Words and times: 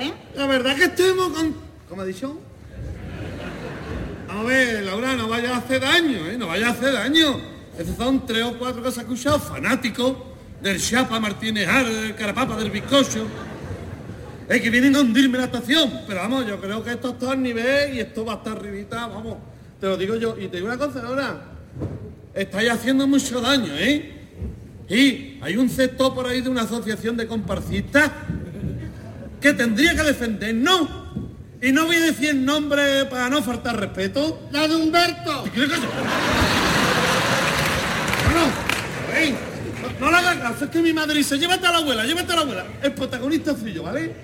¿eh? 0.00 0.12
La 0.34 0.46
verdad 0.46 0.74
que 0.74 0.84
estemos 0.84 1.28
con... 1.28 1.54
¿Cómo 1.88 2.04
dicho? 2.04 2.36
A 4.28 4.42
ver, 4.42 4.82
Laura, 4.84 5.14
no 5.14 5.28
vaya 5.28 5.54
a 5.54 5.58
hacer 5.58 5.80
daño, 5.80 6.26
¿eh? 6.26 6.36
No 6.36 6.48
vaya 6.48 6.68
a 6.68 6.70
hacer 6.70 6.92
daño. 6.92 7.40
Estos 7.78 7.96
son 7.96 8.26
tres 8.26 8.42
o 8.42 8.58
cuatro 8.58 8.82
que 8.82 8.90
se 8.90 9.00
ha 9.00 9.02
escuchado 9.02 9.38
fanáticos 9.38 10.16
del 10.60 10.80
Chapa 10.80 11.20
Martínez 11.20 11.66
Jara, 11.66 11.88
del 11.88 12.14
Carapapa, 12.16 12.56
del 12.56 12.70
Bizcocho. 12.70 13.26
Es 14.48 14.60
que 14.60 14.70
vienen 14.70 14.96
a 14.96 15.00
hundirme 15.00 15.38
la 15.38 15.44
estación. 15.44 16.00
Pero 16.06 16.20
vamos, 16.20 16.46
yo 16.46 16.60
creo 16.60 16.82
que 16.82 16.90
esto 16.90 17.10
está 17.10 17.32
al 17.32 17.42
nivel 17.42 17.94
y 17.94 18.00
esto 18.00 18.24
va 18.24 18.34
a 18.34 18.36
estar 18.36 18.56
arribita, 18.56 19.06
vamos. 19.06 19.36
Te 19.80 19.86
lo 19.86 19.96
digo 19.96 20.16
yo. 20.16 20.36
Y 20.36 20.48
te 20.48 20.56
digo 20.56 20.66
una 20.66 20.78
cosa, 20.78 21.02
Laura. 21.02 21.42
Estáis 22.34 22.70
haciendo 22.70 23.06
mucho 23.06 23.40
daño, 23.40 23.72
¿eh? 23.76 24.16
Y 24.88 25.38
hay 25.40 25.56
un 25.56 25.70
sector 25.70 26.12
por 26.12 26.26
ahí 26.26 26.40
de 26.40 26.48
una 26.48 26.62
asociación 26.62 27.16
de 27.16 27.28
comparcistas 27.28 28.10
que 29.40 29.52
tendría 29.54 29.94
que 29.94 30.02
defendernos. 30.02 30.88
Y 31.62 31.72
no 31.72 31.86
voy 31.86 31.96
a 31.96 32.00
decir 32.00 32.34
nombre 32.34 33.04
para 33.06 33.28
no 33.28 33.42
faltar 33.42 33.78
respeto. 33.78 34.48
La 34.50 34.66
de 34.66 34.76
Humberto. 34.76 35.44
¿Qué 35.44 35.50
crees 35.50 35.68
que 35.68 35.76
yo? 35.76 35.88
No, 38.24 38.40
no, 38.40 38.46
no, 39.82 40.00
no 40.00 40.10
le 40.10 40.16
hagas 40.16 40.36
caso, 40.36 40.64
es 40.64 40.70
que 40.70 40.80
mi 40.80 40.92
madre 40.92 41.18
dice, 41.18 41.38
llévate 41.38 41.66
a 41.66 41.72
la 41.72 41.78
abuela, 41.78 42.04
llévate 42.04 42.32
a 42.32 42.36
la 42.36 42.42
abuela. 42.42 42.64
El 42.82 42.92
protagonista 42.92 43.54
soy 43.54 43.74
yo, 43.74 43.82
¿vale? 43.82 44.14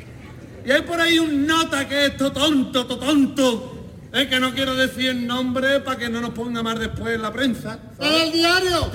Y 0.65 0.70
hay 0.70 0.83
por 0.83 0.98
ahí 1.01 1.19
un 1.19 1.47
nota 1.47 1.87
que 1.87 2.06
es 2.06 2.17
to 2.17 2.33
tonto, 2.33 2.87
to 2.87 2.98
tonto. 2.98 3.73
Es 4.12 4.28
que 4.28 4.41
no 4.41 4.55
quiero 4.55 4.75
decir 4.75 5.11
el 5.11 5.27
nombre 5.27 5.80
para 5.80 5.98
que 5.98 6.09
no 6.09 6.23
nos 6.23 6.30
ponga 6.30 6.62
más 6.62 6.78
después 6.78 7.14
en 7.14 7.23
la 7.23 7.33
prensa. 7.33 7.78
En 8.01 8.14
el 8.14 8.33
diario. 8.33 8.91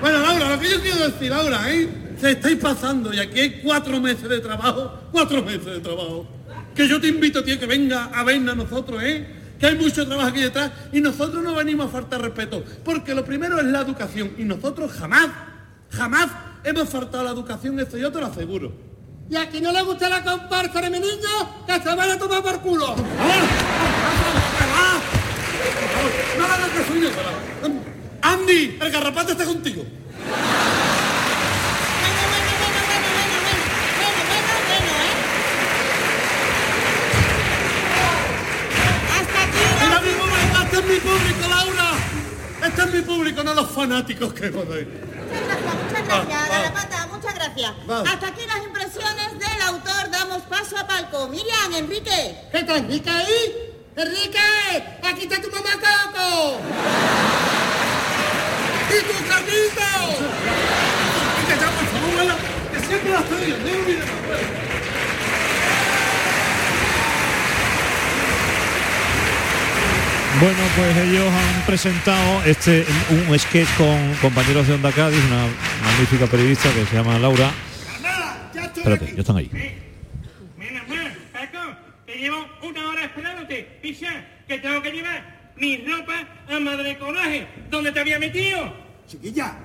Bueno, 0.00 0.18
Laura, 0.20 0.48
lo 0.48 0.58
que 0.58 0.70
yo 0.70 0.80
quiero 0.80 1.08
decir, 1.08 1.30
Laura, 1.30 1.70
¿eh? 1.70 2.01
Se 2.22 2.30
estáis 2.30 2.56
pasando 2.56 3.12
y 3.12 3.18
aquí 3.18 3.40
hay 3.40 3.60
cuatro 3.62 4.00
meses 4.00 4.28
de 4.28 4.38
trabajo, 4.38 4.92
cuatro 5.10 5.42
meses 5.42 5.64
de 5.64 5.80
trabajo. 5.80 6.24
Que 6.72 6.86
yo 6.86 7.00
te 7.00 7.08
invito, 7.08 7.42
tío, 7.42 7.58
que 7.58 7.66
venga 7.66 8.10
a 8.14 8.22
vernos 8.22 8.52
a 8.52 8.56
nosotros, 8.56 9.02
¿eh? 9.02 9.26
Que 9.58 9.66
hay 9.66 9.74
mucho 9.74 10.06
trabajo 10.06 10.28
aquí 10.28 10.40
detrás 10.40 10.70
y 10.92 11.00
nosotros 11.00 11.42
no 11.42 11.52
venimos 11.56 11.86
a 11.86 11.88
faltar 11.88 12.22
respeto. 12.22 12.62
Porque 12.84 13.12
lo 13.12 13.24
primero 13.24 13.58
es 13.58 13.64
la 13.64 13.80
educación 13.80 14.34
y 14.38 14.44
nosotros 14.44 14.92
jamás, 14.92 15.30
jamás 15.90 16.28
hemos 16.62 16.88
faltado 16.88 17.22
a 17.22 17.24
la 17.24 17.30
educación, 17.32 17.80
esto 17.80 17.98
yo 17.98 18.12
te 18.12 18.20
lo 18.20 18.26
aseguro. 18.26 18.72
Y 19.28 19.34
a 19.34 19.48
quien 19.48 19.64
no 19.64 19.72
le 19.72 19.82
gusta 19.82 20.08
la 20.08 20.22
comparsa 20.22 20.80
de 20.80 20.90
mi 20.90 21.00
niño, 21.00 21.66
que 21.66 21.72
se 21.72 21.92
vaya 21.92 22.14
a 22.14 22.18
tomar 22.18 22.40
por 22.40 22.60
culo. 22.60 22.94
¡No 26.38 26.44
hagas 26.44 26.68
caso. 26.68 26.92
Andy, 28.22 28.78
el 28.80 28.90
garrapata 28.92 29.32
está 29.32 29.44
contigo. 29.44 29.84
Es 40.82 40.88
mi 40.88 41.00
público, 41.00 41.48
Laura. 41.48 41.92
Este 42.64 42.82
es 42.82 42.92
mi 42.92 43.02
público, 43.02 43.42
no 43.42 43.54
los 43.54 43.70
fanáticos 43.70 44.32
que 44.34 44.46
hemos 44.46 44.66
ahí. 44.68 44.86
Muchas 44.86 45.46
gracias, 45.46 45.74
muchas 45.74 46.04
gracias, 46.06 46.28
Va, 46.28 46.48
va. 46.48 46.48
Garrapata, 46.48 47.06
muchas 47.06 47.34
gracias. 47.34 47.72
Va. 47.90 48.00
Hasta 48.00 48.26
aquí 48.28 48.46
las 48.46 48.64
impresiones 48.64 49.38
del 49.38 49.62
autor. 49.62 50.10
Damos 50.10 50.42
paso 50.42 50.76
a 50.78 50.86
palco. 50.86 51.28
Miriam, 51.28 51.74
Enrique. 51.74 52.36
¿Qué 52.50 52.58
está 52.58 52.76
Enrique 52.76 53.10
ahí? 53.10 53.72
¡Enrique! 53.94 54.38
¡Aquí 55.04 55.24
está 55.24 55.40
tu 55.42 55.50
mamá 55.50 55.72
Coco! 55.72 56.58
¡Y 58.88 59.02
tu 59.02 59.12
ya, 61.48 61.66
por 61.66 61.86
favor, 61.86 62.10
abuela, 62.10 62.36
que 62.72 62.78
siempre 62.86 63.10
la 63.10 63.20
estoy 63.20 63.44
viendo, 63.44 63.68
no 63.68 63.78
olvides, 63.78 64.08
abuela. 64.08 64.62
Bueno, 70.42 70.58
pues 70.74 70.96
ellos 70.96 71.32
han 71.32 71.66
presentado 71.66 72.42
este 72.44 72.84
un 73.10 73.38
sketch 73.38 73.68
con 73.76 74.12
compañeros 74.20 74.66
de 74.66 74.74
Onda 74.74 74.90
Cádiz, 74.90 75.24
una 75.26 75.46
magnífica 75.84 76.26
periodista 76.26 76.68
que 76.74 76.84
se 76.84 76.96
llama 76.96 77.16
Laura. 77.20 77.52
¡Ya 78.52 78.64
estoy 78.64 78.82
Espérate, 78.82 79.14
ya 79.14 79.20
están 79.20 79.36
ahí. 79.36 79.48
Menos 80.58 80.88
mal, 80.88 81.16
Paco, 81.32 81.76
que 82.04 82.16
llevo 82.16 82.44
una 82.60 82.88
hora 82.88 83.04
esperándote. 83.04 83.78
Picha, 83.82 84.24
que 84.48 84.58
tengo 84.58 84.82
que 84.82 84.90
llevar 84.90 85.52
mi 85.54 85.76
ropa 85.76 86.26
a 86.50 86.58
Madre 86.58 86.98
Coraje, 86.98 87.46
donde 87.70 87.92
te 87.92 88.00
había 88.00 88.18
metido. 88.18 88.74
Chiquilla, 89.06 89.56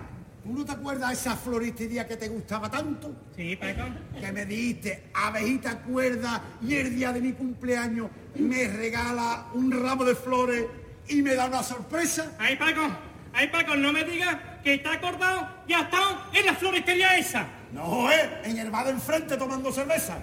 ¿tú 0.47 0.53
no 0.53 0.65
te 0.65 0.71
acuerdas 0.71 1.09
de 1.09 1.13
esa 1.15 1.35
floristería 1.35 2.07
que 2.07 2.15
te 2.15 2.29
gustaba 2.29 2.71
tanto? 2.71 3.13
Sí, 3.35 3.57
Paco. 3.57 3.83
Que 4.19 4.31
me 4.31 4.45
dijiste, 4.45 5.09
abejita 5.13 5.79
cuerda 5.79 6.41
y 6.61 6.75
el 6.75 6.95
día 6.95 7.11
de 7.11 7.19
mi 7.19 7.33
cumpleaños 7.33 8.09
me 8.35 8.67
regala 8.69 9.47
un 9.53 9.71
ramo 9.71 10.05
de 10.05 10.15
flores 10.15 10.65
y 11.09 11.21
me 11.21 11.35
da 11.35 11.47
una 11.47 11.63
sorpresa. 11.63 12.31
Ay, 12.39 12.55
Paco, 12.55 12.81
ay, 13.33 13.49
Paco, 13.49 13.75
no 13.75 13.91
me 13.91 14.05
digas 14.05 14.37
que 14.63 14.75
está 14.75 14.93
acordado 14.93 15.49
y 15.67 15.73
ha 15.73 15.81
estado 15.81 16.17
en 16.33 16.45
la 16.45 16.53
floristería 16.55 17.17
esa. 17.17 17.45
No, 17.73 18.09
¿eh? 18.09 18.41
En 18.45 18.57
el 18.57 18.71
bar 18.71 18.85
de 18.85 18.91
enfrente 18.91 19.35
tomando 19.35 19.71
cerveza. 19.71 20.17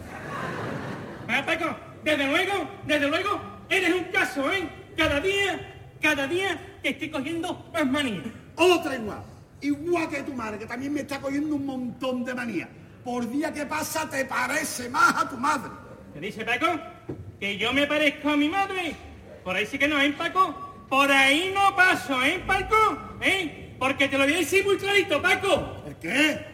Ah, 1.29 1.45
Paco, 1.45 1.77
desde 2.03 2.27
luego, 2.27 2.71
desde 2.87 3.09
luego, 3.09 3.41
eres 3.69 3.93
un 3.93 4.05
caso, 4.05 4.51
¿eh? 4.51 4.69
Cada 4.97 5.21
día, 5.21 5.97
cada 6.01 6.27
día 6.27 6.79
te 6.83 6.91
estoy 6.91 7.11
cogiendo 7.11 7.71
más 7.75 7.87
manía. 7.87 8.23
Otra 8.57 8.95
igual. 8.95 9.34
Igual 9.65 10.11
que 10.11 10.23
tu 10.23 10.35
madre, 10.35 10.59
que 10.59 10.67
también 10.67 10.93
me 10.93 11.01
está 11.01 11.19
cogiendo 11.19 11.57
un 11.57 11.65
montón 11.65 12.23
de 12.23 12.35
manía. 12.35 12.69
Por 13.03 13.31
día 13.31 13.51
que 13.51 13.65
pasa 13.65 14.09
te 14.11 14.27
parece 14.27 14.91
más 14.91 15.17
a 15.17 15.27
tu 15.27 15.39
madre. 15.39 15.71
¿Qué 16.13 16.21
dice 16.21 16.45
Paco? 16.45 16.79
¿Que 17.41 17.57
yo 17.57 17.73
me 17.73 17.87
parezco 17.87 18.29
a 18.29 18.37
mi 18.37 18.51
madre? 18.51 18.95
Por 19.43 19.57
ahí 19.57 19.65
sí 19.65 19.79
que 19.79 19.89
no, 19.89 19.99
¿eh, 19.99 20.13
Paco? 20.13 20.85
Por 20.87 21.11
ahí 21.11 21.51
no 21.55 21.75
paso, 21.75 22.23
¿eh, 22.23 22.43
Paco? 22.47 22.77
¿Eh? 23.23 23.75
Porque 23.79 24.07
te 24.07 24.19
lo 24.19 24.25
voy 24.25 24.35
a 24.35 24.39
decir 24.39 24.67
muy 24.67 24.77
clarito, 24.77 25.23
Paco. 25.23 25.83
¿El 25.87 25.97
qué? 25.97 26.47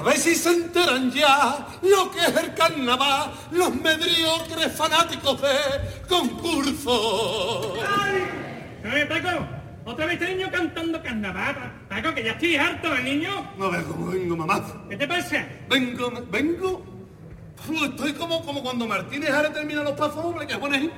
A 0.00 0.02
ver 0.02 0.16
si 0.16 0.34
se 0.34 0.48
enteran 0.50 1.10
ya 1.10 1.66
lo 1.82 2.10
que 2.10 2.20
es 2.20 2.34
el 2.34 2.54
carnaval, 2.54 3.32
los 3.50 3.74
mediocres 3.74 4.72
fanáticos 4.74 5.42
de 5.42 5.48
concurso. 6.08 7.74
¿Eh, 8.82 9.06
Paco? 9.06 9.46
Otra 9.84 10.06
vez 10.06 10.20
este 10.20 10.34
niño 10.34 10.50
cantando 10.50 11.02
carnaval. 11.02 11.54
Pa- 11.54 11.96
Paco, 11.96 12.14
que 12.14 12.24
ya 12.24 12.32
estoy 12.32 12.56
harto, 12.56 12.94
¿eh, 12.96 13.02
niño? 13.02 13.52
No 13.58 13.70
ver 13.70 13.82
cómo 13.84 14.06
vengo, 14.06 14.36
mamá. 14.38 14.62
¿Qué 14.88 14.96
te 14.96 15.06
pasa? 15.06 15.46
Vengo, 15.68 16.10
vengo. 16.30 16.82
Estoy 17.84 18.14
como, 18.14 18.42
como 18.42 18.62
cuando 18.62 18.86
Martínez 18.86 19.30
ahora 19.30 19.52
termina 19.52 19.82
los 19.82 19.92
pasos 19.92 20.22
dobles, 20.22 20.48
que 20.48 20.56
pones 20.56 20.80
ahí. 20.80 20.90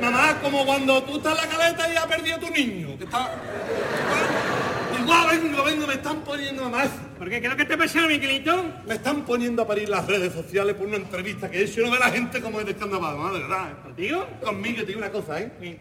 Mamá, 0.00 0.36
como 0.62 0.72
cuando 0.72 1.02
tú 1.02 1.16
estás 1.16 1.38
en 1.42 1.50
la 1.50 1.56
caleta 1.56 1.92
y 1.92 1.96
has 1.96 2.06
perdido 2.06 2.36
a 2.36 2.40
tu 2.40 2.50
niño. 2.50 2.98
Que 2.98 3.04
está... 3.04 3.30
Igual 5.00 5.40
vengo, 5.40 5.64
vengo, 5.64 5.86
me 5.86 5.94
están 5.94 6.20
poniendo, 6.20 6.62
mamá. 6.64 6.84
¿Por 7.18 7.28
qué? 7.28 7.40
¿Qué 7.40 7.46
es 7.46 7.52
lo 7.52 7.56
que 7.56 7.64
te 7.64 7.76
pasa, 7.76 8.06
Miguelito? 8.06 8.64
Me 8.86 8.94
están 8.94 9.24
poniendo 9.24 9.62
a 9.62 9.66
parir 9.66 9.88
las 9.88 10.06
redes 10.06 10.32
sociales 10.32 10.76
por 10.76 10.86
una 10.86 10.96
entrevista 10.96 11.50
que 11.50 11.58
he 11.58 11.64
hecho. 11.64 11.82
No 11.82 11.90
ve 11.90 11.98
la 11.98 12.10
gente 12.10 12.40
como 12.40 12.60
es 12.60 12.66
de 12.66 12.76
carnaval, 12.76 13.16
mamá, 13.16 13.32
de 13.32 13.40
verdad. 13.40 13.70
¿eh? 13.70 13.74
¿Contigo? 13.82 14.26
Conmigo 14.42 14.80
te 14.80 14.86
digo 14.86 14.98
una 14.98 15.10
cosa, 15.10 15.40
¿eh? 15.40 15.52
Sí. 15.60 15.78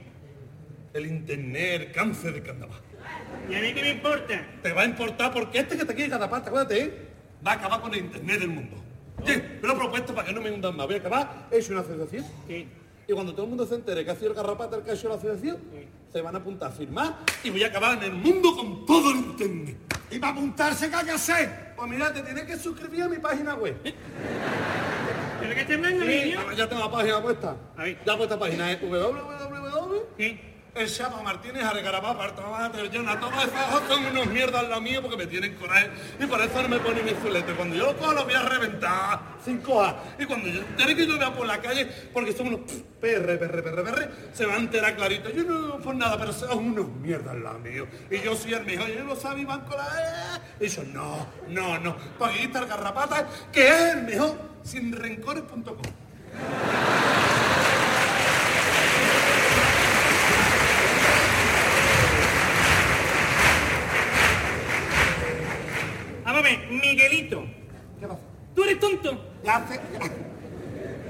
El 0.94 1.06
internet, 1.06 1.82
el 1.82 1.92
cáncer 1.92 2.34
de 2.34 2.42
carnaval. 2.42 2.80
¿Y 3.50 3.56
a 3.56 3.60
mí 3.60 3.74
qué 3.74 3.82
me 3.82 3.90
importa? 3.92 4.46
Te 4.64 4.74
va 4.74 4.82
a 4.82 4.86
importar 4.86 5.32
porque 5.32 5.60
este 5.60 5.78
que 5.78 5.86
te 5.86 5.94
quiere 5.94 6.10
cada 6.10 6.30
parte, 6.30 6.50
acuérdate, 6.50 6.82
¿eh? 6.82 6.94
va 7.46 7.52
a 7.52 7.56
acabar 7.56 7.82
con 7.82 7.94
el 7.94 8.00
internet 8.00 8.40
del 8.40 8.50
mundo. 8.50 8.78
Sí, 9.26 9.34
me 9.62 9.68
lo 9.68 9.74
he 9.74 9.78
propuesto 9.78 10.16
para 10.16 10.28
que 10.28 10.34
no 10.34 10.42
me 10.42 10.52
hundan 10.52 10.76
más. 10.76 10.88
Voy 10.88 10.96
a 10.96 11.00
acabar, 11.00 11.48
he 11.52 11.60
hecho 11.60 11.74
una 11.74 11.82
asociación. 11.82 12.26
Sí. 12.48 12.68
Y 13.08 13.14
cuando 13.14 13.34
todo 13.34 13.44
el 13.44 13.50
mundo 13.50 13.66
se 13.66 13.76
entere 13.76 14.06
que 14.06 14.12
ha 14.12 14.16
sido 14.16 14.30
el 14.30 14.36
garrapata 14.36 14.78
el 14.78 14.84
que 14.84 14.92
ha 14.92 14.94
hecho 14.94 15.10
la 15.10 15.16
asociación, 15.16 15.58
se 16.12 16.22
van 16.22 16.36
a 16.36 16.40
apuntar 16.40 16.70
a 16.70 16.74
firmar 16.74 17.18
y 17.44 17.50
voy 17.50 17.64
a 17.64 17.68
acabar 17.68 17.98
en 17.98 18.04
el 18.04 18.14
mundo 18.14 18.56
con 18.56 18.86
todo 18.86 19.12
el 19.12 19.18
internet. 19.18 19.78
Y 20.12 20.20
para 20.20 20.34
apuntarse, 20.34 20.90
¿qué 20.90 20.96
hay 20.96 21.06
que 21.06 21.12
hacer? 21.12 21.74
Pues 21.76 21.90
mira, 21.90 22.14
te 22.14 22.22
tienes 22.22 22.44
que 22.44 22.58
suscribir 22.58 23.04
a 23.04 23.08
mi 23.10 23.18
página 23.18 23.56
web. 23.56 23.76
¿Pero 23.82 25.56
qué 25.56 25.66
te 25.66 25.74
hablando, 25.74 26.06
niño? 26.06 26.42
Bueno, 26.42 26.58
ya 26.58 26.70
tengo 26.70 26.84
la 26.84 26.92
página 26.92 27.22
puesta. 27.22 27.56
Ahí. 27.78 27.98
Ya 28.06 28.18
puesta 28.18 28.38
página 28.38 28.72
es 28.72 28.82
www. 28.82 30.02
Sí. 30.18 30.40
El 30.74 30.90
Chapa 30.90 31.22
Martínez 31.22 31.64
Arregarabá, 31.64 32.18
Partamá, 32.18 32.72
Terjona, 32.72 33.20
todas 33.20 33.46
esas 33.46 33.74
hojas 33.74 33.90
son 33.90 34.06
unos 34.06 34.26
mierdas 34.28 34.70
las 34.70 34.82
mías 34.82 35.02
porque 35.02 35.18
me 35.18 35.28
tienen 35.28 35.54
coraje 35.56 35.90
y 36.18 36.26
por 36.26 36.40
eso 36.40 36.62
no 36.62 36.70
me 36.70 36.80
ponen 36.80 37.04
mi 37.04 37.12
zulete. 37.12 37.54
Cuando 37.54 37.76
yo 37.76 37.88
lo 37.88 37.98
cojo 37.98 38.14
lo 38.14 38.24
voy 38.24 38.34
a 38.34 38.44
reventar 38.44 39.20
sin 39.44 39.60
coja. 39.60 39.98
Y 40.18 40.26
cuando 40.26 40.48
yo 40.48 40.62
entere 40.62 40.96
que 40.96 41.06
yo 41.06 41.20
vea 41.20 41.34
por 41.34 41.46
la 41.46 41.60
calle, 41.60 41.86
porque 42.14 42.32
son 42.32 42.48
unos 42.48 42.62
perre, 43.02 43.38
perre, 43.38 43.62
perre, 43.62 43.84
perre, 43.84 44.10
se 44.32 44.46
va 44.46 44.54
a 44.54 44.58
enterar 44.58 44.96
clarito. 44.96 45.30
Yo 45.32 45.44
no 45.44 45.78
por 45.80 45.94
nada, 45.94 46.18
pero 46.18 46.32
son 46.32 46.58
unos 46.58 46.88
mierdas 46.88 47.36
las 47.36 47.60
mías. 47.60 47.86
Y 48.10 48.22
yo 48.22 48.34
soy 48.34 48.54
el 48.54 48.66
mejor, 48.66 48.90
y 48.90 48.96
yo 48.96 49.04
lo 49.04 49.18
sabía, 49.18 49.46
van 49.46 49.62
con 49.62 49.78
la... 49.78 50.42
Y 50.58 50.70
yo, 50.70 50.84
no, 50.86 51.28
no, 51.50 51.80
no. 51.80 51.98
El 52.34 52.66
garrapata, 52.66 53.28
que 53.52 53.68
es 53.68 53.96
el 53.96 54.04
mejor 54.04 54.38
sinrencores.com. 54.64 55.66
Vamos 55.66 55.92
Miguelito, 66.70 67.46
¿Qué 68.00 68.08
pasa? 68.08 68.22
¿tú 68.56 68.64
eres 68.64 68.80
tonto? 68.80 69.34
Ya 69.44 69.66
sé, 69.68 69.80
ya, 69.94 70.10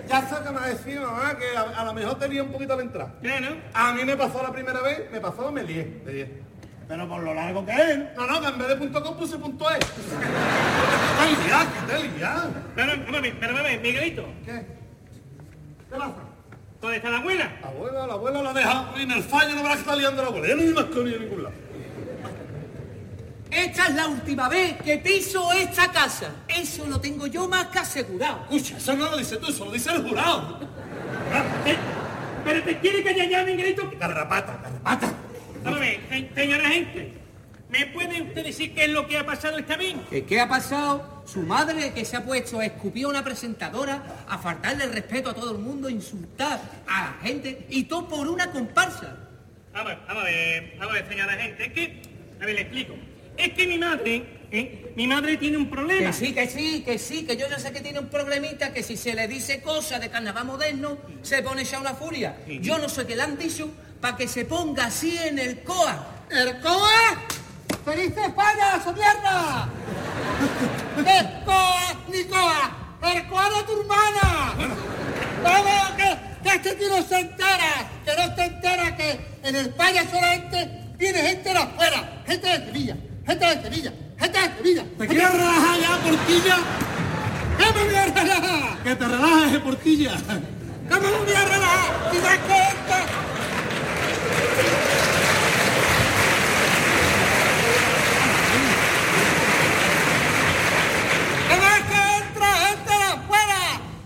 ya 0.07 0.27
sé 0.27 0.43
que 0.43 0.49
me 0.51 0.59
ha 0.59 0.67
decidido, 0.67 1.09
mamá, 1.09 1.37
que 1.37 1.57
a, 1.57 1.61
a 1.61 1.85
lo 1.85 1.93
mejor 1.93 2.19
tenía 2.19 2.43
un 2.43 2.51
poquito 2.51 2.75
la 2.75 2.83
entrada. 2.83 3.15
Claro. 3.21 3.55
A 3.73 3.93
mí 3.93 4.03
me 4.05 4.17
pasó 4.17 4.43
la 4.43 4.51
primera 4.51 4.81
vez, 4.81 5.11
me 5.11 5.19
pasó, 5.21 5.51
me 5.51 5.63
lié, 5.63 6.01
me 6.05 6.13
lié. 6.13 6.41
Pero 6.87 7.07
por 7.07 7.23
lo 7.23 7.33
largo 7.33 7.65
que 7.65 7.71
es. 7.71 7.97
No, 8.17 8.27
no, 8.27 8.41
que 8.41 8.47
en 8.47 8.57
vez 8.57 8.67
de 8.67 8.75
punto 8.75 9.01
.com 9.01 9.15
puse 9.15 9.37
punto 9.37 9.69
.es. 9.71 9.79
¡Qué 9.79 11.47
liado, 11.47 11.69
qué 11.87 12.17
liado! 12.17 12.51
Pero, 12.75 13.63
ver, 13.63 13.81
Miguelito, 13.81 14.25
¿Qué? 14.45 14.65
¿Qué 15.89 15.95
pasa? 15.95 16.15
¿dónde 16.81 16.97
está 16.97 17.09
la 17.11 17.19
abuela? 17.19 17.59
La 17.61 17.67
abuela, 17.69 18.07
la 18.07 18.13
abuela 18.13 18.41
la 18.41 18.93
y 18.97 19.03
en 19.03 19.11
el 19.11 19.23
fallo 19.23 19.55
no 19.55 19.63
verás 19.63 19.77
que 19.77 19.81
está 19.81 19.95
liando 19.95 20.21
la 20.21 20.27
abuela. 20.27 20.47
Ya 20.47 20.55
no 20.55 20.61
hay 20.61 20.73
más 20.73 20.85
con 20.85 21.07
ella 21.07 21.15
en 21.15 21.21
ningún 21.23 21.43
lado. 21.43 21.55
Esta 23.51 23.87
es 23.87 23.95
la 23.95 24.07
última 24.07 24.47
vez 24.47 24.77
que 24.81 24.97
piso 24.97 25.51
esta 25.51 25.91
casa. 25.91 26.31
Eso 26.47 26.87
lo 26.87 26.99
tengo 27.01 27.27
yo 27.27 27.47
más 27.49 27.67
que 27.67 27.79
asegurado. 27.79 28.43
Escucha, 28.49 28.77
eso 28.77 28.95
no 28.95 29.09
lo 29.11 29.17
dices 29.17 29.39
tú, 29.39 29.47
eso 29.47 29.65
lo 29.65 29.71
dice 29.71 29.91
el 29.91 30.01
jurado. 30.03 30.59
Eh, 31.65 31.75
¿Pero 32.45 32.63
te 32.63 32.79
quiere 32.79 33.03
que 33.03 33.29
ya 33.29 33.43
Miguelito? 33.43 33.91
Garrapata, 33.99 34.57
garrapata. 34.63 35.13
Vamos 35.63 35.79
a 35.79 35.81
ver, 35.83 35.99
se- 36.09 36.31
señora 36.33 36.69
gente, 36.69 37.13
¿me 37.69 37.85
puede 37.87 38.21
usted 38.21 38.43
decir 38.45 38.73
qué 38.73 38.85
es 38.85 38.89
lo 38.89 39.05
que 39.07 39.17
ha 39.17 39.25
pasado 39.25 39.57
esta 39.57 39.75
vez? 39.77 39.95
¿Qué, 40.09 40.23
qué 40.25 40.39
ha 40.39 40.47
pasado? 40.47 41.21
Su 41.27 41.41
madre 41.43 41.91
que 41.93 42.03
se 42.03 42.17
ha 42.17 42.23
puesto 42.25 42.59
a 42.59 42.65
escupir 42.65 43.05
a 43.05 43.09
una 43.09 43.23
presentadora, 43.23 44.23
a 44.27 44.37
faltarle 44.39 44.85
el 44.85 44.93
respeto 44.93 45.29
a 45.29 45.33
todo 45.35 45.51
el 45.51 45.59
mundo, 45.59 45.87
a 45.87 45.91
insultar 45.91 46.59
a 46.87 47.01
la 47.03 47.13
gente 47.21 47.67
y 47.69 47.83
todo 47.83 48.07
por 48.07 48.27
una 48.27 48.49
comparsa. 48.51 49.17
Vamos, 49.73 49.93
vamos 50.07 50.23
a 50.23 50.25
ver, 50.25 50.73
vamos 50.79 50.91
a 50.91 50.93
ver, 50.99 51.07
señora 51.09 51.33
gente, 51.33 51.65
es 51.65 51.73
que, 51.73 52.01
a 52.41 52.45
ver, 52.45 52.55
le 52.55 52.61
explico. 52.61 52.95
Es 53.37 53.53
que 53.53 53.67
mi 53.67 53.77
madre, 53.77 54.25
¿eh? 54.51 54.93
mi 54.95 55.07
madre 55.07 55.37
tiene 55.37 55.57
un 55.57 55.69
problema. 55.69 56.07
Que 56.07 56.13
sí, 56.13 56.33
que 56.33 56.47
sí, 56.47 56.83
que 56.85 56.97
sí, 56.99 57.25
que 57.25 57.37
yo 57.37 57.47
ya 57.49 57.59
sé 57.59 57.71
que 57.71 57.81
tiene 57.81 57.99
un 57.99 58.09
problemita, 58.09 58.73
que 58.73 58.83
si 58.83 58.97
se 58.97 59.13
le 59.13 59.27
dice 59.27 59.61
cosas 59.61 60.01
de 60.01 60.09
carnaval 60.09 60.45
moderno, 60.45 60.97
se 61.21 61.41
pone 61.41 61.63
ya 61.63 61.79
una 61.79 61.93
furia. 61.93 62.37
Yo 62.47 62.77
no 62.77 62.89
sé 62.89 63.05
qué 63.05 63.15
le 63.15 63.23
han 63.23 63.37
dicho 63.37 63.69
para 63.99 64.17
que 64.17 64.27
se 64.27 64.45
ponga 64.45 64.85
así 64.85 65.17
en 65.17 65.39
el 65.39 65.63
COA. 65.63 66.25
¿El 66.29 66.59
COA? 66.59 67.21
¡Feliz 67.85 68.15
España, 68.15 68.83
su 68.83 68.93
mierda! 68.93 69.69
¿Qué 70.95 71.45
COA 71.45 72.05
ni 72.11 72.23
COA? 72.25 72.97
¡El 73.13 73.27
COA 73.27 73.49
de 73.49 73.63
tu 73.63 73.81
hermana! 73.81 74.53
Vamos, 75.43 75.91
que, 75.97 76.17
que 76.43 76.55
este 76.55 76.75
tío 76.75 76.89
no 76.89 77.01
se 77.01 77.19
entera, 77.19 77.89
que 78.05 78.11
no 78.15 78.35
se 78.35 78.45
entera 78.45 78.95
que 78.95 79.19
en 79.43 79.55
España 79.55 80.03
solamente 80.09 80.69
viene 80.97 81.19
gente 81.19 81.49
de 81.49 81.57
afuera, 81.57 82.23
gente 82.27 82.47
de 82.47 82.65
Sevilla, 82.65 82.97
gente 83.31 83.45
de 83.45 83.61
Sevilla, 83.61 83.93
gente 84.19 84.39
de 84.41 84.55
Sevilla. 84.57 84.83
¿Te 84.97 85.07
quieres 85.07 85.31
relajar 85.31 85.79
ya, 85.79 85.97
porquilla? 86.03 86.57
¿Qué 87.57 87.65
me 87.73 87.83
voy 87.85 87.95
a 87.95 88.05
relajar? 88.05 88.83
Que 88.83 88.95
te 88.95 89.07
relajes, 89.07 89.59
porquilla. 89.59 90.11
¿Qué 90.89 90.95
me 90.95 90.99
voy 90.99 91.33
a 91.33 91.45
relajar? 91.45 92.11
Si 92.11 92.17
das 92.17 92.37
cuenta. 92.39 93.05
¿Qué 101.47 101.55
ves 101.55 101.83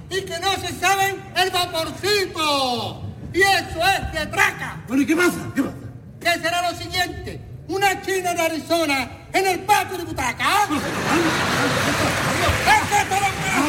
que 0.09 0.17
y 0.17 0.21
que 0.21 0.39
no 0.39 0.51
se 0.55 0.79
saben 0.79 1.23
el 1.35 1.49
vaporcito? 1.49 3.03
Y 3.33 3.41
eso 3.41 3.79
es 3.87 4.13
de 4.13 4.25
traca. 4.27 4.83
Bueno, 4.87 5.01
¿y 5.01 5.05
qué 5.07 5.15
pasa? 5.15 5.51
¿Qué 5.55 5.63
pasa? 5.63 5.75
¿Qué 6.19 6.31
será 6.41 6.71
lo 6.71 6.77
siguiente? 6.77 7.44
Una 7.67 8.01
china 8.01 8.33
de 8.33 8.41
Arizona 8.41 9.09
en 9.33 9.47
el 9.47 9.59
patio 9.61 9.97
de 9.97 10.03
butaca. 10.05 10.63
¿Es 10.63 10.69
que 12.89 13.05
te 13.09 13.19
lo 13.19 13.27
puedo 13.41 13.65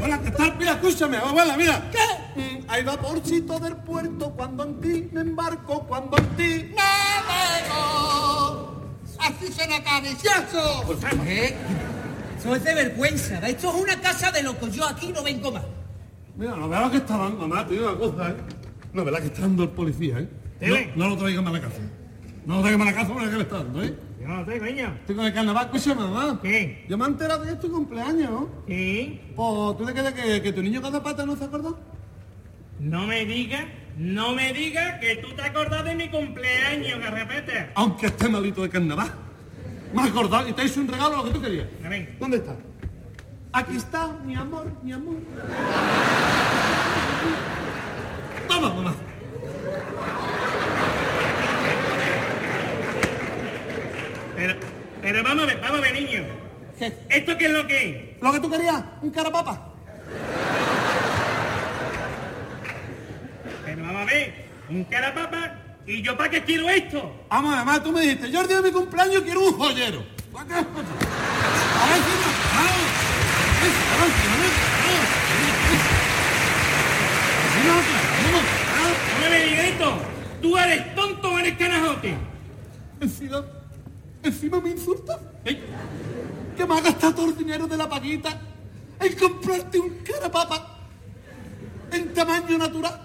Abuela. 0.00 0.18
que 0.22 0.28
está, 0.28 0.44
mira, 0.58 0.72
escúchame, 0.72 1.16
abuela, 1.16 1.56
mira. 1.56 1.90
¿Qué? 1.90 2.06
Mm, 2.40 2.64
Hay 2.68 2.84
vaporcito 2.84 3.58
del 3.58 3.76
puerto 3.76 4.30
cuando 4.30 4.64
en 4.64 4.80
ti 4.80 5.08
me 5.12 5.20
embarco, 5.22 5.80
cuando 5.86 6.16
en 6.18 6.26
ti... 6.36 6.74
¡Navego! 6.76 8.80
Así 9.18 9.50
suena 9.52 9.82
canicioso. 9.82 10.84
¿Eh? 11.26 11.54
Eso 12.38 12.54
es 12.56 12.64
de 12.64 12.74
vergüenza. 12.74 13.38
Esto 13.46 13.70
es 13.70 13.74
una 13.82 14.00
casa 14.00 14.30
de 14.30 14.42
locos. 14.42 14.72
Yo 14.72 14.86
aquí 14.86 15.08
no 15.12 15.22
vengo 15.22 15.52
más. 15.52 15.62
Mira, 16.36 16.54
no 16.56 16.68
veas 16.68 16.82
lo 16.84 16.90
que 16.90 16.96
está 16.98 17.16
dando, 17.18 17.64
te 17.66 17.74
digo 17.74 17.88
una 17.90 17.98
cosa, 17.98 18.30
¿eh? 18.30 18.36
No 18.92 19.04
veas 19.04 19.20
que 19.20 19.26
está 19.26 19.40
dando 19.42 19.64
el 19.64 19.68
policía, 19.70 20.18
¿eh? 20.20 20.28
No, 20.60 20.76
no 20.96 21.08
lo 21.08 21.16
traigas 21.16 21.42
más 21.42 21.54
a 21.54 21.56
la 21.56 21.62
casa. 21.62 21.80
No 22.46 22.56
lo 22.56 22.60
traigas 22.60 22.78
más 22.78 22.88
a 22.88 22.90
la 22.90 22.96
casa 22.96 23.12
porque 23.12 23.30
que 23.30 23.36
le 23.36 23.42
está 23.42 23.56
dando, 23.58 23.82
¿eh? 23.82 23.94
Yo 24.20 24.28
no 24.28 24.44
tengo, 24.44 24.64
niño. 24.64 24.94
Estoy 25.00 25.16
con 25.16 25.24
el 25.24 25.32
carnaval, 25.32 25.64
escúchame, 25.66 26.02
mamá. 26.02 26.38
¿Qué? 26.42 26.84
Yo 26.88 26.98
me 26.98 27.04
he 27.04 27.08
enterado 27.08 27.42
que 27.42 27.50
es 27.50 27.60
tu 27.60 27.70
cumpleaños, 27.70 28.30
¿no? 28.30 28.48
¿Sí? 28.68 29.20
Pues, 29.34 29.78
¿tú 29.78 29.84
te 29.86 29.92
crees 29.92 30.12
que, 30.12 30.42
que 30.42 30.52
tu 30.52 30.62
niño 30.62 30.82
cada 30.82 31.02
pata 31.02 31.24
no 31.24 31.36
se 31.36 31.44
acordó? 31.44 31.78
No 32.78 33.06
me 33.06 33.24
diga, 33.24 33.66
no 33.96 34.32
me 34.34 34.52
diga 34.52 35.00
que 35.00 35.16
tú 35.16 35.28
te 35.34 35.42
acordás 35.42 35.84
de 35.84 35.94
mi 35.94 36.08
cumpleaños, 36.08 37.00
garrapete. 37.00 37.70
Aunque 37.74 38.06
esté 38.06 38.28
malito 38.28 38.62
de 38.62 38.68
carnaval. 38.68 39.12
Me 39.94 40.02
has 40.02 40.08
acordado 40.08 40.48
y 40.48 40.52
te 40.52 40.64
hice 40.64 40.80
un 40.80 40.88
regalo 40.88 41.16
lo 41.16 41.24
que 41.24 41.30
tú 41.30 41.40
querías. 41.40 41.66
A 41.84 41.88
ver. 41.88 42.16
¿Dónde 42.18 42.36
está? 42.38 42.56
Aquí 43.52 43.76
está, 43.76 44.16
mi 44.24 44.36
amor, 44.36 44.70
mi 44.82 44.92
amor. 44.92 45.16
Toma, 48.48 48.72
mamá. 48.74 48.94
Pero, 54.40 54.54
pero 55.02 55.22
vamos 55.22 55.42
a 55.42 55.46
ver, 55.48 55.60
vamos 55.60 55.78
a 55.80 55.82
ver, 55.82 55.92
niño. 55.92 56.22
¿Esto 57.10 57.36
qué 57.36 57.44
es 57.44 57.50
lo 57.52 57.66
que 57.66 57.90
es? 57.90 58.22
¿Lo 58.22 58.32
que 58.32 58.40
tú 58.40 58.50
querías? 58.50 58.82
¿Un 59.02 59.10
carapapa? 59.10 59.74
Pero 63.66 63.82
vamos 63.82 64.00
a 64.00 64.04
ver, 64.06 64.46
un 64.70 64.84
cara 64.84 65.12
papa, 65.14 65.56
¿y 65.86 66.00
yo 66.00 66.16
para 66.16 66.30
qué 66.30 66.42
quiero 66.42 66.70
esto? 66.70 67.26
Vamos, 67.28 67.50
mamá, 67.54 67.82
tú 67.82 67.92
me 67.92 68.00
dijiste, 68.00 68.30
yo 68.30 68.40
el 68.40 68.48
día 68.48 68.62
de 68.62 68.62
mi 68.62 68.70
cumpleaños 68.72 69.20
quiero 69.24 69.40
un 69.40 69.52
joyero. 69.58 70.02
A 70.34 70.44
ver 70.44 70.56
si 77.52 77.64
no- 77.66 77.74
no, 77.74 79.26
a 79.26 79.28
ver, 79.28 79.50
Miguelito, 79.50 79.98
¿tú 80.40 80.56
eres 80.56 80.94
tonto 80.94 81.30
o 81.32 81.38
eres 81.38 81.58
canajote? 81.58 82.14
Encima, 83.00 83.44
encima 84.22 84.60
me 84.60 84.70
insultas. 84.70 85.18
¿Eh? 85.44 85.60
Que 86.56 86.66
me 86.66 86.78
ha 86.78 86.80
gastado 86.80 87.14
todo 87.14 87.26
el 87.30 87.36
dinero 87.36 87.66
de 87.66 87.76
la 87.76 87.88
paguita 87.88 88.38
en 89.00 89.16
comprarte 89.16 89.78
un 89.78 89.90
carapapa 90.04 90.78
en 91.92 92.14
tamaño 92.14 92.58
natural. 92.58 93.00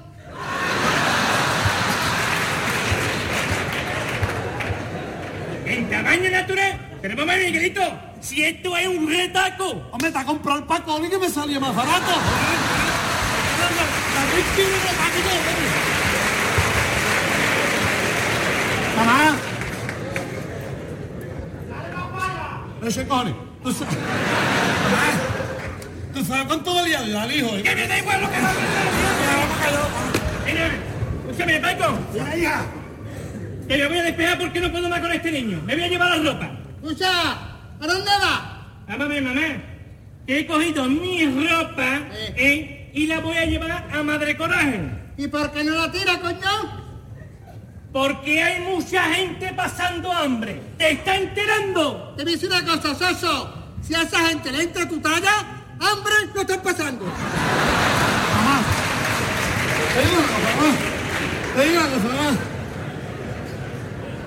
¿En 5.65 5.89
tamaño 5.89 6.29
natural? 6.29 6.97
Pero 7.01 7.25
ver, 7.25 7.45
Miguelito, 7.45 7.81
si 8.19 8.43
esto 8.43 8.75
es 8.77 8.87
un 8.87 9.07
retaco. 9.07 9.83
Hombre, 9.91 10.11
te 10.11 10.17
ha 10.17 10.25
comprado 10.25 10.59
el 10.59 10.65
Paco 10.65 10.95
Oli 10.95 11.09
que 11.09 11.17
me 11.17 11.29
salía 11.29 11.59
más 11.59 11.75
barato. 11.75 12.11
Mamá. 18.97 19.54
No 22.85 22.91
se 22.91 23.07
cojones. 23.07 23.33
Tú 23.63 23.71
sabes, 23.73 23.97
Mamá, 23.97 25.09
¿Tú 26.13 26.23
sabes 26.23 26.45
cuánto 26.45 26.75
valía 26.75 27.03
yo 27.03 27.19
al 27.19 27.31
hijo? 27.35 27.49
¡Que 27.63 27.75
me 27.75 27.87
da 27.87 27.97
igual 27.97 28.21
lo 28.21 28.29
que 28.29 28.39
va 28.39 28.49
a 28.49 28.53
escúchame, 31.25 31.59
Paco, 31.59 31.97
Mira, 32.13 32.37
hija. 32.37 32.65
que 33.67 33.77
me 33.79 33.87
voy 33.87 33.97
a 33.97 34.03
despejar 34.03 34.37
porque 34.37 34.59
no 34.59 34.71
puedo 34.71 34.87
más 34.87 34.99
con 34.99 35.11
este 35.11 35.31
niño. 35.31 35.63
Me 35.65 35.73
voy 35.73 35.83
a 35.83 35.87
llevar 35.87 36.15
la 36.15 36.31
ropa. 36.31 36.51
Escucha, 36.83 37.31
¿a 37.31 37.87
dónde 37.87 38.11
vas? 38.21 38.41
Vamos 38.87 39.05
a 39.05 39.09
ver, 39.09 39.23
mamá, 39.23 39.41
que 40.27 40.39
he 40.41 40.45
cogido 40.45 40.85
mi 40.85 41.25
ropa 41.25 42.01
¿eh? 42.35 42.91
y 42.93 43.07
la 43.07 43.19
voy 43.19 43.35
a 43.35 43.45
llevar 43.45 43.87
a 43.91 44.03
Madre 44.03 44.37
Coraje. 44.37 44.79
¿Y 45.17 45.27
por 45.27 45.51
qué 45.51 45.63
no 45.63 45.73
la 45.73 45.91
tira, 45.91 46.19
coño? 46.19 46.84
Porque 47.95 48.43
hay 48.43 48.59
mucha 48.59 49.03
gente 49.03 49.53
pasando 49.53 50.11
hambre. 50.11 50.61
¿Te 50.77 50.91
está 50.91 51.15
enterando? 51.15 52.13
Te 52.17 52.23
voy 52.23 52.33
a 52.33 52.35
decir 52.35 52.49
una 52.49 52.65
cosa, 52.65 52.93
Soso. 52.93 53.53
Si 53.81 53.95
a 53.95 54.01
esa 54.01 54.19
gente 54.27 54.51
le 54.51 54.63
entra 54.63 54.85
tu 54.85 54.99
talla, 54.99 55.31
hambre 55.79 56.13
no 56.35 56.41
están 56.41 56.59
pasando. 56.59 57.05
Mamá. 57.05 58.61
Te 59.93 60.01
digo 60.01 60.21
mamá. 60.21 60.75
Te 61.55 61.69
digo 61.69 61.81
mamá. 61.81 62.37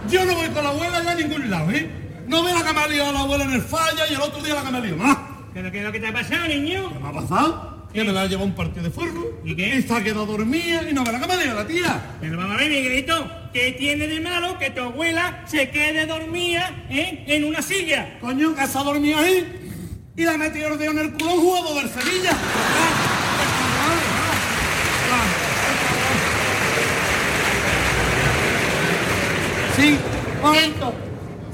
Yo 0.09 0.25
no 0.25 0.35
voy 0.35 0.49
con 0.49 0.65
la 0.65 0.71
abuela 0.71 1.03
ya 1.03 1.11
a 1.11 1.15
ningún 1.15 1.51
lado, 1.51 1.71
¿eh? 1.71 1.91
No 2.27 2.43
veo 2.43 2.59
la 2.59 2.65
que 2.65 2.73
me 2.73 2.81
ha 2.81 2.89
liado 2.89 3.13
la 3.13 3.21
abuela 3.21 3.45
en 3.45 3.53
el 3.53 3.61
falla 3.61 4.07
y 4.09 4.15
el 4.15 4.21
otro 4.23 4.43
día 4.43 4.55
la 4.55 4.63
que 4.63 4.71
me 4.71 4.79
ha 4.79 4.81
liado, 4.81 4.97
mamá. 4.97 5.29
¿Pero 5.53 5.71
qué 5.71 5.81
es 5.81 5.85
lo 5.85 5.93
que 5.93 6.01
te 6.01 6.07
ha 6.07 6.13
pasado, 6.15 6.49
niño? 6.49 6.91
¿Qué 6.91 6.99
me 7.01 7.09
ha 7.11 7.13
pasado? 7.13 7.78
Que 7.93 8.05
me 8.05 8.13
la 8.13 8.23
ha 8.23 8.27
llevado 8.27 8.47
un 8.47 8.55
partido 8.55 8.85
de 8.85 8.91
fútbol. 8.91 9.41
¿Y 9.45 9.57
qué? 9.57 9.77
Y 9.77 9.83
se 9.83 9.95
ha 9.95 10.03
quedado 10.05 10.27
dormida 10.27 10.89
y 10.89 10.93
no 10.93 11.05
ve 11.05 11.13
la 11.13 11.21
cama 11.21 11.37
de 11.37 11.47
la 11.47 11.67
tía. 11.67 12.17
Pero 12.21 12.37
vamos 12.37 12.55
a 12.55 12.59
ver, 12.59 12.71
Miguelito, 12.71 13.31
¿qué 13.53 13.73
tiene 13.73 14.07
de 14.07 14.21
malo 14.21 14.59
que 14.59 14.71
tu 14.71 14.83
abuela 14.83 15.43
se 15.47 15.71
quede 15.71 16.07
dormida 16.07 16.87
¿eh? 16.91 17.25
en 17.27 17.45
una 17.45 17.63
silla? 17.63 18.19
Coño, 18.21 18.55
que 18.55 18.67
se 18.67 18.79
ha 18.79 18.83
dormido 18.83 19.19
ahí 19.19 19.69
y 20.17 20.25
la 20.25 20.33
ha 20.33 20.39
metido 20.39 20.69
el 20.69 20.79
dedo 20.79 20.91
en 20.91 20.99
el 20.99 21.13
culo 21.13 21.31
a 21.31 21.35
un 21.35 21.41
jugador 21.41 21.83
del 21.83 21.91
Sevilla. 21.91 22.33
Sí, 29.77 29.97
momento. 30.43 30.93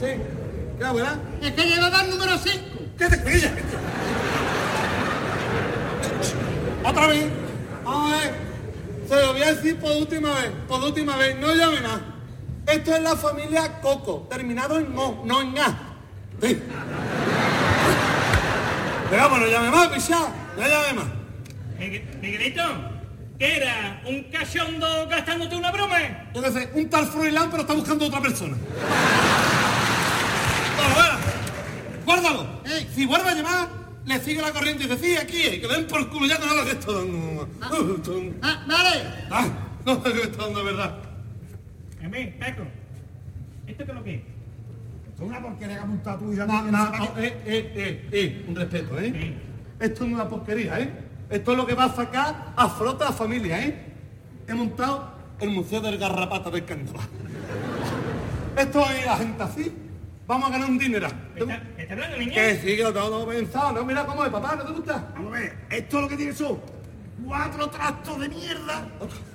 Sí. 0.00 0.07
¿Qué 0.79 0.85
abuela? 0.85 1.19
Es 1.43 1.53
que 1.53 1.62
llevaba 1.62 2.00
el 2.00 2.11
número 2.11 2.38
5. 2.38 2.59
¿Qué 2.99 3.07
te 3.07 3.23
crees? 3.23 3.50
Otra 6.85 7.07
vez. 7.07 7.26
Vamos 7.85 8.12
a 8.12 8.17
ver. 8.21 8.35
Se 9.09 9.17
lo 9.21 9.33
voy 9.33 9.43
a 9.43 9.55
decir 9.55 9.79
por 9.79 9.91
última 9.93 10.31
vez. 10.35 10.50
Por 10.69 10.83
última 10.83 11.17
vez. 11.17 11.37
No 11.38 11.55
llame 11.55 11.81
más. 11.81 12.00
Esto 12.67 12.95
es 12.95 13.03
la 13.03 13.17
familia 13.17 13.81
Coco. 13.81 14.26
Terminado 14.31 14.79
en 14.79 14.97
O, 14.97 15.23
no 15.25 15.41
en 15.43 15.59
A. 15.59 15.79
Sí. 16.41 16.61
Venga, 19.11 19.29
pues 19.29 19.41
no 19.43 19.47
llame 19.47 19.71
más, 19.71 19.88
picha. 19.88 20.19
No 20.57 20.62
llame 20.67 20.93
más. 20.95 21.05
Migue- 21.79 22.05
Miguelito, 22.21 22.62
¿qué 23.38 23.57
era? 23.59 24.00
¿Un 24.07 24.23
cachondo 24.25 25.07
gastándote 25.09 25.57
una 25.57 25.71
broma? 25.71 25.99
Yo 26.35 26.43
qué 26.43 26.50
sé, 26.53 26.71
un 26.75 26.88
tal 26.88 27.07
Froilán, 27.07 27.50
pero 27.50 27.62
está 27.62 27.75
buscando 27.75 28.07
otra 28.07 28.21
persona. 28.21 28.57
Bueno, 30.76 30.95
bueno, 30.95 31.19
guárdalo. 32.07 32.47
Si 32.95 33.05
vuelve 33.07 33.29
a 33.29 33.35
llamar, 33.35 33.69
le 34.06 34.20
sigue 34.20 34.42
la 34.42 34.52
corriente 34.52 34.84
y 34.84 34.87
dice, 34.88 35.02
sí, 35.02 35.16
aquí, 35.16 35.40
es, 35.42 35.61
que 35.61 35.66
den 35.66 35.87
por 35.87 36.08
culo 36.11 36.26
ya 36.26 36.38
con 36.38 36.56
lo 36.56 36.64
que 36.64 36.70
está 36.73 36.92
dando. 36.92 37.49
Ah, 38.42 38.64
vale. 38.66 39.02
Ah, 39.30 39.46
no, 39.87 40.02
que 40.02 40.11
está 40.23 40.42
dando 40.44 40.58
de 40.58 40.64
verdad. 40.64 40.99
A 42.04 42.08
ver, 42.08 42.38
Paco, 42.38 42.62
¿esto 43.66 43.84
qué 43.84 43.90
es 43.90 43.96
lo 43.96 44.04
que 44.04 44.14
es? 44.16 44.20
Es 45.14 45.20
una 45.20 45.40
porquería 45.40 45.76
que 45.76 45.82
ha 45.82 45.87
montado 45.87 46.18
tú 46.18 46.32
y 46.32 46.37
la 46.37 46.46
No, 46.46 46.62
no, 46.64 46.70
no 46.70 46.90
no, 46.99 47.14
qué. 47.14 47.26
eh, 47.26 47.42
eh, 47.46 47.73
eh, 47.76 48.08
eh, 48.12 48.44
un 48.49 48.56
respeto, 48.56 48.99
¿eh? 48.99 49.12
Sí. 49.18 49.34
Esto 49.80 50.00
no 50.04 50.08
es 50.08 50.14
una 50.14 50.28
porquería, 50.28 50.80
¿eh? 50.80 50.90
Esto 51.30 51.52
es 51.52 51.56
lo 51.56 51.66
que 51.66 51.75
va 51.75 51.84
a 51.84 51.94
sacar 51.94 52.52
a 52.56 52.68
flota 52.68 53.06
a 53.06 53.11
la 53.11 53.16
familia, 53.16 53.64
¿eh? 53.64 53.92
He 54.46 54.54
montado 54.54 55.14
el 55.40 55.50
Museo 55.50 55.80
del 55.80 55.96
Garrapata 55.99 56.50
del 56.50 56.64
Carnaval. 56.64 57.06
Esto 58.58 58.90
es 58.90 59.06
la 59.06 59.16
gente 59.16 59.42
así. 59.42 59.73
Vamos 60.26 60.49
a 60.49 60.52
ganar 60.52 60.71
un 60.71 60.78
dinero. 60.78 61.09
¿Me 61.35 61.40
está, 61.40 61.93
hablando? 61.93 62.16
Que 62.33 62.57
sí, 62.57 62.76
que 62.76 62.83
lo 62.83 62.93
tengo 62.93 63.09
todo 63.09 63.26
pensado. 63.28 63.73
No, 63.73 63.85
mira 63.85 64.07
cómo 64.07 64.25
es, 64.25 64.31
papá, 64.31 64.57
¿no 64.57 64.64
te 64.64 64.73
gusta? 64.73 65.11
Vamos 65.14 65.35
a 65.35 65.38
ver, 65.40 65.57
esto 65.71 65.97
es 65.97 66.02
lo 66.02 66.09
que 66.09 66.16
tiene 66.16 66.33
son 66.33 66.61
cuatro 67.26 67.69
trastos 67.69 68.21
de 68.21 68.28
mierda, 68.28 68.88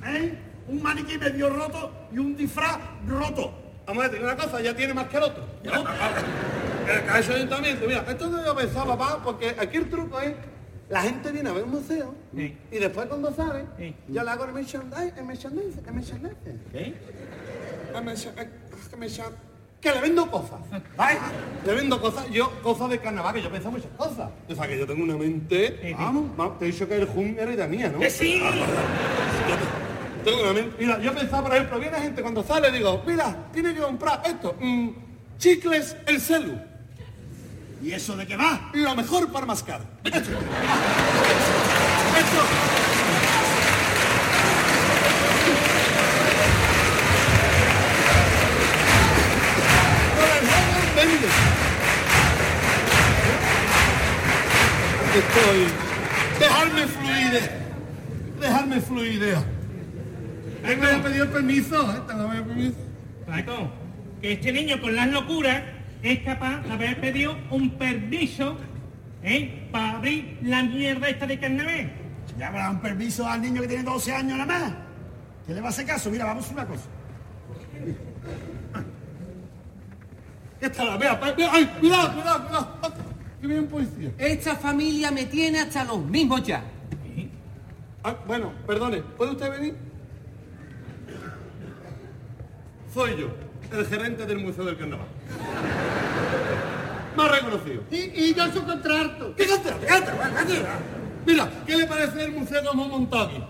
¿eh? 0.08 0.38
Un 0.67 0.81
maniquí 0.81 1.17
medio 1.17 1.50
roto 1.50 1.91
y 2.12 2.17
un 2.17 2.36
disfraz 2.36 2.77
roto. 3.08 3.53
Vamos 3.88 4.03
a 4.05 4.10
decir 4.10 4.24
una 4.24 4.36
cosa, 4.36 4.62
ya 4.62 4.75
tiene 4.75 4.93
más 4.93 5.08
que 5.08 5.17
el 5.17 5.24
otro. 5.24 5.43
¿no? 5.63 5.84
Ayuntamiento. 7.13 7.86
Mira, 7.88 8.05
esto 8.08 8.27
no 8.27 8.41
lo 8.41 8.51
he 8.53 8.55
pensado, 8.55 8.86
papá, 8.98 9.19
porque 9.24 9.55
aquí 9.60 9.77
el 9.77 9.89
truco 9.89 10.19
es... 10.19 10.34
La 10.89 11.03
gente 11.03 11.31
viene 11.31 11.50
a 11.50 11.53
ver 11.53 11.63
un 11.65 11.72
museo 11.72 12.15
Sí. 12.36 12.58
y 12.72 12.77
después 12.79 13.05
cuando 13.08 13.31
sale, 13.34 13.65
Sí. 13.77 13.96
yo 14.08 14.24
le 14.24 14.29
hago 14.31 14.46
el 14.46 14.53
merchandise, 14.53 15.13
el 15.17 15.25
merchandise, 15.25 15.79
el 15.86 15.93
merchandise. 15.93 16.36
¿Qué? 16.72 16.96
El 17.96 18.03
Que 19.81 19.91
le 19.91 20.01
vendo 20.01 20.29
cosas, 20.29 20.59
¿vale? 20.98 21.19
Le 21.65 21.74
vendo 21.74 22.01
cosas, 22.01 22.29
yo, 22.29 22.51
cosas 22.62 22.89
de 22.89 23.00
carnaval, 23.00 23.33
que 23.33 23.41
yo 23.41 23.50
pienso 23.50 23.71
muchas 23.71 23.91
cosas. 23.95 24.29
O 24.50 24.55
sea, 24.55 24.67
que 24.67 24.77
yo 24.77 24.86
tengo 24.86 25.03
una 25.03 25.15
mente... 25.15 25.95
Vamos, 25.98 26.36
vamos, 26.36 26.59
te 26.59 26.65
he 26.65 26.71
dicho 26.71 26.88
que 26.88 26.95
el 26.98 27.05
Jun 27.07 27.38
era 27.39 27.53
idea 27.53 27.67
mía, 27.67 27.89
¿no? 27.89 28.00
¡Que 28.00 28.09
sí! 28.09 28.41
Tengo 30.25 30.41
una 30.41 30.53
mente. 30.53 30.75
Mira, 30.79 31.00
yo 31.00 31.13
pensaba, 31.13 31.43
por 31.43 31.55
ejemplo, 31.55 31.79
viene 31.79 31.98
gente 31.98 32.21
cuando 32.21 32.43
sale, 32.43 32.71
digo, 32.71 33.01
mira, 33.07 33.48
tiene 33.53 33.74
que 33.74 33.79
comprar 33.79 34.21
esto, 34.25 34.55
mm, 34.59 34.89
chicles 35.38 35.95
el 36.05 36.19
celu, 36.19 36.59
¿Y 37.81 37.93
eso 37.93 38.17
de 38.17 38.27
qué 38.27 38.36
va? 38.36 38.69
lo 38.74 38.95
mejor 38.95 39.31
para 39.31 39.45
mascar. 39.45 39.81
Esto. 40.03 40.17
Esto. 40.19 40.29
Por 50.17 50.27
el 50.99 50.99
Aquí 51.10 51.25
Estoy. 55.20 55.68
Dejarme 56.39 56.88
fluir. 56.88 57.34
Dejarme 58.39 58.82
fluir. 58.82 59.20
Pedir 61.04 61.28
permiso, 61.28 61.92
¿eh? 61.92 62.01
Que 62.08 62.13
pedir 62.13 62.44
permiso. 62.44 62.78
Paco, 63.25 63.72
que 64.22 64.34
este 64.34 64.51
niño 64.51 64.80
con 64.82 64.96
las 64.96 65.08
locuras 65.08 65.63
es 66.04 66.20
capaz 66.20 66.62
de 66.62 66.72
haber 66.74 67.01
pedido 67.01 67.38
un 67.50 67.72
permiso 67.72 68.58
¿eh? 69.24 69.68
para 69.72 69.98
abrir 69.98 70.38
la 70.44 70.63
mierda 70.63 71.10
esta 71.10 71.28
de 71.28 71.39
carnaval. 71.39 71.92
Ya 72.38 72.48
habrá 72.48 72.70
un 72.70 72.80
permiso 72.80 73.28
al 73.28 73.42
niño 73.42 73.62
que 73.62 73.68
tiene 73.68 73.84
12 73.84 74.13
años 74.13 74.38
nada 74.38 74.46
más. 74.46 74.74
¿Qué 75.46 75.54
le 75.54 75.62
va 75.62 75.68
a 75.68 75.70
hacer 75.70 75.86
caso? 75.86 76.10
Mira, 76.10 76.25
vamos 76.25 76.50
a 76.50 76.54
una 76.54 76.66
cosa. 76.66 76.84
Ya 80.62 80.68
está 80.68 80.84
la 80.84 80.98
vea, 80.98 81.16
vea, 81.16 81.50
ay, 81.51 81.66
cuidado, 81.80 82.13
cuidado, 82.13 82.48
cuidado. 82.48 82.94
Que 83.39 83.48
viene 83.48 83.62
un 83.62 83.68
policía. 83.68 84.12
Esta 84.18 84.56
familia 84.56 85.12
me 85.12 85.25
tiene 85.25 85.62
hasta 85.62 85.86
los 85.86 86.04
mismos 86.04 86.44
ya. 86.44 86.63
Ah, 88.04 88.16
bueno, 88.28 88.51
perdone, 88.68 89.01
¿puede 89.01 89.32
usted 89.32 89.50
venir? 89.51 89.75
Soy 92.94 93.18
yo, 93.18 93.30
el 93.78 93.86
gerente 93.86 94.25
del 94.25 94.39
Museo 94.39 94.66
del 94.66 94.78
Carnaval. 94.78 95.08
Más 97.16 97.32
reconocido. 97.32 97.84
Y, 97.92 97.98
y 97.98 98.34
yo 98.34 98.51
su 98.51 98.63
contrato. 98.63 99.36
¿Qué 99.36 99.48
contrato? 99.48 99.80
¿Qué. 99.86 100.63
Mira, 101.25 101.50
¿qué 101.66 101.78
le 101.78 101.86
parece 101.86 102.24
el 102.24 102.32
museo 102.32 102.62
que 102.62 102.68
hemos 102.68 102.88
montado 102.88 103.28
aquí? 103.28 103.44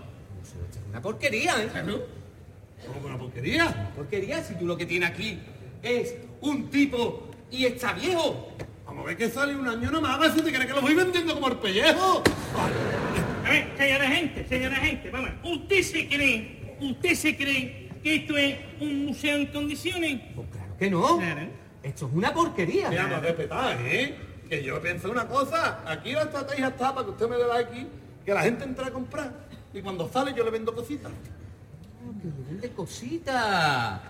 Una 0.90 1.02
porquería, 1.02 1.64
¿eh? 1.64 1.70
Que 1.72 2.98
una 3.06 3.18
porquería. 3.18 3.92
Porquería 3.96 4.44
si 4.44 4.56
tú 4.56 4.66
lo 4.66 4.76
que 4.76 4.86
tienes 4.86 5.10
aquí 5.10 5.40
es 5.84 6.16
un 6.42 6.70
tipo 6.70 7.28
y 7.52 7.66
está 7.66 7.94
viejo. 7.94 8.50
Vamos 8.86 9.04
a 9.04 9.08
ver 9.08 9.18
que 9.18 9.30
sale 9.30 9.56
un 9.56 9.68
año 9.68 9.92
nomás, 9.92 10.16
a 10.16 10.18
ver 10.20 10.32
si 10.32 10.42
te 10.42 10.52
crees 10.52 10.66
que 10.66 10.74
lo 10.74 10.82
voy 10.82 10.96
vendiendo 10.96 11.34
como 11.34 11.48
el 11.50 11.58
pellejo. 11.58 12.24
A 13.46 13.50
ver, 13.50 13.68
señora 13.78 14.08
gente, 14.10 14.46
señora 14.48 14.76
gente, 14.78 15.10
vamos. 15.10 15.30
¿Usted 15.44 15.82
se 15.82 16.08
cree, 16.08 16.76
usted 16.82 17.16
se 17.16 17.38
cree 17.38 17.90
que 18.04 18.16
esto 18.16 18.38
es 18.38 18.58
un 18.80 19.06
museo 19.06 19.38
en 19.38 19.48
condiciones? 19.48 20.22
Pues 20.36 20.48
claro 20.50 20.78
que 20.78 20.90
no. 20.90 21.18
Claro. 21.18 21.42
Esto 21.84 22.08
es 22.08 22.14
una 22.14 22.34
porquería. 22.34 22.90
Mira, 22.90 23.08
más 23.08 23.22
respetar, 23.22 23.78
¿eh? 23.82 24.16
Que 24.50 24.64
yo 24.64 24.82
pienso 24.82 25.10
una 25.10 25.28
cosa, 25.28 25.84
aquí 25.86 26.12
la 26.12 26.24
estrategia 26.24 26.68
está 26.68 26.94
para 26.94 27.06
que 27.06 27.12
usted 27.12 27.30
me 27.30 27.38
vea 27.38 27.58
aquí, 27.58 27.88
que 28.26 28.34
la 28.34 28.42
gente 28.42 28.64
entra 28.64 28.88
a 28.88 28.92
comprar 28.92 29.32
y 29.74 29.82
cuando 29.82 30.10
sale 30.10 30.34
yo 30.36 30.44
le 30.44 30.52
vendo 30.52 30.74
cositas. 30.74 31.12
de 32.62 32.70
cositas. 32.72 34.02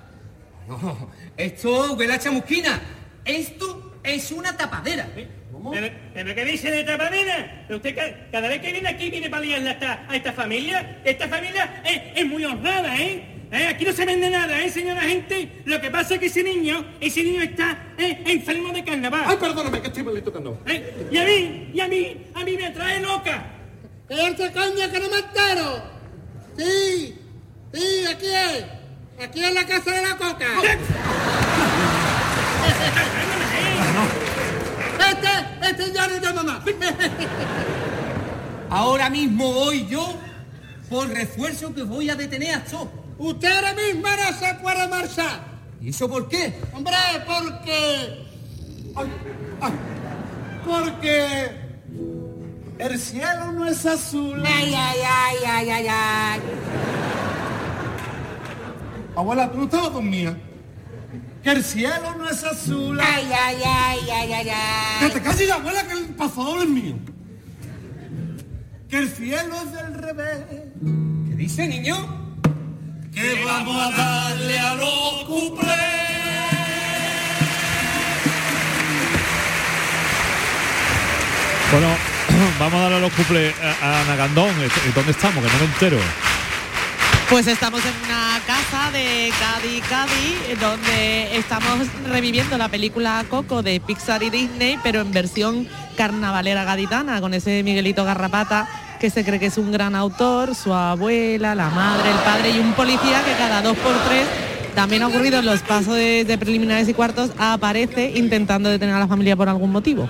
No, 0.69 1.09
esto 1.35 1.93
huele 1.95 2.13
a 2.13 2.19
chamusquina. 2.19 2.79
Esto 3.25 3.99
es 4.03 4.31
una 4.31 4.55
tapadera. 4.55 5.07
¿Cómo? 5.51 5.71
¿Pero, 5.71 5.89
pero 6.13 6.35
qué 6.35 6.45
dice 6.45 6.71
de 6.71 6.83
tapadera? 6.83 7.65
¿Usted 7.69 7.95
ca- 7.95 8.29
cada 8.31 8.47
vez 8.47 8.61
que 8.61 8.71
viene 8.71 8.87
aquí 8.87 9.09
viene 9.09 9.29
para 9.29 9.43
liarle 9.43 9.69
a 9.69 9.73
esta, 9.73 10.05
a 10.07 10.15
esta 10.15 10.31
familia? 10.33 11.01
Esta 11.03 11.27
familia 11.27 11.81
es, 11.83 12.19
es 12.21 12.25
muy 12.27 12.45
honrada, 12.45 12.95
¿eh? 12.97 13.25
¿Eh? 13.51 13.65
Aquí 13.67 13.83
no 13.83 13.91
se 13.93 14.05
vende 14.05 14.29
nada, 14.29 14.61
¿eh, 14.61 14.69
señora 14.69 15.01
gente? 15.01 15.63
Lo 15.65 15.81
que 15.81 15.89
pasa 15.89 16.13
es 16.13 16.19
que 16.19 16.27
ese 16.27 16.43
niño, 16.43 16.85
ese 17.01 17.23
niño 17.23 17.41
está 17.41 17.93
eh, 17.97 18.21
enfermo 18.27 18.71
de 18.71 18.83
carnaval. 18.83 19.23
Ay, 19.25 19.37
perdóname, 19.39 19.81
que 19.81 19.87
estoy 19.87 20.03
malito 20.03 20.31
carnaval. 20.31 20.59
¿Eh? 20.67 21.07
Y 21.11 21.17
a 21.17 21.25
mí, 21.25 21.71
y 21.73 21.79
a 21.79 21.87
mí, 21.87 22.17
a 22.35 22.43
mí 22.43 22.55
me 22.55 22.69
trae 22.69 23.01
loca. 23.01 23.43
¡Cállate, 24.07 24.51
coña, 24.51 24.91
que 24.91 24.99
no 24.99 25.09
me 25.09 25.17
entero! 25.17 25.83
Sí, 26.57 27.15
sí, 27.73 28.05
aquí 28.07 28.25
es. 28.27 28.65
Aquí 29.21 29.43
es 29.43 29.53
la 29.53 29.65
casa 29.65 29.91
de 29.91 30.01
la 30.01 30.17
coca. 30.17 30.45
Este, 35.09 35.67
este 35.67 35.93
ya 35.93 36.07
no 36.07 36.17
llama 36.17 36.43
más. 36.43 36.59
Ahora 38.69 39.09
mismo 39.09 39.51
voy 39.51 39.87
yo 39.87 40.13
por 40.89 41.09
refuerzo 41.09 41.73
que 41.73 41.83
voy 41.83 42.09
a 42.09 42.15
detener 42.15 42.55
a 42.55 42.63
todos. 42.63 42.89
Usted 43.17 43.51
ahora 43.51 43.73
mismo 43.73 44.07
no 44.07 44.39
se 44.39 44.53
puede 44.55 44.87
marchar. 44.87 45.41
¿Y 45.81 45.89
eso 45.89 46.07
por 46.07 46.29
qué? 46.29 46.53
Hombre, 46.73 46.95
porque... 47.25 48.25
Ay, 48.95 49.07
ay, 49.61 49.73
porque 50.65 51.51
el 52.77 52.99
cielo 52.99 53.51
no 53.53 53.65
es 53.65 53.85
azul. 53.85 54.43
Ay, 54.45 54.73
ay, 54.75 54.99
ay, 55.03 55.37
ay, 55.45 55.69
ay, 55.69 55.87
ay. 55.89 56.98
Abuela, 59.19 59.51
tú 59.51 59.57
no 59.57 59.63
estabas 59.65 59.93
dormida. 59.93 60.35
que 61.43 61.51
el 61.51 61.63
cielo 61.63 62.15
no 62.17 62.29
es 62.29 62.43
azul. 62.43 62.99
Ay, 63.01 63.29
ay, 63.31 63.57
ay, 63.65 63.99
ay, 64.11 64.33
ay, 64.33 64.43
Que 64.45 65.05
ay. 65.05 65.11
te 65.11 65.21
casi 65.21 65.45
la 65.45 65.55
abuela 65.55 65.83
que 65.87 65.93
el 65.93 66.05
pasador 66.15 66.63
es 66.63 66.69
mío. 66.69 66.95
Que 68.89 68.97
el 68.97 69.09
cielo 69.09 69.55
es 69.63 69.71
del 69.71 69.93
revés. 69.93 70.45
¿Qué 71.29 71.35
dice, 71.35 71.67
niño? 71.67 71.95
Que 73.13 73.43
vamos 73.45 73.75
a 73.93 73.97
darle 73.97 74.59
a 74.59 74.75
los 74.75 75.23
cuplés. 75.25 75.75
Bueno, 81.71 81.87
vamos 82.59 82.73
a 82.75 82.79
darle 82.83 82.97
a 82.97 82.99
los 82.99 83.13
cuples 83.13 83.53
a, 83.61 84.01
a 84.01 84.03
Nagandón. 84.05 84.49
Est- 84.61 84.95
¿Dónde 84.95 85.11
estamos? 85.11 85.43
Que 85.43 85.51
no 85.51 85.59
me 85.59 85.65
entero. 85.65 85.97
Pues 87.29 87.45
estamos 87.47 87.81
en 87.85 87.93
una 88.05 88.28
de 88.69 89.31
Cádiz, 89.39 89.83
Cádiz, 89.89 90.59
donde 90.61 91.35
estamos 91.35 91.87
reviviendo 92.07 92.55
la 92.55 92.69
película 92.69 93.25
Coco 93.27 93.63
de 93.63 93.79
Pixar 93.79 94.21
y 94.21 94.29
Disney, 94.29 94.77
pero 94.83 95.01
en 95.01 95.11
versión 95.11 95.67
carnavalera 95.97 96.65
gaditana, 96.65 97.19
con 97.19 97.33
ese 97.33 97.63
Miguelito 97.63 98.05
Garrapata 98.05 98.67
que 98.99 99.09
se 99.09 99.25
cree 99.25 99.39
que 99.39 99.47
es 99.47 99.57
un 99.57 99.71
gran 99.71 99.95
autor, 99.95 100.53
su 100.53 100.71
abuela, 100.71 101.55
la 101.55 101.69
madre, 101.71 102.11
el 102.11 102.17
padre 102.17 102.51
y 102.51 102.59
un 102.59 102.73
policía 102.73 103.23
que 103.23 103.33
cada 103.39 103.63
dos 103.63 103.75
por 103.77 103.95
tres, 104.07 104.27
también 104.75 105.01
ha 105.01 105.07
ocurrido 105.07 105.39
en 105.39 105.47
los 105.47 105.61
pasos 105.61 105.95
de, 105.95 106.23
de 106.23 106.37
preliminares 106.37 106.87
y 106.87 106.93
cuartos, 106.93 107.31
aparece 107.39 108.11
intentando 108.15 108.69
detener 108.69 108.93
a 108.93 108.99
la 108.99 109.07
familia 109.07 109.35
por 109.35 109.49
algún 109.49 109.71
motivo. 109.71 110.07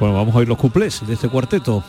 Bueno, 0.00 0.16
vamos 0.16 0.34
a 0.34 0.38
oír 0.38 0.48
los 0.48 0.58
cuplés 0.58 1.06
de 1.06 1.14
este 1.14 1.28
cuarteto. 1.28 1.84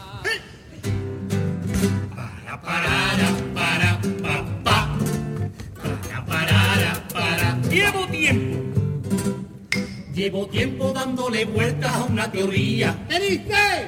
Llevo 10.15 10.47
tiempo 10.47 10.93
dándole 10.93 11.43
vueltas 11.43 11.93
a 11.93 12.03
una 12.05 12.31
teoría. 12.31 12.95
¿Qué 13.09 13.19
dice? 13.19 13.87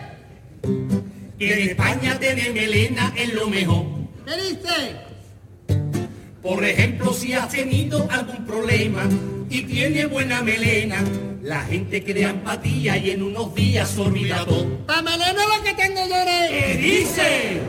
Que 1.39 1.53
en 1.53 1.69
España 1.69 2.19
tener 2.19 2.53
melena 2.53 3.13
es 3.15 3.33
lo 3.33 3.47
mejor. 3.47 3.85
¿Qué 4.25 4.35
dice? 4.35 4.95
Por 6.43 6.65
ejemplo, 6.65 7.13
si 7.13 7.31
has 7.31 7.47
tenido 7.47 8.05
algún 8.11 8.45
problema 8.45 9.07
y 9.49 9.61
tiene 9.61 10.05
buena 10.05 10.41
melena, 10.41 11.01
la 11.43 11.61
gente 11.61 12.03
crea 12.03 12.31
empatía 12.31 12.97
y 12.97 13.11
en 13.11 13.23
unos 13.23 13.55
días 13.55 13.97
olvida 13.97 14.43
todo. 14.43 14.85
Pa' 14.85 15.01
melena 15.01 15.43
lo 15.55 15.63
que 15.63 15.73
tengo 15.75 16.01
yo. 16.09 16.15
¿Qué 16.49 16.77
dice? 16.77 17.61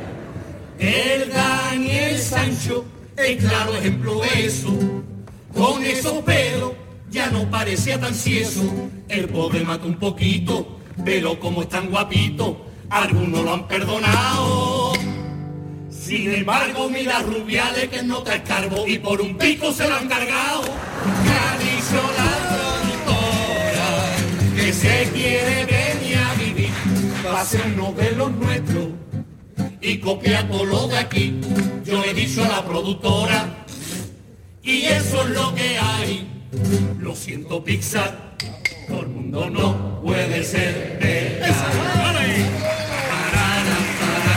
El 0.80 1.30
Daniel 1.30 2.18
Sancho 2.18 2.84
es 3.16 3.36
claro 3.36 3.76
ejemplo 3.76 4.20
de 4.20 4.46
eso. 4.46 4.76
Con 5.54 5.84
esos 5.84 6.24
pelos 6.24 6.72
ya 7.10 7.30
no 7.30 7.50
parecía 7.50 7.98
tan 8.00 8.14
cieso. 8.14 8.62
El 9.08 9.28
pobre 9.28 9.64
mata 9.64 9.86
un 9.86 9.96
poquito, 9.96 10.78
pero 11.04 11.38
como 11.40 11.62
es 11.62 11.68
tan 11.68 11.88
guapito, 11.88 12.66
algunos 12.90 13.44
lo 13.44 13.54
han 13.54 13.68
perdonado. 13.68 14.92
Sin 15.90 16.32
embargo, 16.32 16.88
mira 16.88 17.20
Rubiales 17.20 17.88
que 17.88 18.02
no 18.02 18.22
te 18.22 18.36
escarbo 18.36 18.86
y 18.86 18.98
por 18.98 19.20
un 19.20 19.36
pico 19.36 19.72
se 19.72 19.88
lo 19.88 19.94
han 19.94 20.08
cargado. 20.08 20.62
Dicho 21.58 22.00
la 22.16 22.32
productora 22.54 24.16
que 24.56 24.72
se 24.72 25.10
quiere 25.12 25.64
venir 25.64 26.18
a 26.18 26.34
vivir, 26.34 26.70
va 27.26 27.40
a 27.40 27.44
ser 27.44 27.62
uno 27.74 27.92
de 27.92 28.12
los 28.12 28.30
nuestros 28.32 28.86
y 29.80 29.98
copia 29.98 30.48
todo 30.48 30.64
lo 30.64 30.88
de 30.88 30.98
aquí. 30.98 31.40
Yo 31.84 32.00
le 32.02 32.10
he 32.10 32.14
dicho 32.14 32.44
a 32.44 32.48
la 32.48 32.64
productora 32.64 33.66
y 34.62 34.84
eso 34.84 35.22
es 35.22 35.30
lo 35.30 35.54
que 35.54 35.78
hay. 35.78 36.37
Lo 36.98 37.14
siento 37.14 37.62
Pixar, 37.62 38.36
todo 38.86 39.02
el 39.02 39.08
mundo 39.08 39.50
no 39.50 40.00
puede 40.02 40.42
ser 40.42 40.98
verdad. 40.98 41.54
Parada, 43.10 43.76
para, 44.00 44.36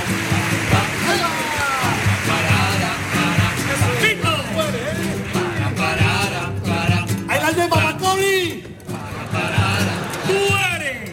pa, 0.71 0.81
parada, 2.27 2.91
para, 3.15 4.69
para, 5.33 5.75
parada, 5.75 6.51
para, 6.65 6.97
¡Ahí 7.33 7.39
la 7.39 7.51
lleva 7.51 7.77
Macaulay! 7.81 8.63
¡Tú 10.27 10.39
eres! 10.75 11.11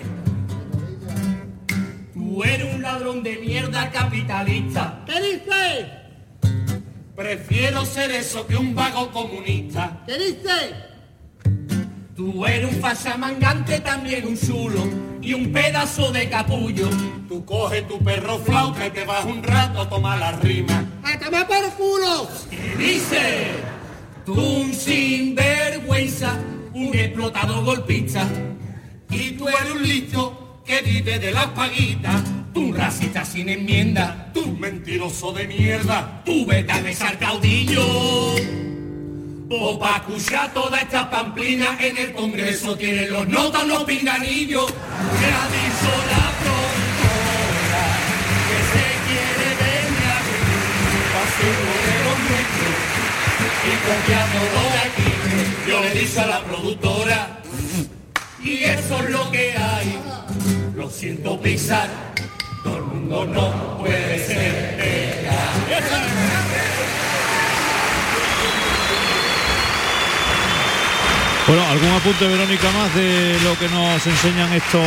Tú 2.12 2.42
eres 2.44 2.74
un 2.74 2.82
ladrón 2.82 3.22
de 3.22 3.36
mierda 3.36 3.90
capitalista. 3.92 5.04
¿Qué 5.06 5.20
dice? 5.20 5.97
Prefiero 7.18 7.84
ser 7.84 8.12
eso 8.12 8.46
que 8.46 8.56
un 8.56 8.76
vago 8.76 9.10
comunista. 9.10 10.04
¿Qué 10.06 10.16
dice? 10.16 10.72
Tú 12.14 12.46
eres 12.46 12.72
un 12.72 12.80
fasamangante, 12.80 13.80
también 13.80 14.24
un 14.24 14.38
chulo 14.38 14.84
y 15.20 15.34
un 15.34 15.50
pedazo 15.50 16.12
de 16.12 16.30
capullo. 16.30 16.88
Tú 17.28 17.44
coges 17.44 17.88
tu 17.88 17.98
perro 18.04 18.38
flauta 18.38 18.86
y 18.86 18.90
te 18.90 19.04
vas 19.04 19.24
un 19.24 19.42
rato 19.42 19.80
a 19.80 19.88
tomar 19.88 20.20
la 20.20 20.30
rima. 20.30 20.84
¡A 21.02 21.18
tomar 21.18 21.48
por 21.48 21.68
culo! 21.72 22.28
Y 22.52 22.84
dice, 22.84 23.48
tú 24.24 24.34
un 24.34 24.72
sinvergüenza, 24.72 26.38
un 26.72 26.94
explotado 26.94 27.64
golpista. 27.64 28.28
Y 29.10 29.32
tú 29.32 29.48
eres 29.48 29.72
un 29.72 29.82
listo 29.82 30.37
que 30.68 30.82
vive 30.82 31.18
de 31.18 31.32
las 31.32 31.46
paguitas. 31.46 32.22
Tú 32.52 32.72
racista 32.72 33.24
sin 33.24 33.48
enmienda, 33.48 34.30
tú 34.34 34.46
mentiroso 34.52 35.32
de 35.32 35.48
mierda. 35.48 36.22
Tú 36.26 36.44
vete 36.44 36.70
a 36.72 36.82
besar 36.82 37.18
caudillo. 37.18 37.82
O 39.50 39.78
pa' 39.78 39.96
escuchar 39.96 40.52
toda 40.52 40.78
esta 40.78 41.10
pamplina 41.10 41.78
en 41.80 41.96
el 41.96 42.12
Congreso 42.12 42.76
tienen 42.76 43.10
los 43.10 43.26
notas 43.26 43.66
los 43.66 43.84
pinganillos. 43.84 44.66
Que 44.66 45.26
ha 45.38 45.44
la 46.14 46.26
productora 46.42 47.84
que 48.48 48.58
se 48.72 48.86
quiere 49.06 49.48
venir 49.64 50.04
a 50.12 50.20
vivir 50.28 51.04
pa' 51.14 51.28
ser 51.36 51.56
uno 51.64 51.80
de 51.88 51.96
los 52.04 52.18
nuestros 52.28 52.76
y 53.64 53.74
copiando 53.88 54.38
lo 54.54 54.62
de 54.74 54.80
aquí. 54.86 55.10
Yo 55.66 55.76
le 55.80 55.90
dicho 55.98 56.20
a 56.20 56.26
la 56.26 56.40
productora 56.44 57.18
y 58.44 58.64
eso 58.64 58.98
es 59.02 59.10
lo 59.10 59.30
que 59.30 59.56
hay. 59.56 60.27
Lo 60.78 60.88
siento 60.88 61.40
pisar, 61.40 61.88
todo 62.62 62.76
el 62.76 62.82
mundo 62.84 63.26
no 63.26 63.78
puede 63.78 64.24
ser 64.24 64.78
Bueno, 71.48 71.66
¿algún 71.66 71.88
apunte, 71.90 72.28
Verónica, 72.28 72.70
más 72.70 72.94
de 72.94 73.40
lo 73.42 73.58
que 73.58 73.68
nos 73.70 74.06
enseñan 74.06 74.52
estos 74.52 74.86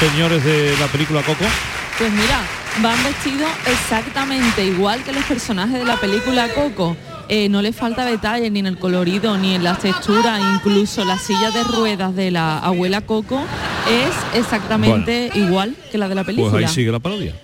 señores 0.00 0.42
de 0.44 0.74
la 0.80 0.86
película 0.86 1.20
Coco? 1.20 1.44
Pues 1.98 2.10
mira, 2.10 2.40
van 2.80 3.04
vestidos 3.04 3.50
exactamente 3.66 4.64
igual 4.64 5.04
que 5.04 5.12
los 5.12 5.24
personajes 5.24 5.80
de 5.80 5.84
la 5.84 5.96
película 6.00 6.48
Coco. 6.54 6.96
Eh, 7.34 7.48
no 7.48 7.62
les 7.62 7.74
falta 7.74 8.04
detalle 8.04 8.50
ni 8.50 8.58
en 8.58 8.66
el 8.66 8.78
colorido 8.78 9.38
ni 9.38 9.54
en 9.54 9.64
las 9.64 9.78
texturas, 9.78 10.38
incluso 10.54 11.02
la 11.02 11.16
silla 11.16 11.50
de 11.50 11.64
ruedas 11.64 12.14
de 12.14 12.30
la 12.30 12.58
abuela 12.58 13.00
Coco 13.06 13.42
es 13.88 14.38
exactamente 14.38 15.30
igual 15.34 15.74
que 15.90 15.96
la 15.96 16.08
de 16.10 16.14
la 16.14 16.24
película. 16.24 16.50
Pues 16.50 16.66
ahí 16.66 16.74
sigue 16.74 16.92
la 16.92 16.98
parodia. 16.98 17.34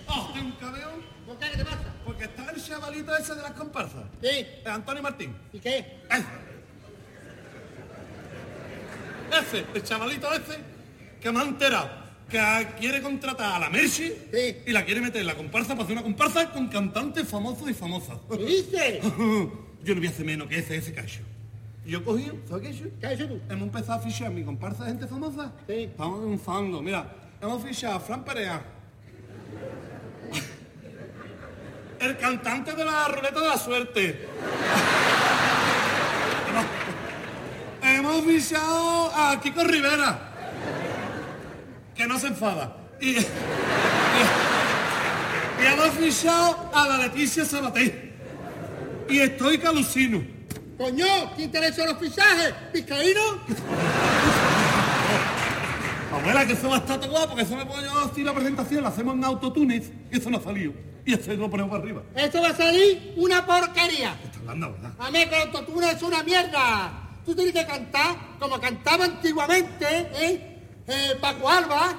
Porque 2.04 2.24
está 2.24 2.50
el 2.54 2.62
chavalito 2.62 3.16
ese 3.16 3.34
de 3.34 3.40
las 3.40 3.52
comparsas. 3.52 4.02
Sí. 4.22 4.46
Antonio 4.66 5.02
Martín. 5.02 5.34
¿Y 5.54 5.58
qué? 5.58 6.00
Ese, 9.40 9.64
el 9.72 9.82
chavalito 9.82 10.30
ese, 10.34 10.58
que 11.18 11.32
me 11.32 11.40
ha 11.40 11.44
enterado 11.44 11.88
que 12.28 12.38
quiere 12.78 13.00
contratar 13.00 13.54
a 13.54 13.58
la 13.58 13.70
Mercy 13.70 14.12
Sí. 14.34 14.56
y 14.66 14.72
la 14.72 14.84
quiere 14.84 15.00
meter 15.00 15.22
en 15.22 15.26
la 15.28 15.34
comparsa 15.34 15.68
para 15.68 15.84
hacer 15.84 15.94
una 15.94 16.02
comparsa 16.02 16.50
con 16.50 16.68
cantantes 16.68 17.26
famosos 17.26 17.70
y 17.70 17.72
famosas. 17.72 18.18
¿Qué 18.30 18.36
dice? 18.44 19.00
Yo 19.84 19.94
no 19.94 20.00
voy 20.00 20.08
a 20.08 20.10
hacer 20.10 20.26
menos 20.26 20.48
que 20.48 20.58
ese, 20.58 20.76
ese 20.76 20.92
cacho. 20.92 21.20
Y 21.86 21.90
yo 21.92 22.04
cogí, 22.04 22.30
¿sabes 22.48 22.62
qué 22.62 22.68
he 22.68 22.72
hecho? 22.72 22.84
¿Qué 23.00 23.06
has 23.06 23.12
hecho 23.14 23.28
tú? 23.28 23.40
Hemos 23.48 23.62
empezado 23.64 23.98
a 23.98 24.02
fichar 24.02 24.30
mi 24.30 24.42
comparsa 24.44 24.84
de 24.84 24.90
gente 24.90 25.06
famosa. 25.06 25.52
Sí. 25.66 25.72
Estamos 25.84 26.20
triunfando. 26.20 26.82
Mira, 26.82 27.10
hemos 27.40 27.62
fichado 27.64 27.96
a 27.96 28.00
Fran 28.00 28.24
Perea. 28.24 28.60
El 32.00 32.16
cantante 32.16 32.72
de 32.74 32.84
la 32.84 33.08
ruleta 33.08 33.40
de 33.40 33.48
la 33.48 33.56
suerte. 33.56 34.28
hemos, 36.48 36.64
hemos 38.16 38.24
fichado 38.24 39.10
a 39.14 39.40
Kiko 39.40 39.64
Rivera. 39.64 40.24
Que 41.96 42.06
no 42.06 42.18
se 42.18 42.28
enfada. 42.28 42.76
Y, 43.00 43.10
y- 43.18 43.26
y 45.60 45.66
hemos 45.66 45.88
fichado 45.90 46.70
a 46.72 46.86
la 46.88 46.98
Leticia 46.98 47.44
Sabaté. 47.44 48.07
Y 49.08 49.20
estoy 49.20 49.58
calucino. 49.58 50.22
Coño, 50.76 51.06
¿te 51.36 51.42
interesan 51.42 51.86
los 51.88 51.96
pisajes? 51.98 52.54
¿Vizcaíno? 52.72 53.20
Abuela, 56.12 56.46
que 56.46 56.52
eso 56.52 56.68
va 56.68 56.76
a 56.76 56.78
estar 56.78 57.08
guapo, 57.08 57.34
que 57.34 57.42
eso 57.42 57.56
me 57.56 57.66
puedo 57.66 57.82
yo 57.82 57.98
así 57.98 58.22
la 58.22 58.32
presentación, 58.32 58.82
la 58.82 58.88
hacemos 58.90 59.14
en 59.14 59.24
autotunes 59.24 59.90
y 60.10 60.18
eso 60.18 60.30
no 60.30 60.38
ha 60.38 60.42
salido. 60.42 60.72
Y 61.04 61.14
eso 61.14 61.32
lo 61.34 61.50
ponemos 61.50 61.70
para 61.70 61.82
arriba. 61.82 62.02
Esto 62.14 62.42
va 62.42 62.50
a 62.50 62.56
salir 62.56 63.14
una 63.16 63.44
porquería. 63.44 64.16
Está 64.24 64.38
hablando, 64.40 64.72
¿verdad? 64.72 64.92
A 64.98 65.10
mí 65.10 65.26
que 65.26 65.42
el 65.42 65.48
autotune 65.48 65.90
es 65.90 66.02
una 66.02 66.22
mierda. 66.22 66.92
tú 67.24 67.34
tienes 67.34 67.54
que 67.54 67.66
cantar 67.66 68.16
como 68.38 68.60
cantaba 68.60 69.04
antiguamente, 69.06 69.86
¿eh? 69.88 70.58
Eh, 70.86 71.16
Paco 71.20 71.48
Alba, 71.48 71.94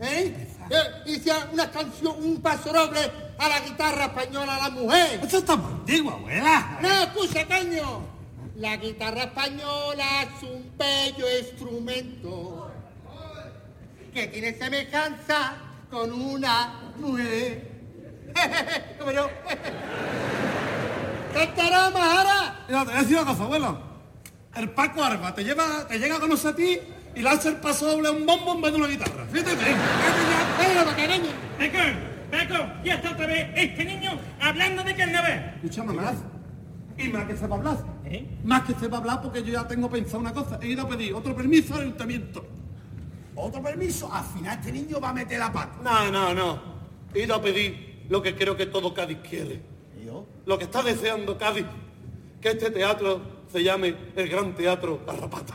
¿eh? 0.00 0.48
Eh, 0.70 1.16
Hacía 1.16 1.48
una 1.52 1.70
canción, 1.70 2.16
un 2.18 2.40
paso 2.40 2.72
doble 2.72 3.00
a 3.38 3.48
la 3.48 3.60
guitarra 3.60 4.06
española 4.06 4.56
a 4.56 4.68
la 4.68 4.70
mujer. 4.70 5.20
Eso 5.22 5.38
está 5.38 5.54
muy 5.56 5.72
antiguo, 5.72 6.10
abuela. 6.12 6.78
No, 6.80 7.02
escucha, 7.02 7.46
caño. 7.46 8.16
La 8.56 8.76
guitarra 8.76 9.24
española 9.24 10.22
es 10.22 10.42
un 10.42 10.72
bello 10.78 11.26
instrumento 11.38 12.70
que 14.14 14.28
tiene 14.28 14.54
semejanza 14.54 15.56
con 15.90 16.10
una 16.12 16.92
mujer. 16.96 17.70
Como 18.98 19.12
yo. 19.12 19.28
Cantará, 21.34 21.90
Majara. 21.90 22.64
Mira, 22.66 22.80
te 22.80 22.86
voy 22.86 22.94
a 22.94 23.02
decir 23.02 23.16
una 23.18 23.26
cosa, 23.26 23.44
abuelo. 23.44 23.78
El 24.54 24.70
Paco 24.70 25.04
Arba 25.04 25.34
te 25.34 25.44
lleva, 25.44 25.86
te 25.86 25.98
llega 25.98 26.16
a 26.16 26.20
conocer 26.20 26.52
a 26.52 26.56
ti 26.56 26.80
y 27.14 27.20
le 27.20 27.28
hace 27.28 27.50
el 27.50 27.56
paso 27.56 27.86
doble 27.86 28.08
a 28.08 28.12
un 28.12 28.24
bombo 28.24 28.54
en 28.54 28.62
vez 28.62 28.72
de 28.72 28.78
una 28.78 28.88
guitarra. 28.88 29.26
Fíjate 29.30 29.54
bien. 29.54 29.76
Paco, 32.30 32.72
ya 32.84 32.94
está 32.94 33.12
otra 33.12 33.26
vez 33.26 33.48
este 33.54 33.84
niño 33.84 34.18
hablando 34.40 34.82
de 34.82 34.94
carnaval. 34.94 35.54
Escúchame 35.56 35.92
más. 35.94 36.16
Y 36.98 37.08
más 37.08 37.26
que 37.26 37.36
sepa 37.36 37.54
hablar. 37.56 37.76
¿Eh? 38.04 38.26
Más 38.44 38.62
que 38.62 38.74
sepa 38.74 38.98
hablar 38.98 39.20
porque 39.20 39.42
yo 39.42 39.52
ya 39.52 39.66
tengo 39.66 39.90
pensado 39.90 40.18
una 40.18 40.32
cosa. 40.32 40.58
He 40.62 40.68
ido 40.68 40.82
a 40.82 40.88
pedir 40.88 41.14
otro 41.14 41.34
permiso 41.34 41.74
al 41.74 41.82
ayuntamiento. 41.82 42.46
Otro 43.34 43.62
permiso, 43.62 44.10
al 44.12 44.24
final 44.24 44.58
este 44.58 44.72
niño 44.72 44.98
va 44.98 45.10
a 45.10 45.12
meter 45.12 45.38
la 45.38 45.52
pata. 45.52 45.78
No, 45.82 46.10
no, 46.10 46.34
no. 46.34 46.58
He 47.14 47.24
ido 47.24 47.34
a 47.34 47.42
pedir 47.42 48.06
lo 48.08 48.22
que 48.22 48.34
creo 48.34 48.56
que 48.56 48.66
todo 48.66 48.94
Cádiz 48.94 49.18
quiere. 49.28 49.60
Lo 50.46 50.58
que 50.58 50.64
está 50.64 50.82
deseando 50.82 51.36
Cádiz. 51.36 51.66
Que 52.40 52.50
este 52.50 52.70
teatro 52.70 53.20
se 53.52 53.62
llame 53.62 53.94
el 54.14 54.28
Gran 54.28 54.54
Teatro 54.54 55.00
Garrapata. 55.06 55.54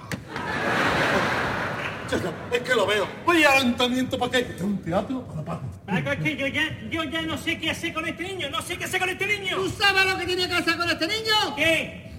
Es 2.52 2.60
que 2.62 2.76
lo 2.76 2.86
veo. 2.86 3.08
Voy 3.26 3.44
al 3.44 3.60
ayuntamiento 3.60 4.18
para 4.18 4.32
qué. 4.32 4.40
Es 4.56 4.62
un 4.62 4.78
teatro 4.80 5.26
Garrapata. 5.30 5.62
Paco, 5.86 6.12
es 6.12 6.20
que 6.20 6.36
yo 6.36 6.48
ya, 6.48 6.80
yo 6.90 7.04
ya 7.06 7.22
no 7.22 7.38
sé 7.38 7.58
qué 7.58 7.72
hacer 7.72 7.94
con 7.94 8.06
este 8.08 8.24
niño, 8.24 8.50
no 8.50 8.62
sé 8.62 8.78
qué 8.78 8.84
hacer 8.86 9.00
con 9.00 9.10
este 9.10 9.26
niño. 9.28 9.56
¿Tú 9.56 9.70
sabes 9.70 10.06
lo 10.12 10.18
que 10.18 10.26
tiene 10.26 10.48
que 10.48 10.54
hacer 10.56 10.78
con 10.78 10.90
este 10.90 11.08
niño? 11.08 11.56
¿Qué? 11.56 12.12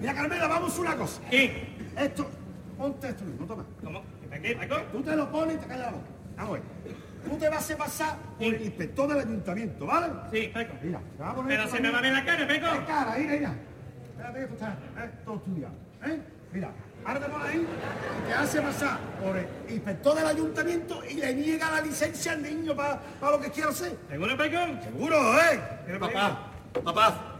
Mira, 0.00 0.14
Carmela, 0.14 0.48
vamos 0.48 0.76
a 0.76 0.80
una 0.80 0.96
cosa. 0.96 1.20
¿Qué? 1.30 1.76
Esto, 1.96 2.28
ponte 2.76 3.08
esto 3.08 3.24
mismo, 3.24 3.46
toma. 3.46 3.64
¿Cómo? 3.82 4.02
¿Para 4.28 4.42
qué, 4.42 4.54
Paco? 4.56 4.76
Tú 4.92 5.02
te 5.02 5.16
lo 5.16 5.30
pones 5.30 5.56
y 5.56 5.58
te 5.58 5.66
callas 5.66 5.86
la 5.86 5.92
boca. 5.92 6.06
Vamos 6.36 6.50
a 6.50 6.52
ver. 6.54 6.62
Tú 7.28 7.36
te 7.36 7.48
vas 7.48 7.70
a 7.70 7.76
pasar 7.76 8.16
por 8.38 8.46
el 8.54 8.62
inspector 8.62 9.08
del 9.08 9.18
ayuntamiento, 9.18 9.86
¿vale? 9.86 10.06
Sí, 10.32 10.50
Paco. 10.54 10.74
Mira, 10.82 11.00
te 11.16 11.22
va 11.22 11.30
a 11.30 11.34
poner 11.34 11.50
Pero 11.50 11.62
esto 11.64 11.76
se 11.76 11.82
me 11.82 11.90
va 11.90 11.98
a 11.98 12.02
ver 12.02 12.12
la 12.12 12.24
cara, 12.24 12.46
¿Qué 12.46 12.60
Paco. 12.60 12.86
cara? 12.86 13.14
Mira, 13.18 13.32
mira. 13.34 13.54
Espérate 14.10 14.40
que 14.40 14.46
tú 14.46 14.54
estás 14.54 14.74
eh, 14.98 15.10
todo 15.24 15.36
estudiado. 15.36 15.74
¿eh? 16.06 16.20
Mira, 16.52 16.70
ahora 17.04 17.20
te 17.20 17.26
pones 17.28 17.48
ahí 17.48 17.66
y 17.66 18.26
te 18.28 18.34
hace 18.34 18.60
pasar 18.60 18.98
por 19.22 19.36
el 19.36 19.46
inspector 19.68 20.16
del 20.16 20.26
ayuntamiento 20.26 21.02
y 21.08 21.14
le 21.14 21.34
niega 21.34 21.70
la 21.70 21.80
licencia 21.80 22.32
al 22.32 22.42
niño 22.42 22.74
para 22.76 23.00
lo 23.20 23.40
que 23.40 23.50
quiera 23.50 23.70
hacer. 23.70 23.96
¿Seguro, 24.10 24.36
Paco? 24.36 24.56
Seguro, 24.82 25.40
¿eh? 25.40 25.60
Papá, 25.98 26.52
papá, 26.84 27.38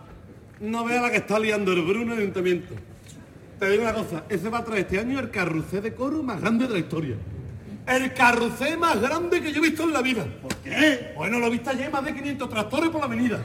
no 0.61 0.85
vea 0.85 1.03
la 1.03 1.11
que 1.11 1.19
está 1.19 1.39
liando 1.39 1.73
el 1.73 1.83
Bruno 1.83 2.13
en 2.13 2.13
el 2.13 2.19
ayuntamiento. 2.19 2.75
Te 3.59 3.71
digo 3.71 3.83
una 3.83 3.93
cosa, 3.93 4.25
ese 4.29 4.49
va 4.49 4.59
a 4.59 4.65
traer 4.65 4.83
este 4.83 5.01
año 5.01 5.19
el 5.19 5.31
carrusel 5.31 5.83
de 5.83 5.95
coro 5.95 6.23
más 6.23 6.41
grande 6.41 6.67
de 6.67 6.73
la 6.75 6.79
historia. 6.79 7.17
El 7.87 8.13
carrusel 8.13 8.79
más 8.79 9.01
grande 9.01 9.41
que 9.41 9.51
yo 9.51 9.59
he 9.59 9.69
visto 9.69 9.83
en 9.83 9.93
la 9.93 10.03
vida. 10.03 10.25
¿Por 10.43 10.55
qué? 10.57 11.13
Bueno, 11.17 11.39
lo 11.39 11.47
he 11.47 11.51
visto 11.51 11.71
ayer 11.71 11.91
más 11.91 12.05
de 12.05 12.15
500 12.15 12.49
tractores 12.49 12.91
por 12.91 13.01
la 13.01 13.07
avenida. 13.07 13.41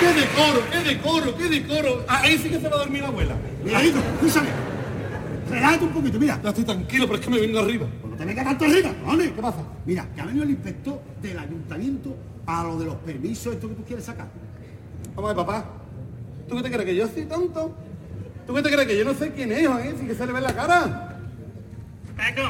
¡Qué 0.00 0.06
decoro, 0.12 0.60
qué 0.70 0.78
decoro, 0.94 1.36
qué 1.36 1.48
decoro! 1.48 2.04
Ah, 2.08 2.20
Ahí 2.22 2.36
sí 2.38 2.48
que 2.48 2.60
se 2.60 2.68
va 2.68 2.76
a 2.76 2.78
dormir 2.80 3.02
la 3.02 3.08
abuela. 3.08 3.34
Miradito, 3.64 3.98
escúchame. 3.98 4.48
Relájate 5.50 5.84
un 5.84 5.90
poquito, 5.92 6.18
mira. 6.18 6.40
Ya 6.42 6.48
estoy 6.50 6.64
tranquilo, 6.64 7.06
pero 7.06 7.18
es 7.18 7.24
que 7.24 7.30
me 7.30 7.40
vengo 7.40 7.58
arriba. 7.60 7.86
Pues 8.00 8.10
no 8.10 8.16
te 8.16 8.24
vengas 8.24 8.44
tanto 8.44 8.64
arriba. 8.64 8.90
¿Qué 9.34 9.42
pasa? 9.42 9.58
Mira, 9.86 10.06
que 10.14 10.20
ha 10.20 10.24
venido 10.26 10.44
el 10.44 10.50
inspector 10.50 11.00
del 11.22 11.38
ayuntamiento 11.38 12.16
a 12.46 12.64
lo 12.64 12.78
de 12.78 12.86
los 12.86 12.96
permisos, 12.96 13.54
esto 13.54 13.68
que 13.68 13.74
tú 13.74 13.84
quieres 13.84 14.04
sacar. 14.04 14.26
Vamos 15.14 15.30
a 15.30 15.34
ver, 15.34 15.46
papá. 15.46 15.64
¿Tú 16.48 16.56
qué 16.56 16.62
te 16.62 16.70
crees 16.70 16.84
que 16.86 16.96
yo 16.96 17.08
soy 17.08 17.24
tonto? 17.24 17.74
¿Tú 18.46 18.52
qué 18.54 18.62
te 18.62 18.70
crees 18.70 18.86
que 18.86 18.98
yo 18.98 19.04
no 19.04 19.14
sé 19.14 19.32
quién 19.32 19.52
es, 19.52 19.60
eh? 19.62 19.94
Sin 19.96 20.06
que 20.08 20.14
se 20.14 20.26
le 20.26 20.32
ve 20.32 20.40
la 20.40 20.54
cara. 20.54 21.18
Paco, 22.16 22.42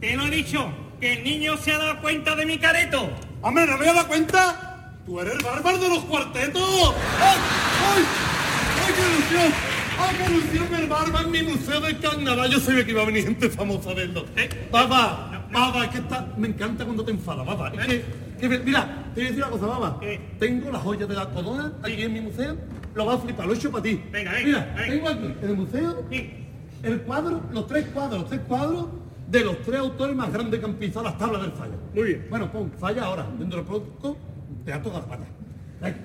te 0.00 0.16
lo 0.16 0.26
he 0.26 0.30
dicho, 0.30 0.68
que 1.04 1.12
el 1.12 1.22
niño 1.22 1.58
se 1.58 1.70
ha 1.70 1.76
dado 1.76 2.00
cuenta 2.00 2.34
de 2.34 2.46
mi 2.46 2.56
careto. 2.56 3.10
Hombre, 3.42 3.66
¿no 3.66 3.72
me 3.72 3.78
había 3.80 3.92
dado 3.92 4.08
cuenta? 4.08 4.96
¡Tú 5.04 5.20
eres 5.20 5.34
el 5.34 5.44
bárbaro 5.44 5.76
de 5.76 5.88
los 5.90 5.98
cuartetos! 6.04 6.94
¡Ay! 7.20 7.36
¡Ay! 7.94 8.04
¡Ay, 8.86 8.94
qué 8.96 9.02
ilusión! 9.12 9.52
¡Ay, 10.00 10.16
qué 10.16 10.32
ilusión! 10.32 10.80
El 10.80 10.86
bárbaro 10.88 11.26
en 11.26 11.30
mi 11.30 11.42
museo 11.42 11.78
del 11.82 12.00
carnaval. 12.00 12.50
Yo 12.50 12.58
sabía 12.58 12.86
que 12.86 12.92
iba 12.92 13.02
a 13.02 13.04
venir 13.04 13.24
gente 13.24 13.50
famosa 13.50 13.90
a 13.90 13.94
verlo. 13.94 14.24
¿Eh? 14.34 14.48
Papá, 14.70 15.46
papá, 15.52 15.84
es 15.84 15.90
que 15.90 15.98
está... 15.98 16.26
Me 16.38 16.48
encanta 16.48 16.86
cuando 16.86 17.04
te 17.04 17.10
enfadas, 17.10 17.46
papá. 17.46 17.70
Es 17.78 17.86
que, 17.86 18.04
que 18.40 18.48
me- 18.48 18.58
mira, 18.60 19.04
te 19.14 19.20
voy 19.20 19.24
a 19.24 19.30
decir 19.32 19.44
una 19.44 19.50
cosa, 19.50 19.66
papá. 19.78 19.98
¿Qué? 20.00 20.18
Tengo 20.38 20.70
las 20.72 20.80
joyas 20.80 21.06
de 21.06 21.14
la 21.16 21.28
corona 21.28 21.70
aquí 21.82 22.00
en 22.02 22.14
mi 22.14 22.22
museo. 22.22 22.56
Lo 22.94 23.04
vas 23.04 23.18
a 23.18 23.20
flipar, 23.20 23.44
lo 23.44 23.52
he 23.52 23.56
hecho 23.56 23.70
para 23.70 23.82
ti. 23.82 24.02
Venga, 24.10 24.32
venga, 24.32 24.46
Mira, 24.46 24.74
venga. 24.74 24.84
tengo 24.88 25.08
aquí 25.10 25.34
en 25.42 25.50
el 25.50 25.56
museo 25.56 26.06
Sí. 26.10 26.30
el 26.82 27.02
cuadro, 27.02 27.42
los 27.52 27.66
tres 27.66 27.88
cuadros, 27.92 28.20
los 28.22 28.30
tres 28.30 28.40
cuadros 28.48 28.86
de 29.34 29.44
los 29.44 29.60
tres 29.62 29.80
autores 29.80 30.14
más 30.14 30.32
grandes 30.32 30.60
que 30.60 30.66
han 30.66 30.74
pisado 30.74 31.04
las 31.04 31.18
tablas 31.18 31.42
del 31.42 31.50
falla. 31.52 31.74
Muy 31.92 32.04
bien. 32.04 32.26
Bueno, 32.30 32.50
pon 32.52 32.70
falla 32.78 33.04
ahora, 33.04 33.26
dentro 33.36 33.58
del 33.58 33.66
producto, 33.66 34.16
Teatro 34.64 34.92
Garrapata. 34.92 35.26
Venga. 35.82 35.96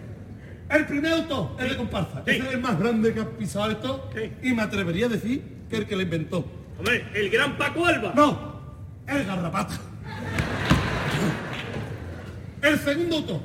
El 0.72 0.86
primer 0.88 1.14
autor, 1.14 1.52
el 1.60 1.70
de 1.70 1.78
comparsa. 1.78 2.24
Sí. 2.26 2.32
Ese 2.32 2.48
es 2.48 2.54
el 2.54 2.60
más 2.60 2.80
grande 2.80 3.14
que 3.14 3.20
ha 3.20 3.30
pisado 3.30 3.70
esto. 3.72 4.10
Sí. 4.16 4.32
Y 4.50 4.54
me 4.54 4.64
atrevería 4.64 5.06
a 5.06 5.10
decir 5.10 5.44
que 5.70 5.78
el 5.78 5.86
que 5.86 5.96
lo 5.96 6.02
inventó. 6.02 6.44
Hombre, 6.78 7.06
el 7.14 7.30
gran 7.30 7.56
Paco 7.58 7.86
Alba. 7.86 8.14
No, 8.16 8.62
el 9.08 9.26
Garrapata. 9.26 9.76
El 12.62 12.80
segundo 12.80 13.18
autor. 13.18 13.42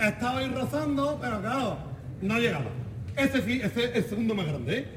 Estaba 0.00 0.38
ahí 0.38 0.48
rozando, 0.48 1.18
pero 1.20 1.40
claro, 1.40 1.78
no 2.22 2.38
llegaba. 2.38 2.70
Ese 3.16 3.42
sí, 3.42 3.60
ese 3.62 3.84
es 3.84 3.96
el 3.96 4.04
segundo 4.04 4.34
más 4.34 4.46
grande, 4.46 4.78
¿eh? 4.78 4.88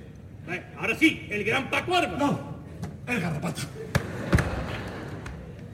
Eh, 0.50 0.64
Ahora 0.80 0.96
sí, 0.96 1.28
el 1.30 1.44
gran 1.44 1.70
Paco 1.70 1.96
Alba. 1.96 2.18
No, 2.18 2.40
el 3.06 3.20
garrapata. 3.20 3.62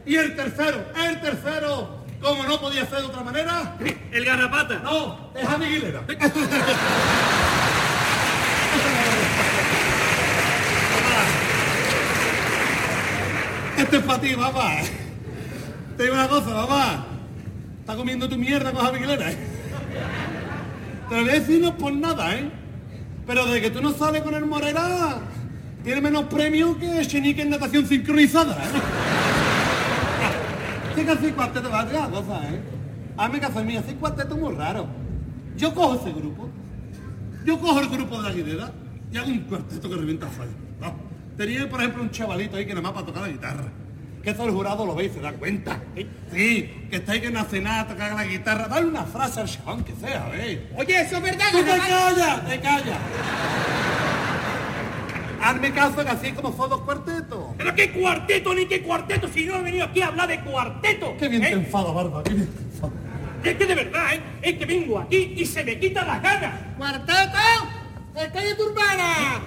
Y 0.06 0.16
el 0.16 0.36
tercero, 0.36 0.86
el 1.08 1.22
tercero, 1.22 2.04
como 2.22 2.44
no 2.44 2.60
podía 2.60 2.86
ser 2.86 3.00
de 3.00 3.06
otra 3.06 3.24
manera, 3.24 3.76
El 4.12 4.26
garrapata. 4.26 4.80
no, 4.80 5.32
es 5.36 5.48
Javi 5.48 5.66
Aguilera. 5.66 6.04
Este 13.78 13.98
es 13.98 14.04
para 14.04 14.22
ti, 14.22 14.36
papá. 14.36 14.78
Te 15.98 16.04
digo 16.04 16.16
una 16.16 16.28
cosa, 16.28 16.54
papá. 16.54 17.06
Está 17.80 17.96
comiendo 17.96 18.30
tu 18.30 18.38
mierda 18.38 18.72
con 18.72 18.84
Javi 18.86 18.98
Aguilera, 19.00 19.32
¿eh? 19.32 19.38
Te 21.10 21.16
lo 21.16 21.22
voy 21.22 21.30
a 21.30 21.34
decir 21.34 21.62
no 21.62 21.78
por 21.78 21.94
nada, 21.94 22.36
¿eh? 22.36 22.50
Pero 23.26 23.46
de 23.46 23.62
que 23.62 23.70
tú 23.70 23.82
no 23.82 23.94
sales 23.94 24.22
con 24.22 24.34
el 24.36 24.46
Morera, 24.46 25.18
tiene 25.84 26.02
menos 26.02 26.26
premio 26.26 26.78
que 26.78 27.06
Chenique 27.06 27.42
en 27.42 27.50
natación 27.50 27.88
sincronizada, 27.88 28.54
¿eh? 28.56 29.33
Que 30.96 31.10
así 31.10 31.32
cuarteto 31.32 31.70
va 31.70 31.82
a 31.82 31.88
tirar 31.88 32.10
cosas, 32.10 32.44
¿eh? 32.46 32.62
Hazme 33.18 33.40
caso 33.40 33.60
a 33.60 33.64
mí, 33.64 33.76
así 33.76 33.94
cuarteto 33.96 34.36
muy 34.38 34.54
raro. 34.56 34.88
Yo 35.58 35.74
cojo 35.74 35.96
ese 35.96 36.12
grupo, 36.12 36.50
yo 37.46 37.60
cojo 37.60 37.80
el 37.80 37.90
grupo 37.90 38.22
de 38.22 38.30
la 38.30 38.36
guidera 38.36 38.72
y 39.12 39.18
hago 39.18 39.28
un 39.28 39.40
cuarteto 39.42 39.90
que 39.90 39.96
revienta 39.96 40.28
fallo. 40.28 40.52
¿no? 40.80 40.96
Tenía, 41.38 41.70
por 41.70 41.80
ejemplo, 41.80 42.04
un 42.04 42.12
chavalito 42.12 42.58
ahí 42.58 42.66
que 42.66 42.74
nada 42.74 42.82
más 42.82 42.94
para 42.94 43.06
tocar 43.06 43.24
la 43.24 43.30
guitarra. 43.30 43.66
Que 44.24 44.30
eso 44.30 44.46
el 44.46 44.52
jurado 44.52 44.86
lo 44.86 44.96
ve 44.96 45.06
y 45.06 45.10
se 45.10 45.20
da 45.20 45.34
cuenta. 45.34 45.80
Sí, 46.32 46.88
que 46.90 46.96
está 46.96 47.12
ahí 47.12 47.22
que 47.22 47.28
en 47.28 47.34
la 47.34 47.44
cena 47.44 47.86
tocar 47.88 48.14
la 48.14 48.24
guitarra. 48.24 48.68
Dale 48.68 48.88
una 48.88 49.04
frase 49.04 49.42
al 49.42 49.50
chabón 49.50 49.84
que 49.84 49.94
sea, 49.96 50.30
¿ves? 50.30 50.60
Oye, 50.78 51.02
eso 51.02 51.18
es 51.18 51.24
verdad, 51.24 51.46
¡Tú 51.52 51.58
te 51.58 51.78
callas! 51.78 52.48
¡Te 52.48 52.60
callas! 52.62 53.00
Hazme 55.44 55.74
caso 55.74 56.04
que 56.06 56.10
así 56.10 56.28
es 56.28 56.34
como 56.34 56.56
son 56.56 56.70
los 56.70 56.82
cuartetos. 56.82 57.40
¿Pero 57.58 57.76
qué 57.76 57.92
cuarteto 57.92 58.56
ni 58.56 58.66
qué 58.66 58.82
cuarteto? 58.82 59.28
Si 59.28 59.44
no 59.44 59.58
he 59.58 59.62
venido 59.62 59.86
aquí 59.86 60.02
a 60.02 60.08
hablar 60.08 60.30
de 60.30 60.40
cuarteto. 60.40 61.18
Qué 61.20 61.28
bien 61.28 61.44
¿Eh? 61.44 61.48
te 61.48 61.54
enfada, 61.56 61.92
Barba, 61.92 62.24
qué 62.24 62.34
bien 62.34 62.48
te 62.48 62.62
enfada. 62.62 62.94
Es 63.44 63.58
que 63.58 63.66
de 63.66 63.76
verdad, 63.76 64.14
¿eh? 64.14 64.22
Es 64.42 64.58
que 64.58 64.66
vengo 64.66 65.00
aquí 65.00 65.34
y 65.36 65.46
se 65.46 65.66
me 65.66 65.78
quitan 65.78 66.08
las 66.08 66.24
ganas. 66.24 66.54
¡Cuarteto! 66.78 67.38
¡Está 68.16 68.42
de 68.42 68.56
tu 68.56 68.70
hermana! 68.70 69.42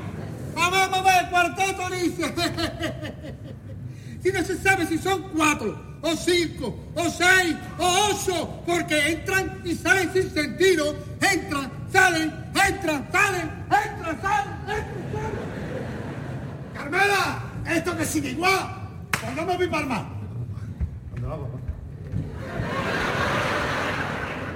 Vamos, 0.54 0.90
vamos 0.90 0.98
a 0.98 1.02
ver, 1.02 1.30
cuarteto 1.30 1.90
dice. 1.90 2.35
si 4.22 4.32
no 4.32 4.42
se 4.42 4.59
sabe 4.59 4.87
si 4.87 4.98
son 4.98 5.22
cuatro, 5.35 5.98
o 6.02 6.14
cinco, 6.14 6.78
o 6.94 7.09
seis, 7.09 7.56
o 7.78 8.11
ocho, 8.11 8.62
porque 8.66 9.12
entran 9.12 9.62
y 9.64 9.74
salen 9.74 10.12
sin 10.12 10.30
sentido. 10.30 10.94
Entran, 11.22 11.72
salen, 11.90 12.35
entran, 12.68 13.09
salen, 13.11 13.50
entran, 13.70 14.20
salen, 14.20 14.20
entran, 14.20 14.20
salen. 14.20 15.45
Carmela, 16.87 17.42
esto 17.66 17.96
que 17.96 18.05
sigue 18.05 18.31
igual. 18.31 18.77
Me 19.35 19.57
voy 19.57 19.66
para 19.66 19.87
más. 19.87 20.03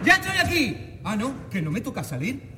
¡Ya 0.04 0.14
estoy 0.14 0.38
aquí! 0.38 1.00
Ah, 1.04 1.16
no, 1.16 1.34
que 1.50 1.60
no 1.60 1.72
me 1.72 1.80
toca 1.80 2.04
salir. 2.04 2.48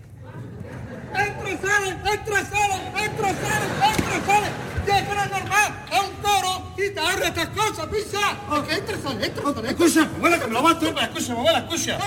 ¡Entra 1.15 1.51
y 1.51 1.57
sale! 1.57 1.91
¡Entra 1.91 2.41
y 2.41 2.45
sale! 2.45 2.75
¡Entra 3.03 3.31
y 3.31 3.35
sale! 3.35 3.67
¡Entra 3.89 4.19
y 4.19 4.21
sale! 4.27 4.47
¡Ya 4.87 5.07
que 5.07 5.15
no 5.15 5.23
es 5.23 5.31
normal! 5.31 5.85
¡Es 5.91 6.01
un 6.01 6.15
toro! 6.23 6.75
¡Y 6.77 6.91
te 6.91 7.01
ahorra 7.01 7.27
estas 7.29 7.49
cosas, 7.49 7.87
pisa! 7.87 8.37
Porque 8.49 8.75
entra 8.75 8.97
y 8.97 9.01
sale, 9.01 9.27
entra 9.27 9.43
y 9.43 9.55
sale. 9.55 9.69
Escucha, 9.71 10.03
abuela, 10.03 10.39
que 10.39 10.47
me 10.49 10.53
lo 10.53 10.63
va 10.63 10.71
a 10.71 10.73
estropear. 10.75 11.09
Escucha, 11.09 11.33
abuela, 11.33 11.59
escucha. 11.61 11.99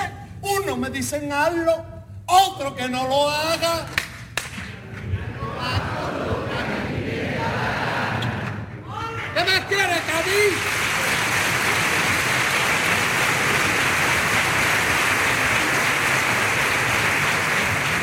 Uno 0.41 0.77
me 0.77 0.89
dicen 0.91 1.33
hazlo, 1.33 1.83
otro 2.27 2.75
que 2.75 2.87
no 2.89 3.07
lo 3.07 3.27
haga. 3.27 3.87
¿Qué 9.35 9.43
más 9.43 9.65
quieres, 9.65 9.99
Cádiz? 10.07 10.53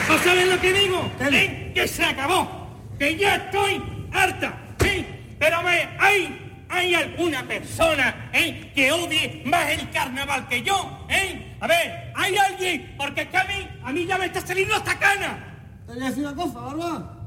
¿No 0.08 0.18
saben 0.18 0.50
lo 0.50 0.60
que 0.60 0.72
digo? 0.74 1.10
¿Eh? 1.20 1.72
Que 1.74 1.88
se 1.88 2.04
acabó. 2.04 2.68
Que 2.98 3.16
ya 3.16 3.36
estoy 3.36 3.82
harta. 4.12 4.58
¿eh? 4.84 5.06
Pero 5.38 5.62
ve, 5.62 5.88
hay, 5.98 6.66
hay 6.68 6.94
alguna 6.94 7.48
persona 7.48 8.28
¿eh? 8.34 8.70
que 8.74 8.92
odie 8.92 9.42
más 9.46 9.70
el 9.70 9.88
carnaval 9.90 10.46
que 10.48 10.62
yo. 10.62 11.06
¿eh? 11.08 11.56
A 11.60 11.66
ver, 11.66 12.12
hay 12.14 12.36
alguien, 12.36 12.94
porque 12.98 13.22
es 13.22 13.28
que 13.28 13.38
a 13.38 13.44
mí, 13.44 13.68
a 13.82 13.90
mí 13.90 14.04
ya 14.04 14.18
me 14.18 14.26
está 14.26 14.46
saliendo 14.46 14.74
hasta 14.74 14.98
cana. 14.98 15.82
Te 15.86 15.94
voy 15.94 16.02
a 16.02 16.08
decir 16.10 16.26
una 16.26 16.34
cosa, 16.34 16.60
Barba. 16.60 17.18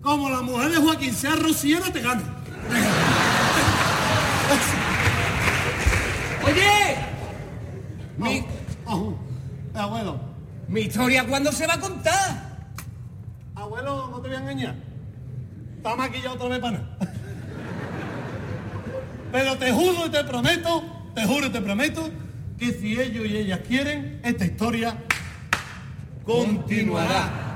Como 0.00 0.30
la 0.30 0.40
mujer 0.40 0.70
de 0.70 0.76
Joaquín 0.76 1.12
sea 1.12 1.34
rociera, 1.34 1.86
te 1.92 2.00
gana. 2.00 2.43
¡Oye! 6.44 6.96
Mi, 8.16 8.44
abuelo. 9.74 10.20
mi 10.68 10.82
historia, 10.82 11.26
¿cuándo 11.26 11.50
se 11.52 11.66
va 11.66 11.74
a 11.74 11.80
contar? 11.80 12.68
Abuelo, 13.54 14.08
no 14.10 14.20
te 14.20 14.28
voy 14.28 14.36
a 14.36 14.40
engañar. 14.40 14.74
Está 15.76 15.96
maquillado 15.96 16.34
otra 16.36 16.48
vez 16.48 16.58
para 16.60 16.78
nada. 16.78 16.98
Pero 19.32 19.58
te 19.58 19.72
juro 19.72 20.06
y 20.06 20.10
te 20.10 20.22
prometo, 20.24 20.84
te 21.14 21.26
juro 21.26 21.46
y 21.46 21.50
te 21.50 21.60
prometo, 21.60 22.08
que 22.58 22.72
si 22.72 23.00
ellos 23.00 23.26
y 23.26 23.36
ellas 23.36 23.60
quieren, 23.66 24.20
esta 24.22 24.44
historia 24.44 24.96
continuará. 26.24 27.53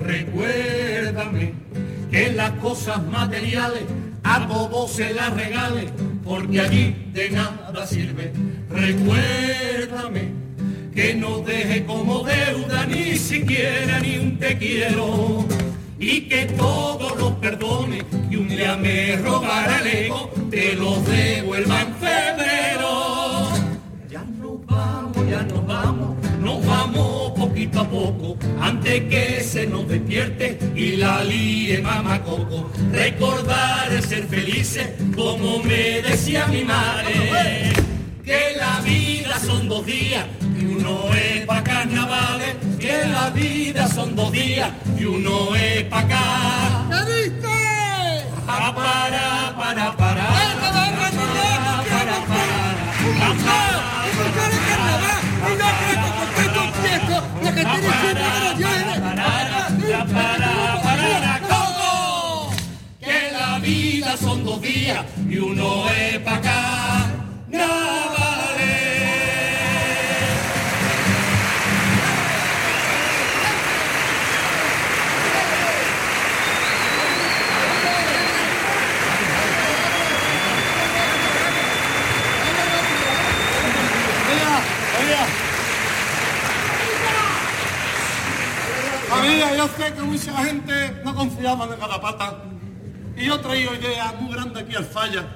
Recuérdame 0.00 1.54
que 2.08 2.32
las 2.32 2.52
cosas 2.52 3.04
materiales 3.04 3.82
a 4.22 4.46
todos 4.46 4.92
se 4.92 5.12
las 5.12 5.34
regale, 5.34 5.88
porque 6.22 6.60
allí 6.60 6.94
de 7.12 7.30
nada 7.30 7.84
sirve. 7.84 8.32
Recuérdame 8.70 10.28
que 10.94 11.14
no 11.14 11.40
deje 11.40 11.84
como 11.84 12.22
deuda 12.22 12.86
ni 12.86 13.16
siquiera 13.16 13.98
ni 13.98 14.18
un 14.18 14.38
te 14.38 14.56
quiero. 14.56 15.44
Y 15.98 16.28
que 16.28 16.46
todo 16.46 17.16
lo 17.16 17.40
perdone 17.40 18.02
y 18.30 18.36
un 18.36 18.48
día 18.48 18.76
me 18.76 19.16
rogará 19.16 19.80
el 19.80 19.86
ego, 20.04 20.30
te 20.48 20.74
lo 20.74 21.00
devuelva 21.00 21.86
antes 28.66 29.04
que 29.04 29.44
se 29.44 29.66
nos 29.66 29.86
despierte 29.88 30.58
y 30.74 30.96
la 30.96 31.22
líe 31.22 31.80
mamacoco. 31.80 32.70
Recordar 32.92 33.88
ser 34.02 34.24
felices, 34.26 34.88
como 35.14 35.60
me 35.60 36.02
decía 36.02 36.46
mi 36.46 36.64
madre, 36.64 37.72
que 38.24 38.56
la 38.56 38.80
vida 38.80 39.38
son 39.38 39.68
dos 39.68 39.86
días 39.86 40.24
y 40.60 40.64
uno 40.64 41.14
es 41.14 41.46
pa' 41.46 41.62
carnavales, 41.62 42.56
que 42.80 43.06
la 43.06 43.30
vida 43.30 43.86
son 43.88 44.16
dos 44.16 44.32
días 44.32 44.70
y 44.98 45.04
uno 45.04 45.54
es 45.54 45.84
pa' 45.84 46.00
acá. 46.00 46.26
¿Qué 46.90 47.00
viste? 47.12 47.56
Pa, 48.46 48.74
para, 48.74 49.54
para, 49.56 49.96
para. 49.96 50.24
¡Ay, 50.38 50.50
que 50.60 50.70
va 50.76 50.84
a 50.86 50.90
retirar! 51.02 51.84
Para, 51.88 52.16
para, 52.30 52.56
¡Escuchar 53.26 53.95
que 57.56 57.64
tiene 57.64 57.88
siempre 58.00 58.22
que 58.22 58.40
lo 58.44 58.52
lleve! 58.58 59.00
para, 60.12 60.82
para, 60.82 61.40
¿cómo? 61.48 62.50
Que 63.00 63.32
la 63.32 63.58
vida 63.58 64.16
son 64.16 64.44
dos 64.44 64.60
días 64.60 65.04
y 65.28 65.38
uno 65.38 65.88
es 65.90 66.18
pa' 66.20 66.36
acá. 66.36 67.06
Amiga, 89.26 89.56
yo 89.56 89.68
sé 89.68 89.92
que 89.92 90.02
mucha 90.02 90.44
gente 90.44 91.00
no 91.04 91.14
confiaba 91.14 91.64
en 91.66 91.72
el 91.72 91.78
garrapata. 91.78 92.42
Y 93.16 93.24
yo 93.26 93.34
he 93.36 93.38
traído 93.38 93.74
ideas 93.74 94.20
muy 94.20 94.32
grandes 94.32 94.62
aquí 94.62 94.76
al 94.76 94.84
falla. 94.84 95.26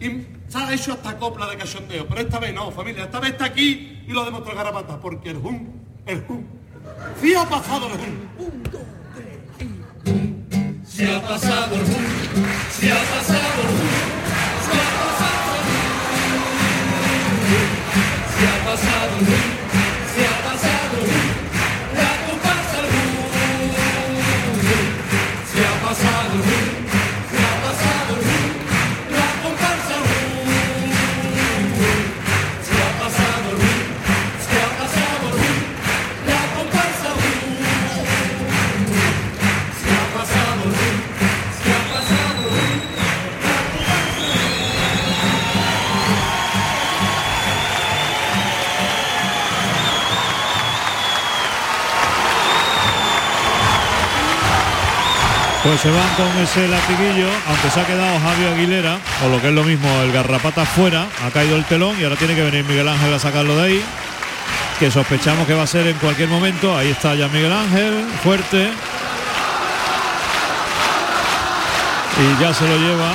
Y 0.00 0.26
se 0.48 0.58
ha 0.58 0.72
hecho 0.72 0.92
hasta 0.92 1.16
copla 1.16 1.46
de 1.46 1.56
cachondeo. 1.56 2.06
Pero 2.06 2.20
esta 2.20 2.38
vez 2.38 2.54
no, 2.54 2.70
familia. 2.70 3.04
Esta 3.04 3.20
vez 3.20 3.30
está 3.32 3.46
aquí 3.46 4.02
y 4.06 4.12
lo 4.12 4.24
demostró 4.24 4.52
el 4.52 4.58
garrapata. 4.58 5.00
Porque 5.00 5.30
el 5.30 5.36
hum, 5.38 5.68
el 6.06 6.24
hum. 6.28 6.44
Sí 7.20 7.34
ha 7.34 7.44
pasado 7.48 7.86
el 7.86 7.92
hum. 7.92 8.28
Se 10.98 11.14
ha 11.14 11.20
pasado 11.22 11.76
el 11.76 11.82
boom, 11.82 12.04
se 12.72 12.90
ha 12.90 12.96
pasado 12.96 13.60
el 13.60 13.68
boom, 13.68 13.88
se 14.64 14.78
ha 14.80 14.90
pasado 15.04 15.50
el 15.54 15.62
boom, 17.46 17.68
se 18.34 18.46
ha 18.48 18.64
pasado 18.64 19.12
el 19.20 19.26
boom, 19.26 19.57
Pues 55.68 55.80
se 55.82 55.90
van 55.90 56.08
con 56.14 56.42
ese 56.42 56.66
latiguillo, 56.66 57.28
aunque 57.46 57.68
se 57.68 57.78
ha 57.78 57.86
quedado 57.86 58.18
Javier 58.20 58.54
Aguilera, 58.54 58.98
o 59.22 59.28
lo 59.28 59.38
que 59.38 59.48
es 59.48 59.52
lo 59.52 59.62
mismo, 59.64 59.86
el 60.00 60.12
garrapata 60.12 60.64
fuera, 60.64 61.06
ha 61.22 61.30
caído 61.30 61.56
el 61.56 61.64
telón 61.66 61.94
y 62.00 62.04
ahora 62.04 62.16
tiene 62.16 62.34
que 62.34 62.42
venir 62.42 62.64
Miguel 62.64 62.88
Ángel 62.88 63.12
a 63.12 63.18
sacarlo 63.18 63.54
de 63.54 63.64
ahí, 63.64 63.84
que 64.80 64.90
sospechamos 64.90 65.46
que 65.46 65.52
va 65.52 65.64
a 65.64 65.66
ser 65.66 65.86
en 65.86 65.98
cualquier 65.98 66.30
momento. 66.30 66.74
Ahí 66.74 66.88
está 66.88 67.14
ya 67.14 67.28
Miguel 67.28 67.52
Ángel, 67.52 68.02
fuerte. 68.22 68.70
Y 72.16 72.42
ya 72.42 72.54
se 72.54 72.66
lo 72.66 72.78
lleva. 72.78 73.12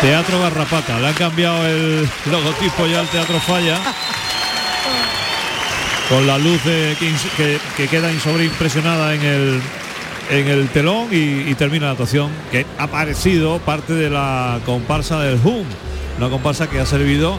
Teatro 0.00 0.40
Garrapata, 0.40 0.98
le 1.00 1.08
han 1.08 1.14
cambiado 1.14 1.66
el 1.66 2.08
logotipo 2.30 2.86
ya 2.86 3.00
al 3.00 3.08
Teatro 3.08 3.38
Falla 3.40 3.78
con 6.08 6.26
la 6.26 6.38
luz 6.38 6.62
de- 6.64 6.96
que, 6.98 7.12
que- 7.36 7.58
que 7.76 7.88
queda 7.88 8.10
sobreimpresionada 8.20 9.14
en 9.14 9.22
el 9.22 9.60
en 10.30 10.48
el 10.48 10.68
telón 10.68 11.08
y, 11.10 11.54
termina 11.54 11.84
la 11.86 11.92
actuación 11.92 12.30
que 12.50 12.64
ha 12.78 12.84
aparecido 12.84 13.58
parte 13.58 13.92
de 13.92 14.08
la 14.08 14.58
comparsa 14.64 15.20
del 15.20 15.38
Hum, 15.44 15.64
una 16.16 16.30
comparsa 16.30 16.66
que 16.70 16.80
ha 16.80 16.86
servido, 16.86 17.38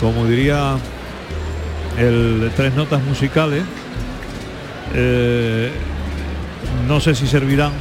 como 0.00 0.24
diría 0.26 0.78
el 1.98 2.50
tres 2.56 2.72
notas 2.74 3.02
musicales. 3.02 3.62
eh, 4.94 5.70
no 6.88 7.00
sé 7.00 7.14
si 7.14 7.26
servirán 7.26 7.72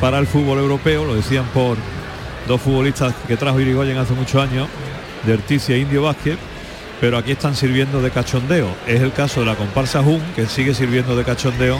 para 0.00 0.18
el 0.18 0.26
fútbol 0.28 0.58
europeo, 0.58 1.04
lo 1.04 1.16
decían 1.16 1.44
por 1.52 1.76
dos 2.46 2.60
futbolistas 2.60 3.12
que 3.26 3.36
trajo 3.36 3.58
Irigoyen 3.60 3.96
hace 3.98 4.12
muchos 4.12 4.40
años, 4.40 4.68
de 5.24 5.32
Erticia 5.34 5.74
e 5.74 5.78
Indio 5.80 6.02
Vázquez, 6.02 6.36
pero 7.04 7.18
aquí 7.18 7.32
están 7.32 7.54
sirviendo 7.54 8.00
de 8.00 8.10
cachondeo. 8.10 8.66
Es 8.86 9.02
el 9.02 9.12
caso 9.12 9.40
de 9.40 9.46
la 9.46 9.56
comparsa 9.56 10.02
Jun, 10.02 10.22
que 10.34 10.46
sigue 10.46 10.72
sirviendo 10.72 11.14
de 11.14 11.22
cachondeo 11.22 11.78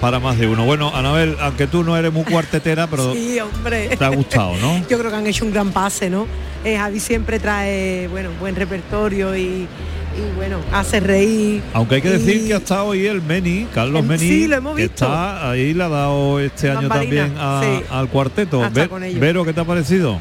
para 0.00 0.18
más 0.18 0.38
de 0.38 0.46
uno. 0.46 0.64
Bueno, 0.64 0.90
Anabel, 0.94 1.36
aunque 1.42 1.66
tú 1.66 1.84
no 1.84 1.94
eres 1.94 2.10
muy 2.10 2.24
cuartetera, 2.24 2.86
pero 2.86 3.12
Sí, 3.12 3.38
hombre. 3.38 3.94
te 3.94 4.02
ha 4.02 4.08
gustado, 4.08 4.56
¿no? 4.62 4.78
Yo 4.88 4.98
creo 4.98 5.10
que 5.10 5.16
han 5.18 5.26
hecho 5.26 5.44
un 5.44 5.52
gran 5.52 5.72
pase, 5.72 6.08
¿no? 6.08 6.26
Eh, 6.64 6.78
Javi 6.78 7.00
siempre 7.00 7.38
trae, 7.38 8.08
bueno, 8.08 8.30
buen 8.40 8.56
repertorio 8.56 9.36
y, 9.36 9.42
y, 9.42 10.36
bueno, 10.36 10.56
hace 10.72 11.00
reír. 11.00 11.60
Aunque 11.74 11.96
hay 11.96 12.00
que 12.00 12.08
Y- 12.08 12.12
decir 12.12 12.46
que 12.46 12.54
ha 12.54 12.56
estado 12.56 12.86
hoy 12.86 13.04
el 13.04 13.20
Meni, 13.20 13.66
Carlos 13.74 14.00
El- 14.00 14.08
Meni, 14.08 14.26
sí, 14.26 14.48
lo 14.48 14.56
hemos 14.56 14.74
que 14.74 14.84
visto. 14.84 15.04
está 15.04 15.50
ahí, 15.50 15.74
le 15.74 15.84
ha 15.84 15.88
dado 15.90 16.40
este 16.40 16.70
año 16.70 16.88
también 16.88 17.34
a- 17.38 17.60
sí. 17.62 17.84
al 17.90 18.08
cuarteto. 18.08 18.62
Ha 18.64 18.68
estado 18.68 18.84
Ve- 18.86 18.88
con 18.88 19.04
ellos. 19.04 19.20
Vero, 19.20 19.44
¿qué 19.44 19.52
te 19.52 19.60
ha 19.60 19.64
parecido? 19.64 20.18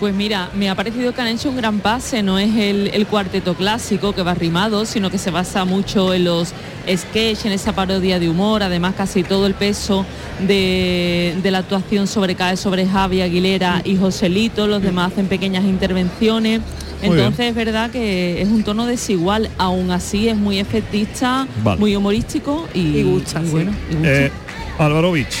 Pues 0.00 0.14
mira, 0.14 0.48
me 0.54 0.70
ha 0.70 0.74
parecido 0.74 1.12
que 1.14 1.20
han 1.20 1.26
hecho 1.28 1.50
un 1.50 1.56
gran 1.58 1.80
pase, 1.80 2.22
no 2.22 2.38
es 2.38 2.56
el, 2.56 2.88
el 2.94 3.06
cuarteto 3.06 3.52
clásico 3.54 4.14
que 4.14 4.22
va 4.22 4.32
rimado, 4.32 4.86
sino 4.86 5.10
que 5.10 5.18
se 5.18 5.30
basa 5.30 5.66
mucho 5.66 6.14
en 6.14 6.24
los 6.24 6.54
sketches, 6.88 7.44
en 7.44 7.52
esa 7.52 7.74
parodia 7.74 8.18
de 8.18 8.30
humor, 8.30 8.62
además 8.62 8.94
casi 8.96 9.22
todo 9.22 9.46
el 9.46 9.52
peso 9.52 10.06
de, 10.46 11.36
de 11.42 11.50
la 11.50 11.58
actuación 11.58 12.06
sobrecae 12.06 12.56
sobre 12.56 12.86
Javi 12.86 13.20
Aguilera 13.20 13.82
y 13.84 13.98
Joselito, 13.98 14.66
los 14.66 14.80
demás 14.82 15.12
hacen 15.12 15.26
pequeñas 15.26 15.64
intervenciones. 15.64 16.60
Muy 17.02 17.08
bien. 17.10 17.18
Entonces 17.18 17.46
es 17.50 17.54
verdad 17.54 17.90
que 17.90 18.40
es 18.40 18.48
un 18.48 18.62
tono 18.64 18.86
desigual, 18.86 19.50
aún 19.58 19.90
así 19.90 20.28
es 20.30 20.36
muy 20.36 20.58
efectista, 20.58 21.46
Vale. 21.62 21.78
muy 21.78 21.94
humorístico 21.94 22.66
y, 22.72 22.80
Y 22.98 23.02
gusta, 23.02 23.40
y 23.42 23.44
sí. 23.44 23.50
bueno, 23.50 23.72
y 23.90 23.94
gusta. 23.96 24.10
Eh, 24.12 24.32
Alvarovich. 24.78 25.36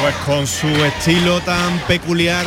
Pues 0.00 0.14
con 0.26 0.46
su 0.46 0.66
estilo 0.66 1.40
tan 1.40 1.78
peculiar, 1.86 2.44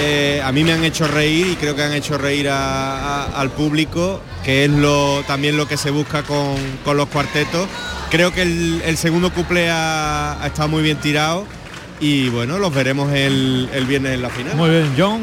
eh, 0.00 0.40
a 0.44 0.52
mí 0.52 0.64
me 0.64 0.72
han 0.72 0.84
hecho 0.84 1.06
reír 1.06 1.46
y 1.48 1.56
creo 1.56 1.74
que 1.76 1.82
han 1.82 1.92
hecho 1.92 2.16
reír 2.18 2.48
a- 2.48 3.24
a- 3.24 3.40
al 3.40 3.50
público, 3.50 4.20
que 4.44 4.64
es 4.64 4.70
lo, 4.70 5.22
también 5.26 5.56
lo 5.56 5.66
que 5.68 5.76
se 5.76 5.90
busca 5.90 6.22
con, 6.22 6.56
con 6.84 6.96
los 6.96 7.08
cuartetos. 7.08 7.68
Creo 8.10 8.32
que 8.32 8.42
el, 8.42 8.82
el 8.84 8.96
segundo 8.96 9.32
couple 9.32 9.68
ha, 9.70 10.42
ha 10.42 10.46
estado 10.46 10.68
muy 10.68 10.82
bien 10.82 10.96
tirado 10.98 11.46
y 12.00 12.28
bueno, 12.30 12.58
los 12.58 12.74
veremos 12.74 13.12
el, 13.12 13.68
el 13.72 13.84
viernes 13.86 14.14
en 14.14 14.22
la 14.22 14.30
final. 14.30 14.56
Muy 14.56 14.70
bien, 14.70 14.92
John. 14.96 15.20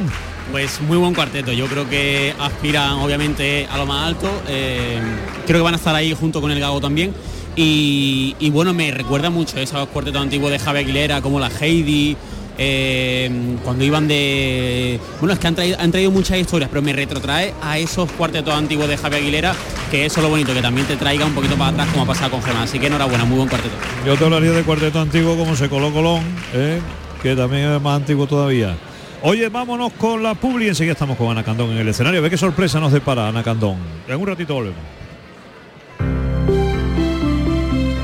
Pues 0.51 0.79
muy 0.79 0.95
buen 0.97 1.13
cuarteto, 1.13 1.51
yo 1.51 1.65
creo 1.67 1.89
que 1.89 2.33
aspiran 2.39 2.93
obviamente 2.99 3.67
a 3.69 3.77
lo 3.77 3.85
más 3.85 4.07
alto, 4.07 4.29
eh, 4.47 4.97
creo 5.45 5.59
que 5.59 5.63
van 5.63 5.73
a 5.73 5.77
estar 5.77 5.93
ahí 5.93 6.15
junto 6.17 6.39
con 6.39 6.51
el 6.51 6.59
Gago 6.61 6.79
también 6.79 7.13
y, 7.57 8.33
y 8.39 8.49
bueno, 8.49 8.73
me 8.73 8.89
recuerda 8.91 9.29
mucho 9.29 9.59
esos 9.59 9.89
cuartetos 9.89 10.21
antiguos 10.21 10.49
de 10.51 10.59
Javi 10.59 10.79
Aguilera 10.79 11.21
como 11.21 11.37
la 11.41 11.49
Heidi, 11.59 12.15
eh, 12.57 13.29
cuando 13.63 13.83
iban 13.83 14.07
de... 14.07 14.99
Bueno, 15.19 15.33
es 15.33 15.39
que 15.39 15.47
han 15.47 15.55
traído, 15.55 15.79
han 15.79 15.91
traído 15.91 16.11
muchas 16.11 16.37
historias, 16.37 16.69
pero 16.69 16.81
me 16.81 16.93
retrotrae 16.93 17.53
a 17.61 17.77
esos 17.77 18.11
cuartetos 18.11 18.53
antiguos 18.53 18.87
de 18.87 18.97
Javi 18.97 19.17
Aguilera, 19.17 19.53
que 19.91 20.05
eso 20.05 20.19
es 20.19 20.23
lo 20.23 20.29
bonito, 20.29 20.53
que 20.53 20.61
también 20.61 20.87
te 20.87 20.95
traiga 20.95 21.25
un 21.25 21.33
poquito 21.33 21.55
para 21.55 21.71
atrás 21.71 21.87
como 21.89 22.03
ha 22.03 22.07
pasado 22.07 22.31
con 22.31 22.41
Germán, 22.41 22.63
así 22.63 22.79
que 22.79 22.87
enhorabuena, 22.87 23.25
muy 23.25 23.37
buen 23.37 23.49
cuarteto. 23.49 23.75
Yo 24.05 24.15
te 24.15 24.25
hablaría 24.25 24.51
de 24.51 24.63
cuarteto 24.63 24.99
antiguo 24.99 25.35
como 25.37 25.55
se 25.55 25.69
coló 25.69 25.91
Colón, 25.91 26.23
¿eh? 26.53 26.79
que 27.21 27.35
también 27.35 27.71
es 27.71 27.81
más 27.81 27.97
antiguo 27.97 28.27
todavía. 28.27 28.75
Oye, 29.23 29.49
vámonos 29.49 29.93
con 29.93 30.21
la 30.21 30.35
publi, 30.35 30.67
enseguida 30.67 30.93
estamos 30.93 31.17
con 31.17 31.29
Ana 31.29 31.43
Candón 31.43 31.71
en 31.71 31.77
el 31.77 31.87
escenario. 31.87 32.21
Ve 32.21 32.29
qué 32.29 32.37
sorpresa 32.37 32.79
nos 32.79 32.91
depara 32.91 33.27
Ana 33.27 33.43
Candón. 33.43 33.77
En 34.07 34.19
un 34.19 34.27
ratito 34.27 34.53
volvemos. 34.53 34.79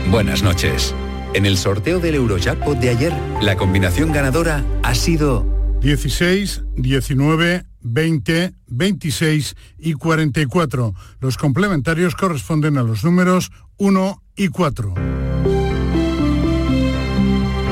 Buenas 0.09 0.41
noches. 0.43 0.93
En 1.33 1.47
el 1.47 1.57
sorteo 1.57 1.99
del 1.99 2.13
Eurojackpot 2.15 2.77
de 2.77 2.89
ayer, 2.89 3.13
la 3.41 3.55
combinación 3.55 4.11
ganadora 4.11 4.63
ha 4.83 4.93
sido 4.93 5.45
16, 5.81 6.63
19, 6.75 7.65
20, 7.81 8.53
26 8.67 9.55
y 9.79 9.93
44. 9.93 10.93
Los 11.19 11.37
complementarios 11.37 12.15
corresponden 12.15 12.77
a 12.77 12.83
los 12.83 13.03
números 13.03 13.51
1 13.77 14.21
y 14.35 14.49
4. 14.49 14.93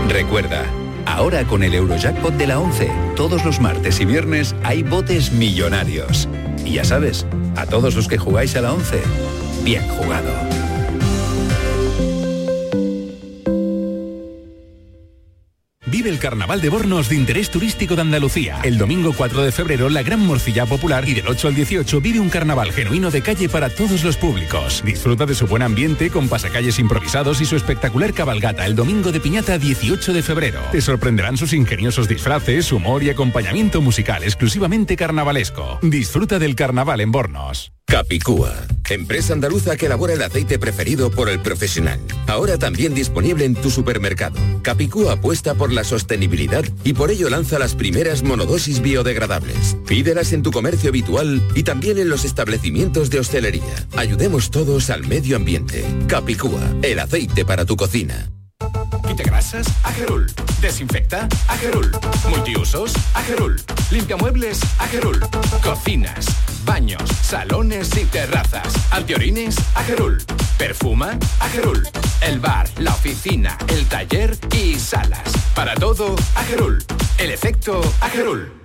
Recuerda, 0.10 0.66
ahora 1.06 1.46
con 1.46 1.62
el 1.62 1.76
Eurojackpot 1.76 2.34
de 2.34 2.48
la 2.48 2.60
11, 2.60 2.92
todos 3.16 3.46
los 3.46 3.62
martes 3.62 4.00
y 4.02 4.06
viernes 4.06 4.56
hay 4.64 4.82
botes 4.82 5.32
millonarios. 5.32 6.28
Y 6.66 6.74
ya 6.74 6.84
sabes, 6.84 7.28
a 7.56 7.68
todos 7.68 7.96
los 7.96 8.08
que 8.08 8.18
jugáis 8.18 8.56
a 8.56 8.62
la 8.62 8.74
11, 8.74 9.04
bien 9.64 9.88
jugado. 9.88 10.61
Vive 15.88 16.12
el 16.12 16.20
Carnaval 16.20 16.62
de 16.62 16.70
Bornos 16.70 17.10
de 17.10 17.16
interés 17.16 17.50
turístico 17.50 17.96
de 17.96 18.02
Andalucía. 18.02 18.60
El 18.64 18.78
domingo 18.78 19.14
4 19.18 19.42
de 19.42 19.52
febrero, 19.52 19.90
la 19.90 20.04
Gran 20.04 20.20
Morcilla 20.20 20.68
Popular 20.68 21.10
y 21.10 21.16
del 21.16 21.28
8 21.28 21.48
al 21.48 21.56
18 21.56 22.02
vive 22.02 22.20
un 22.20 22.30
carnaval 22.30 22.72
genuino 22.72 23.10
de 23.10 23.24
calle 23.24 23.50
para 23.50 23.68
todos 23.68 24.04
los 24.04 24.16
públicos. 24.16 24.84
Disfruta 24.86 25.26
de 25.26 25.34
su 25.34 25.48
buen 25.48 25.64
ambiente 25.64 26.12
con 26.12 26.30
pasacalles 26.30 26.78
improvisados 26.78 27.42
y 27.42 27.46
su 27.46 27.56
espectacular 27.56 28.14
cabalgata 28.14 28.68
el 28.68 28.76
domingo 28.76 29.12
de 29.12 29.22
Piñata 29.22 29.58
18 29.58 30.14
de 30.14 30.22
febrero. 30.22 30.62
Te 30.72 30.82
sorprenderán 30.82 31.36
sus 31.36 31.52
ingeniosos 31.52 32.08
disfraces, 32.08 32.72
humor 32.72 33.02
y 33.02 33.10
acompañamiento 33.10 33.82
musical 33.82 34.24
exclusivamente 34.24 34.96
carnavalesco. 34.96 35.80
Disfruta 35.82 36.38
del 36.38 36.56
carnaval 36.56 37.02
en 37.02 37.12
Bornos. 37.12 37.74
Capicúa, 37.92 38.54
empresa 38.90 39.34
andaluza 39.34 39.76
que 39.76 39.88
elabora 39.88 40.14
el 40.14 40.22
aceite 40.22 40.58
preferido 40.58 41.12
por 41.12 41.28
el 41.28 41.42
profesional. 41.42 42.00
Ahora 42.26 42.58
también 42.58 42.94
disponible 42.94 43.44
en 43.44 43.54
tu 43.54 43.70
supermercado. 43.70 44.40
Capicúa 44.62 45.14
apuesta 45.14 45.56
por 45.56 45.71
la 45.72 45.84
sostenibilidad 45.84 46.64
y 46.84 46.94
por 46.94 47.12
ello 47.12 47.30
lanza 47.30 47.60
las 47.60 47.76
primeras 47.76 48.24
monodosis 48.24 48.82
biodegradables. 48.82 49.78
Pídelas 49.88 50.34
en 50.34 50.44
tu 50.44 50.52
comercio 50.52 50.90
habitual 50.90 51.42
y 51.56 51.64
también 51.64 51.98
en 51.98 52.10
los 52.10 52.26
establecimientos 52.26 53.10
de 53.10 53.20
hostelería. 53.20 53.88
Ayudemos 53.96 54.52
todos 54.52 54.90
al 54.90 55.08
medio 55.08 55.36
ambiente. 55.36 55.86
Capicúa, 56.08 56.76
el 56.82 57.00
aceite 57.00 57.46
para 57.46 57.66
tu 57.66 57.76
cocina. 57.76 58.32
Quita 59.12 59.24
grasas, 59.24 59.68
Agerul. 59.84 60.26
Desinfecta, 60.62 61.28
Agerul. 61.50 61.92
Multiusos, 62.30 62.94
Agerul. 63.14 63.62
Limpia 63.92 64.16
muebles, 64.16 64.62
Agerul. 64.80 65.20
Cocinas, 65.62 66.28
baños, 66.64 67.04
salones 67.22 67.90
y 67.98 68.06
terrazas. 68.06 68.72
Antiorines, 68.90 69.58
Agerul. 69.76 70.24
Perfuma, 70.58 71.20
Agerul. 71.42 71.86
El 72.22 72.40
bar, 72.40 72.70
la 72.78 72.92
oficina, 72.92 73.58
el 73.68 73.86
taller 73.88 74.38
y 74.56 74.76
salas. 74.76 75.30
Para 75.56 75.76
todo, 75.76 76.16
Agerul. 76.36 76.82
El 77.18 77.32
efecto, 77.32 77.82
Agerul. 78.00 78.61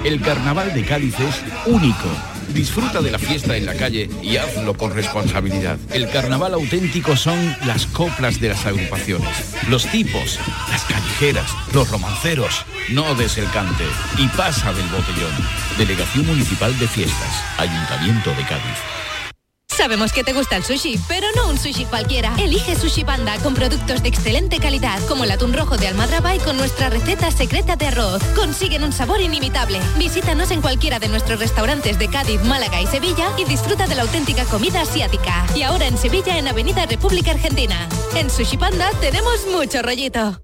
El 0.04 0.22
carnaval 0.22 0.74
de 0.74 0.84
Cádiz 0.84 1.20
es 1.20 1.42
único. 1.66 2.10
Disfruta 2.50 3.02
de 3.02 3.12
la 3.12 3.20
fiesta 3.20 3.56
en 3.56 3.66
la 3.66 3.76
calle 3.76 4.10
y 4.22 4.38
hazlo 4.38 4.74
con 4.74 4.94
responsabilidad. 4.94 5.78
El 5.92 6.10
carnaval 6.10 6.54
auténtico 6.54 7.16
son 7.16 7.56
las 7.66 7.86
coplas 7.86 8.42
de 8.42 8.50
las 8.50 8.66
agrupaciones, 8.66 9.56
los 9.70 9.86
tipos, 9.88 10.40
las 10.70 10.84
callejeras, 10.86 11.50
los 11.74 11.90
romanceros. 11.90 12.66
No 12.90 13.16
des 13.16 13.38
el 13.38 13.50
cante 13.52 13.86
y 14.18 14.28
pasa 14.30 14.74
del 14.74 14.88
botellón. 14.88 15.32
Delegación 15.78 16.26
Municipal 16.26 16.78
de 16.78 16.88
Fiestas, 16.88 17.44
Ayuntamiento 17.58 18.32
de 18.32 18.44
Cádiz. 18.44 19.01
Sabemos 19.82 20.14
que 20.14 20.24
te 20.24 20.32
gusta 20.32 20.58
el 20.58 20.64
sushi, 20.64 21.00
pero 21.08 21.26
no 21.36 21.50
un 21.50 21.58
sushi 21.58 21.86
cualquiera. 21.86 22.36
Elige 22.38 22.76
Sushi 22.76 23.04
Panda 23.04 23.40
con 23.40 23.56
productos 23.56 24.04
de 24.04 24.10
excelente 24.10 24.60
calidad, 24.60 25.00
como 25.08 25.24
el 25.24 25.32
atún 25.32 25.54
rojo 25.54 25.76
de 25.76 25.88
Almadraba 25.88 26.36
y 26.36 26.38
con 26.38 26.56
nuestra 26.56 26.92
receta 26.92 27.32
secreta 27.32 27.78
de 27.78 27.88
arroz. 27.88 28.22
Consiguen 28.36 28.84
un 28.84 28.94
sabor 28.94 29.22
inimitable. 29.22 29.80
Visítanos 29.98 30.52
en 30.52 30.62
cualquiera 30.62 31.00
de 31.00 31.08
nuestros 31.08 31.40
restaurantes 31.40 31.98
de 31.98 32.10
Cádiz, 32.10 32.44
Málaga 32.44 32.80
y 32.80 32.86
Sevilla 32.86 33.32
y 33.40 33.46
disfruta 33.46 33.88
de 33.88 33.96
la 33.96 34.04
auténtica 34.04 34.46
comida 34.46 34.82
asiática. 34.82 35.48
Y 35.56 35.64
ahora 35.64 35.88
en 35.88 35.98
Sevilla, 35.98 36.38
en 36.38 36.48
Avenida 36.48 36.86
República 36.86 37.32
Argentina. 37.32 37.90
En 38.16 38.30
Sushi 38.30 38.58
Panda 38.58 38.92
tenemos 39.02 39.48
mucho 39.52 39.82
rollito. 39.82 40.44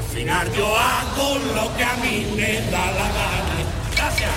al 0.00 0.06
final 0.06 0.50
yo 0.54 0.66
hago 0.66 1.38
lo 1.54 1.76
que 1.76 1.84
a 1.84 1.94
mí 1.96 2.26
me 2.34 2.60
da 2.70 2.86
la 2.92 3.08
gana. 3.18 3.56
Gracias. 3.94 4.30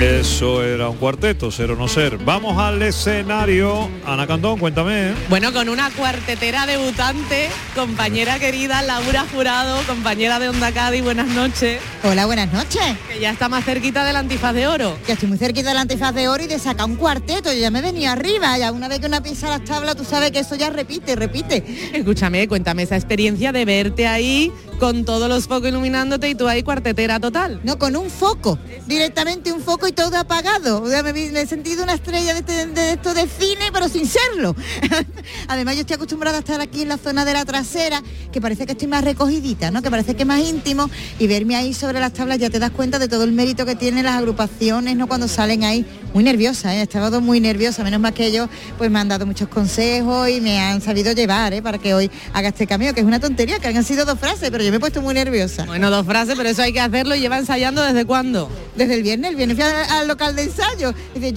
Eso 0.00 0.64
era 0.64 0.88
un 0.88 0.96
cuarteto, 0.96 1.52
ser 1.52 1.70
o 1.70 1.76
no 1.76 1.86
ser. 1.86 2.18
Vamos 2.18 2.58
al 2.58 2.82
escenario. 2.82 3.88
Ana 4.04 4.26
Candón, 4.26 4.58
cuéntame. 4.58 5.10
¿eh? 5.10 5.14
Bueno, 5.28 5.52
con 5.52 5.68
una 5.68 5.88
cuartetera 5.90 6.66
debutante, 6.66 7.48
compañera 7.76 8.40
querida 8.40 8.82
Laura 8.82 9.24
Jurado, 9.32 9.80
compañera 9.86 10.40
de 10.40 10.48
Onda 10.48 10.72
Cádiz, 10.72 11.02
buenas 11.02 11.28
noches. 11.28 11.80
Hola, 12.02 12.26
buenas 12.26 12.52
noches. 12.52 12.82
Que 13.08 13.20
ya 13.20 13.30
está 13.30 13.48
más 13.48 13.64
cerquita 13.64 14.04
del 14.04 14.16
antifaz 14.16 14.52
de 14.52 14.66
oro. 14.66 14.98
Ya 15.06 15.14
estoy 15.14 15.28
muy 15.28 15.38
cerquita 15.38 15.68
del 15.68 15.78
antifaz 15.78 16.12
de 16.12 16.28
oro 16.28 16.42
y 16.42 16.48
de 16.48 16.58
sacar 16.58 16.86
un 16.86 16.96
cuarteto. 16.96 17.52
Yo 17.52 17.60
ya 17.60 17.70
me 17.70 17.80
venía 17.80 18.12
arriba. 18.12 18.58
Ya 18.58 18.72
una 18.72 18.88
vez 18.88 18.98
que 18.98 19.06
una 19.06 19.22
pisa 19.22 19.48
las 19.48 19.64
tablas, 19.64 19.96
tú 19.96 20.04
sabes 20.04 20.32
que 20.32 20.40
eso 20.40 20.56
ya 20.56 20.70
repite, 20.70 21.14
repite. 21.14 21.64
Escúchame, 21.94 22.48
cuéntame 22.48 22.82
esa 22.82 22.96
experiencia 22.96 23.52
de 23.52 23.64
verte 23.64 24.08
ahí 24.08 24.52
con 24.78 25.04
todos 25.04 25.28
los 25.28 25.46
focos 25.46 25.68
iluminándote 25.68 26.28
y 26.28 26.34
tú 26.34 26.48
ahí 26.48 26.62
cuartetera 26.62 27.20
total. 27.20 27.60
No, 27.64 27.78
con 27.78 27.96
un 27.96 28.10
foco. 28.10 28.58
Directamente 28.86 29.52
un 29.52 29.60
foco 29.60 29.86
y 29.86 29.92
todo 29.92 30.16
apagado. 30.16 30.82
O 30.82 30.88
sea, 30.88 31.02
me, 31.02 31.10
he 31.10 31.46
sentido 31.46 31.82
una 31.84 31.94
estrella 31.94 32.32
de, 32.34 32.40
este- 32.40 32.66
de 32.66 32.92
esto 32.92 33.14
de 33.14 33.26
cine, 33.28 33.66
pero 33.72 33.88
sin 33.88 34.06
serlo. 34.06 34.54
Además, 35.48 35.74
yo 35.76 35.82
estoy 35.82 35.94
acostumbrada 35.94 36.38
a 36.38 36.40
estar 36.40 36.60
aquí 36.60 36.82
en 36.82 36.88
la 36.88 36.98
zona 36.98 37.24
de 37.24 37.32
la 37.32 37.44
trasera, 37.44 38.02
que 38.32 38.40
parece 38.40 38.66
que 38.66 38.72
estoy 38.72 38.88
más 38.88 39.04
recogidita, 39.04 39.70
¿no? 39.70 39.82
Que 39.82 39.90
parece 39.90 40.14
que 40.14 40.22
es 40.22 40.28
más 40.28 40.40
íntimo. 40.40 40.90
Y 41.18 41.26
verme 41.26 41.56
ahí 41.56 41.72
sobre 41.74 42.00
las 42.00 42.12
tablas 42.12 42.38
ya 42.38 42.50
te 42.50 42.58
das 42.58 42.70
cuenta 42.70 42.98
de 42.98 43.08
todo 43.08 43.24
el 43.24 43.32
mérito 43.32 43.64
que 43.66 43.74
tienen 43.76 44.04
las 44.04 44.16
agrupaciones, 44.16 44.96
¿no? 44.96 45.06
Cuando 45.06 45.28
salen 45.28 45.64
ahí. 45.64 45.86
Muy 46.12 46.22
nerviosa, 46.24 46.74
¿eh? 46.76 46.82
Estaba 46.82 47.08
todo 47.08 47.20
muy 47.20 47.40
nerviosa. 47.40 47.82
Menos 47.82 48.00
mal 48.00 48.14
que 48.14 48.26
ellos 48.26 48.48
pues 48.78 48.90
me 48.90 48.98
han 49.00 49.08
dado 49.08 49.26
muchos 49.26 49.48
consejos 49.48 50.28
y 50.28 50.40
me 50.40 50.60
han 50.60 50.80
sabido 50.80 51.12
llevar, 51.12 51.52
¿eh? 51.54 51.62
Para 51.62 51.78
que 51.78 51.94
hoy 51.94 52.10
haga 52.32 52.48
este 52.48 52.66
cambio, 52.66 52.94
que 52.94 53.00
es 53.00 53.06
una 53.06 53.18
tontería, 53.20 53.58
que 53.58 53.68
han 53.68 53.84
sido 53.84 54.04
dos 54.04 54.18
frases, 54.18 54.50
pero 54.50 54.62
yo 54.64 54.70
me 54.70 54.76
he 54.76 54.80
puesto 54.80 55.02
muy 55.02 55.14
nerviosa. 55.14 55.64
Bueno, 55.64 55.90
dos 55.90 56.06
frases, 56.06 56.34
pero 56.36 56.48
eso 56.48 56.62
hay 56.62 56.72
que 56.72 56.80
hacerlo 56.80 57.14
y 57.14 57.20
lleva 57.20 57.38
ensayando 57.38 57.82
desde 57.82 58.04
cuándo? 58.04 58.50
Desde 58.76 58.94
el 58.94 59.02
viernes, 59.02 59.30
el 59.30 59.36
viernes 59.36 59.56
fui 59.56 59.64
al, 59.64 59.74
al 59.90 60.08
local 60.08 60.34
de 60.36 60.42
ensayo. 60.44 60.94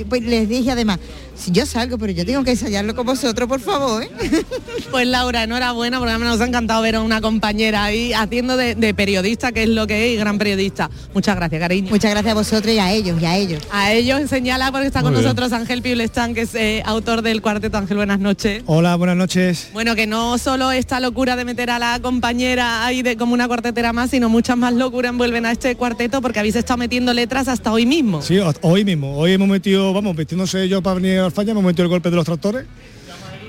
Pues 0.10 0.24
les 0.24 0.48
dije 0.50 0.72
además, 0.72 1.00
si 1.36 1.52
yo 1.52 1.66
salgo, 1.66 1.98
pero 2.00 2.12
yo 2.14 2.26
tengo 2.26 2.44
que 2.44 2.52
ensayarlo 2.52 2.96
con 2.96 3.06
vosotros, 3.06 3.48
por 3.48 3.60
favor. 3.60 4.04
¿eh? 4.04 4.10
Pues 4.92 5.06
Laura, 5.06 5.44
enhorabuena, 5.44 6.00
porque 6.00 6.18
nos 6.18 6.40
ha 6.40 6.46
encantado 6.46 6.82
ver 6.82 6.96
a 6.96 7.02
una 7.02 7.20
compañera 7.22 7.84
ahí 7.84 8.14
haciendo 8.14 8.56
de, 8.58 8.74
de 8.74 8.94
periodista, 8.94 9.52
que 9.52 9.64
es 9.64 9.70
lo 9.70 9.86
que 9.86 10.08
es, 10.08 10.14
y 10.14 10.18
gran 10.18 10.38
periodista. 10.38 10.90
Muchas 11.14 11.36
gracias, 11.36 11.60
cariño. 11.60 11.90
Muchas 11.90 12.12
gracias 12.12 12.32
a 12.32 12.36
vosotros 12.36 12.74
y 12.74 12.80
a 12.80 12.92
ellos, 12.94 13.22
y 13.22 13.26
a 13.26 13.36
ellos. 13.38 13.62
A 13.72 13.92
ellos 13.92 14.22
señala 14.30 14.72
porque 14.72 14.88
está 14.88 15.00
Muy 15.02 15.08
con 15.08 15.14
bien. 15.14 15.24
nosotros 15.26 15.52
Ángel 15.52 15.82
Piulestán, 15.82 16.34
que 16.34 16.42
es 16.42 16.56
eh, 16.56 16.82
autor 16.86 17.22
del 17.22 17.42
cuarteto. 17.42 17.78
Ángel, 17.78 17.98
buenas 17.98 18.20
noches. 18.20 18.64
Hola, 18.66 18.96
buenas 18.96 19.18
noches. 19.18 19.70
Bueno, 19.74 19.94
que 19.96 20.08
no 20.08 20.38
solo 20.38 20.72
esta 20.72 21.00
locura 21.02 21.36
de 21.36 21.44
meter 21.46 21.70
a 21.70 21.80
la 21.80 22.00
compañera 22.02 22.86
ahí 22.86 23.02
de 23.04 23.17
como 23.18 23.34
una 23.34 23.48
cuartetera 23.48 23.92
más, 23.94 24.10
sino 24.12 24.30
muchas 24.30 24.58
más 24.58 24.74
locuras 24.74 25.10
envuelven 25.12 25.46
a 25.46 25.52
este 25.52 25.76
cuarteto 25.76 26.22
porque 26.22 26.40
habéis 26.40 26.56
estado 26.56 26.78
metiendo 26.78 27.14
letras 27.14 27.48
hasta 27.48 27.72
hoy 27.72 27.86
mismo. 27.86 28.22
Sí, 28.22 28.38
ho- 28.40 28.54
hoy 28.62 28.86
mismo. 28.86 29.18
Hoy 29.18 29.34
hemos 29.34 29.48
metido, 29.48 29.94
vamos, 29.94 30.16
metiéndose 30.16 30.68
yo 30.70 30.82
para 30.82 30.96
venir 30.96 31.20
al 31.20 31.32
falla, 31.32 31.52
hemos 31.52 31.64
metido 31.64 31.84
el 31.84 31.90
golpe 31.90 32.10
de 32.10 32.16
los 32.16 32.26
tractores. 32.26 32.66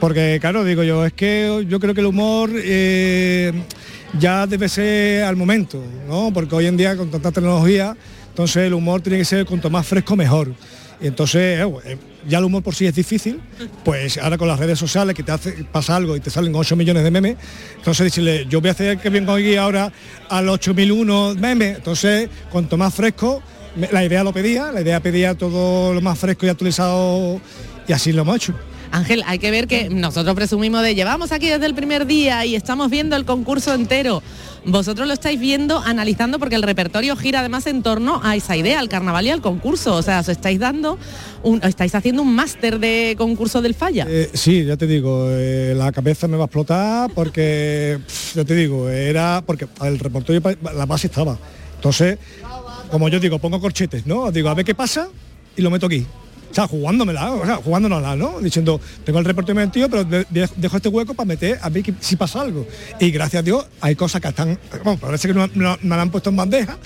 Porque, 0.00 0.38
claro, 0.40 0.64
digo 0.64 0.82
yo, 0.84 1.04
es 1.04 1.12
que 1.12 1.64
yo 1.68 1.80
creo 1.80 1.92
que 1.92 2.00
el 2.00 2.06
humor 2.06 2.50
eh, 2.54 3.52
ya 4.18 4.46
debe 4.46 4.68
ser 4.68 5.24
al 5.24 5.34
momento, 5.36 5.82
¿no? 6.08 6.30
Porque 6.32 6.54
hoy 6.54 6.66
en 6.66 6.76
día 6.76 6.96
con 6.96 7.10
tanta 7.10 7.32
tecnología, 7.32 7.96
entonces 8.28 8.58
el 8.64 8.74
humor 8.74 9.00
tiene 9.00 9.18
que 9.18 9.24
ser 9.24 9.44
cuanto 9.44 9.68
más 9.70 9.84
fresco 9.86 10.14
mejor. 10.14 10.54
Y 11.00 11.06
entonces, 11.06 11.60
eh, 11.60 11.72
eh, 11.84 11.96
ya 12.28 12.38
el 12.38 12.44
humor 12.44 12.62
por 12.62 12.74
sí 12.74 12.86
es 12.86 12.94
difícil, 12.94 13.40
pues 13.84 14.18
ahora 14.18 14.36
con 14.36 14.48
las 14.48 14.58
redes 14.58 14.78
sociales 14.78 15.14
que 15.14 15.22
te 15.22 15.32
hace 15.32 15.52
pasa 15.70 15.96
algo 15.96 16.16
y 16.16 16.20
te 16.20 16.30
salen 16.30 16.54
8 16.54 16.74
millones 16.74 17.04
de 17.04 17.10
memes, 17.10 17.36
entonces 17.76 18.04
decirle, 18.04 18.46
yo 18.48 18.60
voy 18.60 18.68
a 18.68 18.72
hacer 18.72 18.98
que 18.98 19.08
vengo 19.08 19.32
aquí 19.32 19.54
ahora 19.56 19.92
al 20.28 20.48
8001 20.48 21.36
memes, 21.36 21.76
entonces 21.76 22.28
cuanto 22.50 22.76
más 22.76 22.94
fresco, 22.94 23.42
la 23.92 24.04
idea 24.04 24.24
lo 24.24 24.32
pedía, 24.32 24.72
la 24.72 24.80
idea 24.80 25.00
pedía 25.00 25.36
todo 25.36 25.94
lo 25.94 26.00
más 26.00 26.18
fresco 26.18 26.46
y 26.46 26.48
actualizado 26.48 27.40
y 27.86 27.92
así 27.92 28.12
lo 28.12 28.22
hemos 28.22 28.36
hecho. 28.36 28.54
Ángel, 28.92 29.22
hay 29.26 29.38
que 29.38 29.50
ver 29.50 29.66
que 29.66 29.88
nosotros 29.88 30.34
presumimos 30.34 30.82
de 30.82 30.94
llevamos 30.94 31.32
aquí 31.32 31.48
desde 31.48 31.66
el 31.66 31.74
primer 31.74 32.06
día 32.06 32.44
y 32.44 32.54
estamos 32.54 32.90
viendo 32.90 33.16
el 33.16 33.24
concurso 33.24 33.74
entero. 33.74 34.22
Vosotros 34.64 35.06
lo 35.06 35.14
estáis 35.14 35.38
viendo, 35.38 35.78
analizando, 35.78 36.38
porque 36.38 36.54
el 36.54 36.62
repertorio 36.62 37.16
gira 37.16 37.40
además 37.40 37.66
en 37.66 37.82
torno 37.82 38.20
a 38.22 38.36
esa 38.36 38.56
idea, 38.56 38.80
al 38.80 38.88
carnaval 38.88 39.26
y 39.26 39.30
al 39.30 39.40
concurso. 39.40 39.94
O 39.94 40.02
sea, 40.02 40.20
os 40.20 40.28
estáis 40.28 40.58
dando, 40.58 40.98
un, 41.42 41.62
estáis 41.62 41.94
haciendo 41.94 42.22
un 42.22 42.34
máster 42.34 42.78
de 42.78 43.14
concurso 43.16 43.62
del 43.62 43.74
falla. 43.74 44.06
Eh, 44.08 44.30
sí, 44.34 44.64
ya 44.64 44.76
te 44.76 44.86
digo, 44.86 45.28
eh, 45.30 45.74
la 45.76 45.92
cabeza 45.92 46.28
me 46.28 46.36
va 46.36 46.44
a 46.44 46.46
explotar 46.46 47.10
porque, 47.14 47.98
ya 48.34 48.44
te 48.44 48.54
digo, 48.54 48.88
era 48.90 49.42
porque 49.46 49.66
el 49.82 49.98
repertorio, 49.98 50.42
la 50.74 50.86
base 50.86 51.06
estaba. 51.06 51.38
Entonces, 51.76 52.18
como 52.90 53.08
yo 53.08 53.20
digo, 53.20 53.38
pongo 53.38 53.60
corchetes, 53.60 54.06
¿no? 54.06 54.30
Digo, 54.32 54.48
a 54.48 54.54
ver 54.54 54.64
qué 54.64 54.74
pasa 54.74 55.08
y 55.56 55.62
lo 55.62 55.70
meto 55.70 55.86
aquí. 55.86 56.04
O 56.50 56.54
sea, 56.54 56.66
jugándomela, 56.66 57.32
o 57.32 57.44
sea, 57.44 57.56
jugándonosla, 57.56 58.16
¿no? 58.16 58.40
Diciendo, 58.40 58.80
tengo 59.04 59.18
el 59.18 59.24
repertorio 59.24 59.60
metido, 59.66 59.88
pero 59.88 60.04
de- 60.04 60.26
de- 60.30 60.48
dejo 60.56 60.76
este 60.76 60.88
hueco 60.88 61.14
para 61.14 61.26
meter 61.26 61.58
a 61.60 61.68
ver 61.68 61.82
que- 61.82 61.94
si 62.00 62.16
pasa 62.16 62.40
algo. 62.40 62.66
Y 62.98 63.10
gracias 63.10 63.40
a 63.40 63.42
Dios 63.44 63.66
hay 63.80 63.94
cosas 63.94 64.20
que 64.20 64.28
están, 64.28 64.58
bueno, 64.82 64.98
parece 64.98 65.28
que 65.28 65.34
no, 65.34 65.46
no- 65.54 65.76
me 65.82 65.96
la 65.96 66.02
han 66.02 66.10
puesto 66.10 66.30
en 66.30 66.36
bandeja 66.36 66.78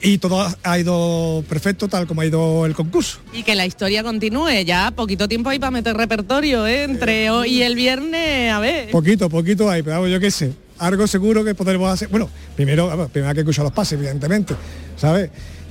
y 0.00 0.18
todo 0.18 0.46
ha- 0.62 0.78
ido 0.78 1.42
perfecto 1.48 1.88
tal 1.88 2.06
como 2.06 2.20
ha 2.20 2.26
ido 2.26 2.64
el 2.64 2.74
concurso. 2.74 3.18
Y 3.32 3.42
que 3.42 3.54
la 3.56 3.66
historia 3.66 4.02
continúe, 4.04 4.62
ya 4.64 4.92
poquito 4.92 5.26
tiempo 5.28 5.50
hay 5.50 5.58
para 5.58 5.72
meter 5.72 5.96
repertorio, 5.96 6.66
¿eh? 6.66 6.84
Entre 6.84 7.30
hoy 7.30 7.54
y 7.58 7.62
el 7.62 7.74
viernes, 7.74 8.52
a 8.52 8.60
ver. 8.60 8.90
Poquito, 8.90 9.28
poquito 9.28 9.68
hay, 9.68 9.82
pero 9.82 10.06
yo 10.06 10.20
qué 10.20 10.30
sé. 10.30 10.52
Algo 10.78 11.08
seguro 11.08 11.42
que 11.44 11.56
podremos 11.56 11.92
hacer. 11.92 12.06
Bueno, 12.06 12.30
primero, 12.54 13.08
primero 13.12 13.30
hay 13.30 13.34
que 13.34 13.40
escuchar 13.40 13.64
los 13.64 13.72
pases, 13.72 13.98
evidentemente, 13.98 14.54
¿sabes? 14.96 15.28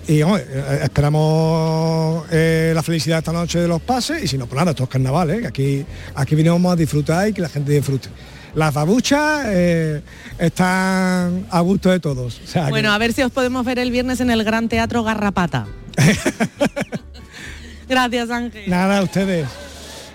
Y 0.07 0.21
vamos, 0.21 0.39
eh, 0.39 0.79
esperamos 0.83 2.25
eh, 2.31 2.71
la 2.73 2.81
felicidad 2.81 3.17
esta 3.19 3.33
noche 3.33 3.59
de 3.59 3.67
los 3.67 3.81
pases 3.81 4.23
y 4.23 4.27
si 4.27 4.37
no, 4.37 4.45
pues 4.47 4.57
nada, 4.57 4.71
estos 4.71 4.87
carnavales, 4.87 5.41
que 5.41 5.47
aquí, 5.47 5.85
aquí 6.15 6.35
vinimos 6.35 6.71
a 6.71 6.75
disfrutar 6.77 7.27
y 7.27 7.33
que 7.33 7.41
la 7.41 7.49
gente 7.49 7.73
disfrute. 7.73 8.07
Las 8.55 8.73
babuchas 8.73 9.43
eh, 9.47 10.01
están 10.39 11.45
a 11.51 11.59
gusto 11.59 11.89
de 11.91 11.99
todos. 11.99 12.39
o 12.43 12.47
sea 12.47 12.65
que- 12.65 12.69
Bueno, 12.71 12.91
a 12.91 12.97
ver 12.97 13.11
si 13.13 13.21
os 13.21 13.31
podemos 13.31 13.65
ver 13.65 13.79
el 13.79 13.91
viernes 13.91 14.21
en 14.21 14.31
el 14.31 14.43
Gran 14.45 14.69
Teatro 14.69 15.03
Garrapata. 15.03 15.67
Gracias, 17.89 18.29
Ángel. 18.29 18.69
Nada, 18.69 19.01
ustedes. 19.03 19.47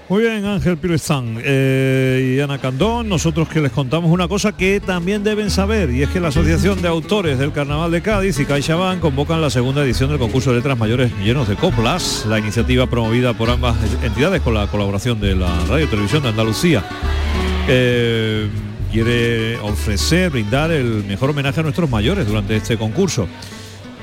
Muy 0.08 0.24
bien, 0.24 0.44
Ángel 0.44 0.76
Pirestán 0.76 1.38
eh, 1.42 2.34
y 2.36 2.40
Ana 2.40 2.58
Candón, 2.58 3.08
nosotros 3.08 3.48
que 3.48 3.60
les 3.60 3.72
contamos 3.72 4.10
una 4.10 4.28
cosa 4.28 4.52
que 4.52 4.80
también 4.80 5.24
deben 5.24 5.48
saber, 5.48 5.90
y 5.90 6.02
es 6.02 6.10
que 6.10 6.20
la 6.20 6.28
Asociación 6.28 6.82
de 6.82 6.88
Autores 6.88 7.38
del 7.38 7.52
Carnaval 7.52 7.90
de 7.90 8.02
Cádiz 8.02 8.38
y 8.38 8.44
CaixaBank 8.44 9.00
convocan 9.00 9.40
la 9.40 9.48
segunda 9.48 9.82
edición 9.82 10.10
del 10.10 10.18
concurso 10.18 10.50
de 10.50 10.56
letras 10.56 10.76
mayores 10.76 11.12
llenos 11.22 11.48
de 11.48 11.54
coplas, 11.54 12.26
la 12.28 12.38
iniciativa 12.38 12.86
promovida 12.88 13.32
por 13.32 13.48
ambas 13.48 13.76
entidades 14.02 14.42
con 14.42 14.54
la 14.54 14.66
colaboración 14.66 15.20
de 15.20 15.34
la 15.36 15.50
Radio 15.66 15.88
Televisión 15.88 16.24
de 16.24 16.28
Andalucía. 16.30 16.84
Eh, 17.68 18.48
quiere 18.90 19.56
ofrecer, 19.60 20.30
brindar 20.30 20.72
el 20.72 21.04
mejor 21.04 21.30
homenaje 21.30 21.60
a 21.60 21.62
nuestros 21.62 21.88
mayores 21.88 22.26
durante 22.26 22.56
este 22.56 22.76
concurso. 22.76 23.28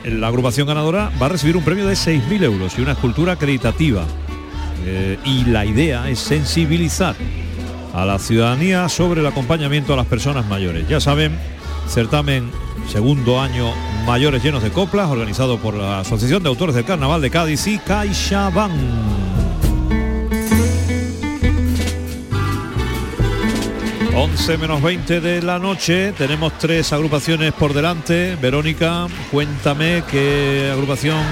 La 0.05 0.27
agrupación 0.27 0.65
ganadora 0.65 1.11
va 1.21 1.27
a 1.27 1.29
recibir 1.29 1.57
un 1.57 1.63
premio 1.63 1.85
de 1.85 1.93
6.000 1.93 2.43
euros 2.43 2.79
y 2.79 2.81
una 2.81 2.93
escultura 2.93 3.33
acreditativa. 3.33 4.05
Eh, 4.85 5.17
y 5.25 5.45
la 5.45 5.65
idea 5.65 6.09
es 6.09 6.19
sensibilizar 6.19 7.15
a 7.93 8.05
la 8.05 8.19
ciudadanía 8.19 8.87
sobre 8.89 9.21
el 9.21 9.27
acompañamiento 9.27 9.93
a 9.93 9.97
las 9.97 10.05
personas 10.05 10.45
mayores. 10.47 10.87
Ya 10.87 10.99
saben, 10.99 11.37
certamen 11.87 12.51
segundo 12.87 13.39
año 13.39 13.71
mayores 14.05 14.43
llenos 14.43 14.63
de 14.63 14.71
coplas, 14.71 15.09
organizado 15.09 15.57
por 15.59 15.75
la 15.75 15.99
Asociación 15.99 16.41
de 16.43 16.49
Autores 16.49 16.75
del 16.75 16.85
Carnaval 16.85 17.21
de 17.21 17.29
Cádiz 17.29 17.67
y 17.67 17.77
CaixaBank. 17.77 18.73
11 24.15 24.57
menos 24.57 24.81
20 24.81 25.21
de 25.21 25.41
la 25.41 25.59
noche, 25.59 26.11
tenemos 26.11 26.57
tres 26.57 26.91
agrupaciones 26.91 27.53
por 27.53 27.73
delante. 27.73 28.35
Verónica, 28.41 29.07
cuéntame 29.31 30.03
qué 30.09 30.71
agrupación... 30.73 31.23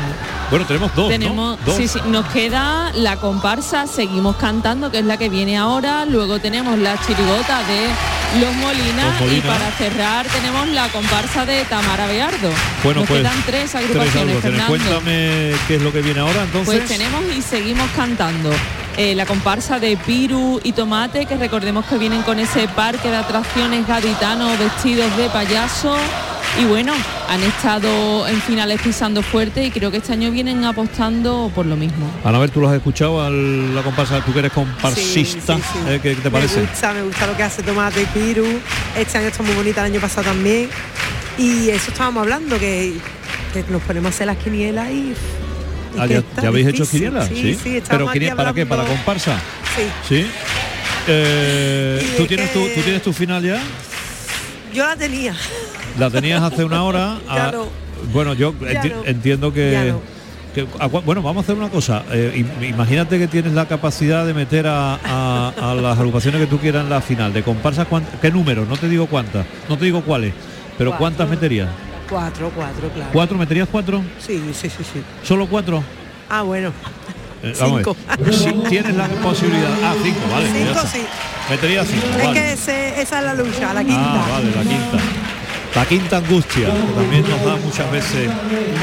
Bueno, 0.49 0.65
tenemos 0.65 0.95
dos, 0.95 1.05
¿no? 1.05 1.09
Tenemos, 1.09 1.65
Dos. 1.65 1.75
sí, 1.75 1.87
sí, 1.87 1.99
nos 2.07 2.25
queda 2.27 2.91
la 2.93 3.17
comparsa, 3.17 3.85
seguimos 3.85 4.37
cantando, 4.37 4.89
que 4.89 4.99
es 4.99 5.05
la 5.05 5.17
que 5.17 5.27
viene 5.27 5.57
ahora, 5.57 6.05
luego 6.05 6.39
tenemos 6.39 6.77
la 6.79 6.97
chirigota 7.01 7.59
de 7.63 8.39
Los 8.39 8.55
Molina, 8.55 9.05
Los 9.05 9.19
Molina. 9.19 9.37
y 9.37 9.41
para 9.41 9.71
cerrar 9.71 10.25
tenemos 10.27 10.67
la 10.69 10.87
comparsa 10.89 11.45
de 11.45 11.65
Tamara 11.65 12.07
Beardo. 12.07 12.49
Bueno, 12.83 13.01
nos 13.01 13.09
pues 13.09 13.21
quedan 13.21 13.43
tres 13.45 13.75
agrupaciones. 13.75 14.39
Fernando. 14.41 14.67
Cuéntame 14.67 15.51
qué 15.67 15.75
es 15.75 15.81
lo 15.81 15.91
que 15.91 16.01
viene 16.01 16.21
ahora 16.21 16.43
entonces. 16.43 16.75
Pues 16.75 16.87
tenemos 16.87 17.21
y 17.35 17.41
seguimos 17.41 17.89
cantando 17.95 18.49
eh, 18.95 19.15
la 19.15 19.25
comparsa 19.25 19.79
de 19.79 19.97
Piru 19.97 20.61
y 20.63 20.71
Tomate, 20.71 21.25
que 21.25 21.35
recordemos 21.35 21.85
que 21.85 21.97
vienen 21.97 22.21
con 22.23 22.39
ese 22.39 22.69
parque 22.69 23.09
de 23.09 23.17
atracciones 23.17 23.85
gaditanos 23.85 24.57
vestidos 24.57 25.15
de 25.17 25.29
payaso. 25.29 25.97
Y 26.59 26.65
bueno, 26.65 26.91
han 27.29 27.43
estado 27.43 28.27
en 28.27 28.41
finales 28.41 28.81
pisando 28.81 29.21
fuerte 29.21 29.63
y 29.63 29.69
creo 29.69 29.91
que 29.91 29.97
este 29.97 30.13
año 30.13 30.31
vienen 30.31 30.65
apostando 30.65 31.51
por 31.53 31.67
lo 31.67 31.75
mismo. 31.75 32.09
Ana, 32.23 32.37
a 32.37 32.41
ver, 32.41 32.49
tú 32.49 32.59
lo 32.59 32.67
has 32.69 32.75
escuchado 32.75 33.21
a 33.21 33.29
la 33.29 33.83
comparsa, 33.83 34.21
tú 34.25 34.33
que 34.33 34.39
eres 34.39 34.51
comparsista, 34.51 35.55
Sí, 35.57 35.61
sí, 35.61 35.79
sí. 35.85 35.91
¿eh? 35.93 35.99
¿qué 36.01 36.15
te 36.15 36.23
Me 36.23 36.31
parece? 36.31 36.61
gusta, 36.61 36.93
me 36.93 37.03
gusta 37.03 37.27
lo 37.27 37.37
que 37.37 37.43
hace 37.43 37.61
Tomate 37.61 38.01
y 38.01 38.05
Piru. 38.05 38.47
Este 38.97 39.19
año 39.19 39.27
está 39.27 39.43
muy 39.43 39.53
bonita, 39.53 39.81
el 39.85 39.91
año 39.93 40.01
pasado 40.01 40.27
también. 40.29 40.67
Y 41.37 41.69
eso 41.69 41.91
estábamos 41.91 42.21
hablando, 42.23 42.57
que, 42.57 42.93
que 43.53 43.63
nos 43.69 43.81
ponemos 43.83 44.07
a 44.11 44.15
hacer 44.15 44.25
las 44.25 44.37
quinielas 44.37 44.89
y... 44.89 44.93
y 44.93 45.15
Ah, 45.99 46.07
ya, 46.07 46.23
habéis 46.47 46.67
hecho 46.67 46.87
quinielas, 46.89 47.27
Sí, 47.27 47.35
sí. 47.35 47.59
sí, 47.63 47.83
Pero 47.87 48.09
aquí 48.09 48.19
¿para 48.31 48.53
qué? 48.53 48.65
¿Para 48.65 48.83
comparsa? 48.83 49.39
Sí. 49.75 49.83
Sí. 50.07 50.27
Eh, 51.07 52.13
¿tú, 52.17 52.23
es 52.23 52.27
tienes 52.27 52.51
tu, 52.51 52.59
¿Tú 52.67 52.81
tienes 52.81 53.01
tu 53.03 53.13
final 53.13 53.43
ya? 53.43 53.61
Yo 54.73 54.85
la 54.87 54.95
tenía. 54.95 55.35
La 55.97 56.09
tenías 56.09 56.41
hace 56.41 56.63
una 56.63 56.83
hora. 56.83 57.17
Ya 57.27 57.47
ah, 57.47 57.51
no. 57.51 57.65
Bueno, 58.13 58.33
yo 58.33 58.53
Ya 58.61 58.81
enti- 58.81 58.93
no. 58.95 59.05
entiendo 59.05 59.51
que... 59.53 59.93
Ah, 60.79 60.87
bueno, 60.87 61.21
vamos 61.21 61.37
a 61.37 61.43
hacer 61.43 61.55
una 61.55 61.69
cosa. 61.69 62.03
eh, 62.11 62.33
im- 62.43 62.69
imagínate 62.69 63.19
que 63.19 63.27
tienes 63.27 63.53
la 63.53 63.67
capacidad 63.67 64.25
de 64.25 64.33
meter 64.33 64.65
a, 64.67 65.51
las 65.79 65.97
agrupaciones 65.99 66.41
que 66.41 66.47
tú 66.47 66.57
quieras 66.57 66.83
en 66.83 66.89
la 66.89 67.01
final. 67.01 67.31
De 67.33 67.43
comparsas, 67.43 67.87
¿cuánt- 67.87 68.07
¿qué 68.21 68.31
números? 68.31 68.67
No 68.67 68.75
te 68.77 68.87
digo 68.89 69.05
cuántas, 69.07 69.45
no 69.69 69.77
te 69.77 69.85
digo 69.85 70.01
cuáles, 70.01 70.33
pero 70.77 70.91
Cuatro. 70.91 70.99
¿cuántas 70.99 71.29
meterías? 71.29 71.69
Cuatro, 72.09 72.51
cuatro, 72.55 72.89
claro. 72.89 73.09
¿Cuatro? 73.13 73.37
¿Meterías 73.37 73.67
cuatro? 73.71 74.01
Sí, 74.19 74.41
sí, 74.53 74.69
sí, 74.69 74.83
sí. 74.93 75.01
¿Solo 75.23 75.45
cuatro? 75.47 75.83
Ah, 76.29 76.41
bueno. 76.43 76.71
Eh, 77.43 77.53
Cinco. 77.55 77.95
tienes 78.69 78.95
la 78.95 79.07
posibilidad. 79.09 79.69
Ah, 79.83 79.93
cinco, 80.01 80.19
vale. 80.31 80.45
ya 80.47 80.53
Cinco 80.73 80.87
sí. 80.91 81.01
Metería 81.51 81.85
cinco. 81.85 82.05
Es 82.17 82.17
vale. 82.25 82.33
que 82.39 82.53
ese- 82.53 83.01
esa 83.01 83.19
es 83.19 83.25
la 83.25 83.33
lucha, 83.35 83.73
la 83.75 83.83
quinta. 83.83 84.01
Ah, 84.01 84.27
vale, 84.31 84.45
la 84.55 84.61
quinta. 84.63 84.97
La 85.77 85.85
quinta 85.85 86.17
angustia, 86.17 86.69
también 86.95 87.21
nos 87.29 87.45
da 87.45 87.55
muchas 87.57 87.91
veces 87.91 88.31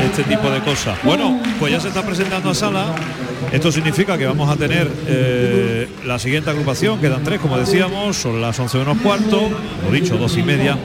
este 0.05 0.22
tipo 0.22 0.49
de 0.49 0.61
cosas. 0.61 0.97
Bueno, 1.03 1.40
pues 1.59 1.72
ya 1.72 1.80
se 1.80 1.88
está 1.88 2.07
presentando 2.07 2.51
a 2.51 2.55
sala. 2.55 2.95
Esto 3.53 3.70
significa 3.70 4.18
que 4.18 4.26
vamos 4.26 4.51
a 4.51 4.57
tener 4.57 4.90
eh, 5.07 5.88
la 6.05 6.18
siguiente 6.18 6.51
agrupación, 6.51 7.01
quedan 7.01 7.22
tres, 7.22 7.40
como 7.40 7.57
decíamos, 7.57 8.16
son 8.16 8.40
las 8.40 8.59
11 8.59 8.78
menos 8.78 8.99
cuarto, 8.99 9.49
lo 9.84 9.90
dicho, 9.90 10.16
dos 10.16 10.36
y 10.36 10.42
media. 10.42 10.76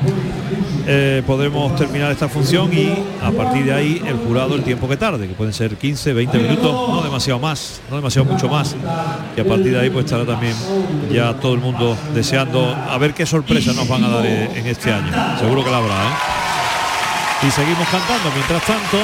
Eh, 0.92 1.22
podremos 1.26 1.76
terminar 1.76 2.12
esta 2.12 2.28
función 2.28 2.72
y 2.74 2.92
a 3.22 3.32
partir 3.32 3.66
de 3.66 3.74
ahí 3.74 4.02
el 4.08 4.16
jurado 4.16 4.56
el 4.56 4.64
tiempo 4.64 4.90
que 4.90 4.98
tarde, 4.98 5.28
que 5.28 5.36
pueden 5.36 5.54
ser 5.54 5.76
15, 5.76 6.14
20 6.14 6.38
minutos, 6.40 6.90
no 6.90 7.02
demasiado 7.04 7.40
más, 7.40 7.80
no 7.92 7.98
demasiado 7.98 8.26
mucho 8.26 8.48
más. 8.50 8.76
Y 9.38 9.40
a 9.40 9.46
partir 9.46 9.72
de 9.72 9.80
ahí 9.82 9.90
pues 9.92 10.06
estará 10.06 10.26
también 10.26 10.56
ya 11.12 11.34
todo 11.36 11.54
el 11.54 11.60
mundo 11.60 11.96
deseando 12.16 12.76
a 12.76 12.98
ver 12.98 13.14
qué 13.14 13.26
sorpresas 13.26 13.76
nos 13.76 13.88
van 13.88 14.04
a 14.04 14.10
dar 14.10 14.26
eh, 14.26 14.50
en 14.56 14.66
este 14.66 14.92
año. 14.92 15.12
Seguro 15.38 15.64
que 15.64 15.70
la 15.70 15.78
habrá, 15.78 15.94
¿eh? 15.94 17.48
Y 17.48 17.52
seguimos 17.52 17.88
cantando. 17.88 18.32
Mientras 18.34 18.66
tanto, 18.66 18.98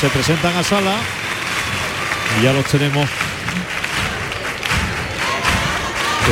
se 0.00 0.08
presentan 0.08 0.56
a 0.56 0.62
sala 0.62 0.94
ya 2.42 2.52
los 2.52 2.64
tenemos 2.66 3.08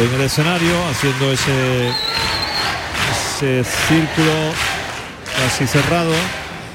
en 0.00 0.14
el 0.14 0.20
escenario 0.22 0.72
haciendo 0.90 1.32
ese 1.32 1.90
ese 3.42 3.64
círculo 3.64 4.52
casi 5.36 5.66
cerrado, 5.66 6.12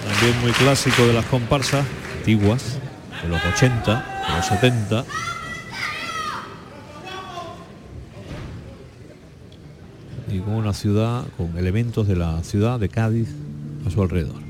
también 0.06 0.40
muy 0.42 0.52
clásico 0.52 1.06
de 1.06 1.14
las 1.14 1.26
comparsas 1.26 1.86
antiguas, 2.18 2.78
de 3.24 3.30
los 3.30 3.42
80, 3.56 4.26
de 4.28 4.36
los 4.36 4.46
70. 4.46 5.06
Y 10.30 10.40
con 10.40 10.56
una 10.56 10.74
ciudad, 10.74 11.24
con 11.38 11.58
elementos 11.58 12.08
de 12.08 12.18
la 12.18 12.44
ciudad 12.44 12.80
de 12.80 12.90
Cádiz 12.90 13.30
a 13.86 13.90
su 13.90 14.02
alrededor. 14.02 14.47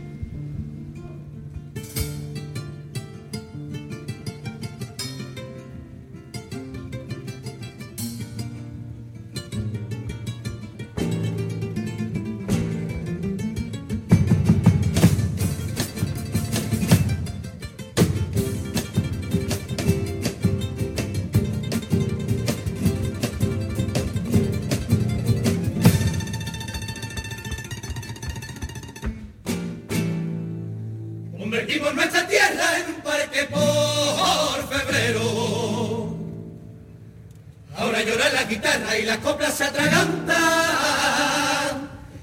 La 38.38 38.44
guitarra 38.44 38.96
y 38.96 39.04
la 39.04 39.18
copla 39.18 39.50
se 39.50 39.64
atraganta. 39.64 40.38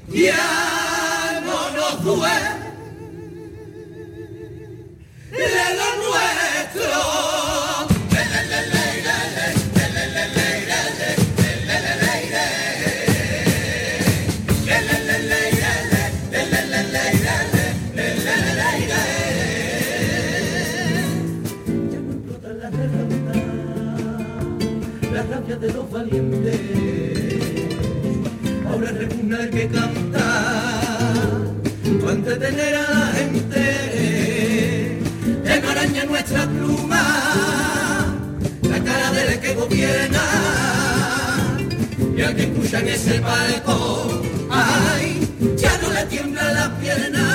Ya 0.09 1.41
no 1.45 1.71
nos 1.71 2.05
duele 2.05 2.55
lo 5.81 5.89
nuestro. 6.05 7.34
De 25.67 25.73
los 25.73 25.91
valientes. 25.91 26.61
Ahora 28.69 28.91
repugna 28.93 29.41
el 29.45 29.51
que 29.51 29.67
canta 29.69 30.81
para 32.01 32.13
entretener 32.13 32.75
a 32.75 32.83
la 32.83 33.07
gente. 33.17 34.99
Enmaraña 35.45 36.05
nuestra 36.05 36.47
pluma 36.47 37.03
la 38.63 38.79
cara 38.85 39.11
del 39.13 39.41
que 39.41 39.55
gobierna. 39.55 40.25
Y 42.17 42.21
al 42.23 42.37
que 42.37 42.43
escucha 42.43 42.81
en 42.81 42.89
ese 42.89 43.21
palco 43.21 44.23
ay 44.51 45.27
ya 45.57 45.79
no 45.83 45.91
le 45.93 46.05
tiembla 46.07 46.53
la 46.53 46.79
pierna 46.79 47.34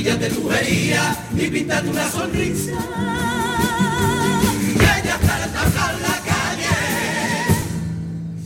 maquillate 0.00 0.30
herida 0.58 1.16
y 1.36 1.48
píntate 1.48 1.88
una 1.88 2.10
sonrisa. 2.10 2.72
Que 4.78 5.06
ya 5.06 5.14
está 5.14 5.46
tapar 5.52 5.94
la 6.00 6.16
calle. 6.30 6.76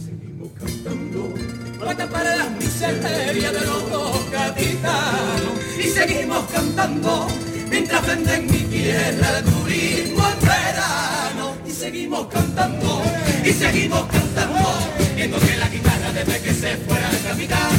Seguimos 0.05 0.51
cantando. 0.59 1.35
Para 1.79 1.97
tapar 1.97 2.25
las 2.25 2.51
miserias 2.51 3.53
de 3.53 3.61
los 3.61 3.91
dos 3.91 4.31
gaditanos 4.33 5.55
y 5.79 5.89
seguimos 5.89 6.45
cantando 6.51 7.29
mientras 7.71 8.07
venden 8.07 8.47
mi 8.51 8.59
tierra 8.59 9.39
el 9.39 9.45
turismo 9.45 10.25
en 10.27 10.47
verano. 10.47 11.57
Y 11.67 11.71
seguimos 11.71 12.27
cantando 12.27 13.03
y 13.45 13.53
seguimos 13.53 14.07
cantando. 14.07 14.79
Viendo 15.15 15.39
que 15.39 15.57
la 15.57 15.69
guitarra 15.69 16.13
desde 16.13 16.41
que 16.41 16.53
se 16.53 16.77
fuera 16.79 17.09
el 17.11 17.23
capitán. 17.23 17.71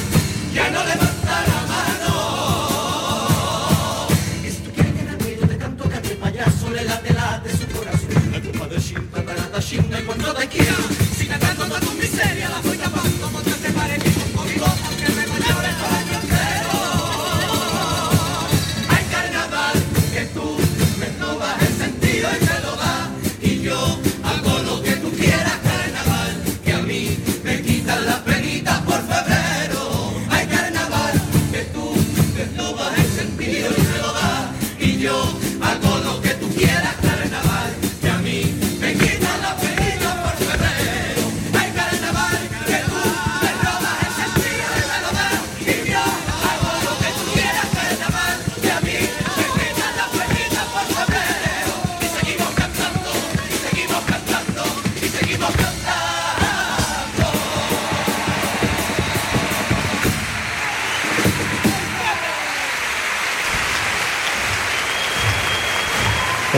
Ya 0.54 0.70
no 0.70 0.86
levanta 0.86 1.06
la 1.06 1.14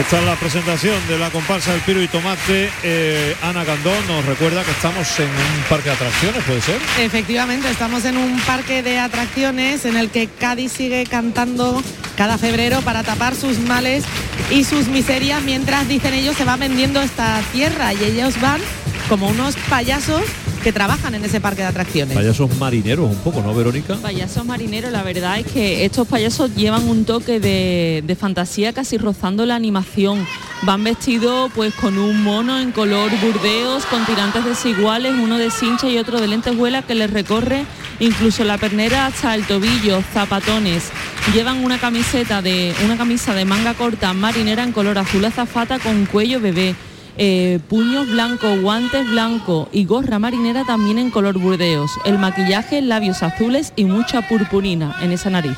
Esta 0.07 0.19
es 0.19 0.25
la 0.25 0.37
presentación 0.37 0.95
de 1.09 1.17
la 1.17 1.29
comparsa 1.31 1.73
del 1.73 1.81
Piro 1.81 2.01
y 2.01 2.07
Tomate. 2.07 2.69
Eh, 2.81 3.35
Ana 3.41 3.65
Candón 3.65 4.07
nos 4.07 4.23
recuerda 4.23 4.63
que 4.63 4.71
estamos 4.71 5.19
en 5.19 5.27
un 5.27 5.63
parque 5.67 5.89
de 5.89 5.95
atracciones, 5.95 6.43
¿puede 6.45 6.61
ser? 6.61 6.79
Efectivamente, 7.01 7.69
estamos 7.69 8.05
en 8.05 8.15
un 8.15 8.39
parque 8.39 8.81
de 8.83 8.99
atracciones 8.99 9.83
en 9.83 9.97
el 9.97 10.09
que 10.09 10.27
Cádiz 10.27 10.71
sigue 10.71 11.05
cantando 11.07 11.83
cada 12.15 12.37
febrero 12.37 12.79
para 12.83 13.03
tapar 13.03 13.35
sus 13.35 13.59
males 13.59 14.05
y 14.49 14.63
sus 14.63 14.87
miserias 14.87 15.43
mientras, 15.43 15.89
dicen 15.89 16.13
ellos, 16.13 16.37
se 16.37 16.45
va 16.45 16.55
vendiendo 16.55 17.01
esta 17.01 17.41
tierra 17.51 17.93
y 17.93 18.01
ellos 18.05 18.39
van 18.39 18.61
como 19.09 19.27
unos 19.27 19.57
payasos 19.69 20.21
que 20.63 20.71
trabajan 20.71 21.15
en 21.15 21.23
ese 21.25 21.41
parque 21.41 21.61
de 21.61 21.67
atracciones. 21.67 22.15
Payasos 22.15 22.55
marineros 22.57 23.09
un 23.09 23.17
poco, 23.17 23.41
¿no, 23.41 23.53
Verónica? 23.53 23.95
Payasos 23.95 24.45
marineros, 24.45 24.91
la 24.91 25.03
verdad 25.03 25.39
es 25.39 25.45
que 25.45 25.85
estos 25.85 26.07
payasos 26.07 26.55
llevan 26.55 26.87
un 26.87 27.05
toque 27.05 27.39
de, 27.39 28.03
de 28.05 28.15
fantasía 28.15 28.73
casi 28.73 28.97
rozando 28.97 29.45
la 29.45 29.55
animación. 29.55 30.25
Van 30.63 30.83
vestidos 30.83 31.51
pues 31.53 31.73
con 31.73 31.97
un 31.97 32.23
mono 32.23 32.59
en 32.59 32.71
color 32.71 33.11
burdeos, 33.21 33.85
con 33.85 34.05
tirantes 34.05 34.43
desiguales, 34.43 35.13
uno 35.13 35.37
de 35.37 35.51
cincha 35.51 35.87
y 35.87 35.97
otro 35.97 36.19
de 36.19 36.27
lentejuela 36.27 36.81
que 36.81 36.95
les 36.95 37.11
recorre 37.11 37.65
incluso 37.99 38.43
la 38.43 38.57
pernera 38.57 39.07
hasta 39.07 39.35
el 39.35 39.45
tobillo, 39.45 40.01
zapatones. 40.13 40.91
Llevan 41.33 41.63
una 41.63 41.79
camiseta 41.79 42.41
de 42.41 42.73
una 42.85 42.97
camisa 42.97 43.33
de 43.33 43.45
manga 43.45 43.73
corta 43.73 44.13
marinera 44.13 44.63
en 44.63 44.71
color 44.71 44.97
azul 44.97 45.25
azafata 45.25 45.79
con 45.79 46.05
cuello 46.05 46.39
bebé. 46.39 46.75
Eh, 47.18 47.59
puños 47.68 48.07
blancos, 48.07 48.61
guantes 48.61 49.09
blancos 49.09 49.68
y 49.72 49.86
gorra 49.86 50.20
marinera 50.20 50.63
también 50.65 50.99
en 50.99 51.09
color 51.09 51.38
burdeos. 51.39 51.91
El 52.05 52.20
maquillaje, 52.20 52.82
labios 52.82 53.24
azules 53.24 53.74
y 53.76 53.86
mucha 53.86 54.28
purpurina 54.28 54.95
en 55.01 55.11
esa 55.11 55.30
nariz. 55.30 55.57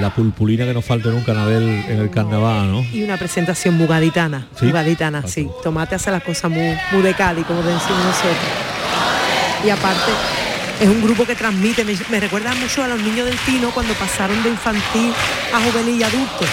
La 0.00 0.14
pulpulina 0.14 0.64
que 0.64 0.72
no 0.72 0.80
falta 0.80 1.10
nunca 1.10 1.32
en 1.32 1.38
Abel 1.38 1.84
en 1.88 2.00
el 2.00 2.10
carnaval, 2.10 2.70
¿no? 2.70 2.82
Y 2.92 3.02
una 3.02 3.18
presentación 3.18 3.76
muy 3.76 3.86
gaditana, 3.86 4.46
¿Sí? 4.58 4.70
sí. 5.26 5.48
Tomate 5.62 5.96
hace 5.96 6.10
las 6.10 6.22
cosas 6.22 6.50
muy, 6.50 6.74
muy 6.92 7.02
de 7.02 7.14
Cádiz, 7.14 7.44
como 7.46 7.60
decimos 7.62 8.04
nosotros. 8.04 8.36
Y 9.66 9.70
aparte, 9.70 10.12
es 10.80 10.88
un 10.88 11.02
grupo 11.02 11.26
que 11.26 11.34
transmite, 11.34 11.84
me, 11.84 11.94
me 12.10 12.20
recuerda 12.20 12.54
mucho 12.54 12.82
a 12.82 12.88
los 12.88 13.00
niños 13.02 13.26
del 13.26 13.36
Pino 13.44 13.70
cuando 13.70 13.92
pasaron 13.94 14.42
de 14.42 14.48
infantil 14.50 15.12
a 15.52 15.60
juvenil 15.60 16.00
y 16.00 16.02
adulto. 16.02 16.44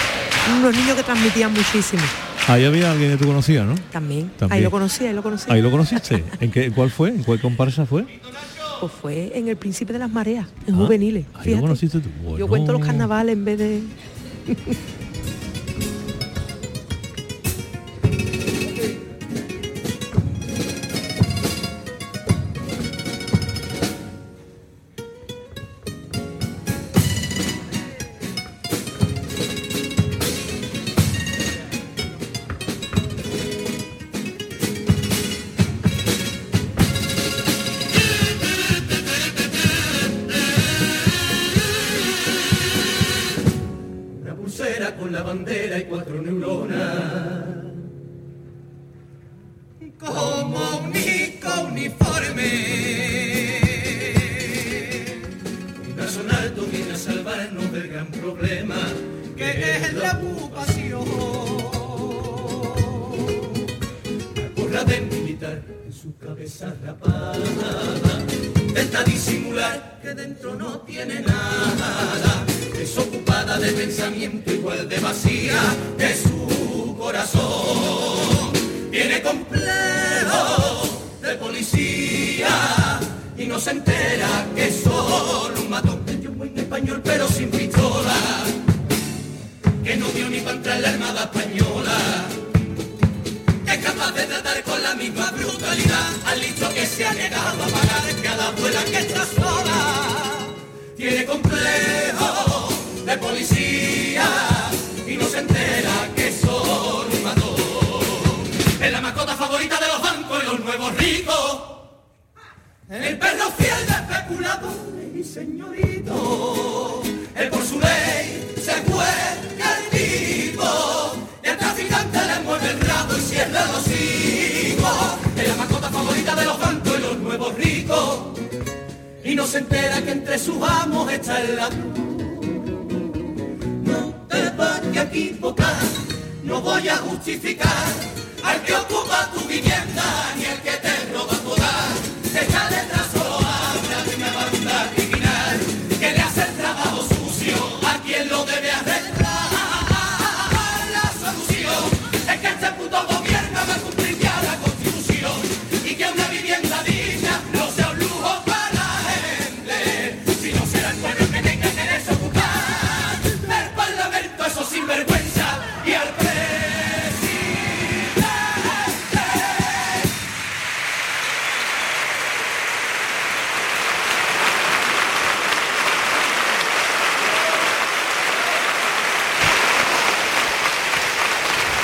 Unos 0.58 0.76
niños 0.76 0.96
que 0.96 1.02
transmitían 1.02 1.52
muchísimo. 1.52 2.02
Ahí 2.48 2.64
había 2.64 2.90
alguien 2.90 3.10
que 3.12 3.16
tú 3.16 3.26
conocías, 3.26 3.64
¿no? 3.66 3.74
También. 3.92 4.30
También. 4.38 4.58
Ahí 4.58 4.62
lo 4.64 4.70
conocí, 4.70 5.06
ahí 5.06 5.14
lo 5.14 5.22
conocí. 5.22 5.50
Ahí 5.50 5.62
lo 5.62 5.70
conociste. 5.70 6.24
¿En 6.40 6.50
qué, 6.50 6.70
cuál 6.72 6.90
fue? 6.90 7.10
¿En 7.10 7.22
cuál 7.22 7.40
comparsa 7.40 7.86
fue? 7.86 8.04
Pues 8.80 8.92
fue 9.00 9.32
en 9.38 9.46
el 9.48 9.56
Príncipe 9.56 9.92
de 9.92 9.98
las 9.98 10.10
Mareas, 10.10 10.46
en 10.66 10.74
Ah, 10.74 10.78
juveniles. 10.78 11.26
Ahí 11.34 11.54
lo 11.54 11.60
conociste 11.60 12.00
tú. 12.00 12.08
Yo 12.22 12.30
Bueno. 12.30 12.46
cuento 12.48 12.72
los 12.72 12.84
carnavales 12.84 13.34
en 13.34 13.44
vez 13.44 13.58
de. 13.58 13.82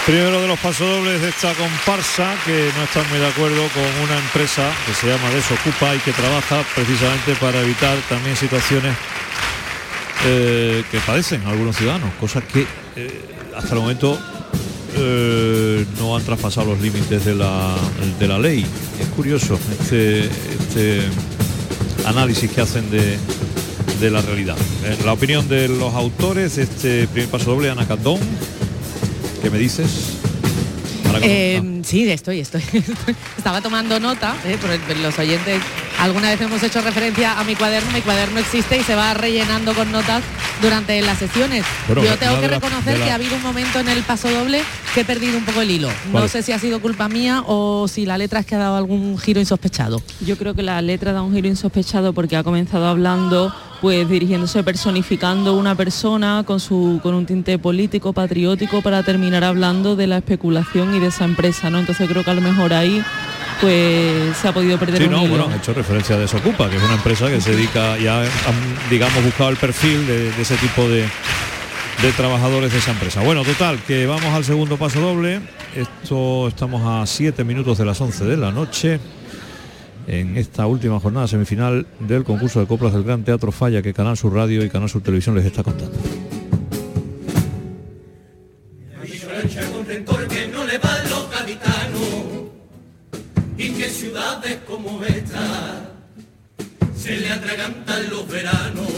Primero 0.06 0.40
de 0.40 0.46
los 0.46 0.60
pasodobles 0.60 1.20
de 1.20 1.30
esta 1.30 1.52
comparsa 1.54 2.32
que 2.44 2.70
no 2.76 2.84
están 2.84 3.10
muy 3.10 3.18
de 3.18 3.26
acuerdo 3.26 3.66
con 3.74 4.04
una 4.04 4.16
empresa 4.16 4.70
que 4.86 4.94
se 4.94 5.08
llama 5.08 5.30
Desocupa 5.30 5.96
y 5.96 5.98
que 5.98 6.12
trabaja 6.12 6.62
precisamente 6.76 7.34
para 7.40 7.60
evitar 7.60 7.98
también 8.08 8.36
situaciones 8.36 8.94
eh, 10.24 10.84
que 10.92 11.00
padecen 11.00 11.44
algunos 11.44 11.76
ciudadanos, 11.76 12.14
cosas 12.20 12.44
que 12.44 12.64
eh, 12.94 13.20
hasta 13.56 13.74
el 13.74 13.80
momento 13.80 14.16
eh, 14.96 15.84
no 15.98 16.16
han 16.16 16.22
traspasado 16.22 16.68
los 16.68 16.80
límites 16.80 17.24
de 17.24 17.34
la, 17.34 17.74
de 18.20 18.28
la 18.28 18.38
ley. 18.38 18.64
Es 19.00 19.08
curioso 19.08 19.58
este, 19.80 20.26
este 20.26 21.02
análisis 22.04 22.48
que 22.48 22.60
hacen 22.60 22.88
de, 22.92 23.18
de 24.00 24.10
la 24.10 24.20
realidad. 24.20 24.56
Eh, 24.84 24.98
la 25.04 25.14
opinión 25.14 25.48
de 25.48 25.68
los 25.68 25.94
autores 25.94 26.58
este 26.58 27.08
primer 27.08 27.30
pasodoble, 27.30 27.70
Ana 27.70 27.88
Candón, 27.88 28.20
¿qué 29.46 29.50
me 29.50 29.58
dices? 29.58 30.14
Eh, 31.22 31.80
sí, 31.84 32.10
estoy, 32.10 32.40
estoy. 32.46 32.62
Estaba 33.38 33.60
tomando 33.62 34.00
nota, 34.00 34.34
eh, 34.44 34.58
por 34.60 34.70
el- 34.72 35.02
los 35.04 35.16
oyentes. 35.20 35.62
Alguna 36.00 36.28
vez 36.30 36.40
hemos 36.40 36.62
hecho 36.62 36.80
referencia 36.82 37.38
a 37.38 37.44
mi 37.44 37.56
cuaderno, 37.56 37.90
mi 37.92 38.02
cuaderno 38.02 38.38
existe 38.38 38.76
y 38.78 38.82
se 38.82 38.94
va 38.94 39.14
rellenando 39.14 39.74
con 39.74 39.90
notas 39.90 40.22
durante 40.60 41.00
las 41.02 41.18
sesiones. 41.18 41.64
Bueno, 41.86 42.04
Yo 42.04 42.16
tengo 42.18 42.38
que 42.40 42.48
reconocer 42.48 42.98
la- 42.98 43.04
que 43.04 43.10
ha 43.10 43.14
habido 43.14 43.36
un 43.36 43.42
momento 43.42 43.80
en 43.80 43.88
el 43.88 44.02
paso 44.02 44.28
doble 44.30 44.62
que 44.94 45.00
he 45.00 45.04
perdido 45.04 45.38
un 45.38 45.44
poco 45.44 45.62
el 45.62 45.70
hilo. 45.70 45.88
No 46.12 46.28
sé 46.28 46.42
si 46.42 46.52
ha 46.52 46.58
sido 46.58 46.80
culpa 46.80 47.08
mía 47.08 47.42
o 47.46 47.88
si 47.88 48.04
la 48.06 48.18
letra 48.18 48.40
es 48.40 48.46
que 48.46 48.54
ha 48.54 48.58
dado 48.58 48.76
algún 48.76 49.18
giro 49.18 49.40
insospechado. 49.40 50.02
Yo 50.20 50.36
creo 50.36 50.54
que 50.54 50.62
la 50.62 50.80
letra 50.82 51.12
da 51.12 51.22
un 51.22 51.34
giro 51.34 51.48
insospechado 51.48 52.12
porque 52.12 52.36
ha 52.36 52.42
comenzado 52.44 52.86
hablando, 52.86 53.54
pues 53.80 54.08
dirigiéndose, 54.08 54.62
personificando 54.62 55.54
una 55.56 55.74
persona 55.74 56.44
con 56.46 56.60
su 56.60 57.00
con 57.02 57.14
un 57.14 57.26
tinte 57.26 57.58
político, 57.58 58.12
patriótico, 58.12 58.80
para 58.82 59.02
terminar 59.02 59.44
hablando 59.44 59.96
de 59.96 60.06
la 60.06 60.18
especulación 60.18 60.94
y 60.94 61.00
de 61.00 61.08
esa 61.08 61.24
empresa, 61.24 61.68
¿no? 61.70 61.78
Entonces 61.78 62.08
creo 62.08 62.22
que 62.24 62.30
a 62.30 62.34
lo 62.34 62.40
mejor 62.42 62.72
ahí 62.72 63.02
pues 63.60 64.36
se 64.36 64.48
ha 64.48 64.52
podido 64.52 64.78
perder 64.78 64.98
Sí, 65.02 65.04
un 65.04 65.10
no, 65.12 65.18
hilo. 65.22 65.28
bueno, 65.30 65.44
han 65.46 65.58
hecho 65.58 65.72
referencia 65.74 66.16
a 66.16 66.18
Desocupa, 66.18 66.68
que 66.68 66.76
es 66.76 66.82
una 66.82 66.94
empresa 66.94 67.28
que 67.28 67.40
se 67.40 67.52
dedica, 67.54 67.96
ya 67.98 68.20
han, 68.22 68.28
digamos, 68.90 69.22
buscado 69.24 69.50
el 69.50 69.56
perfil 69.56 70.06
de, 70.06 70.30
de 70.32 70.42
ese 70.42 70.56
tipo 70.56 70.88
de, 70.88 71.02
de 72.02 72.12
trabajadores 72.16 72.72
de 72.72 72.78
esa 72.78 72.92
empresa. 72.92 73.20
Bueno, 73.22 73.42
total, 73.44 73.78
que 73.86 74.06
vamos 74.06 74.24
al 74.26 74.44
segundo 74.44 74.76
paso 74.76 75.00
doble. 75.00 75.40
Esto 75.74 76.48
estamos 76.48 76.82
a 76.84 77.06
7 77.06 77.44
minutos 77.44 77.78
de 77.78 77.84
las 77.84 78.00
11 78.00 78.24
de 78.24 78.36
la 78.36 78.50
noche. 78.52 78.98
En 80.08 80.36
esta 80.36 80.66
última 80.66 81.00
jornada 81.00 81.26
semifinal 81.26 81.84
del 81.98 82.22
concurso 82.22 82.60
de 82.60 82.66
coplas 82.66 82.92
del 82.92 83.02
Gran 83.02 83.24
Teatro 83.24 83.50
Falla 83.50 83.82
que 83.82 83.92
Canal 83.92 84.16
Sur 84.16 84.34
Radio 84.34 84.64
y 84.64 84.70
Canal 84.70 84.88
Sur 84.88 85.02
Televisión 85.02 85.34
les 85.34 85.44
está 85.44 85.64
contando. 85.64 85.98
Como 94.54 95.02
esta 95.04 95.90
se 96.96 97.16
le 97.16 97.30
atragantan 97.32 98.10
los 98.10 98.28
veranos. 98.28 98.92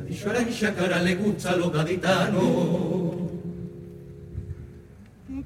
A 0.00 0.04
dicho 0.08 0.30
Arancha 0.30 0.74
cara 0.74 1.02
le 1.02 1.14
gusta 1.14 1.50
a 1.52 1.56
los 1.56 1.72
gaditanos 1.72 3.20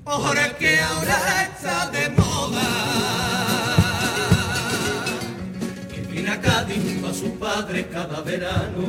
porque 0.02 0.80
ahora 0.80 1.42
está 1.42 1.90
de 1.90 2.08
moda 2.10 2.68
que 5.92 6.00
viene 6.12 6.30
a 6.30 6.40
Cádiz 6.40 6.78
junto 6.82 7.08
a 7.08 7.14
sus 7.14 7.30
padres 7.30 7.86
cada 7.92 8.20
verano 8.22 8.88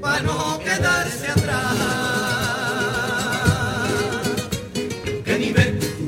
para 0.00 0.22
no 0.22 0.58
quedarse 0.58 1.28
atrás. 1.28 2.41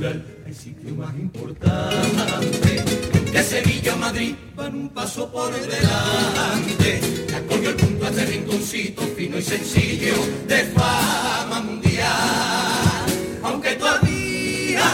Hay 0.07 0.55
sitio 0.55 0.95
más 0.97 1.15
importante 1.15 2.85
que 3.33 3.43
Sevilla 3.43 3.95
o 3.95 3.97
Madrid 3.97 4.35
van 4.55 4.75
un 4.75 4.89
paso 4.91 5.31
por 5.33 5.51
delante. 5.53 7.01
Ya 7.29 7.41
cogió 7.47 7.71
el 7.71 7.77
punto 7.77 8.05
a 8.05 8.09
este 8.11 8.27
rinconcito 8.27 9.03
fino 9.17 9.39
y 9.39 9.43
sencillo 9.43 10.15
de 10.47 10.65
fama 10.65 11.61
mundial. 11.61 13.07
Aunque 13.43 13.77
todavía 13.77 14.85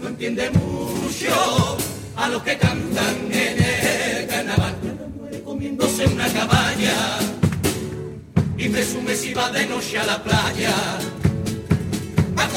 no 0.00 0.08
entiende 0.08 0.50
mucho 0.50 1.76
a 2.16 2.28
los 2.28 2.42
que 2.42 2.56
cantan 2.56 3.16
en 3.30 3.62
el 3.62 4.26
carnaval. 4.28 4.74
Comiéndose 5.44 6.06
una 6.06 6.26
cabaña 6.32 7.18
y 8.56 8.68
presume 8.68 9.14
si 9.14 9.34
va 9.34 9.50
de 9.50 9.66
noche 9.66 9.98
a 9.98 10.06
la 10.06 10.22
playa. 10.22 11.11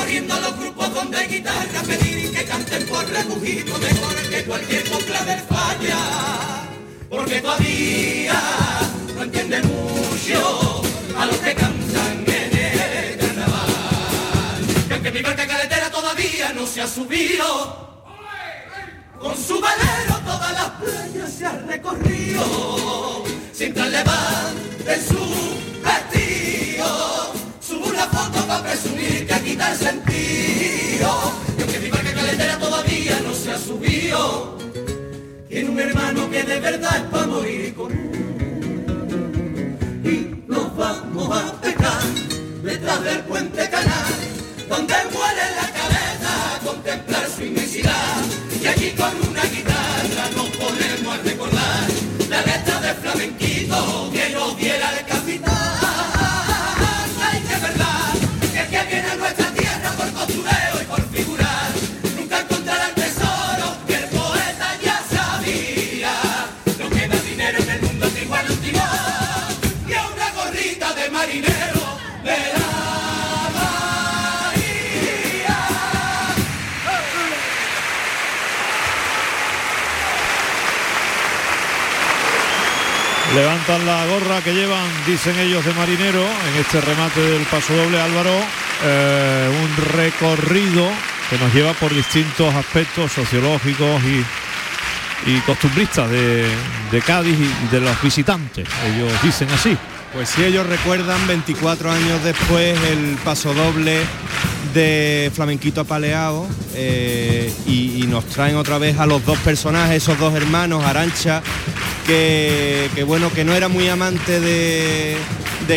Corriendo 0.05 0.35
a 0.35 0.39
los 0.39 0.59
grupos 0.59 0.93
donde 0.93 1.17
guitarra 1.25 1.81
pedir 1.81 2.31
que 2.31 2.45
canten 2.45 2.85
por 2.85 3.03
rebujito 3.09 3.75
mejor 3.79 4.15
que 4.29 4.45
cualquier 4.45 4.87
copla 4.87 5.25
del 5.25 5.39
falla. 5.39 5.97
Porque 7.09 7.41
todavía 7.41 8.39
no 9.15 9.23
entiende 9.23 9.63
mucho 9.63 10.83
a 11.17 11.25
los 11.25 11.37
que 11.37 11.55
cantan 11.55 12.23
en 12.27 12.55
el 12.55 13.17
carnaval. 13.17 14.61
Y 14.87 14.93
aunque 14.93 15.11
mi 15.11 15.21
barca 15.23 15.47
carretera 15.47 15.89
todavía 15.89 16.53
no 16.53 16.67
se 16.67 16.83
ha 16.83 16.87
subido, 16.87 18.05
con 19.19 19.35
su 19.35 19.55
velero 19.55 20.19
todas 20.23 20.53
las 20.53 20.69
playas 20.69 21.33
se 21.33 21.45
ha 21.47 21.51
recorrido, 21.65 23.23
sin 23.51 23.73
levante 23.73 24.93
en 24.93 25.07
su 25.07 25.17
vestido. 25.83 27.44
Quita 29.45 29.71
el 29.71 29.77
sentido. 29.77 31.33
Y 31.57 31.61
aunque 31.61 31.79
mi 31.79 31.89
barca 31.89 32.13
calentera 32.13 32.57
todavía 32.57 33.19
no 33.23 33.33
se 33.33 33.51
ha 33.51 33.57
subido, 33.57 34.57
tiene 35.47 35.69
un 35.69 35.79
hermano 35.79 36.29
que 36.29 36.43
de 36.43 36.59
verdad 36.59 36.97
es 36.97 37.03
para 37.03 37.27
morir 37.27 37.73
con 37.75 37.91
él. 37.91 38.11
Y 40.03 40.51
nos 40.51 40.75
vamos 40.75 41.37
a 41.37 41.61
pescar 41.61 42.03
detrás 42.63 43.03
del 43.03 43.19
puente 43.19 43.69
canal, 43.69 44.13
donde 44.67 44.95
muere 45.13 45.45
la 45.61 45.67
cabeza 45.79 46.55
a 46.55 46.59
contemplar 46.65 47.29
su 47.29 47.43
inmensidad. 47.43 48.23
Y 48.61 48.67
allí 48.67 48.89
con 48.91 49.13
una 49.29 49.43
guitarra 49.43 50.29
nos 50.35 50.49
ponemos 50.57 51.13
a 51.13 51.21
recordar 51.21 51.87
la 52.29 52.41
letra 52.41 52.81
de 52.81 52.93
flamenquito 52.95 54.09
que 54.11 54.29
nos 54.31 54.57
diera 54.57 54.99
el 54.99 55.05
Levantan 83.75 83.85
la 83.85 84.05
gorra 84.05 84.41
que 84.41 84.53
llevan, 84.53 84.87
dicen 85.05 85.37
ellos, 85.37 85.65
de 85.65 85.73
marinero 85.73 86.21
en 86.21 86.61
este 86.61 86.79
remate 86.79 87.19
del 87.19 87.41
paso 87.43 87.75
doble 87.75 87.99
Álvaro. 87.99 88.31
eh, 88.83 89.49
un 89.49 89.85
recorrido 89.93 90.87
que 91.29 91.37
nos 91.37 91.53
lleva 91.53 91.73
por 91.73 91.93
distintos 91.93 92.53
aspectos 92.53 93.11
sociológicos 93.11 94.01
y, 94.03 95.31
y 95.31 95.39
costumbristas 95.41 96.09
de, 96.09 96.47
Cádiz 97.05 97.37
y 97.37 97.67
de 97.67 97.81
los 97.81 98.01
visitantes. 98.01 98.67
Ellos 98.85 99.11
dicen 99.21 99.49
así. 99.49 99.77
Pues 100.13 100.29
sí, 100.29 100.43
ellos 100.43 100.65
recuerdan 100.67 101.25
24 101.27 101.91
años 101.91 102.23
después 102.23 102.79
el 102.83 103.17
paso 103.25 103.53
doble 103.53 103.99
de 104.73 105.31
Flamenquito 105.33 105.81
Apaleado 105.81 106.47
eh, 106.75 107.53
y 107.65 108.05
nos 108.07 108.25
traen 108.25 108.55
otra 108.55 108.77
vez 108.77 108.99
a 108.99 109.05
los 109.05 109.25
dos 109.25 109.37
personajes, 109.39 110.03
esos 110.03 110.17
dos 110.19 110.33
hermanos, 110.33 110.83
Arancha, 110.85 111.41
que, 112.05 113.03
bueno, 113.07 113.31
que 113.33 113.43
no 113.43 113.53
era 113.53 113.67
muy 113.67 113.87
amante 113.87 114.39
de, 114.39 115.17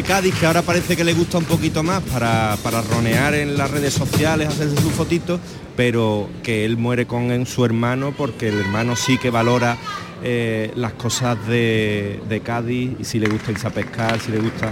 Cádiz, 0.06 0.34
que 0.34 0.46
ahora 0.46 0.62
parece 0.62 0.96
que 0.96 1.04
le 1.04 1.14
gusta 1.14 1.38
un 1.38 1.44
poquito 1.44 1.82
más 1.82 2.02
para, 2.02 2.56
para 2.62 2.82
ronear 2.82 3.34
en 3.34 3.56
las 3.56 3.70
redes 3.70 3.94
sociales, 3.94 4.48
hacerse 4.48 4.76
su 4.76 4.90
fotito, 4.90 5.40
pero 5.76 6.28
que 6.42 6.64
él 6.64 6.76
muere 6.76 7.06
con 7.06 7.30
en 7.30 7.46
su 7.46 7.64
hermano 7.64 8.12
porque 8.16 8.48
el 8.48 8.60
hermano 8.60 8.96
sí 8.96 9.18
que 9.18 9.30
valora 9.30 9.76
eh, 10.22 10.72
las 10.76 10.92
cosas 10.94 11.36
de, 11.46 12.42
Cádiz 12.44 12.92
y 12.98 13.04
si 13.04 13.18
le 13.18 13.28
gusta 13.28 13.52
irse 13.52 13.66
a 13.66 13.70
pescar, 13.70 14.20
si 14.20 14.30
le 14.30 14.38
gusta. 14.38 14.70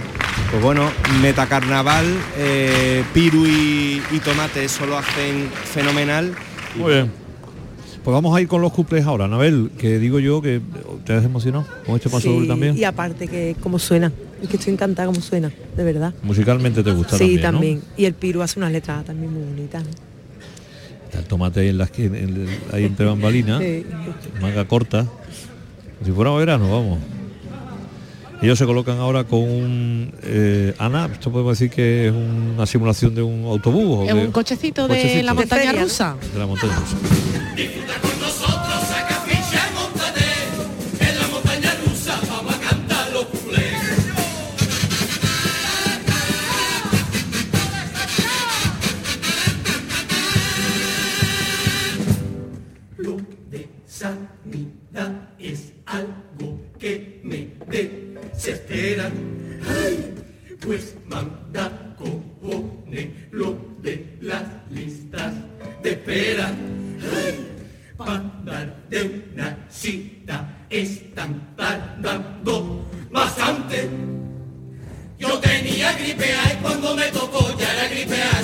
Pues 0.51 0.61
bueno, 0.61 0.89
Metacarnaval, 1.21 2.05
eh, 2.37 3.03
Piru 3.13 3.45
y, 3.45 4.01
y 4.11 4.19
Tomate, 4.19 4.65
eso 4.65 4.85
lo 4.85 4.97
hacen 4.97 5.49
fenomenal. 5.73 6.33
Muy 6.75 6.93
bien. 6.93 7.26
Pues 8.07 8.13
vamos 8.13 8.33
a 8.37 8.39
ir 8.39 8.47
con 8.47 8.61
los 8.61 8.71
cuples 8.71 9.05
ahora, 9.05 9.25
Anabel, 9.25 9.69
que 9.77 9.99
digo 9.99 10.17
yo 10.19 10.41
que 10.41 10.61
te 11.03 11.11
has 11.11 11.25
emocionado 11.25 11.65
con 11.85 11.95
este 11.95 12.07
paso 12.09 12.21
Sí, 12.21 12.29
doble 12.29 12.47
también. 12.47 12.77
Y 12.77 12.85
aparte 12.85 13.27
que 13.27 13.57
como 13.59 13.79
suena, 13.79 14.13
es 14.41 14.47
que 14.47 14.55
estoy 14.55 14.71
encantada 14.71 15.07
como 15.07 15.19
suena, 15.19 15.51
de 15.75 15.83
verdad. 15.83 16.13
Musicalmente 16.23 16.83
te 16.83 16.91
gusta 16.91 17.17
sí, 17.17 17.37
también, 17.37 17.41
también. 17.41 17.81
Y 17.97 18.05
el 18.05 18.13
Piru 18.13 18.41
hace 18.41 18.61
unas 18.61 18.71
letras 18.71 19.03
también 19.03 19.33
muy 19.33 19.43
bonitas. 19.43 19.83
Está 21.03 21.19
el 21.19 21.25
tomate 21.25 21.59
ahí 21.59 21.67
en 21.67 21.77
la 21.79 21.83
esquina, 21.83 22.17
en 22.17 22.47
ahí 22.71 22.85
entre 22.85 23.07
bambalinas, 23.07 23.61
Sí. 23.61 23.85
manga 24.41 24.65
corta. 24.65 25.05
Si 26.05 26.09
fuera 26.09 26.31
verano, 26.31 26.71
vamos. 26.71 26.99
Ellos 28.41 28.59
se 28.59 28.65
colocan 28.65 28.99
ahora 28.99 29.23
con 29.23 29.39
un 29.39 30.13
eh, 30.23 30.73
Ana, 30.77 31.09
esto 31.11 31.31
podemos 31.31 31.57
decir 31.57 31.71
que 31.73 32.07
es 32.07 32.13
una 32.13 32.65
simulación 32.67 33.15
de 33.15 33.23
un 33.23 33.45
autobús 33.45 33.99
o 33.99 34.03
Es 34.09 34.13
de- 34.15 34.25
un 34.25 34.31
cochecito 34.31 34.87
de 34.87 34.95
cochecito. 34.95 35.25
la 35.25 35.33
montaña 35.33 35.61
feria, 35.63 35.73
¿no? 35.73 35.81
rusa. 35.85 36.15
de 36.33 36.39
la 36.39 36.45
montaña 36.45 36.75
rusa. 36.75 36.97
en 40.99 41.19
la 41.19 41.27
montaña 41.27 41.73
rusa, 41.85 42.19
vamos 42.29 42.55
a 42.55 42.59
cantar 42.59 43.11
los 43.11 43.25
cuplés. 43.25 43.73
Lo 52.97 53.17
de 53.51 53.67
sanidad 53.85 55.29
es 55.39 55.73
algo 55.85 56.59
que 56.79 57.21
me 57.23 57.47
desespera. 58.47 59.11
Ay, 59.67 60.13
pues 60.61 60.95
manda 61.05 61.95
cojones 61.97 63.09
lo 63.31 63.57
de 63.81 64.17
las 64.21 64.43
listas 64.69 65.33
de 65.83 65.91
espera. 65.91 66.47
Ay, 66.47 67.47
para 67.97 68.79
de 68.89 69.23
una 69.33 69.57
cita 69.69 70.65
están 70.69 71.55
tardando 71.55 72.87
bastante. 73.11 73.89
Yo 75.17 75.39
tenía 75.39 75.93
gripe 75.93 76.27
y 76.53 76.61
cuando 76.61 76.95
me 76.95 77.07
tocó 77.07 77.57
ya 77.57 77.73
era 77.73 77.87
gripe. 77.89 78.36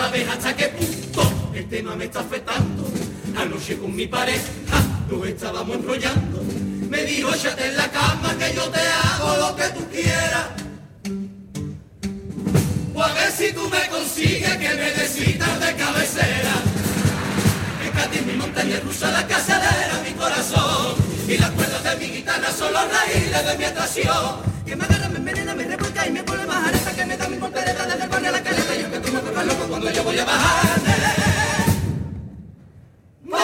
Sabes 0.00 0.26
hasta 0.28 0.56
qué 0.56 0.68
punto 0.68 1.22
el 1.54 1.68
tema 1.68 1.94
me 1.94 2.04
está 2.04 2.20
afectando. 2.20 2.82
Anoche 3.36 3.76
con 3.76 3.94
mi 3.94 4.06
pareja 4.06 4.78
nos 5.10 5.26
estábamos 5.26 5.76
enrollando. 5.76 6.42
Me 6.88 7.04
dijo 7.04 7.28
échate 7.34 7.66
en 7.66 7.76
la 7.76 7.88
cama 7.90 8.34
que 8.38 8.54
yo 8.54 8.64
te 8.70 8.80
hago 8.80 9.30
lo 9.42 9.56
que 9.56 9.68
tú 9.76 9.82
quieras. 9.96 10.46
O 12.94 13.02
a 13.02 13.12
ver 13.12 13.30
si 13.30 13.52
tú 13.52 13.68
me 13.68 13.82
consigues 13.88 14.56
que 14.62 14.70
me 14.80 14.90
decidas 15.00 15.54
de 15.64 15.70
cabecera. 15.82 16.54
Es 17.84 17.90
Cádiz, 17.96 18.24
mi 18.24 18.34
montaña 18.42 18.80
rusa, 18.80 19.10
la 19.10 19.26
casadera, 19.26 19.94
mi 20.02 20.12
corazón. 20.12 20.94
Y 21.28 21.36
las 21.36 21.50
cuerdas 21.50 21.82
de 21.84 21.96
mi 21.96 22.06
guitarra 22.16 22.50
son 22.52 22.72
los 22.72 22.86
raíles 22.96 23.46
de 23.48 23.58
mi 23.58 23.64
atracción. 23.64 24.59
Que 24.70 24.76
me 24.76 24.84
agarra, 24.84 25.08
me 25.08 25.18
envenena, 25.18 25.52
me 25.52 25.64
revuelca 25.64 26.06
y 26.06 26.12
me 26.12 26.22
pone 26.22 26.46
más 26.46 26.68
areta 26.68 26.92
que 26.92 27.04
me 27.04 27.16
da 27.16 27.28
mi 27.28 27.38
voltereta 27.38 27.86
desde 27.86 28.04
el 28.04 28.08
barrio 28.08 28.28
a 28.28 28.30
la 28.30 28.40
caleta. 28.40 28.76
Yo 28.76 28.88
me 28.88 28.98
vuelvas 29.00 29.46
loco 29.46 29.66
cuando 29.68 29.90
yo 29.90 30.04
voy 30.04 30.16
a 30.16 30.24
bajar. 30.24 30.80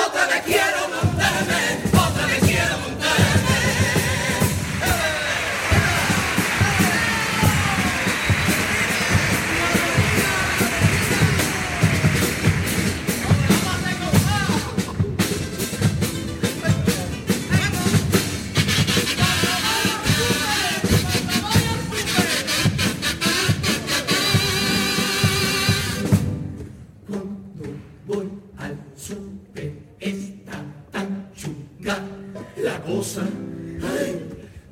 Otra 0.06 0.26
vez 0.28 0.42
quiero 0.44 0.88
montarme, 0.88 1.85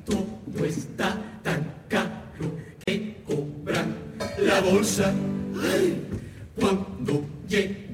todo 0.05 0.65
está 0.65 1.19
tan 1.43 1.63
caro 1.87 2.51
que 2.85 3.17
cobran 3.25 3.95
la 4.39 4.61
bolsa. 4.61 5.13
Cuando 6.55 7.25
llego 7.47 7.84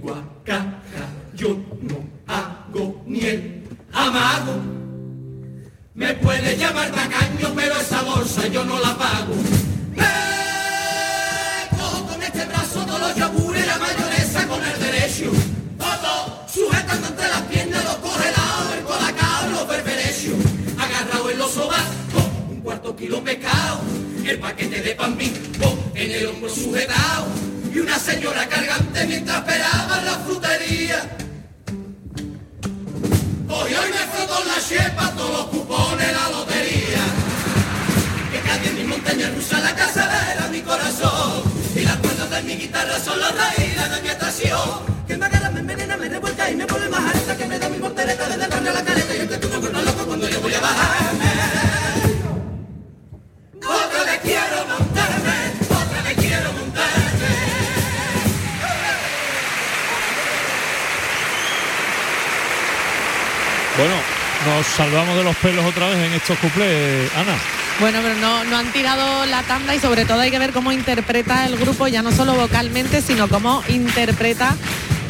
han 68.72 68.74
tirado 68.74 69.26
la 69.26 69.44
tanda 69.44 69.76
y 69.76 69.80
sobre 69.80 70.06
todo 70.06 70.22
hay 70.22 70.32
que 70.32 70.40
ver 70.40 70.54
cómo 70.54 70.72
interpreta 70.72 71.46
el 71.46 71.58
grupo, 71.58 71.88
ya 71.90 72.02
no 72.02 72.12
solo 72.12 72.36
vocalmente, 72.36 73.02
sino 73.02 73.28
cómo 73.28 73.62
interpreta 73.68 74.56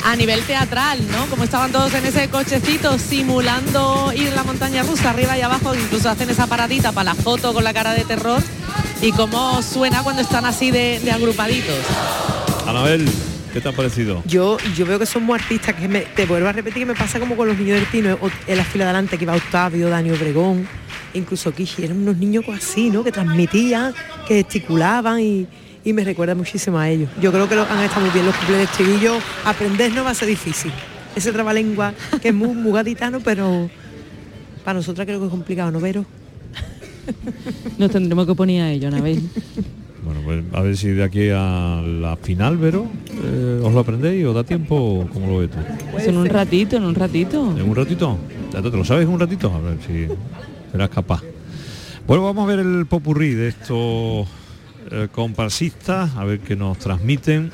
a 0.03 0.15
nivel 0.15 0.41
teatral, 0.43 0.99
¿no? 1.11 1.27
Como 1.27 1.43
estaban 1.43 1.71
todos 1.71 1.93
en 1.93 2.03
ese 2.05 2.27
cochecito 2.29 2.97
simulando 2.97 4.11
ir 4.15 4.27
en 4.29 4.35
la 4.35 4.43
montaña 4.43 4.81
rusa 4.81 5.11
arriba 5.11 5.37
y 5.37 5.41
abajo, 5.41 5.75
incluso 5.75 6.09
hacen 6.09 6.29
esa 6.31 6.47
paradita 6.47 6.91
para 6.91 7.13
la 7.13 7.15
foto 7.15 7.53
con 7.53 7.63
la 7.63 7.71
cara 7.71 7.93
de 7.93 8.03
terror 8.03 8.41
y 9.01 9.11
cómo 9.11 9.61
suena 9.61 10.01
cuando 10.01 10.23
están 10.23 10.45
así 10.45 10.71
de, 10.71 10.99
de 11.03 11.11
agrupaditos. 11.11 11.77
Anabel, 12.67 13.07
¿qué 13.53 13.61
te 13.61 13.69
ha 13.69 13.73
parecido? 13.73 14.23
Yo, 14.25 14.57
yo 14.75 14.87
veo 14.87 14.97
que 14.97 15.05
son 15.05 15.21
muy 15.23 15.35
artistas, 15.37 15.75
que 15.75 15.87
me- 15.87 16.01
te 16.01 16.25
vuelvo 16.25 16.47
a 16.47 16.51
repetir 16.51 16.81
que 16.81 16.85
me 16.87 16.95
pasa 16.95 17.19
como 17.19 17.35
con 17.35 17.47
los 17.47 17.57
niños 17.57 17.75
del 17.79 17.85
Tino, 17.91 18.17
o- 18.21 18.31
en 18.47 18.57
la 18.57 18.63
fila 18.63 18.85
de 18.85 18.89
adelante 18.89 19.19
que 19.19 19.25
iba 19.25 19.35
Octavio, 19.35 19.87
Dani 19.89 20.09
Obregón, 20.09 20.67
incluso 21.13 21.53
Kishi, 21.53 21.83
eran 21.83 21.97
unos 21.97 22.17
niños 22.17 22.45
así, 22.53 22.89
¿no? 22.89 23.03
Que 23.03 23.11
transmitían, 23.11 23.93
que 24.27 24.35
gesticulaban 24.35 25.19
y, 25.19 25.47
y 25.83 25.93
me 25.93 26.03
recuerda 26.03 26.35
muchísimo 26.35 26.77
a 26.77 26.89
ellos. 26.89 27.09
Yo 27.21 27.31
creo 27.31 27.47
que 27.47 27.55
lo, 27.55 27.63
han 27.63 27.83
estado 27.83 28.01
muy 28.01 28.11
bien 28.11 28.25
los 28.25 28.35
cumpleaños 28.35 28.69
de 28.69 28.83
estribillo, 28.83 29.17
aprender 29.45 29.93
no 29.93 30.03
va 30.03 30.11
a 30.11 30.15
ser 30.15 30.27
difícil. 30.27 30.71
Ese 31.15 31.31
trabalengua 31.31 31.93
que 32.21 32.29
es 32.29 32.33
muy, 32.33 32.55
muy 32.55 32.71
gaditano, 32.71 33.19
pero 33.19 33.69
para 34.63 34.79
nosotras 34.79 35.05
creo 35.05 35.19
que 35.19 35.25
es 35.25 35.31
complicado, 35.31 35.71
¿no, 35.71 35.79
Vero? 35.79 36.05
Nos 37.77 37.91
tendremos 37.91 38.27
que 38.27 38.35
poner 38.35 38.61
a 38.61 38.71
ello, 38.71 38.87
Anabel. 38.87 39.21
Bueno, 40.03 40.21
pues 40.23 40.43
a 40.53 40.61
ver 40.61 40.77
si 40.77 40.89
de 40.89 41.03
aquí 41.03 41.29
a 41.29 41.81
la 41.81 42.17
final, 42.17 42.57
Vero, 42.57 42.87
eh, 43.23 43.61
os 43.63 43.73
lo 43.73 43.79
aprendéis 43.81 44.25
o 44.25 44.33
da 44.33 44.43
tiempo, 44.43 45.07
¿cómo 45.13 45.27
lo 45.27 45.37
ves 45.39 45.51
tú? 45.51 45.57
Pues 45.91 46.07
en 46.07 46.17
un 46.17 46.27
ratito, 46.27 46.77
en 46.77 46.83
un 46.83 46.95
ratito. 46.95 47.55
¿En 47.57 47.69
un 47.69 47.75
ratito? 47.75 48.17
¿Ya 48.51 48.61
¿Te 48.61 48.69
lo 48.69 48.83
sabes 48.83 49.05
en 49.05 49.13
un 49.13 49.19
ratito? 49.19 49.53
A 49.53 49.59
ver 49.59 49.77
si 49.85 50.07
serás 50.71 50.89
capaz. 50.89 51.21
Bueno, 52.07 52.23
vamos 52.23 52.43
a 52.43 52.47
ver 52.47 52.59
el 52.59 52.85
popurrí 52.87 53.33
de 53.33 53.49
estos 53.49 54.27
eh, 54.91 55.07
comparsistas, 55.11 56.15
a 56.15 56.25
ver 56.25 56.39
qué 56.39 56.55
nos 56.55 56.77
transmiten. 56.79 57.51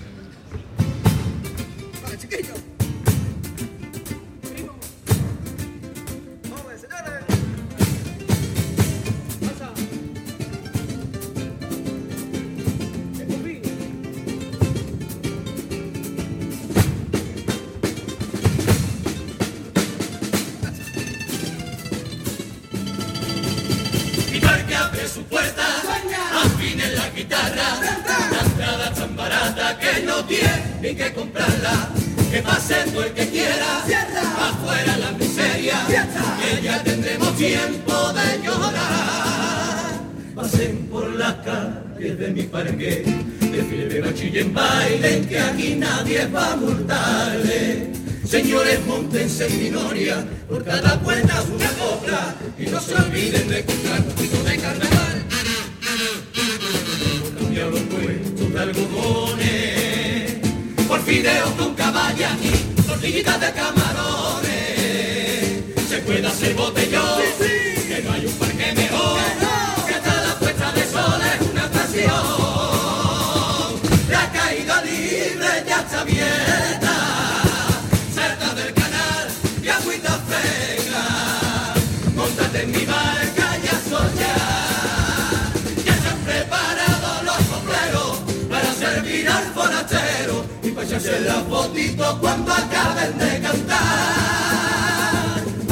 Echarse 90.97 91.19
la 91.21 91.33
fotito 91.43 92.19
cuando 92.19 92.51
acaben 92.51 93.17
de 93.17 93.39
cantar. 93.41 93.77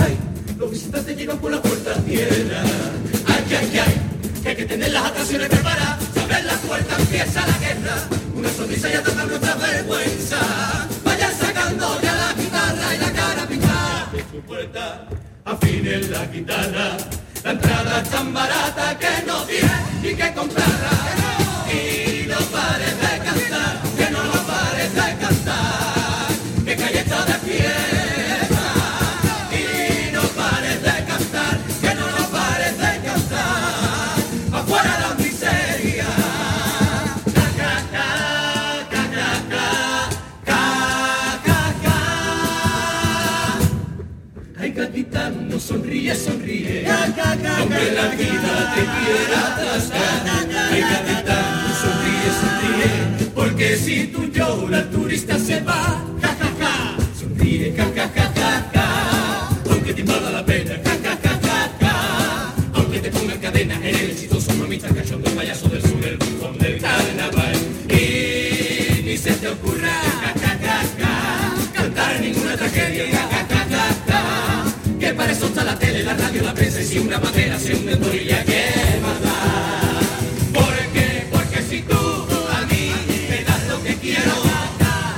Ay, 0.03 0.17
los 0.57 0.71
visitantes 0.71 1.17
llegan 1.17 1.37
por 1.39 1.51
la 1.51 1.61
puerta 1.61 1.93
tierra. 2.01 2.63
Ay, 3.27 3.45
ay, 3.49 3.79
ay, 3.79 4.41
que 4.43 4.49
hay 4.49 4.55
que 4.55 4.65
tener 4.65 4.91
las 4.91 5.05
atracciones 5.05 5.49
preparadas. 5.49 5.99
Saber 6.13 6.45
la 6.45 6.53
puerta 6.53 6.95
empieza 6.99 7.47
la 7.47 7.57
guerra. 7.57 7.95
Una 8.35 8.49
sonrisa 8.49 8.89
y 8.89 8.93
a 8.93 9.03
tratar 9.03 9.27
nuestra 9.27 9.55
vergüenza. 9.55 10.37
Vayan 11.03 11.33
sacando 11.39 12.01
ya 12.01 12.15
la 12.15 12.33
guitarra 12.33 12.95
y 12.95 12.97
la 12.99 13.11
cara 13.11 13.47
pintada. 13.47 14.09
De 14.11 14.19
su 14.31 14.41
puerta 14.45 15.07
afinen 15.45 16.11
la 16.11 16.25
guitarra. 16.27 16.97
La 17.43 17.51
entrada 17.51 18.01
es 18.01 18.09
tan 18.09 18.33
barata 18.33 18.97
que 18.99 19.25
no 19.25 19.43
tiene 19.43 19.71
ni 20.01 20.15
que 20.15 20.33
comprarla. 20.33 21.14
Sonríe, 46.13 46.15
sonríe. 46.15 46.85
Aunque 46.87 47.91
la 47.91 48.07
vida 48.09 48.73
te 48.75 48.81
quiera 48.81 49.47
atrasar. 49.53 50.21
Ay, 50.71 50.81
capitán, 50.81 51.45
no 51.63 51.71
sonríe, 51.81 52.29
sonríe. 52.41 53.29
Porque 53.33 53.77
si 53.77 54.07
tú 54.07 54.25
lloras, 54.25 54.91
turista 54.91 55.39
se 55.39 55.61
va. 55.61 56.03
Ja, 56.21 56.35
ja, 56.39 56.49
ja. 56.59 56.97
Sonríe, 57.19 57.73
ja, 57.75 57.85
ja, 57.95 58.11
ja, 58.15 58.33
ja. 58.35 58.74
La 76.17 76.27
radio, 76.27 76.43
la 76.43 76.53
prensa 76.53 76.81
y 76.81 76.85
si 76.85 76.99
una 76.99 77.17
bandera 77.19 77.59
se 77.59 77.75
hunde 77.75 77.93
en 77.93 78.01
torilla, 78.01 78.43
¿qué 78.45 78.65
más 79.01 79.21
da? 79.21 79.33
¿Por 80.53 80.75
qué? 80.93 81.27
Porque 81.31 81.61
si 81.69 81.81
tú 81.81 81.95
a 81.95 82.61
mí 82.69 82.91
me 83.29 83.43
das 83.43 83.67
lo 83.67 83.83
que 83.83 83.95
quiero, 83.95 84.31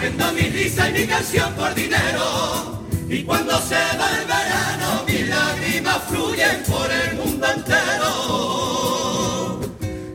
vendo 0.02 0.34
mi 0.34 0.42
risa 0.42 0.90
y 0.90 0.94
mi 0.94 1.06
canción 1.06 1.54
por 1.54 1.76
dinero. 1.76 2.84
Y 3.10 3.24
cuando 3.24 3.58
se 3.62 3.76
va 3.76 4.10
el 4.20 4.26
verano, 4.28 5.04
mis 5.08 5.30
lágrimas 5.30 5.98
fluyen 6.10 6.62
por 6.68 6.92
el 6.92 7.16
mundo 7.16 7.48
entero. 7.56 8.12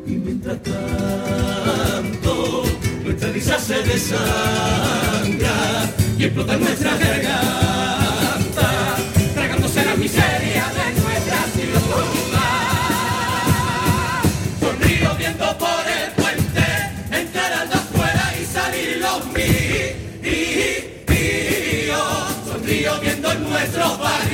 Y 0.06 0.10
mientras 0.12 0.62
tanto, 0.62 2.64
nuestra 3.04 3.30
risa 3.30 3.58
se 3.58 3.82
desangra 3.82 5.54
y 6.18 6.24
explota 6.24 6.56
nuestra 6.56 6.96
garganta, 6.96 8.01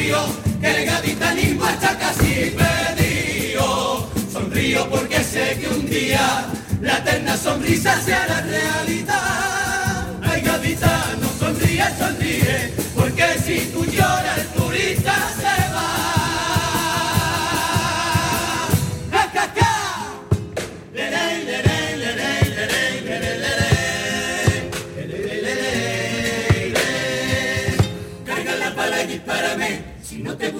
barrio 0.08 0.18
que 0.60 0.70
el 0.70 0.86
gaditanismo 0.86 1.66
está 1.66 1.98
casi 1.98 2.54
perdido. 2.56 4.08
Sonrío 4.32 4.88
porque 4.88 5.22
sé 5.22 5.58
que 5.60 5.68
un 5.68 5.86
día 5.88 6.46
la 6.80 6.98
eterna 6.98 7.36
sonrisa 7.36 8.00
sea 8.00 8.26
la 8.26 8.40
realidad. 8.40 10.06
Ay, 10.22 10.42
gaditano, 10.42 11.28
sonríe, 11.38 11.84
sonríe, 11.98 12.72
porque 12.94 13.24
si 13.44 13.70
tú 13.72 13.84
lloras 13.84 14.47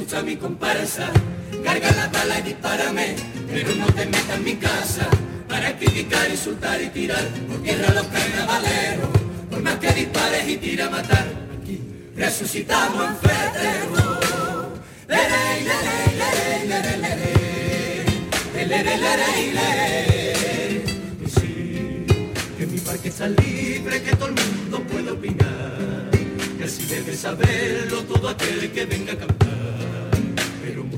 gusta 0.09 0.23
mi 0.23 0.37
comparsa. 0.37 1.11
Carga 1.63 1.91
la 1.91 2.09
bala 2.09 2.39
y 2.39 2.43
dispárame, 2.43 3.15
pero 3.53 3.75
no 3.75 3.85
te 3.93 4.07
metas 4.07 4.37
en 4.37 4.45
mi 4.45 4.55
casa. 4.55 5.07
Para 5.47 5.77
criticar, 5.77 6.31
insultar 6.31 6.81
y 6.81 6.89
tirar 6.89 7.23
por 7.47 7.63
tierra 7.63 7.93
los 7.93 8.07
carnavaleros. 8.07 9.11
Por 9.51 9.63
más 9.63 9.75
que 9.77 9.93
dispares 9.93 10.49
y 10.49 10.57
tira 10.57 10.87
a 10.87 10.91
matar, 10.91 11.27
aquí 11.61 11.83
resucitamos 12.17 13.05
en 13.07 13.17
febrero. 13.19 14.71
Y 21.21 21.29
sí, 21.29 22.07
que 22.57 22.67
mi 22.67 22.79
parque 22.81 23.09
está 23.09 23.29
libre, 23.29 24.03
que 24.03 24.17
todo 24.17 24.29
el 24.29 24.35
mundo 24.35 24.83
puede 24.91 25.11
opinar. 25.11 26.11
Que 26.57 26.65
así 26.65 26.87
debe 26.87 27.15
saberlo 27.15 28.05
todo 28.05 28.31
aquel 28.31 28.73
que 28.73 28.87
venga 28.87 29.13
a 29.13 29.17
cantar. 29.17 29.58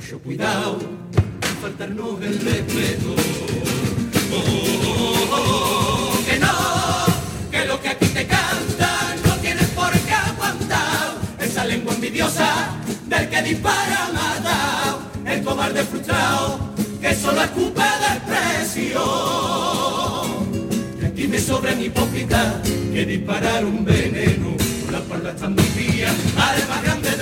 Mucho 0.00 0.18
cuidado, 0.20 0.78
no 0.78 1.60
faltarnos 1.60 2.22
el 2.22 2.40
respeto. 2.40 3.14
Oh, 4.32 6.18
que 6.24 6.38
no, 6.38 7.50
que 7.50 7.66
lo 7.66 7.78
que 7.82 7.88
aquí 7.90 8.06
te 8.06 8.26
cantan 8.26 9.22
no 9.26 9.34
tienes 9.42 9.68
por 9.68 9.92
qué 9.92 10.12
aguantar. 10.14 11.16
Esa 11.38 11.66
lengua 11.66 11.92
envidiosa 11.92 12.70
del 13.08 13.28
que 13.28 13.42
dispara 13.42 14.08
matado. 14.14 15.00
El 15.26 15.44
cobarde 15.44 15.84
frustrado 15.84 16.72
que 16.98 17.14
solo 17.14 17.42
escupe 17.42 17.82
desprecio. 18.08 19.02
Y 21.02 21.04
aquí 21.04 21.28
me 21.28 21.38
sobran 21.38 21.78
hipócritas 21.78 22.54
que 22.64 23.04
disparar 23.04 23.66
un 23.66 23.84
veneno. 23.84 24.56
Con 24.82 24.92
la 24.94 25.00
palma 25.00 25.32
tan 25.36 25.54
vacía, 25.54 26.08
al 26.08 26.68
más 26.68 26.82
grande 26.84 27.19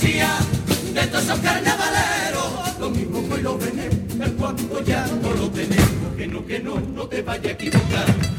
de 0.00 1.06
todos 1.08 1.24
esos 1.24 1.38
carnavaleros. 1.40 2.78
Lo 2.78 2.90
mismo 2.90 3.26
que 3.28 3.34
hoy 3.34 3.42
lo 3.42 3.58
veneno, 3.58 4.24
el 4.24 4.32
cuando 4.32 4.82
ya 4.82 5.06
no 5.06 5.30
lo 5.34 5.50
tenemos. 5.50 6.16
Que 6.16 6.26
no, 6.26 6.46
que 6.46 6.58
no, 6.58 6.80
no 6.80 7.06
te 7.06 7.22
vaya 7.22 7.50
a 7.50 7.52
equivocar. 7.52 8.29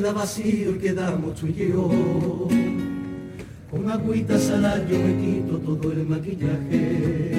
Queda 0.00 0.12
vacío 0.14 0.70
y 0.76 0.78
quedamos 0.78 1.34
tú 1.34 1.46
y 1.46 1.52
yo, 1.68 2.48
con 3.70 3.90
agüita 3.90 4.38
salada 4.38 4.82
yo 4.88 4.98
me 4.98 5.14
quito 5.20 5.58
todo 5.58 5.92
el 5.92 6.06
maquillaje. 6.06 7.32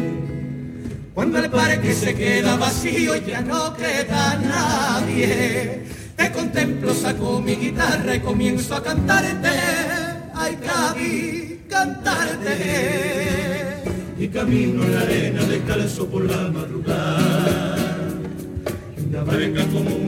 Cuando 1.15 1.39
el 1.39 1.49
parque 1.49 1.91
se 1.91 2.13
queda 2.13 2.57
vacío 2.57 3.15
ya 3.15 3.41
no 3.41 3.73
queda 3.73 4.37
nadie, 4.37 5.85
te 6.15 6.31
contemplo, 6.31 6.93
saco 6.93 7.41
mi 7.41 7.55
guitarra 7.55 8.15
y 8.15 8.19
comienzo 8.19 8.75
a 8.75 8.83
cantarte. 8.83 9.49
Ay, 10.35 10.55
Cabi, 10.63 11.61
cantarte. 11.67 12.53
Y 14.19 14.27
camino 14.27 14.83
en 14.83 14.93
la 14.93 15.01
arena 15.01 15.43
descalzo 15.45 16.05
por 16.05 16.25
la 16.25 16.51
madrugada. 16.51 17.75
Y 18.97 19.15
barca 19.15 19.65
como 19.73 20.00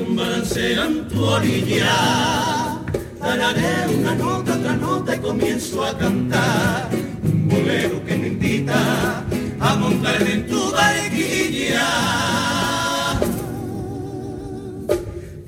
una 0.00 0.02
estación 0.02 0.16
balancea 0.16 0.84
en 0.86 1.08
tu 1.08 1.24
orilla. 1.24 2.78
Tararé 3.18 3.94
una 3.98 4.14
nota, 4.14 4.54
otra 4.54 4.74
nota 4.74 5.16
y 5.16 5.18
comienzo 5.18 5.84
a 5.84 5.96
cantar. 5.96 6.88
Un 7.22 7.48
bolero 7.48 8.04
que 8.04 8.16
me 8.16 8.28
invita 8.28 9.24
a 9.60 9.76
montarme 9.76 10.32
en 10.32 10.46
tu 10.46 10.70
barquilla. 10.72 11.88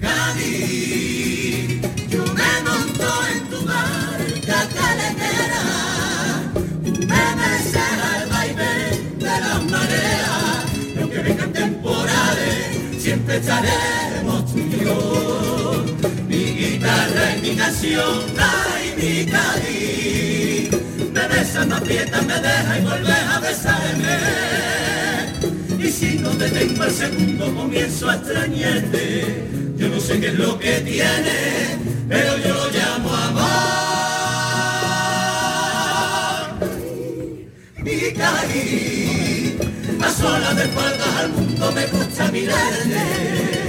Cádiz, 0.00 1.80
yo 2.08 2.24
me 2.38 2.52
monto 2.66 3.08
en 3.32 3.48
tu 3.50 3.58
barca 3.66 4.68
caletera. 4.78 5.64
Tú 6.84 6.90
me 7.06 7.24
besas 7.38 7.98
al 8.12 8.28
vaivén 8.30 9.18
de 9.18 9.26
las 9.26 9.64
mareas. 9.64 10.64
Y 10.94 10.98
aunque 11.00 11.18
vengan 11.18 11.52
temporales, 11.52 13.02
siempre. 13.02 13.38
Mi 13.38 14.17
guitarra 16.78 17.36
y 17.36 17.40
mi 17.42 17.56
canción, 17.56 18.24
ay, 18.38 18.94
mi. 18.96 19.26
Me 21.12 21.28
besa, 21.28 21.64
me 21.64 21.74
aprieta, 21.74 22.22
me 22.22 22.34
deja 22.34 22.78
y 22.78 22.82
vuelve 22.82 23.12
a 23.12 23.40
besarme. 23.40 24.18
Y 25.78 25.90
si 25.90 26.18
no 26.18 26.30
te 26.30 26.48
tengo 26.50 26.84
el 26.84 26.90
segundo 26.90 27.54
comienzo 27.54 28.10
a 28.10 28.16
extrañarte 28.16 29.46
Yo 29.76 29.88
no 29.88 30.00
sé 30.00 30.20
qué 30.20 30.26
es 30.28 30.34
lo 30.34 30.58
que 30.58 30.80
tiene 30.80 31.78
Pero 32.08 32.36
yo 32.38 32.52
lo 32.52 32.70
llamo 32.70 33.14
amor 33.14 33.48
caí 38.16 39.56
A 40.02 40.10
solas 40.10 40.56
de 40.56 40.62
espaldas 40.64 41.16
al 41.16 41.28
mundo 41.30 41.72
me 41.72 41.86
gusta 41.86 42.28
mirarte 42.32 43.67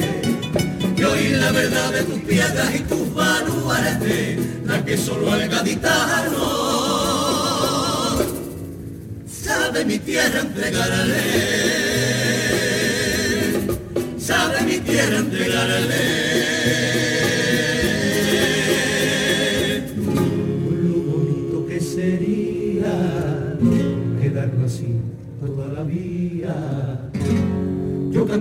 Y 0.99 1.03
oír 1.03 1.37
la 1.37 1.51
verdad 1.51 1.93
de 1.93 2.03
tus 2.03 2.19
piedras 2.19 2.75
y 2.75 2.79
tus 2.79 3.13
baluartes 3.13 4.39
La 4.65 4.83
que 4.83 4.97
solo 4.97 5.31
al 5.31 5.47
gaditano 5.47 6.89
sabe 9.49 9.85
mi 9.85 9.97
tierra 9.99 10.41
entregarle, 10.41 11.21
sabe 14.19 14.61
mi 14.61 14.77
tierra 14.79 15.17
entregarle. 15.17 16.28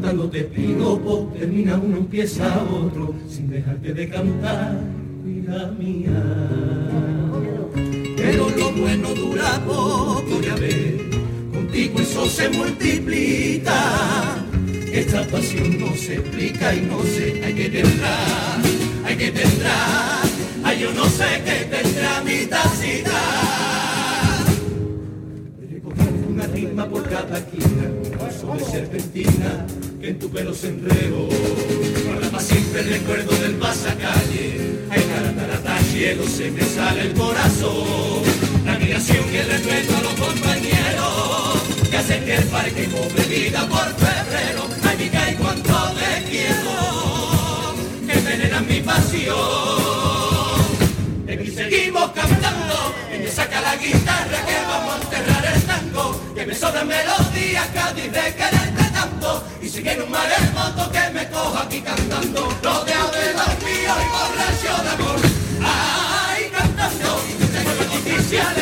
cantando 0.01 0.31
te 0.31 0.45
piropo, 0.45 1.33
termina 1.37 1.77
uno, 1.77 1.97
empieza 1.97 2.63
otro, 2.71 3.13
sin 3.29 3.51
dejarte 3.51 3.93
de 3.93 4.09
cantar, 4.09 4.79
vida 5.25 5.75
mía. 5.77 6.23
Pero 8.17 8.49
lo 8.49 8.73
bueno 8.75 9.13
dura 9.15 9.61
poco, 9.67 10.41
ya 10.41 10.55
ves, 10.55 11.03
contigo 11.53 11.99
eso 11.99 12.29
se 12.29 12.49
multiplica. 12.49 14.37
Esta 14.93 15.27
pasión 15.27 15.81
no 15.81 15.93
se 15.97 16.15
explica 16.15 16.75
y 16.77 16.83
no 16.83 17.03
sé, 17.03 17.43
hay 17.45 17.55
que 17.55 17.69
tendrá, 17.69 18.57
hay 19.05 19.17
que 19.17 19.33
tendrá, 19.33 20.23
ay 20.63 20.81
yo 20.81 20.93
no 20.93 21.07
sé 21.07 21.43
qué 21.45 21.77
tendrá 21.77 22.23
mi 22.23 22.47
tacita. 22.47 23.21
Recoger 25.69 26.13
una 26.29 26.47
rima 26.47 26.89
por 26.89 27.03
cada 27.09 27.39
esquina, 27.39 27.89
sobre 28.41 28.65
serpentina 28.65 29.67
en 30.03 30.19
tu 30.19 30.29
pelo 30.31 30.55
se 30.55 30.69
enredo. 30.69 31.29
Guarda 32.05 32.31
para 32.31 32.43
siempre 32.43 32.81
el 32.81 32.89
recuerdo 32.91 33.37
del 33.37 33.55
pasacalle, 33.55 34.79
ay 34.91 35.03
caratarata, 35.03 35.79
cielo 35.91 36.25
se 36.27 36.51
me 36.51 36.63
sale 36.63 37.03
el 37.03 37.13
corazón. 37.15 38.23
La 38.65 38.75
admiración 38.75 39.25
y 39.33 39.37
el 39.37 39.49
respeto 39.49 39.97
a 39.97 40.03
los 40.03 40.15
compañeros, 40.15 41.63
que 41.91 41.97
hacen 41.97 42.25
que 42.25 42.35
el 42.37 42.45
parque 42.45 42.85
cobre 42.87 43.25
vida 43.25 43.69
por 43.69 43.87
febrero. 43.97 44.69
Ay, 44.85 44.97
mi 44.99 45.05
y 45.05 45.35
cuánto 45.37 45.93
te 45.95 46.31
quiero, 46.31 47.75
que 48.07 48.19
envenenan 48.19 48.67
mi 48.67 48.81
pasión. 48.81 49.88
Y 51.31 51.51
seguimos 51.51 52.11
cantando, 52.13 52.95
y 53.15 53.19
me 53.19 53.31
saca 53.31 53.61
la 53.61 53.77
guitarra 53.77 54.47
que 54.47 54.57
vamos 54.67 54.95
a 54.95 55.03
enterrar 55.03 55.45
el 55.45 55.63
tango, 55.63 56.35
que 56.35 56.47
me 56.47 56.55
sobran 56.55 56.89
melodías, 56.89 57.69
Cádiz 57.75 58.11
de 58.11 58.35
quererte 58.35 58.85
tanto, 58.95 59.45
y 59.61 59.69
sigue 59.69 59.93
en 59.93 60.03
un 60.05 60.11
maremoto 60.11 60.91
que 60.91 61.11
me 61.13 61.29
cojo 61.29 61.59
aquí 61.59 61.83
cantando, 61.83 62.49
rodeado 62.63 63.11
de 63.11 63.33
los 63.35 63.63
míos 63.63 63.97
y 64.01 64.09
borracho 64.09 64.83
de 64.83 64.89
amor. 64.89 65.21
Ay, 65.65 66.51
cantando, 66.51 67.21
tengo 67.53 67.73
la 67.75 68.58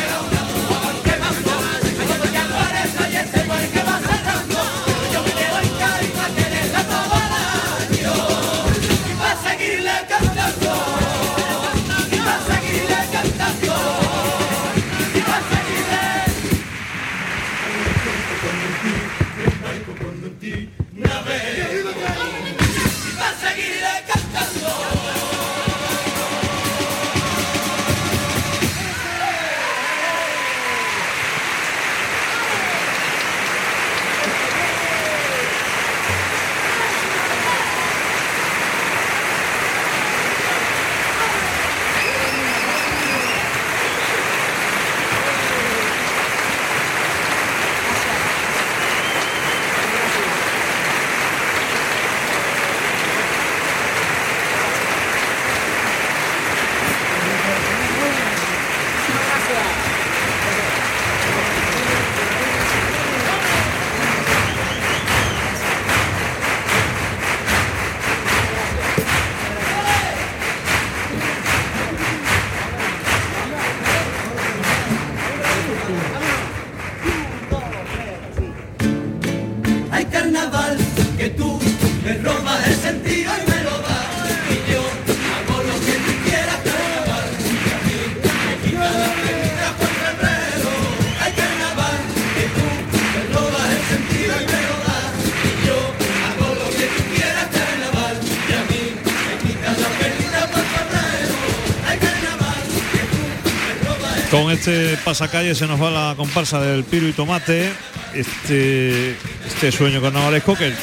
este 104.67 104.97
pasacalle 105.05 105.55
se 105.55 105.65
nos 105.65 105.81
va 105.81 105.89
la 105.89 106.13
comparsa 106.17 106.59
del 106.59 106.83
Piro 106.83 107.07
y 107.07 107.13
Tomate, 107.13 107.71
este, 108.13 109.11
este 109.45 109.71
sueño 109.71 110.01
carnavalesco 110.01 110.55
que 110.55 110.73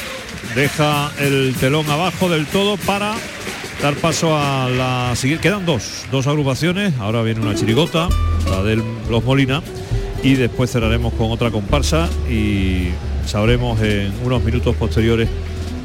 deja 0.55 1.11
el 1.19 1.55
telón 1.59 1.87
abajo 1.91 2.27
del 2.27 2.47
todo 2.47 2.77
para 2.77 3.13
dar 3.83 3.93
paso 3.93 4.35
a 4.35 4.69
la 4.69 5.15
siguiente. 5.15 5.43
Quedan 5.43 5.67
dos, 5.67 6.07
dos 6.11 6.25
agrupaciones, 6.25 6.95
ahora 6.99 7.21
viene 7.21 7.41
una 7.41 7.53
chirigota, 7.53 8.09
la 8.49 8.63
de 8.63 8.81
los 9.07 9.23
Molina, 9.23 9.61
y 10.23 10.33
después 10.33 10.71
cerraremos 10.71 11.13
con 11.13 11.29
otra 11.29 11.51
comparsa 11.51 12.09
y 12.27 12.87
sabremos 13.27 13.79
en 13.81 14.11
unos 14.23 14.41
minutos 14.41 14.75
posteriores 14.77 15.29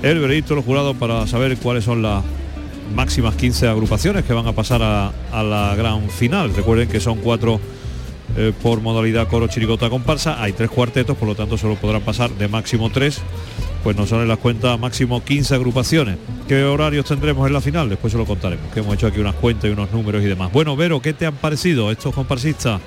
el 0.03 0.21
veredicto 0.21 0.55
de 0.55 0.57
los 0.57 0.65
jurados 0.65 0.97
para 0.97 1.27
saber 1.27 1.59
cuáles 1.59 1.85
son 1.85 2.01
las 2.01 2.25
máximas 2.95 3.35
15 3.35 3.69
agrupaciones 3.69 4.25
que 4.25 4.33
van 4.33 4.47
a 4.47 4.53
pasar 4.53 4.83
a, 4.83 5.13
a 5.33 5.43
la 5.43 5.75
gran 5.77 6.09
final. 6.09 6.55
Recuerden 6.55 6.89
que 6.89 6.99
son 6.99 7.19
cuatro 7.19 7.61
eh, 8.41 8.55
por 8.63 8.81
modalidad 8.81 9.29
coro 9.29 9.49
chirigota 9.49 9.91
comparsa. 9.91 10.43
Hay 10.43 10.55
tres 10.55 10.71
cuartetos, 10.71 11.15
por 11.15 11.29
lo 11.29 11.35
tanto 11.35 11.59
solo 11.59 11.77
podrán 11.77 12.01
pasar 12.01 12.31
de 12.31 12.49
máximo 12.49 12.89
tres. 12.89 13.21
Pues 13.85 13.97
nos 13.97 14.09
salen 14.09 14.29
las 14.29 14.39
cuentas 14.39 14.81
máximo 14.81 15.23
15 15.23 15.57
agrupaciones. 15.57 16.17
¿Qué 16.49 16.65
horarios 16.65 17.05
tendremos 17.05 17.47
en 17.47 17.53
la 17.53 17.61
final? 17.61 17.91
Después 17.91 18.13
se 18.13 18.19
lo 18.19 18.25
contaremos, 18.25 18.73
que 18.73 18.81
hemos 18.81 18.95
hecho 18.95 19.09
aquí 19.09 19.21
unas 19.21 19.35
cuentas 19.35 19.69
y 19.69 19.73
unos 19.75 19.93
números 19.93 20.23
y 20.23 20.27
demás. 20.27 20.51
Bueno, 20.53 20.75
Vero, 20.75 21.03
¿qué 21.03 21.13
te 21.13 21.27
han 21.27 21.35
parecido 21.35 21.91
estos 21.91 22.15
comparsistas? 22.15 22.81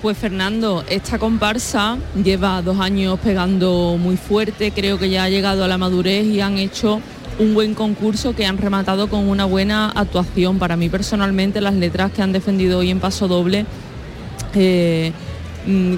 Pues 0.00 0.16
Fernando, 0.16 0.82
esta 0.88 1.18
comparsa 1.18 1.98
lleva 2.22 2.62
dos 2.62 2.80
años 2.80 3.18
pegando 3.20 3.96
muy 3.98 4.16
fuerte, 4.16 4.70
creo 4.70 4.98
que 4.98 5.10
ya 5.10 5.24
ha 5.24 5.28
llegado 5.28 5.62
a 5.62 5.68
la 5.68 5.76
madurez 5.76 6.24
y 6.26 6.40
han 6.40 6.56
hecho 6.56 7.00
un 7.38 7.54
buen 7.54 7.74
concurso 7.74 8.34
que 8.34 8.46
han 8.46 8.58
rematado 8.58 9.08
con 9.08 9.28
una 9.28 9.44
buena 9.44 9.90
actuación. 9.90 10.58
Para 10.58 10.76
mí 10.76 10.88
personalmente 10.88 11.60
las 11.60 11.74
letras 11.74 12.12
que 12.12 12.22
han 12.22 12.32
defendido 12.32 12.78
hoy 12.78 12.90
en 12.90 13.00
paso 13.00 13.28
doble 13.28 13.66
mm, 14.54 15.94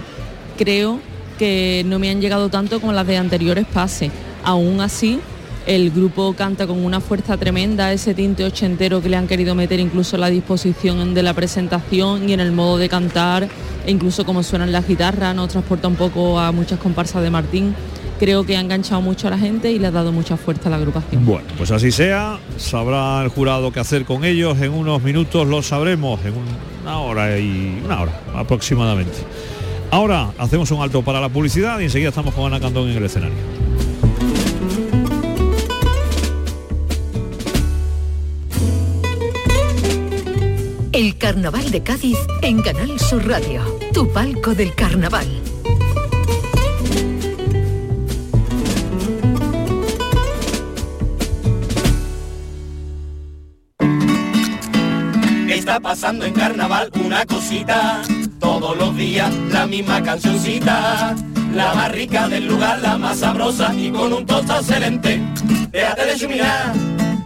creo 0.57 1.01
que 1.39 1.85
no 1.87 1.99
me 1.99 2.11
han 2.11 2.21
llegado 2.21 2.49
tanto 2.49 2.81
como 2.81 2.93
las 2.93 3.07
de 3.07 3.17
anteriores 3.17 3.67
pases. 3.67 4.11
Aún 4.45 4.81
así, 4.81 5.21
el 5.67 5.91
grupo 5.91 6.33
canta 6.35 6.67
con 6.67 6.85
una 6.85 7.01
fuerza 7.01 7.37
tremenda, 7.37 7.93
ese 7.93 8.15
tinte 8.15 8.45
ochentero 8.45 9.03
que 9.03 9.09
le 9.09 9.17
han 9.17 9.27
querido 9.27 9.55
meter 9.55 9.81
incluso 9.81 10.17
en 10.17 10.21
la 10.21 10.31
disposición 10.31 11.13
de 11.13 11.23
la 11.23 11.35
presentación 11.35 12.29
y 12.29 12.33
en 12.33 12.41
el 12.41 12.53
modo 12.53 12.79
de 12.79 12.89
cantar, 12.89 13.49
e 13.85 13.91
incluso 13.91 14.25
como 14.25 14.43
suenan 14.43 14.71
las 14.71 14.87
guitarras, 14.87 15.35
nos 15.35 15.49
transporta 15.49 15.89
un 15.89 15.97
poco 15.97 16.39
a 16.39 16.53
muchas 16.53 16.79
comparsas 16.79 17.23
de 17.23 17.31
Martín. 17.31 17.75
Creo 18.19 18.47
que 18.47 18.57
ha 18.57 18.61
enganchado 18.61 19.03
mucho 19.03 19.27
a 19.27 19.31
la 19.31 19.39
gente 19.39 19.71
y 19.71 19.79
le 19.79 19.89
ha 19.89 19.91
dado 19.91 20.11
mucha 20.11 20.37
fuerza 20.39 20.69
a 20.69 20.71
la 20.71 20.77
agrupación. 20.77 21.27
Bueno, 21.27 21.47
pues 21.59 21.71
así 21.71 21.91
sea, 21.91 22.39
sabrá 22.57 23.21
el 23.23 23.29
jurado 23.29 23.73
qué 23.73 23.81
hacer 23.81 24.05
con 24.05 24.25
ellos, 24.25 24.59
en 24.63 24.73
unos 24.73 25.03
minutos 25.03 25.47
lo 25.47 25.63
sabremos, 25.63 26.21
en 26.25 26.33
una 26.87 27.01
hora 27.01 27.37
y 27.37 27.83
una 27.85 28.01
hora 28.03 28.21
aproximadamente. 28.37 29.19
Ahora 29.91 30.31
hacemos 30.39 30.71
un 30.71 30.81
alto 30.81 31.03
para 31.03 31.21
la 31.21 31.29
publicidad 31.29 31.81
y 31.81 31.85
enseguida 31.85 32.11
estamos 32.11 32.33
con 32.33 32.47
Ana 32.47 32.61
Candón 32.61 32.89
en 32.89 32.97
el 32.97 33.05
escenario. 33.05 33.37
El 40.93 41.19
Carnaval 41.19 41.71
de 41.73 41.83
Cádiz 41.83 42.19
en 42.43 42.63
Canal 42.63 43.01
Sur 43.01 43.27
Radio, 43.27 43.63
tu 43.93 44.09
palco 44.13 44.55
del 44.55 44.73
carnaval. 44.75 45.46
Está 55.67 55.81
pasando 55.81 56.25
en 56.25 56.33
carnaval 56.33 56.93
una 56.95 57.27
cosita, 57.27 58.01
todos 58.39 58.77
los 58.79 58.97
días 58.97 59.35
la 59.51 59.67
misma 59.67 60.01
cancioncita. 60.01 61.17
La 61.55 61.75
más 61.75 61.91
rica 61.91 62.29
del 62.29 62.47
lugar, 62.47 62.79
la 62.79 62.97
más 62.97 63.19
sabrosa 63.19 63.75
y 63.75 63.91
con 63.91 64.13
un 64.13 64.25
tosto 64.25 64.59
excelente. 64.59 65.21
Déjate 65.73 66.07
de 66.07 66.17
chuminar 66.17 66.73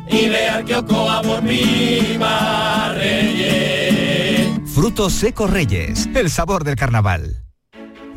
y 0.09 0.31
ve 0.31 0.49
al 0.49 0.65
kiosco 0.65 1.07
por 1.23 1.43
Viva 1.43 2.95
Reyes. 2.95 4.49
Frutos 4.75 5.13
secos 5.13 5.51
Reyes, 5.51 6.09
el 6.15 6.31
sabor 6.31 6.65
del 6.65 6.77
carnaval. 6.77 7.50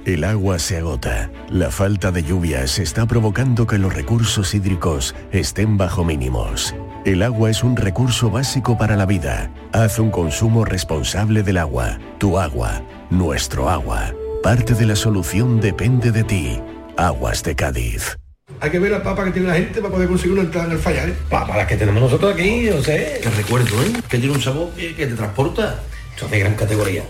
El 0.05 0.25
agua 0.25 0.59
se 0.59 0.77
agota. 0.77 1.31
La 1.49 1.71
falta 1.71 2.11
de 2.11 2.23
lluvias 2.23 2.77
está 2.77 3.05
provocando 3.05 3.65
que 3.65 3.77
los 3.77 3.93
recursos 3.93 4.53
hídricos 4.53 5.15
estén 5.31 5.77
bajo 5.77 6.03
mínimos. 6.03 6.75
El 7.05 7.23
agua 7.23 7.49
es 7.49 7.63
un 7.63 7.77
recurso 7.77 8.29
básico 8.29 8.77
para 8.77 8.97
la 8.97 9.05
vida. 9.05 9.49
Haz 9.71 9.99
un 9.99 10.11
consumo 10.11 10.65
responsable 10.65 11.41
del 11.41 11.57
agua. 11.57 11.99
Tu 12.17 12.37
agua, 12.37 12.83
nuestro 13.09 13.69
agua. 13.69 14.13
Parte 14.43 14.73
de 14.73 14.87
la 14.87 14.97
solución 14.97 15.61
depende 15.61 16.11
de 16.11 16.25
ti. 16.25 16.61
Aguas 16.97 17.41
de 17.41 17.55
Cádiz. 17.55 18.17
Hay 18.59 18.71
que 18.71 18.79
ver 18.79 18.91
la 18.91 19.03
papa 19.03 19.23
que 19.23 19.31
tiene 19.31 19.47
la 19.47 19.55
gente 19.55 19.79
para 19.79 19.93
poder 19.93 20.09
conseguir 20.09 20.33
una 20.33 20.41
entrada 20.41 20.67
en 20.67 20.73
el 20.73 20.79
fallar. 20.79 21.07
¿eh? 21.07 21.15
Papa, 21.29 21.55
las 21.55 21.67
que 21.67 21.77
tenemos 21.77 22.01
nosotros 22.01 22.33
aquí, 22.33 22.65
yo 22.65 22.83
sé. 22.83 23.21
Te 23.23 23.29
recuerdo, 23.29 23.81
¿eh? 23.81 23.93
Que 24.09 24.17
tiene 24.17 24.35
un 24.35 24.41
sabor 24.41 24.69
que, 24.71 24.93
te 24.93 25.15
transporta. 25.15 25.81
Son 26.17 26.29
de 26.29 26.39
gran 26.39 26.55
categoría. 26.55 27.03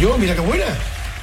Yo, 0.00 0.16
mira 0.16 0.34
qué 0.34 0.40
buena. 0.40 0.66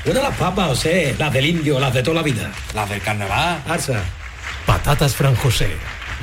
Buenas 0.03 0.23
las 0.23 0.35
papas, 0.35 0.79
sea, 0.79 1.15
las 1.17 1.31
del 1.31 1.45
indio, 1.45 1.79
las 1.79 1.93
de 1.93 2.03
toda 2.03 2.15
la 2.15 2.23
vida. 2.23 2.51
Las 2.73 2.89
del 2.89 3.01
carnaval. 3.01 3.63
Arsa. 3.67 4.03
Patatas 4.65 5.15
Fran 5.15 5.35
José, 5.35 5.69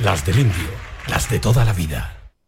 las 0.03 0.23
del 0.23 0.39
indio, 0.39 0.69
las 1.07 1.29
de 1.29 1.39
toda 1.39 1.65
la 1.65 1.73
vida. 1.73 2.22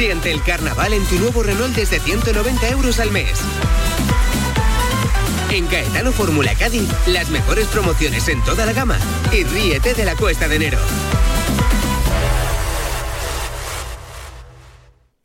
Siente 0.00 0.32
el 0.32 0.42
carnaval 0.42 0.94
en 0.94 1.04
tu 1.04 1.18
nuevo 1.18 1.42
Renault 1.42 1.76
desde 1.76 2.00
190 2.00 2.70
euros 2.70 2.98
al 3.00 3.10
mes. 3.10 3.38
En 5.50 5.66
Caetano 5.66 6.10
Fórmula 6.10 6.54
Cádiz, 6.54 6.88
las 7.06 7.28
mejores 7.28 7.66
promociones 7.66 8.26
en 8.28 8.42
toda 8.42 8.64
la 8.64 8.72
gama. 8.72 8.98
Y 9.30 9.44
ríete 9.44 9.92
de 9.92 10.06
la 10.06 10.16
cuesta 10.16 10.48
de 10.48 10.56
enero. 10.56 10.78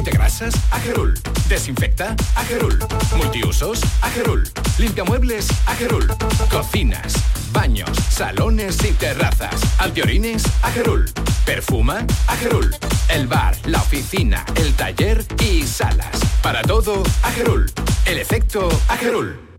Quite 0.00 0.16
grasas, 0.16 0.54
Agerul. 0.70 1.12
Desinfecta, 1.46 2.16
Agerul. 2.34 2.78
Multiusos, 3.18 3.80
Agerul. 4.00 4.48
Limpia 4.78 5.04
muebles, 5.04 5.46
Agerul. 5.66 6.06
Cocinas, 6.50 7.12
baños, 7.52 7.90
salones 8.08 8.82
y 8.82 8.92
terrazas. 8.92 9.60
Antiorines, 9.78 10.42
Agerul. 10.62 11.04
Perfuma, 11.44 12.06
Agerul. 12.28 12.74
El 13.10 13.26
bar, 13.26 13.54
la 13.66 13.82
oficina, 13.82 14.46
el 14.54 14.72
taller 14.72 15.22
y 15.44 15.64
salas. 15.66 16.18
Para 16.42 16.62
todo, 16.62 17.02
Agerul. 17.22 17.70
El 18.06 18.20
efecto, 18.20 18.70
Agerul. 18.88 19.49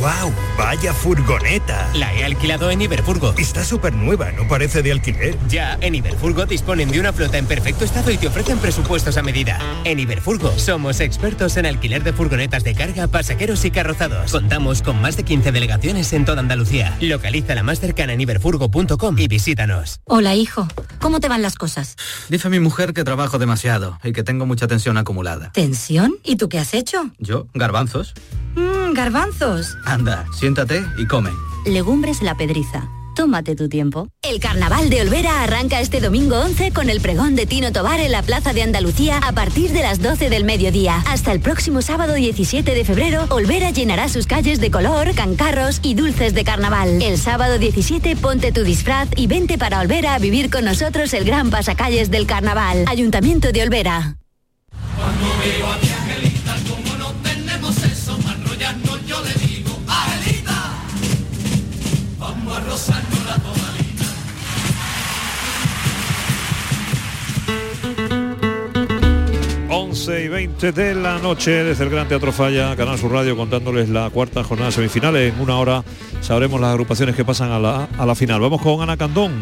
¡Wow! 0.00 0.32
¡Vaya 0.58 0.92
furgoneta! 0.92 1.90
La 1.94 2.12
he 2.14 2.24
alquilado 2.24 2.70
en 2.70 2.82
Iberfurgo. 2.82 3.34
Está 3.36 3.64
súper 3.64 3.94
nueva, 3.94 4.32
no 4.32 4.48
parece 4.48 4.82
de 4.82 4.92
alquiler. 4.92 5.36
Ya, 5.48 5.78
en 5.80 5.94
Iberfurgo 5.94 6.46
disponen 6.46 6.90
de 6.90 7.00
una 7.00 7.12
flota 7.12 7.38
en 7.38 7.46
perfecto 7.46 7.84
estado 7.84 8.10
y 8.10 8.16
te 8.16 8.28
ofrecen 8.28 8.58
presupuestos 8.58 9.16
a 9.16 9.22
medida. 9.22 9.58
En 9.84 9.98
Iberfurgo 10.00 10.52
somos 10.58 11.00
expertos 11.00 11.56
en 11.56 11.66
alquiler 11.66 12.02
de 12.02 12.12
furgonetas 12.12 12.64
de 12.64 12.74
carga, 12.74 13.06
pasajeros 13.08 13.64
y 13.64 13.70
carrozados. 13.70 14.32
Contamos 14.32 14.82
con 14.82 15.00
más 15.00 15.16
de 15.16 15.24
15 15.24 15.52
delegaciones 15.52 16.12
en 16.12 16.24
toda 16.24 16.40
Andalucía. 16.40 16.96
Localiza 17.00 17.54
la 17.54 17.62
más 17.62 17.80
cercana 17.80 18.12
en 18.14 18.20
iberfurgo.com 18.20 19.18
y 19.18 19.28
visítanos. 19.28 20.00
Hola, 20.04 20.34
hijo. 20.34 20.66
¿Cómo 21.00 21.20
te 21.20 21.28
van 21.28 21.42
las 21.42 21.56
cosas? 21.56 21.96
Dice 22.28 22.48
mi 22.48 22.60
mujer 22.60 22.94
que 22.94 23.04
trabajo 23.04 23.38
demasiado 23.38 23.98
y 24.02 24.12
que 24.12 24.22
tengo 24.22 24.46
mucha 24.46 24.66
tensión 24.66 24.96
acumulada. 24.96 25.52
¿Tensión? 25.52 26.14
¿Y 26.24 26.36
tú 26.36 26.48
qué 26.48 26.58
has 26.58 26.74
hecho? 26.74 27.10
Yo, 27.18 27.46
garbanzos. 27.54 28.14
Mmm, 28.56 28.94
garbanzos. 28.94 29.76
Anda, 29.84 30.26
siéntate 30.32 30.84
y 30.98 31.06
come. 31.06 31.30
Legumbres 31.66 32.22
La 32.22 32.36
Pedriza. 32.36 32.88
Tómate 33.14 33.54
tu 33.54 33.68
tiempo. 33.68 34.08
El 34.22 34.40
Carnaval 34.40 34.90
de 34.90 35.00
Olvera 35.00 35.44
arranca 35.44 35.80
este 35.80 36.00
domingo 36.00 36.36
11 36.36 36.72
con 36.72 36.90
el 36.90 37.00
pregón 37.00 37.36
de 37.36 37.46
Tino 37.46 37.70
Tobar 37.70 38.00
en 38.00 38.10
la 38.10 38.22
Plaza 38.22 38.52
de 38.52 38.62
Andalucía 38.62 39.18
a 39.18 39.32
partir 39.32 39.70
de 39.70 39.82
las 39.82 40.02
12 40.02 40.30
del 40.30 40.44
mediodía. 40.44 41.02
Hasta 41.06 41.30
el 41.30 41.38
próximo 41.40 41.80
sábado 41.80 42.14
17 42.14 42.74
de 42.74 42.84
febrero, 42.84 43.26
Olvera 43.30 43.70
llenará 43.70 44.08
sus 44.08 44.26
calles 44.26 44.60
de 44.60 44.70
color, 44.72 45.14
cancarros 45.14 45.78
y 45.82 45.94
dulces 45.94 46.34
de 46.34 46.42
carnaval. 46.42 47.00
El 47.02 47.16
sábado 47.16 47.58
17 47.58 48.16
ponte 48.16 48.50
tu 48.50 48.64
disfraz 48.64 49.08
y 49.16 49.28
vente 49.28 49.58
para 49.58 49.80
Olvera 49.80 50.14
a 50.14 50.18
vivir 50.18 50.50
con 50.50 50.64
nosotros 50.64 51.14
el 51.14 51.24
gran 51.24 51.50
pasacalles 51.50 52.10
del 52.10 52.26
carnaval. 52.26 52.84
Ayuntamiento 52.88 53.52
de 53.52 53.62
Olvera. 53.62 54.16
11 70.06 70.22
y 70.22 70.28
20 70.28 70.72
de 70.72 70.94
la 70.94 71.18
noche 71.18 71.50
desde 71.64 71.84
el 71.84 71.88
Gran 71.88 72.06
Teatro 72.06 72.30
Falla, 72.30 72.76
Canal 72.76 72.98
Sur 72.98 73.10
Radio, 73.10 73.38
contándoles 73.38 73.88
la 73.88 74.10
cuarta 74.10 74.44
jornada 74.44 74.70
semifinales. 74.70 75.32
En 75.32 75.40
una 75.40 75.56
hora 75.58 75.82
sabremos 76.20 76.60
las 76.60 76.72
agrupaciones 76.72 77.16
que 77.16 77.24
pasan 77.24 77.50
a 77.50 77.58
la, 77.58 77.88
a 77.96 78.04
la 78.04 78.14
final. 78.14 78.38
Vamos 78.38 78.60
con 78.60 78.82
Ana 78.82 78.98
Candón. 78.98 79.32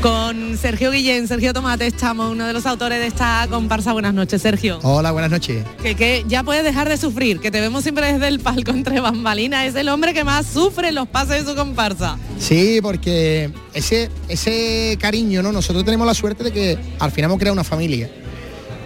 Con 0.00 0.58
Sergio 0.58 0.90
Guillén, 0.90 1.28
Sergio 1.28 1.52
Tomate, 1.52 1.86
estamos, 1.86 2.32
uno 2.32 2.44
de 2.44 2.52
los 2.52 2.66
autores 2.66 2.98
de 2.98 3.06
esta 3.06 3.46
comparsa. 3.48 3.92
Buenas 3.92 4.14
noches, 4.14 4.42
Sergio. 4.42 4.80
Hola, 4.82 5.12
buenas 5.12 5.30
noches. 5.30 5.64
Que, 5.80 5.94
que 5.94 6.24
ya 6.26 6.42
puedes 6.42 6.64
dejar 6.64 6.88
de 6.88 6.96
sufrir, 6.96 7.38
que 7.38 7.52
te 7.52 7.60
vemos 7.60 7.84
siempre 7.84 8.12
desde 8.12 8.26
el 8.26 8.40
palco 8.40 8.72
entre 8.72 8.98
bambalinas. 8.98 9.64
Es 9.64 9.76
el 9.76 9.88
hombre 9.88 10.12
que 10.12 10.24
más 10.24 10.44
sufre 10.44 10.90
los 10.90 11.06
pases 11.06 11.44
de 11.44 11.50
su 11.52 11.56
comparsa. 11.56 12.18
Sí, 12.40 12.80
porque 12.82 13.52
ese, 13.74 14.10
ese 14.28 14.98
cariño, 15.00 15.40
¿no? 15.40 15.52
Nosotros 15.52 15.84
tenemos 15.84 16.04
la 16.04 16.14
suerte 16.14 16.42
de 16.42 16.52
que 16.52 16.78
al 16.98 17.12
final 17.12 17.30
hemos 17.30 17.38
creado 17.38 17.52
una 17.52 17.62
familia. 17.62 18.10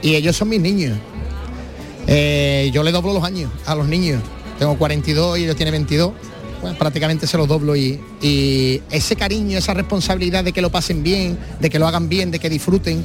Y 0.03 0.15
ellos 0.15 0.37
son 0.37 0.49
mis 0.49 0.61
niños. 0.61 0.99
Eh, 2.07 2.71
yo 2.73 2.83
le 2.83 2.93
doblo 2.93 3.13
los 3.13 3.25
años 3.25 3.51
a 3.67 3.75
los 3.75 3.87
niños. 3.87 4.23
Tengo 4.59 4.77
42 4.77 5.39
y 5.39 5.45
ellos 5.45 5.57
tienen 5.57 5.73
22. 5.73 6.13
Bueno, 6.61 6.77
prácticamente 6.77 7.27
se 7.27 7.37
los 7.37 7.47
doblo 7.47 7.77
y, 7.77 8.01
y 8.21 8.83
ese 8.91 9.15
cariño, 9.15 9.59
esa 9.59 9.75
responsabilidad 9.75 10.43
de 10.43 10.53
que 10.53 10.61
lo 10.61 10.71
pasen 10.71 11.03
bien, 11.03 11.39
de 11.61 11.71
que 11.71 11.79
lo 11.79 11.87
hagan 11.87 12.09
bien, 12.09 12.33
de 12.33 12.41
que 12.41 12.51
disfruten, 12.51 13.05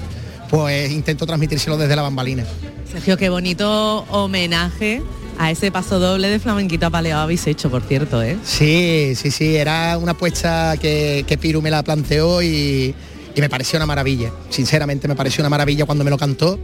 pues 0.50 0.92
intento 0.92 1.26
transmitírselo 1.26 1.78
desde 1.78 1.96
la 1.96 2.02
bambalina. 2.02 2.46
Sergio, 2.92 3.18
qué 3.18 3.30
bonito 3.30 4.06
homenaje 4.10 5.04
a 5.38 5.52
ese 5.52 5.72
paso 5.72 6.00
doble 6.00 6.30
de 6.30 6.40
flamenquito 6.40 6.88
apaleado 6.88 7.22
habéis 7.22 7.46
hecho, 7.48 7.70
por 7.70 7.82
cierto, 7.84 8.22
¿eh? 8.22 8.38
Sí, 8.44 9.14
sí, 9.16 9.32
sí, 9.32 9.56
era 9.56 9.98
una 9.98 10.12
apuesta 10.14 10.76
que, 10.80 11.26
que 11.28 11.38
Piru 11.38 11.62
me 11.62 11.72
la 11.72 11.84
planteó 11.84 12.42
y, 12.42 12.96
y 13.36 13.42
me 13.42 13.50
pareció 13.50 13.78
una 13.78 13.86
maravilla. 13.86 14.32
Sinceramente 14.50 15.08
me 15.08 15.16
pareció 15.16 15.42
una 15.42 15.50
maravilla 15.50 15.86
cuando 15.86 16.04
me 16.04 16.10
lo 16.12 16.18
cantó. 16.18 16.60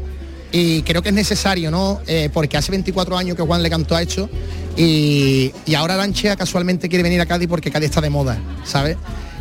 Y 0.51 0.81
creo 0.81 1.01
que 1.03 1.09
es 1.09 1.15
necesario, 1.15 1.69
¿no? 1.69 2.01
Eh, 2.07 2.29
porque 2.33 2.57
hace 2.57 2.71
24 2.71 3.15
años 3.17 3.35
que 3.37 3.43
Juan 3.43 3.61
le 3.61 3.69
cantó 3.69 3.95
a 3.95 4.01
hecho 4.01 4.27
y, 4.75 5.51
y 5.65 5.75
ahora 5.75 5.93
Aranchea 5.93 6.35
casualmente 6.35 6.89
quiere 6.89 7.03
venir 7.03 7.21
a 7.21 7.25
Cádiz 7.27 7.47
porque 7.47 7.69
Cádiz 7.69 7.89
está 7.89 8.01
de 8.01 8.09
moda, 8.09 8.39
¿sabes? 8.63 8.97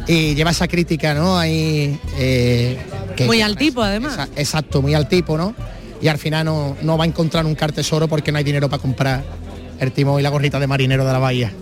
Y 0.06 0.34
lleva 0.34 0.50
esa 0.50 0.68
crítica, 0.68 1.14
¿no? 1.14 1.38
Ahí... 1.38 1.98
eh, 2.18 2.78
que- 3.16 3.24
Muy 3.26 3.40
al 3.40 3.56
tipo, 3.56 3.82
además. 3.82 4.18
Exa- 4.18 4.28
Exacto, 4.36 4.82
muy 4.82 4.94
al 4.94 5.09
tipo, 5.09 5.36
¿no? 5.38 5.55
Y 6.02 6.09
al 6.09 6.18
final 6.18 6.44
no, 6.44 6.76
no 6.82 6.98
va 6.98 7.05
a 7.05 7.06
encontrar 7.06 7.44
un 7.46 7.55
tesoro 7.56 8.06
porque 8.09 8.30
no 8.30 8.38
hay 8.38 8.44
dinero 8.44 8.68
para 8.68 8.80
comprar 8.80 9.24
el 9.80 9.92
timón 9.92 10.20
y 10.20 10.22
la 10.22 10.28
gorrita 10.30 10.59
de 10.60 10.66
marinero 10.66 11.05
de 11.06 11.12
la 11.12 11.18
bahía. 11.18 11.52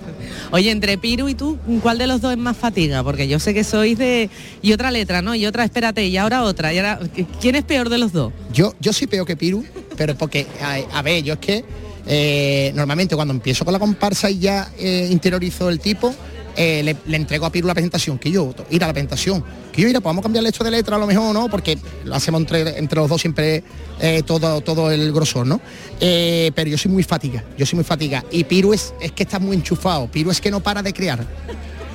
Oye, 0.51 0.71
entre 0.71 0.99
Piru 0.99 1.29
y 1.29 1.35
tú, 1.35 1.59
¿cuál 1.83 1.99
de 1.99 2.07
los 2.07 2.21
dos 2.21 2.33
es 2.33 2.39
más 2.39 2.57
fatiga? 2.57 3.03
Porque 3.03 3.29
yo 3.29 3.39
sé 3.39 3.55
que 3.55 3.65
sois 3.65 3.99
de... 3.99 4.31
Y 4.63 4.73
otra 4.73 4.91
letra, 4.91 5.23
¿no? 5.23 5.35
Y 5.35 5.47
otra, 5.47 5.65
espérate, 5.65 6.07
y 6.07 6.17
ahora 6.17 6.43
otra. 6.43 6.73
Y 6.73 6.79
ahora, 6.79 7.01
¿Quién 7.41 7.55
es 7.57 7.65
peor 7.65 7.89
de 7.89 7.99
los 7.99 8.13
dos? 8.13 8.33
Yo, 8.53 8.75
yo 8.81 8.93
soy 8.93 9.07
peor 9.07 9.27
que 9.27 9.37
Piru, 9.37 9.65
pero 9.97 10.17
porque, 10.17 10.47
a, 10.63 10.99
a 10.99 11.03
ver, 11.03 11.23
yo 11.23 11.35
es 11.35 11.39
que 11.41 11.65
eh, 12.07 12.73
normalmente 12.75 13.17
cuando 13.17 13.35
empiezo 13.35 13.65
con 13.65 13.73
la 13.73 13.79
comparsa 13.81 14.31
y 14.31 14.39
ya 14.39 14.71
eh, 14.79 15.09
interiorizo 15.11 15.69
el 15.69 15.81
tipo, 15.81 16.15
eh, 16.57 16.83
le, 16.83 16.97
le 17.07 17.17
entrego 17.19 17.45
a 17.45 17.51
Piru 17.51 17.67
la 17.67 17.75
presentación, 17.75 18.19
que 18.19 18.31
yo, 18.31 18.55
ir 18.71 18.83
a 18.83 18.87
la 18.87 18.93
presentación, 18.95 19.45
que 19.73 19.83
yo, 19.83 19.89
mira, 19.89 20.01
podemos 20.01 20.23
cambiarle 20.23 20.49
esto 20.49 20.65
de 20.65 20.71
letra 20.71 20.97
a 20.97 20.99
lo 20.99 21.07
mejor, 21.07 21.35
¿no? 21.35 21.51
Porque 21.51 21.79
lo 22.05 22.15
hacemos 22.15 22.41
entre, 22.41 22.79
entre 22.79 22.99
los 22.99 23.11
dos 23.11 23.21
siempre 23.21 23.63
eh, 24.01 24.23
todo, 24.25 24.63
todo 24.63 24.91
el 24.91 25.13
grosor, 25.13 25.47
¿no? 25.47 25.61
Eh, 26.01 26.51
pero 26.55 26.71
yo 26.71 26.79
soy 26.79 26.91
muy 26.91 27.03
fatiga, 27.03 27.45
yo 27.59 27.67
soy 27.67 27.77
muy 27.77 27.85
fatiga. 27.85 28.25
Y 28.31 28.45
Piru 28.45 28.73
es, 28.73 28.95
es 29.01 29.13
que 29.13 29.25
está 29.25 29.39
muy 29.39 29.55
enchufado, 29.55 30.11
Piru 30.11 30.31
es 30.31 30.41
que 30.41 30.51
no 30.51 30.61
para 30.61 30.83
de 30.83 30.95
crear. 30.95 31.27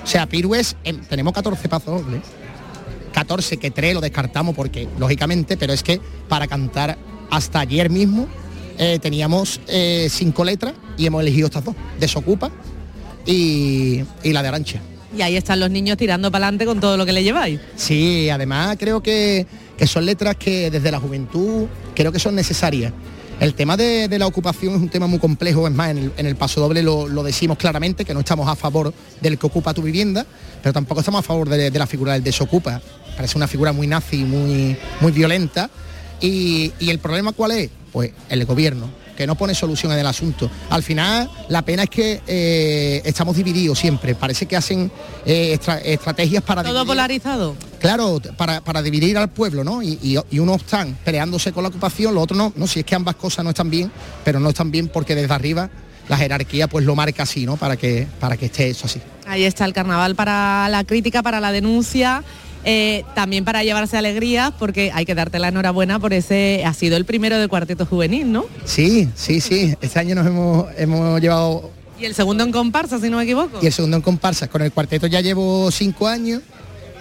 O 0.04 0.08
sea, 0.08 0.28
Piru 0.28 0.54
es, 0.54 0.76
em, 0.84 1.00
tenemos 1.06 1.34
14 1.34 1.68
pasos 1.68 2.04
dobles, 2.04 2.22
14 3.14 3.58
que 3.58 3.72
3 3.72 3.96
lo 3.96 4.02
descartamos 4.02 4.56
porque, 4.56 4.88
lógicamente, 5.00 5.58
pero 5.58 5.74
es 5.74 5.82
que 5.82 6.00
para 6.30 6.48
cantar 6.48 7.00
hasta 7.32 7.62
ayer 7.62 7.90
mismo 7.90 8.28
teníamos 9.00 9.62
cinco 10.10 10.44
letras 10.44 10.74
y 10.98 11.06
hemos 11.06 11.22
elegido 11.22 11.46
estas 11.46 11.64
dos, 11.64 11.76
Desocupa 12.00 12.52
y, 13.26 14.02
y 14.23 14.34
la 14.34 14.41
de 14.41 14.48
Arancha. 14.48 14.80
Y 15.18 15.22
ahí 15.22 15.35
están 15.35 15.60
los 15.60 15.69
niños 15.69 15.98
tirando 15.98 16.31
para 16.31 16.45
adelante 16.45 16.65
con 16.65 16.80
todo 16.80 16.95
lo 16.95 17.06
que 17.06 17.11
le 17.11 17.23
lleváis. 17.23 17.60
Sí, 17.76 18.30
además 18.30 18.77
creo 18.80 19.03
que, 19.03 19.45
que 19.77 19.88
son 19.88 20.06
letras 20.06 20.38
que 20.38 20.72
desde 20.72 20.89
la 20.91 20.99
juventud 20.99 21.68
creo 21.93 22.11
que 22.11 22.19
son 22.19 22.35
necesarias. 22.35 22.93
El 23.41 23.56
tema 23.56 23.76
de, 23.76 24.07
de 24.07 24.19
la 24.19 24.27
ocupación 24.27 24.76
es 24.76 24.80
un 24.81 24.89
tema 24.89 25.07
muy 25.07 25.18
complejo, 25.18 25.68
es 25.68 25.73
más, 25.73 25.89
en 25.89 25.98
el, 25.98 26.11
en 26.15 26.26
el 26.27 26.35
paso 26.35 26.61
doble 26.61 26.84
lo, 26.84 27.07
lo 27.07 27.23
decimos 27.23 27.57
claramente, 27.57 28.06
que 28.06 28.14
no 28.14 28.19
estamos 28.19 28.48
a 28.48 28.56
favor 28.56 28.93
del 29.19 29.38
que 29.39 29.48
ocupa 29.48 29.73
tu 29.73 29.81
vivienda, 29.81 30.26
pero 30.61 30.72
tampoco 30.72 31.02
estamos 31.02 31.19
a 31.19 31.23
favor 31.23 31.49
de, 31.49 31.72
de 31.72 31.80
la 31.80 31.88
figura 31.88 32.14
del 32.14 32.23
desocupa. 32.23 32.80
Parece 33.15 33.38
una 33.38 33.48
figura 33.48 33.73
muy 33.73 33.88
nazi, 33.88 34.18
muy, 34.18 34.77
muy 34.99 35.11
violenta. 35.11 35.72
Y, 36.22 36.72
y 36.80 36.91
el 36.91 36.99
problema 36.99 37.31
cuál 37.31 37.52
es? 37.52 37.72
Pues 37.91 38.11
el 38.30 38.45
gobierno, 38.45 38.88
que 39.16 39.28
no 39.28 39.36
pone 39.36 39.54
solución 39.56 39.92
en 39.92 40.00
el 40.00 40.08
asunto. 40.08 40.50
Al 40.70 40.84
final, 40.84 41.30
la 41.50 41.62
pena 41.64 41.84
es 41.84 41.90
que 41.90 42.22
eh, 42.28 43.02
estamos 43.06 43.36
divididos 43.36 43.78
siempre. 43.80 44.16
Parece 44.16 44.46
que 44.46 44.56
hacen 44.56 44.92
eh, 45.26 45.54
estra- 45.60 45.80
estrategias 45.80 46.44
para 46.44 46.64
Todo 46.64 46.74
dividir- 46.84 46.88
polarizado. 46.88 47.56
Claro, 47.80 48.20
para, 48.38 48.62
para 48.62 48.82
dividir 48.82 49.18
al 49.18 49.30
pueblo, 49.30 49.64
¿no? 49.64 49.82
Y, 49.82 50.00
y- 50.02 50.18
y 50.36 50.40
unos 50.40 50.58
están 50.62 50.98
peleándose 51.04 51.52
con 51.52 51.64
la 51.64 51.70
ocupación, 51.70 52.14
los 52.14 52.24
otros 52.24 52.38
no. 52.38 52.54
No, 52.56 52.68
si 52.68 52.80
es 52.80 52.86
que 52.86 52.96
ambas 52.96 53.16
cosas 53.16 53.44
no 53.44 53.50
están 53.52 53.70
bien, 53.70 53.92
pero 54.24 54.40
no 54.40 54.50
están 54.50 54.72
bien 54.72 54.88
porque 54.88 55.16
desde 55.16 55.34
arriba 55.34 55.70
la 56.10 56.18
jerarquía 56.18 56.68
pues 56.68 56.86
lo 56.86 56.96
marca 56.96 57.24
así, 57.24 57.46
¿no? 57.46 57.58
Para 57.58 57.78
que, 57.78 58.08
para 58.20 58.36
que 58.38 58.48
esté 58.48 58.70
eso 58.70 58.86
así. 58.86 59.00
Ahí 59.28 59.44
está 59.44 59.66
el 59.66 59.74
carnaval 59.74 60.16
para 60.16 60.68
la 60.70 60.84
crítica, 60.84 61.22
para 61.24 61.40
la 61.40 61.52
denuncia. 61.52 62.24
Eh, 62.64 63.04
también 63.16 63.44
para 63.44 63.64
llevarse 63.64 63.98
alegrías 63.98 64.52
porque 64.58 64.92
hay 64.94 65.06
que 65.06 65.16
darte 65.16 65.40
la 65.40 65.48
enhorabuena 65.48 66.00
por 66.00 66.14
ese 66.14 66.64
ha 66.66 66.74
sido 66.74 66.98
el 66.98 67.06
primero 67.06 67.40
del 67.40 67.50
cuarteto 67.50 67.86
juvenil 67.86 68.32
¿no? 68.32 68.46
Sí, 68.66 69.10
sí, 69.16 69.42
sí. 69.42 69.76
Este 69.82 70.00
año 70.00 70.16
nos 70.16 70.28
hemos, 70.28 70.68
hemos 70.78 71.20
llevado 71.20 71.72
y 72.00 72.06
el 72.06 72.16
segundo 72.16 72.44
en 72.44 72.52
comparsa 72.52 73.00
si 73.00 73.10
no 73.10 73.18
me 73.18 73.24
equivoco 73.24 73.60
y 73.62 73.68
el 73.68 73.74
segundo 73.74 73.98
en 73.98 74.02
comparsas. 74.02 74.50
Con 74.50 74.64
el 74.64 74.72
cuarteto 74.72 75.06
ya 75.06 75.22
llevo 75.22 75.70
cinco 75.70 76.08
años 76.08 76.42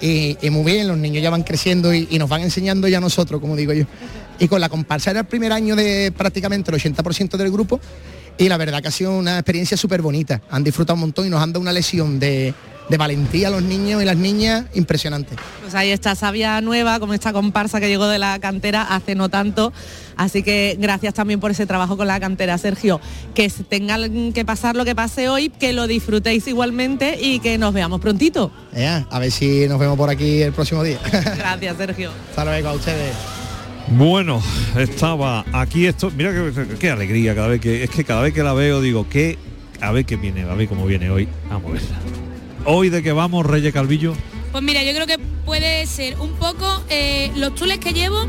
y, 0.01 0.37
y 0.43 0.51
muy 0.51 0.65
bien, 0.70 0.89
los 0.89 0.99
niños 0.99 1.23
ya 1.23 1.31
van 1.31 1.43
creciendo 1.43 1.95
y, 1.95 2.07
y 2.11 2.19
nos 2.19 2.28
van 2.28 2.43
enseñando 2.43 2.87
ya 2.87 3.01
nosotros, 3.01 3.41
como 3.41 3.57
digo 3.57 3.73
yo. 3.73 3.87
Y 4.39 4.49
con 4.49 4.61
la 4.61 4.69
comparsa 4.69 5.11
era 5.11 5.20
el 5.20 5.27
primer 5.27 5.53
año 5.53 5.74
de 5.74 6.12
prácticamente 6.16 6.70
el 6.70 6.78
80% 6.78 7.37
del 7.39 7.51
grupo 7.51 7.81
y 8.37 8.49
la 8.49 8.57
verdad 8.57 8.81
que 8.82 8.89
ha 8.89 8.91
sido 8.91 9.16
una 9.16 9.39
experiencia 9.39 9.77
súper 9.77 10.03
bonita. 10.03 10.43
Han 10.51 10.65
disfrutado 10.65 10.95
un 10.95 11.01
montón 11.01 11.27
y 11.27 11.31
nos 11.31 11.43
han 11.43 11.53
dado 11.53 11.61
una 11.61 11.73
lesión 11.73 12.19
de, 12.19 12.55
de 12.90 12.96
valentía 12.96 13.48
a 13.48 13.50
los 13.50 13.62
niños 13.62 14.02
y 14.02 14.04
las 14.04 14.16
niñas 14.16 14.64
impresionante. 14.74 15.36
Pues 15.62 15.74
ahí 15.76 15.90
está 15.90 16.16
Sabia 16.16 16.60
Nueva 16.60 16.98
con 16.98 17.14
esta 17.14 17.32
comparsa 17.32 17.78
que 17.80 17.88
llegó 17.88 18.08
de 18.08 18.18
la 18.18 18.38
cantera 18.40 18.82
hace 18.82 19.14
no 19.14 19.28
tanto. 19.28 19.72
Así 20.16 20.42
que 20.42 20.76
gracias 20.78 21.14
también 21.14 21.38
por 21.38 21.52
ese 21.52 21.66
trabajo 21.66 21.96
con 21.96 22.08
la 22.08 22.18
cantera, 22.18 22.58
Sergio. 22.58 23.00
Que 23.32 23.48
tengan 23.48 24.32
que 24.32 24.44
pasar 24.44 24.74
lo 24.74 24.84
que 24.84 24.96
pase 24.96 25.28
hoy, 25.28 25.50
que 25.50 25.72
lo 25.72 25.86
disfrutéis 25.86 26.46
igualmente 26.48 27.16
y 27.20 27.38
que 27.38 27.58
nos 27.58 27.72
veamos 27.72 28.00
prontito. 28.00 28.50
Ya, 28.76 29.06
a 29.08 29.18
ver 29.20 29.30
si 29.30 29.68
nos 29.68 29.78
vemos 29.78 29.96
por 29.96 30.10
aquí 30.10 30.42
el 30.42 30.52
próximo 30.52 30.82
día. 30.82 30.98
Gracias, 31.12 31.76
Sergio. 31.76 32.10
Hasta 32.30 32.44
luego 32.44 32.68
a 32.70 32.72
ustedes. 32.72 33.14
Bueno, 33.86 34.42
estaba 34.76 35.44
aquí 35.52 35.86
esto. 35.86 36.10
Mira 36.10 36.32
qué, 36.32 36.66
qué 36.78 36.90
alegría 36.90 37.36
cada 37.36 37.48
vez 37.48 37.60
que 37.60 37.84
es 37.84 37.90
que 37.90 38.04
cada 38.04 38.22
vez 38.22 38.34
que 38.34 38.42
la 38.42 38.52
veo 38.52 38.80
digo 38.80 39.08
que 39.08 39.38
a 39.80 39.92
ver 39.92 40.04
qué 40.04 40.16
viene, 40.16 40.42
a 40.42 40.54
ver 40.54 40.68
cómo 40.68 40.86
viene 40.86 41.08
hoy. 41.08 41.28
Vamos 41.48 41.70
a 41.70 41.72
verla. 41.74 42.30
Hoy 42.65 42.91
de 42.91 43.03
que 43.03 43.12
vamos, 43.12 43.47
Reyes 43.47 43.73
Calvillo. 43.73 44.15
Pues 44.53 44.62
mira, 44.62 44.82
yo 44.82 44.93
creo 44.93 45.07
que 45.07 45.19
puede 45.45 45.87
ser 45.87 46.19
un 46.20 46.32
poco 46.32 46.82
eh, 46.89 47.31
los 47.37 47.55
tules 47.55 47.78
que 47.78 47.93
llevo. 47.93 48.27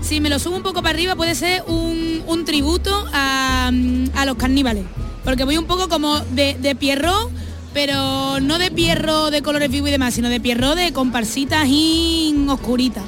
Si 0.00 0.20
me 0.20 0.28
lo 0.28 0.38
subo 0.38 0.56
un 0.56 0.62
poco 0.62 0.82
para 0.82 0.90
arriba 0.94 1.16
puede 1.16 1.34
ser 1.34 1.62
un, 1.66 2.22
un 2.26 2.44
tributo 2.44 3.06
a, 3.12 3.68
a 4.14 4.24
los 4.26 4.36
carníbales. 4.36 4.84
Porque 5.24 5.44
voy 5.44 5.56
un 5.56 5.64
poco 5.64 5.88
como 5.88 6.20
de, 6.20 6.56
de 6.60 6.74
pierrot, 6.74 7.30
pero 7.72 8.40
no 8.40 8.58
de 8.58 8.70
pierro 8.70 9.30
de 9.30 9.40
colores 9.42 9.70
vivos 9.70 9.88
y 9.88 9.92
demás, 9.92 10.14
sino 10.14 10.28
de 10.28 10.40
pierrot 10.40 10.76
de 10.76 10.92
comparsitas 10.92 11.66
y 11.66 12.34
oscuritas. 12.48 13.04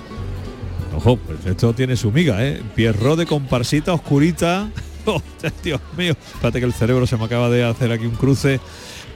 Ojo, 0.97 1.19
pues 1.19 1.45
esto 1.45 1.75
tiene 1.75 1.95
su 1.97 2.11
miga, 2.11 2.43
¿eh? 2.45 2.63
Pierrot 2.75 3.19
de 3.19 3.27
comparsita 3.27 3.93
oscurita. 3.93 4.69
Oh, 5.09 5.23
Dios 5.63 5.81
mío. 5.97 6.17
Espérate 6.35 6.59
que 6.59 6.67
el 6.67 6.73
cerebro 6.73 7.07
se 7.07 7.17
me 7.17 7.27
acaba 7.27 7.49
de 7.49 7.63
hacer 7.63 7.93
aquí 7.93 8.07
un 8.07 8.17
cruce. 8.17 8.59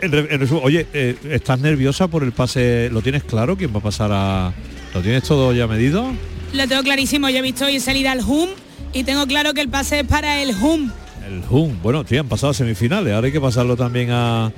En 0.03 0.15
en 0.15 0.49
oye, 0.63 0.87
eh, 0.93 1.17
¿estás 1.31 1.61
nerviosa 1.61 2.09
por 2.09 2.23
el 2.23 2.33
pase? 2.33 2.89
¿Lo 2.91 3.03
tienes 3.03 3.23
claro? 3.25 3.57
¿Quién 3.57 3.73
va 3.75 3.79
a 3.79 3.83
pasar 3.83 4.11
a...? 4.13 4.53
¿Lo 4.95 5.01
tienes 5.03 5.23
todo 5.25 5.53
ya 5.53 5.67
medido? 5.67 6.11
Lo 6.53 6.67
tengo 6.67 6.83
clarísimo, 6.83 7.29
yo 7.29 7.39
he 7.39 7.43
visto 7.43 7.67
hoy 7.67 7.79
salida 7.81 8.13
al 8.13 8.21
HUM 8.21 8.49
y 8.93 9.05
tengo 9.05 9.27
claro 9.27 9.55
que 9.55 9.61
el 9.61 9.69
pase 9.69 10.01
es 10.01 10.07
para 10.07 10.43
el 10.43 10.51
HUM. 10.61 10.91
El 11.27 11.43
HUM. 11.49 11.81
Bueno, 11.83 12.03
tío, 12.05 12.21
han 12.21 12.29
pasado 12.29 12.51
a 12.51 12.55
semifinales. 12.55 13.13
Ahora 13.15 13.27
hay 13.27 13.33
que 13.33 13.41
pasarlo 13.41 13.77
también 13.77 14.11
a... 14.11 14.51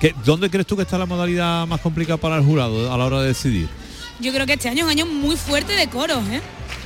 ¿Qué- 0.00 0.14
¿Dónde 0.24 0.50
crees 0.50 0.66
tú 0.66 0.76
que 0.76 0.82
está 0.82 0.98
la 0.98 1.06
modalidad 1.06 1.66
más 1.66 1.80
complicada 1.80 2.16
para 2.18 2.36
el 2.36 2.44
jurado 2.44 2.92
a 2.92 2.96
la 2.98 3.04
hora 3.06 3.22
de 3.22 3.28
decidir? 3.28 3.68
Yo 4.20 4.32
creo 4.32 4.46
que 4.46 4.52
este 4.52 4.68
año 4.68 4.78
es 4.80 4.84
un 4.84 4.90
año 4.90 5.06
muy 5.06 5.36
fuerte 5.36 5.72
de 5.72 5.88
coros, 5.88 6.22
¿eh? 6.30 6.40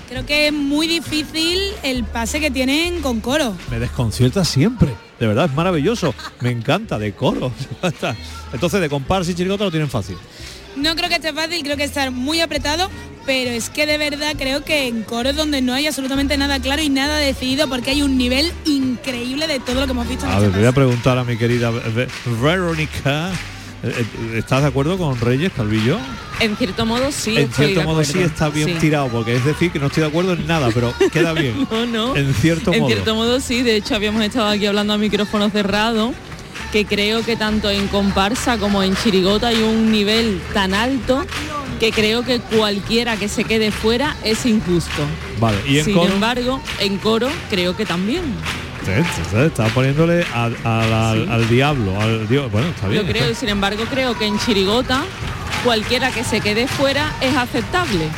Creo 0.09 0.25
que 0.25 0.47
es 0.49 0.53
muy 0.53 0.87
difícil 0.87 1.59
el 1.83 2.05
pase 2.05 2.41
que 2.41 2.51
tienen 2.51 3.01
con 3.03 3.21
coros. 3.21 3.55
Me 3.71 3.79
desconcierta 3.79 4.45
siempre. 4.45 4.95
De 5.19 5.27
verdad, 5.27 5.47
es 5.47 5.55
maravilloso. 5.55 6.15
Me 6.41 6.51
encanta, 6.51 6.99
de 6.99 7.13
coro. 7.13 7.53
Entonces, 8.53 8.81
de 8.81 8.89
comparsa 8.89 9.31
y 9.31 9.35
chirigota 9.35 9.65
lo 9.65 9.71
tienen 9.71 9.89
fácil. 9.91 10.17
No 10.77 10.95
creo 10.95 11.09
que 11.09 11.15
esté 11.17 11.33
fácil, 11.33 11.63
creo 11.63 11.77
que 11.77 11.85
estar 11.85 12.11
muy 12.11 12.41
apretado, 12.41 12.91
pero 13.25 13.51
es 13.51 13.71
que 13.71 13.87
de 13.87 13.97
verdad 13.97 14.35
creo 14.37 14.63
que 14.63 14.87
en 14.89 15.05
coro 15.05 15.31
es 15.31 15.37
donde 15.37 15.63
no 15.63 15.73
hay 15.73 15.87
absolutamente 15.87 16.37
nada 16.37 16.61
claro 16.61 16.83
y 16.83 16.91
nada 16.91 17.17
decidido 17.17 17.67
porque 17.67 17.91
hay 17.93 18.03
un 18.03 18.19
nivel 18.19 18.53
increíble 18.67 19.47
de 19.47 19.59
todo 19.59 19.77
lo 19.81 19.87
que 19.87 19.93
hemos 19.93 20.07
visto 20.07 20.27
en 20.27 20.33
A 20.33 20.35
este 20.35 20.49
ver, 20.49 20.59
voy 20.59 20.67
a 20.67 20.73
preguntar 20.73 21.17
a 21.17 21.25
mi 21.25 21.39
querida 21.39 21.71
Ve- 21.71 22.09
Verónica. 22.43 23.31
Eh, 23.87 23.95
eh, 24.35 24.39
¿Estás 24.39 24.63
de 24.63 24.69
acuerdo 24.69 24.99
con 24.99 25.19
Reyes 25.21 25.53
Calvillo? 25.57 25.99
En 26.41 26.57
cierto 26.57 26.85
modo 26.85 27.11
sí. 27.13 27.37
en 27.37 27.45
estoy 27.45 27.67
cierto 27.67 27.81
de 27.81 27.87
modo 27.87 28.05
sí 28.05 28.19
está 28.21 28.49
bien 28.49 28.69
Sí. 28.69 28.75
tirado, 28.81 29.09
porque 29.09 29.37
es 29.37 29.45
decir 29.45 29.71
que 29.71 29.79
no 29.79 29.87
estoy 29.87 30.03
de 30.03 30.09
acuerdo 30.09 30.33
en 30.35 30.47
nada, 30.47 30.69
pero 30.75 30.93
queda 31.13 31.33
bien. 31.33 31.67
No, 31.71 31.87
no. 31.87 32.17
En 32.17 32.35
cierto 32.35 32.73
en 32.73 32.81
modo. 32.81 32.91
cierto 32.93 33.15
modo 33.15 33.41
sí, 33.41 33.63
de 33.63 33.77
hecho 33.77 33.95
habíamos 33.95 34.23
estado 34.23 34.49
aquí 34.49 34.67
hablando 34.67 34.93
a 34.93 34.99
micrófono 34.99 35.49
cerrado, 35.51 36.13
que 36.73 36.85
creo 36.85 37.25
que 37.25 37.37
tanto 37.37 37.71
en 37.71 37.87
comparsa 37.89 38.59
como 38.59 38.83
en 38.83 38.97
chirigota 38.97 39.49
hay 39.49 39.63
un 39.63 39.91
nivel 39.93 40.41
tan 40.53 40.75
alto 40.75 41.25
que 41.81 41.93
creo 41.93 42.25
que 42.25 42.41
cualquiera 42.41 43.17
que 43.17 43.29
se 43.29 43.45
quede 43.45 43.71
fuera 43.71 44.17
es 44.25 44.45
injusto. 44.47 45.03
Vale, 45.39 45.59
y 45.69 45.79
en 45.79 45.85
Sin 45.85 45.95
coro. 45.95 46.13
embargo, 46.13 46.61
en 46.81 46.97
coro 46.99 47.29
creo 47.51 47.77
que 47.77 47.85
también. 47.87 48.23
Está 48.89 49.67
poniéndole 49.69 50.25
a- 50.35 50.45
a 50.65 50.87
la- 50.87 51.11
al, 51.11 51.31
al 51.31 51.49
diablo, 51.49 52.01
al 52.01 52.29
dios. 52.29 52.51
Bueno, 52.51 52.69
está 52.69 52.89
bien. 52.89 53.05
Yo 53.07 53.13
creo, 53.13 53.31
y 53.31 53.35
sin 53.35 53.49
embargo 53.49 53.85
creo 53.91 54.17
que 54.19 54.27
en 54.27 54.39
chirigota 54.39 55.03
cualquiera 55.65 56.11
que 56.11 56.23
se 56.25 56.41
quede 56.41 56.67
fuera 56.69 57.13
es 57.21 57.37
aceptable, 57.37 58.09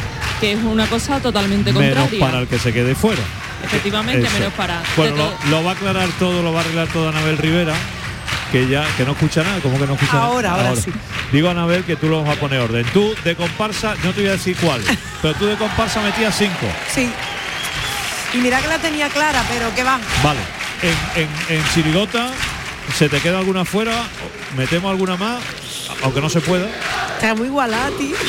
que 0.40 0.52
es 0.52 0.58
una 0.62 0.86
cosa 0.86 1.20
totalmente 1.20 1.72
menos 1.72 1.94
contraria. 1.94 2.20
para 2.20 2.38
el 2.40 2.48
que 2.48 2.58
se 2.58 2.72
quede 2.72 2.94
fuera. 2.94 3.22
Efectivamente, 3.64 4.26
Eso. 4.26 4.32
menos 4.38 4.52
para. 4.54 4.82
Bueno, 4.96 5.16
lo, 5.16 5.50
lo 5.50 5.64
va 5.64 5.70
a 5.70 5.74
aclarar 5.74 6.08
todo, 6.18 6.42
lo 6.42 6.52
va 6.52 6.60
a 6.60 6.62
arreglar 6.62 6.86
todo 6.88 7.08
Anabel 7.08 7.38
Rivera, 7.38 7.74
que 8.52 8.68
ya 8.68 8.84
que 8.96 9.04
no 9.04 9.12
escucha 9.12 9.42
nada, 9.42 9.58
como 9.60 9.78
que 9.78 9.86
no 9.86 9.94
escucha 9.94 10.12
Ahora, 10.22 10.50
nada. 10.50 10.68
ahora 10.68 10.80
sí. 10.80 10.92
Digo 11.32 11.48
Anabel 11.50 11.82
que 11.84 11.96
tú 11.96 12.08
lo 12.08 12.22
vas 12.22 12.36
a 12.36 12.40
poner 12.40 12.60
orden. 12.60 12.84
Tú 12.92 13.14
de 13.24 13.34
comparsa, 13.34 13.94
no 14.04 14.12
te 14.12 14.20
voy 14.20 14.28
a 14.28 14.32
decir 14.32 14.56
cuál, 14.60 14.80
pero 15.22 15.34
tú 15.34 15.46
de 15.46 15.56
comparsa 15.56 16.00
metías 16.02 16.36
cinco. 16.38 16.66
Sí. 16.94 17.10
Y 18.34 18.38
mira 18.38 18.60
que 18.60 18.68
la 18.68 18.78
tenía 18.78 19.08
clara, 19.08 19.42
pero 19.48 19.74
que 19.74 19.82
va. 19.82 19.98
Vale. 20.22 20.40
En, 20.82 21.22
en, 21.22 21.28
en 21.58 21.64
Chirigota, 21.74 22.28
¿se 22.96 23.08
te 23.08 23.20
queda 23.20 23.38
alguna 23.38 23.64
fuera? 23.64 23.92
¿Metemos 24.56 24.90
alguna 24.90 25.16
más? 25.16 25.42
Aunque 26.02 26.20
no 26.20 26.28
se 26.30 26.40
pueda. 26.40 26.66
Está 27.16 27.34
muy 27.34 27.46
igualada, 27.48 27.90
tío. 27.98 28.16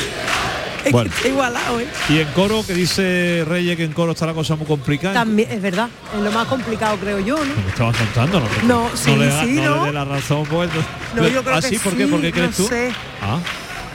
Bueno. 0.92 1.12
está 1.14 1.28
igualado, 1.28 1.80
¿eh? 1.82 1.88
Y 2.08 2.20
en 2.20 2.28
coro, 2.30 2.66
que 2.66 2.74
dice 2.74 3.44
Reyes 3.46 3.76
que 3.76 3.84
en 3.84 3.92
coro 3.92 4.14
está 4.14 4.26
la 4.26 4.34
cosa 4.34 4.56
muy 4.56 4.66
complicada. 4.66 5.14
También, 5.14 5.52
es 5.52 5.62
verdad. 5.62 5.90
Es 6.16 6.22
lo 6.22 6.32
más 6.32 6.48
complicado, 6.48 6.96
creo 6.98 7.20
yo, 7.20 7.36
¿no? 7.38 7.54
Me 7.54 7.72
contando, 7.98 8.40
¿no? 8.40 8.48
No, 8.64 8.90
sí, 8.96 9.14
le 9.16 9.28
da- 9.28 9.44
sí, 9.44 9.52
no, 9.56 9.76
¿no? 9.76 9.80
le 9.82 9.88
dé 9.88 9.94
la 9.94 10.06
razón, 10.06 10.46
pues. 10.50 10.70
No, 11.16 11.28
yo 11.28 11.44
creo 11.44 11.58
¿Ah, 11.58 11.62
que 11.62 11.68
sí? 11.68 11.80
¿Por 11.80 11.96
qué? 11.96 12.06
sí, 12.06 12.10
¿Por 12.12 12.22
qué 12.22 12.32
crees 12.32 12.52
no 12.52 12.56
tú? 12.66 12.70
sé. 12.70 12.92
Ah, 13.22 13.38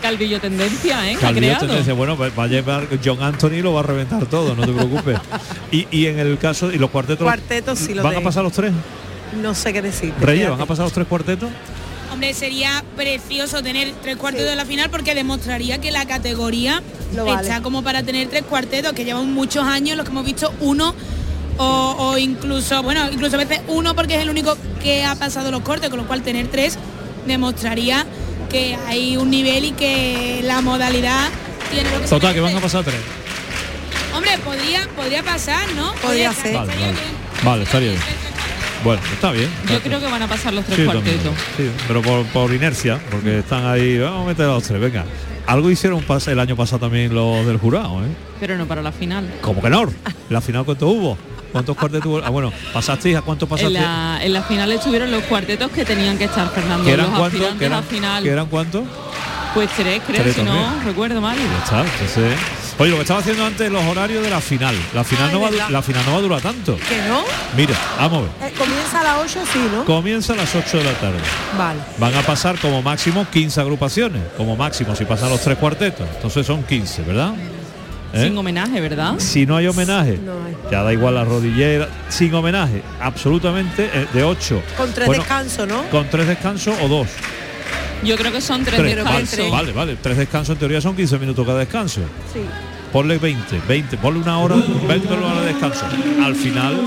Calvillo 0.04 0.38
tendencia, 0.38 1.10
¿eh? 1.10 1.16
Calvillo 1.18 1.56
tendencia. 1.56 1.94
Bueno, 1.94 2.14
pues 2.14 2.30
va 2.38 2.44
a 2.44 2.46
llevar 2.46 2.86
John 3.02 3.22
Anthony 3.22 3.62
lo 3.62 3.72
va 3.72 3.80
a 3.80 3.84
reventar 3.84 4.26
todo, 4.26 4.54
no 4.54 4.66
te 4.66 4.70
preocupes. 4.72 5.18
y, 5.72 5.86
y 5.90 6.06
en 6.08 6.18
el 6.18 6.36
caso, 6.36 6.70
y 6.70 6.76
los 6.76 6.90
cuartetos. 6.90 7.24
Cuartetos 7.24 7.78
sí 7.78 7.94
lo 7.94 8.02
¿Van 8.02 8.16
a 8.16 8.20
pasar 8.20 8.42
los 8.44 8.52
tres? 8.52 8.72
No 9.42 9.54
sé 9.54 9.72
qué 9.72 9.80
decir. 9.80 10.12
Reyes, 10.20 10.50
¿van 10.50 10.60
a 10.60 10.66
pasar 10.66 10.84
los 10.84 10.92
tres 10.92 11.06
cuartetos? 11.06 11.48
Hombre, 12.12 12.34
sería 12.34 12.84
precioso 12.96 13.62
tener 13.62 13.94
tres 14.02 14.16
cuartetos 14.18 14.50
de 14.50 14.56
la 14.56 14.66
final 14.66 14.90
porque 14.90 15.14
demostraría 15.14 15.78
que 15.80 15.90
la 15.90 16.04
categoría 16.06 16.82
Lo 17.16 17.24
vale. 17.24 17.40
está 17.40 17.62
como 17.62 17.82
para 17.82 18.02
tener 18.02 18.28
tres 18.28 18.42
cuartetos, 18.42 18.92
que 18.92 19.06
llevan 19.06 19.32
muchos 19.32 19.64
años 19.64 19.96
los 19.96 20.04
que 20.04 20.12
hemos 20.12 20.26
visto 20.26 20.52
uno 20.60 20.94
o, 21.56 21.96
o 21.98 22.18
incluso, 22.18 22.82
bueno, 22.82 23.00
incluso 23.10 23.36
a 23.36 23.38
veces 23.38 23.62
uno 23.68 23.94
porque 23.96 24.16
es 24.16 24.20
el 24.22 24.28
único 24.28 24.54
que 24.82 25.02
ha 25.02 25.14
pasado 25.14 25.50
los 25.50 25.62
cortes, 25.62 25.88
con 25.88 25.98
lo 25.98 26.06
cual 26.06 26.20
tener 26.22 26.48
tres 26.48 26.78
demostraría 27.26 28.04
que 28.54 28.78
hay 28.86 29.16
un 29.16 29.30
nivel 29.30 29.64
y 29.64 29.72
que 29.72 30.40
la 30.44 30.60
modalidad 30.60 31.28
tiene 31.72 31.90
lo 31.90 31.96
que 32.00 32.04
se 32.04 32.10
Total, 32.10 32.32
que 32.34 32.40
van 32.40 32.54
a 32.56 32.60
pasar 32.60 32.84
tres. 32.84 33.00
Hombre, 34.14 34.30
podría, 34.44 34.86
podría 34.94 35.24
pasar, 35.24 35.66
¿no? 35.74 35.92
Podría 35.94 36.30
estar- 36.30 36.42
ser. 36.44 36.54
Vale, 36.54 36.70
estaría 36.70 36.86
vale. 36.86 36.92
bien. 36.92 37.44
Vale, 37.44 37.62
estaría 37.64 37.88
bien. 37.90 38.02
Bueno, 38.84 39.02
está 39.12 39.32
bien. 39.32 39.50
Yo 39.68 39.80
creo 39.80 39.98
que 39.98 40.06
van 40.06 40.22
a 40.22 40.28
pasar 40.28 40.52
los 40.52 40.64
tres 40.66 40.76
Sí, 40.78 40.86
también, 40.86 41.16
cuartetos. 41.18 41.44
sí, 41.56 41.68
pero 41.88 42.00
por, 42.00 42.24
por 42.26 42.52
inercia, 42.52 43.00
porque 43.10 43.40
están 43.40 43.66
ahí, 43.66 43.98
vamos 43.98 44.22
a 44.24 44.28
meter 44.28 44.44
a 44.44 44.48
los 44.50 44.62
tres, 44.62 44.80
venga. 44.80 45.04
Algo 45.48 45.68
hicieron 45.68 46.04
el 46.28 46.38
año 46.38 46.54
pasado 46.54 46.78
también 46.78 47.12
los 47.12 47.44
del 47.46 47.58
jurado, 47.58 48.04
¿eh? 48.04 48.08
Pero 48.38 48.56
no 48.56 48.66
para 48.66 48.82
la 48.82 48.92
final. 48.92 49.28
¿Cómo 49.40 49.60
que 49.60 49.68
no? 49.68 49.92
¿La 50.30 50.40
final 50.40 50.64
cuánto 50.64 50.86
hubo? 50.86 51.18
¿Cuántos 51.54 51.76
cuartetos? 51.76 52.20
Ah, 52.26 52.30
bueno, 52.30 52.52
¿pasasteis 52.72 53.16
a 53.16 53.22
cuántos 53.22 53.46
En 53.46 53.50
pasasteis? 53.50 53.80
la, 53.80 54.18
en 54.24 54.32
la 54.32 54.42
final 54.42 54.72
estuvieron 54.72 55.08
los 55.12 55.22
cuartetos 55.22 55.70
que 55.70 55.84
tenían 55.84 56.18
que 56.18 56.24
estar, 56.24 56.50
Fernando. 56.50 56.84
¿Que 56.84 56.90
eran 56.94 57.06
los 57.06 57.16
cuántos? 57.16 57.40
aspirantes 57.40 57.58
¿Que 57.60 57.64
eran, 57.66 57.84
final. 57.84 58.22
que 58.24 58.28
eran 58.30 58.46
cuántos? 58.46 58.82
Pues 59.54 59.70
tres, 59.76 60.02
creo, 60.04 60.20
Tres 60.20 60.34
si 60.34 60.42
no 60.42 60.80
recuerdo 60.84 61.20
mal. 61.20 61.36
Ya 61.38 61.58
está, 61.64 61.84
entonces... 61.84 62.36
Oye, 62.76 62.90
lo 62.90 62.96
que 62.96 63.02
estaba 63.02 63.20
haciendo 63.20 63.46
antes 63.46 63.70
los 63.70 63.84
horarios 63.84 64.24
de 64.24 64.30
la 64.30 64.40
final. 64.40 64.74
La 64.92 65.04
final, 65.04 65.28
Ay, 65.28 65.32
no 65.32 65.40
va, 65.42 65.70
la 65.70 65.80
final 65.80 66.02
no 66.06 66.12
va 66.14 66.18
a 66.18 66.22
durar 66.22 66.40
tanto. 66.40 66.76
¿Que 66.76 67.00
no? 67.08 67.22
Mira, 67.56 67.76
vamos 68.00 68.24
a 68.40 68.44
ver. 68.44 68.50
Eh, 68.50 68.54
comienza 68.58 69.00
a 69.00 69.04
las 69.04 69.18
8, 69.22 69.40
sí, 69.52 69.60
¿no? 69.72 69.84
Comienza 69.84 70.32
a 70.32 70.36
las 70.36 70.52
8 70.56 70.78
de 70.78 70.82
la 70.82 70.92
tarde. 70.94 71.18
Vale. 71.56 71.78
Van 71.98 72.14
a 72.16 72.22
pasar 72.22 72.58
como 72.58 72.82
máximo 72.82 73.28
15 73.30 73.60
agrupaciones. 73.60 74.22
Como 74.36 74.56
máximo, 74.56 74.96
si 74.96 75.04
pasan 75.04 75.30
los 75.30 75.40
tres 75.40 75.56
cuartetos. 75.56 76.04
Entonces 76.16 76.44
son 76.44 76.64
15, 76.64 77.02
¿verdad? 77.02 77.34
¿Eh? 78.14 78.24
Sin 78.24 78.38
homenaje, 78.38 78.80
¿verdad? 78.80 79.14
Si 79.18 79.44
no 79.46 79.56
hay 79.56 79.66
homenaje, 79.66 80.18
No 80.24 80.32
hay. 80.44 80.56
ya 80.70 80.82
da 80.82 80.92
igual 80.92 81.14
la 81.14 81.24
rodillera, 81.24 81.88
sin 82.08 82.32
homenaje, 82.34 82.82
absolutamente 83.00 83.90
eh, 83.92 84.06
de 84.12 84.22
8. 84.22 84.62
Con 84.76 84.92
tres 84.92 85.08
descansos, 85.10 85.66
¿no? 85.68 85.82
Con 85.90 86.08
tres 86.08 86.26
descansos 86.28 86.74
o 86.82 86.88
dos. 86.88 87.08
Yo 88.04 88.16
creo 88.16 88.32
que 88.32 88.40
son 88.40 88.64
tres, 88.64 88.80
Tres, 88.80 89.50
vale, 89.50 89.72
vale. 89.72 89.96
Tres 90.00 90.16
descansos 90.18 90.54
en 90.54 90.58
teoría 90.58 90.80
son 90.80 90.94
15 90.94 91.18
minutos 91.18 91.46
cada 91.46 91.58
descanso. 91.60 92.02
Sí. 92.32 92.40
Ponle 92.94 93.18
20, 93.18 93.60
20, 93.66 93.96
ponle 93.96 94.20
una 94.20 94.38
hora, 94.38 94.54
20 94.54 95.12
horas 95.12 95.40
de 95.40 95.46
descanso. 95.46 95.84
Al 96.22 96.36
final 96.36 96.80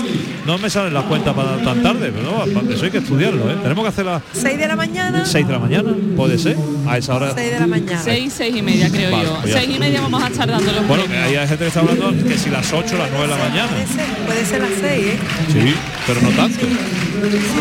no 0.46 0.56
me 0.56 0.70
salen 0.70 0.94
las 0.94 1.04
cuentas 1.04 1.34
para 1.34 1.58
tan 1.58 1.82
tarde, 1.82 2.10
pero 2.10 2.46
no, 2.46 2.72
eso 2.72 2.86
hay 2.86 2.90
que 2.90 2.96
estudiarlo, 2.96 3.50
¿eh? 3.50 3.56
Tenemos 3.62 3.84
que 3.84 3.88
hacer 3.90 4.06
las 4.06 4.22
6 4.32 4.58
de 4.58 4.68
la 4.68 4.74
mañana. 4.74 5.26
6 5.26 5.46
de 5.46 5.52
la 5.52 5.58
mañana, 5.58 5.90
puede 6.16 6.38
ser, 6.38 6.56
a 6.88 6.96
esa 6.96 7.14
hora. 7.14 7.34
6 7.34 7.50
de 7.50 7.60
la 7.60 7.66
mañana. 7.66 8.02
Seis, 8.02 8.32
seis 8.34 8.56
y 8.56 8.62
media, 8.62 8.88
creo 8.88 9.10
Vale, 9.10 9.24
yo. 9.24 9.34
pues 9.42 9.52
ya 9.52 9.60
seis 9.60 9.76
y 9.76 9.78
media 9.78 10.00
vamos 10.00 10.22
a 10.22 10.28
estar 10.28 10.48
dando 10.48 10.72
los 10.72 10.88
Bueno, 10.88 11.02
que 11.02 11.10
premios. 11.10 11.28
hay 11.42 11.46
gente 11.48 11.64
que 11.64 11.68
está 11.68 11.80
hablando 11.80 12.10
que 12.26 12.38
si 12.38 12.48
las 12.48 12.72
8 12.72 12.96
las 12.96 13.10
9 13.10 13.26
de 13.26 13.28
la 13.28 13.36
mañana. 13.36 13.68
Puede 13.68 13.86
ser, 13.86 14.26
puede 14.26 14.44
ser 14.46 14.60
las 14.62 14.70
6, 14.80 15.06
¿eh? 15.06 15.18
Sí, 15.52 15.74
pero 16.06 16.22
no 16.22 16.30
tanto. 16.30 16.66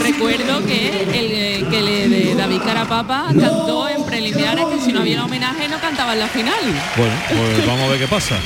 Recuerdo 0.03 0.65
que 0.65 1.01
el 1.01 1.31
eh, 1.31 1.65
que 1.69 1.81
le 1.81 2.07
de 2.07 2.35
David 2.35 2.61
Carapapa 2.63 3.25
cantó 3.37 3.89
en 3.89 4.05
preliminares 4.05 4.65
que 4.67 4.79
si 4.85 4.93
no 4.93 5.01
había 5.01 5.25
homenaje 5.25 5.67
no 5.67 5.79
cantaba 5.79 6.13
en 6.13 6.19
la 6.19 6.27
final. 6.27 6.53
Bueno, 6.95 7.13
pues 7.27 7.67
vamos 7.67 7.87
a 7.87 7.87
ver 7.89 7.99
qué 7.99 8.07
pasa. 8.07 8.36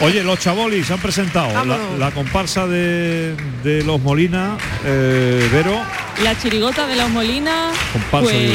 Oye, 0.00 0.22
los 0.22 0.38
chavolis 0.38 0.86
se 0.86 0.92
han 0.94 0.98
presentado. 1.00 1.64
La, 1.98 2.10
comparsa 2.10 2.66
de, 2.66 3.34
de 3.62 3.82
los 3.84 4.00
Molina, 4.00 4.56
eh, 4.84 5.48
Vero, 5.52 5.80
La 6.22 6.36
chirigota 6.38 6.86
de 6.86 6.96
los 6.96 7.08
Molinas, 7.10 7.76
Comparsa, 7.92 8.30
pues, 8.30 8.52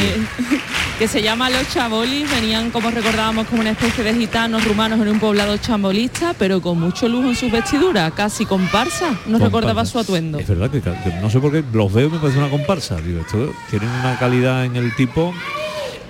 que 1.00 1.08
se 1.08 1.22
llama 1.22 1.50
Los 1.50 1.70
Chabolis, 1.74 2.30
venían 2.30 2.70
como 2.70 2.92
recordábamos 2.92 3.48
como 3.48 3.62
una 3.62 3.72
especie 3.72 4.04
de 4.04 4.14
gitanos 4.14 4.64
rumanos 4.66 5.00
en 5.02 5.08
un 5.10 5.20
poblado 5.20 5.56
chambolista, 5.58 6.34
pero 6.38 6.62
con 6.62 6.80
mucho 6.80 7.08
lujo 7.08 7.30
en 7.30 7.36
sus 7.36 7.52
vestiduras, 7.52 8.12
casi 8.14 8.46
comparsa, 8.46 9.08
nos 9.12 9.22
Comparsa. 9.24 9.46
recordaba 9.46 9.86
su 9.86 10.00
atuendo. 10.00 10.38
Es 10.40 10.48
verdad 10.48 10.70
que 10.70 10.82
no 11.22 11.30
sé 11.30 11.40
por 11.40 11.52
qué 11.52 11.64
los 11.74 11.92
veo 11.94 12.08
y 12.08 12.12
me 12.12 12.20
parece 12.20 12.40
una 12.40 12.50
comparsa. 12.50 12.98
Digo, 12.98 13.22
esto 13.22 13.54
tienen 13.70 13.90
una 13.90 14.18
calidad 14.20 14.66
en 14.66 14.76
el 14.76 14.94
tipo 14.96 15.34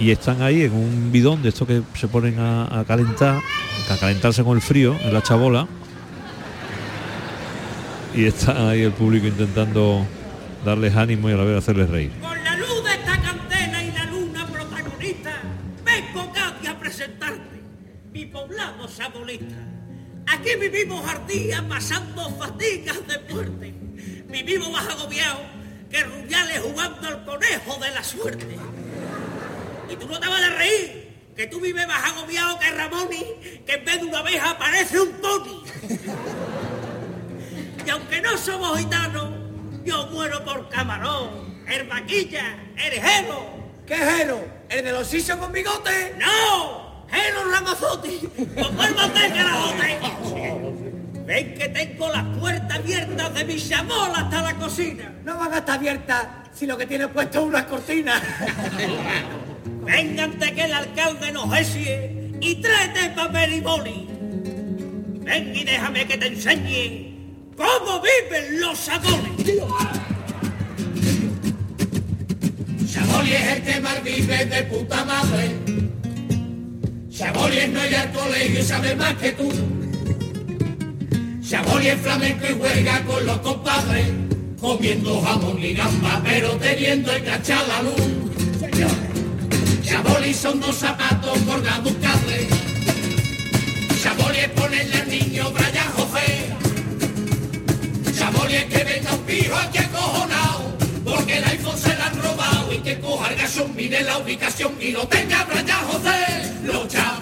y 0.01 0.09
están 0.09 0.41
ahí 0.41 0.63
en 0.63 0.73
un 0.73 1.11
bidón 1.11 1.43
de 1.43 1.49
esto 1.49 1.67
que 1.67 1.83
se 1.93 2.07
ponen 2.07 2.39
a, 2.39 2.79
a 2.79 2.85
calentar, 2.85 3.39
a 3.87 3.97
calentarse 3.97 4.43
con 4.43 4.57
el 4.57 4.61
frío 4.61 4.97
en 4.99 5.13
la 5.13 5.21
chabola. 5.21 5.67
Y 8.15 8.25
está 8.25 8.71
ahí 8.71 8.81
el 8.81 8.93
público 8.93 9.27
intentando 9.27 10.03
darles 10.65 10.95
ánimo 10.95 11.29
y 11.29 11.33
a 11.33 11.37
la 11.37 11.43
vez 11.43 11.59
hacerles 11.59 11.87
reír. 11.91 12.11
Con 12.19 12.43
la 12.43 12.57
luz 12.57 12.83
de 12.83 12.91
esta 12.93 13.21
candela 13.21 13.83
y 13.83 13.91
la 13.91 14.05
luna 14.05 14.47
protagonista, 14.47 15.33
vengo 15.85 16.33
Cádiz 16.33 16.69
a 16.69 16.79
presentarte 16.79 17.61
mi 18.11 18.25
poblado 18.25 18.87
sabolista. 18.87 19.55
Aquí 20.25 20.49
vivimos 20.59 21.07
ardía 21.07 21.63
pasando 21.69 22.27
fatigas 22.39 22.97
de 23.07 23.33
muerte. 23.33 23.73
Vivimos 24.29 24.71
más 24.71 24.87
agobiados 24.87 25.43
que 25.91 26.03
rubiales 26.03 26.59
jugando 26.59 27.07
al 27.07 27.23
conejo 27.23 27.79
de 27.79 27.91
la 27.91 28.03
suerte. 28.03 28.57
Y 29.91 29.95
tú 29.97 30.07
no 30.07 30.17
te 30.21 30.27
vas 30.29 30.41
a 30.41 30.49
reír, 30.55 31.17
que 31.35 31.47
tú 31.47 31.59
vives 31.59 31.85
más 31.85 32.01
agobiado 32.11 32.57
que 32.59 32.71
Ramoni, 32.71 33.25
que 33.65 33.73
en 33.73 33.83
vez 33.83 33.99
de 33.99 34.05
una 34.07 34.19
abeja 34.19 34.57
parece 34.57 35.01
un 35.01 35.11
pony. 35.19 35.63
Y 37.85 37.89
aunque 37.89 38.21
no 38.21 38.37
somos 38.37 38.77
gitanos, 38.79 39.33
yo 39.83 40.07
muero 40.07 40.45
por 40.45 40.69
camarón, 40.69 41.61
el 41.67 41.87
vaquilla, 41.89 42.57
el 42.77 43.01
jero. 43.01 43.49
¿Qué 43.85 43.97
jero? 43.97 44.39
¿El 44.69 44.85
de 44.85 44.93
los 44.93 45.05
sisos 45.07 45.35
con 45.35 45.51
bigote? 45.51 46.15
¡No! 46.17 47.05
¡Jero 47.09 47.51
Ramazotti! 47.51 48.19
¡Con 48.37 48.79
el 48.79 49.33
carajote! 49.33 49.99
Ven 51.25 51.53
que 51.53 51.67
tengo 51.67 52.07
las 52.07 52.23
puertas 52.37 52.77
abiertas 52.77 53.33
de 53.33 53.43
mi 53.43 53.61
chamola 53.61 54.19
hasta 54.19 54.41
la 54.41 54.53
cocina. 54.55 55.13
No 55.25 55.37
van 55.37 55.53
a 55.53 55.57
estar 55.57 55.75
abiertas 55.75 56.27
si 56.53 56.65
lo 56.65 56.77
que 56.77 56.85
tiene 56.85 57.09
puesto 57.09 57.39
es 57.39 57.45
una 57.45 57.67
cortina. 57.67 58.21
Véngante 59.65 60.53
que 60.53 60.63
el 60.63 60.73
alcalde 60.73 61.31
nos 61.31 61.57
esie 61.57 62.31
y 62.39 62.55
tráete 62.55 63.09
papel 63.15 63.53
y 63.53 63.59
boli. 63.61 64.07
Ven 65.23 65.55
y 65.55 65.63
déjame 65.63 66.05
que 66.07 66.17
te 66.17 66.27
enseñe 66.27 67.11
cómo 67.55 68.01
viven 68.01 68.59
los 68.59 68.77
sabones. 68.77 69.31
Saboli 72.87 73.33
es 73.33 73.47
el 73.47 73.63
que 73.63 73.79
más 73.81 74.03
vive 74.03 74.45
de 74.45 74.63
puta 74.63 75.05
madre. 75.05 75.51
Saboli 77.11 77.57
es 77.57 77.69
no 77.69 77.85
ir 77.85 77.95
al 77.95 78.11
colegio 78.11 78.59
y 78.59 78.63
sabe 78.63 78.95
más 78.95 79.13
que 79.15 79.31
tú. 79.31 79.51
Saboli 81.43 81.87
es 81.89 82.01
flamenco 82.01 82.45
y 82.49 82.53
juega 82.59 83.03
con 83.05 83.25
los 83.25 83.37
compadres. 83.39 84.07
Comiendo 84.59 85.21
jamón 85.21 85.63
y 85.63 85.73
gamba, 85.73 86.21
pero 86.23 86.51
teniendo 86.57 87.11
el 87.11 87.23
cachar 87.23 87.67
la 87.67 87.81
luz. 87.83 89.10
Saboli 89.91 90.33
son 90.33 90.57
dos 90.61 90.77
zapatos 90.77 91.37
colgados 91.39 91.91
un 91.91 91.99
cable. 91.99 92.47
Saboli 94.01 94.39
es 94.39 94.49
ponerle 94.49 95.01
al 95.01 95.09
niño 95.09 95.51
Brian 95.51 95.91
José. 95.97 96.55
Saboli 98.13 98.55
es 98.55 98.65
que 98.65 98.83
venga 98.85 99.13
un 99.13 99.19
pijo 99.25 99.55
aquí 99.57 99.79
acojonado. 99.79 100.77
Porque 101.03 101.37
el 101.39 101.43
iPhone 101.43 101.77
se 101.77 101.93
lo 101.93 102.03
han 102.03 102.23
robado 102.23 102.73
y 102.73 102.77
que 102.77 102.99
coja 103.01 103.31
el 103.31 103.35
gasón, 103.35 103.75
mire 103.75 104.01
la 104.03 104.17
ubicación 104.19 104.71
y 104.79 104.91
lo 104.91 105.05
tenga 105.09 105.43
Brian 105.43 105.85
José. 105.87 106.53
Los 106.63 106.89
Saboli. 106.89 107.20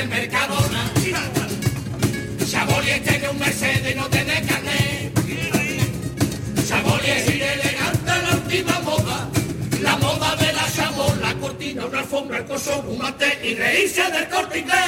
El 0.00 0.08
Mercadona. 0.08 0.92
Saboli 2.46 2.90
es 2.90 3.02
tiene 3.02 3.28
un 3.28 3.38
Mercedes, 3.38 3.96
no 3.96 4.06
tiene 4.08 4.42
carnet. 4.46 5.12
Saboli 6.66 7.10
es 7.10 7.28
ir 7.28 7.42
elegante, 7.42 8.06
la 8.06 8.36
última 8.36 8.80
moda. 8.80 9.28
La 9.80 9.96
moda 9.96 10.36
de 10.36 10.52
la 10.52 10.68
sabor, 10.68 11.16
la 11.18 11.34
cortina, 11.34 11.86
una 11.86 11.98
alfombra, 12.00 12.38
el 12.38 12.44
coso, 12.44 12.84
un 12.88 12.98
mate 12.98 13.38
y 13.42 13.54
reírse 13.54 14.02
del 14.10 14.28
corte 14.28 14.58
inglés. 14.60 14.80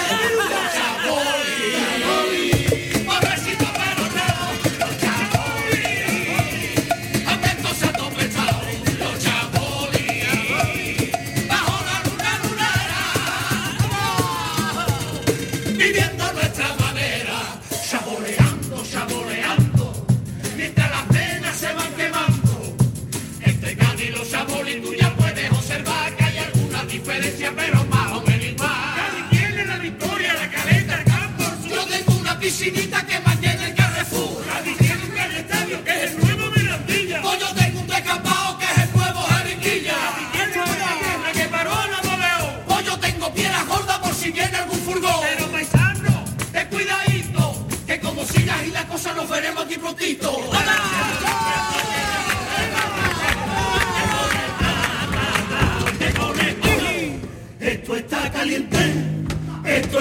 Diferencia, 27.12 27.52
pero 27.55 27.84
más 27.86 28.12
o 28.12 28.22
menos 28.22 28.47
igual. 28.47 28.70
Cádiz 28.97 29.30
tiene 29.30 29.64
la 29.66 29.76
victoria, 29.76 30.34
la 30.34 30.51
caleta, 30.51 30.94
el 30.98 31.05
campo. 31.05 31.44
Yo 31.68 31.84
tengo 31.86 32.12
una 32.18 32.39
piscinita 32.39 33.06
que 33.06 33.20
mantiene 33.20 33.66
el 33.66 33.74
Carrefour. 33.74 34.44
Cádiz 34.47 34.78
tiene 34.78 35.05
un 35.05 35.10
gran 35.10 35.32
estadio 35.32 35.84
que 35.84 36.05
es 36.05 36.10
el 36.12 36.18
nuevo 36.18 36.51
Mirandilla. 36.56 37.22
Pues 37.22 37.39
yo 37.40 37.55
tengo 37.55 37.80
un 37.80 37.86
descampado 37.86 38.59
que 38.59 38.64
es 38.64 38.78
el 38.78 38.93
nuevo 38.97 39.20
Jeriquilla. 39.22 39.94
Cádiz 40.32 40.32
tiene 40.32 40.62
una 40.62 40.94
guerra 41.02 41.32
que 41.32 41.44
paró 41.48 41.70
la 41.70 41.86
Napoleón. 42.02 42.55
Pues 42.66 42.86
yo 42.86 42.98
tengo 42.98 43.34
piedras 43.34 43.66
gordas 43.66 43.98
por 43.98 44.14
si 44.14 44.30
viene 44.30 44.56
algún 44.56 44.78
furgón. 44.78 45.20
Pero 45.22 45.51
paisano, 45.51 46.24
ten 46.52 46.68
cuidadito, 46.68 47.66
que 47.86 48.01
como 48.01 48.24
sigas 48.24 48.64
y 48.66 48.70
la 48.70 48.86
cosa 48.86 49.12
nos 49.12 49.28
veremos 49.28 49.64
aquí 49.64 49.76
prontito. 49.76 50.30
Esto 50.30 51.32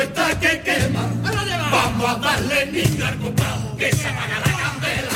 está 0.04 0.40
que 0.40 0.62
quema. 0.62 1.04
Vamos 1.72 2.10
a 2.10 2.16
darle 2.16 2.66
niño 2.68 3.06
al 3.06 3.18
copado, 3.18 3.78
que 3.78 3.92
se 3.96 4.08
apaga 4.08 4.40
la 4.40 4.54
candela. 4.62 5.11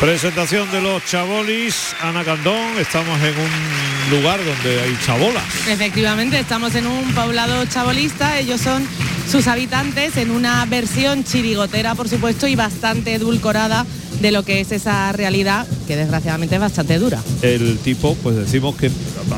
Presentación 0.00 0.70
de 0.72 0.80
los 0.80 1.04
chabolis, 1.04 1.94
Ana 2.00 2.24
Candón, 2.24 2.78
estamos 2.78 3.20
en 3.20 3.34
un 3.36 4.18
lugar 4.18 4.40
donde 4.42 4.80
hay 4.80 4.98
chabolas. 5.04 5.44
Efectivamente, 5.68 6.40
estamos 6.40 6.74
en 6.74 6.86
un 6.86 7.12
poblado 7.12 7.66
chabolista, 7.66 8.38
ellos 8.38 8.62
son 8.62 8.82
sus 9.30 9.46
habitantes 9.46 10.16
en 10.16 10.30
una 10.30 10.64
versión 10.64 11.22
chirigotera, 11.22 11.94
por 11.94 12.08
supuesto, 12.08 12.46
y 12.48 12.56
bastante 12.56 13.12
edulcorada 13.12 13.84
de 14.22 14.32
lo 14.32 14.42
que 14.42 14.60
es 14.60 14.72
esa 14.72 15.12
realidad, 15.12 15.66
que 15.86 15.96
desgraciadamente 15.96 16.54
es 16.54 16.60
bastante 16.62 16.98
dura. 16.98 17.20
El 17.42 17.78
tipo, 17.78 18.14
pues 18.22 18.36
decimos 18.36 18.76
que 18.76 18.90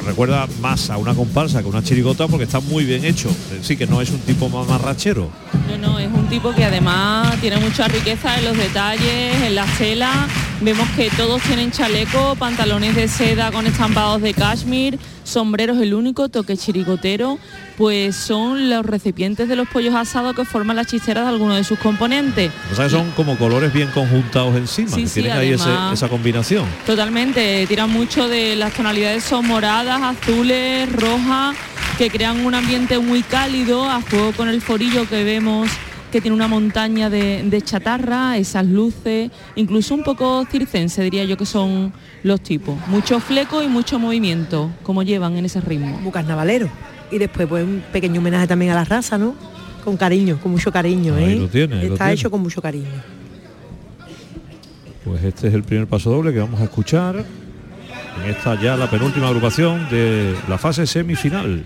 recuerda 0.05 0.47
más 0.61 0.91
a 0.91 0.97
una 0.97 1.15
comparsa 1.15 1.63
que 1.63 1.69
una 1.69 1.83
chirigota 1.83 2.29
porque 2.29 2.45
está 2.45 2.61
muy 2.61 2.85
bien 2.85 3.05
hecho. 3.05 3.31
Sí, 3.63 3.77
que 3.77 3.87
no 3.87 4.01
es 4.01 4.11
un 4.11 4.21
tipo 4.21 4.49
más 4.49 4.67
marrachero. 4.69 5.31
No, 5.69 5.79
no, 5.79 5.99
es 5.99 6.09
un 6.13 6.29
tipo 6.29 6.53
que 6.55 6.65
además 6.65 7.41
tiene 7.41 7.59
mucha 7.59 7.89
riqueza 7.89 8.39
en 8.39 8.45
los 8.45 8.57
detalles, 8.57 9.43
en 9.43 9.55
la 9.55 9.67
tela. 9.79 10.29
Vemos 10.61 10.89
que 10.91 11.11
todos 11.11 11.43
tienen 11.43 11.73
chaleco, 11.73 12.37
pantalones 12.37 12.95
de 12.95 13.09
seda 13.09 13.51
con 13.51 13.67
estampados 13.67 14.23
de 14.23 14.33
cashmere, 14.33 14.99
sombreros, 15.25 15.79
el 15.79 15.95
único 15.95 16.29
toque 16.29 16.57
chirigotero, 16.57 17.39
pues 17.77 18.15
son 18.17 18.69
los 18.71 18.85
recipientes 18.85 19.49
de 19.49 19.57
los 19.57 19.69
pollos 19.69 19.95
asados 19.95 20.35
que 20.37 20.45
forman 20.45 20.77
las 20.77 20.87
chisteras 20.87 21.25
de 21.25 21.31
algunos 21.31 21.57
de 21.57 21.65
sus 21.65 21.79
componentes. 21.79 22.51
O 22.71 22.75
sea, 22.75 22.85
que 22.87 22.91
son 22.91 23.11
como 23.13 23.37
colores 23.37 23.73
bien 23.73 23.89
conjuntados 23.89 24.57
encima, 24.57 24.91
Sí, 24.91 25.03
que 25.03 25.09
sí, 25.09 25.21
tienen 25.23 25.39
ahí 25.39 25.51
ese- 25.53 25.71
esa 25.93 26.09
combinación. 26.09 26.65
Totalmente, 26.87 27.67
tiran 27.67 27.91
mucho 27.91 28.29
de 28.29 28.57
las 28.57 28.73
tonalidades 28.75 29.25
son 29.25 29.47
moradas, 29.47 30.01
azules, 30.03 30.91
rojas, 30.93 31.57
que 31.99 32.11
crean 32.11 32.45
un 32.45 32.55
ambiente 32.55 32.99
muy 32.99 33.23
cálido, 33.23 33.85
a 33.89 34.01
juego 34.03 34.33
con 34.33 34.49
el 34.49 34.61
forillo 34.61 35.09
que 35.09 35.25
vemos 35.25 35.69
que 36.11 36.21
tiene 36.21 36.35
una 36.37 36.47
montaña 36.47 37.09
de, 37.09 37.43
de 37.43 37.63
chatarra, 37.63 38.37
esas 38.37 38.67
luces, 38.67 39.31
incluso 39.57 39.95
un 39.95 40.03
poco 40.05 40.45
circense 40.51 41.03
diría 41.03 41.25
yo 41.25 41.39
que 41.39 41.47
son 41.47 41.91
los 42.23 42.43
tipos. 42.43 42.77
Mucho 42.89 43.19
fleco 43.19 43.63
y 43.63 43.67
mucho 43.69 43.99
movimiento, 43.99 44.71
como 44.83 45.03
llevan 45.03 45.39
en 45.39 45.47
ese 45.47 45.63
ritmo. 45.63 45.99
Muy 46.03 46.13
carnavalero. 46.13 46.69
Y 47.13 47.19
después 47.19 47.47
pues 47.47 47.63
un 47.63 47.83
pequeño 47.93 48.21
homenaje 48.21 48.47
también 48.49 48.73
a 48.73 48.75
la 48.75 48.85
raza, 48.85 49.19
¿no? 49.19 49.35
Con 49.85 49.97
cariño, 49.97 50.39
con 50.43 50.51
mucho 50.53 50.73
cariño, 50.73 51.15
Ahí 51.15 51.33
¿eh? 51.35 51.37
lo 51.37 51.49
tiene, 51.49 51.75
ahí 51.81 51.87
lo 51.89 51.93
Está 51.95 52.07
tiene. 52.07 52.15
hecho 52.19 52.31
con 52.31 52.41
mucho 52.41 52.61
cariño. 52.63 52.87
Pues 55.05 55.23
este 55.25 55.49
es 55.49 55.55
el 55.55 55.63
primer 55.63 55.87
paso 55.87 56.11
doble 56.11 56.33
que 56.33 56.39
vamos 56.39 56.61
a 56.61 56.65
escuchar. 56.65 57.17
En 58.25 58.31
esta 58.31 58.61
ya 58.61 58.77
la 58.77 58.89
penúltima 58.91 59.27
agrupación 59.29 59.89
de 59.91 60.35
la 60.49 60.59
fase 60.59 60.87
semifinal. 60.87 61.65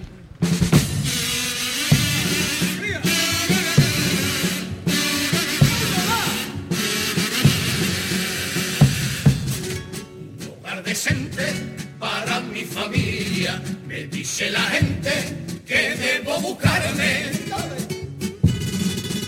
Dice 14.37 14.51
la 14.51 14.61
gente 14.65 15.13
que 15.67 15.97
debo 15.97 16.39
buscarme 16.41 17.31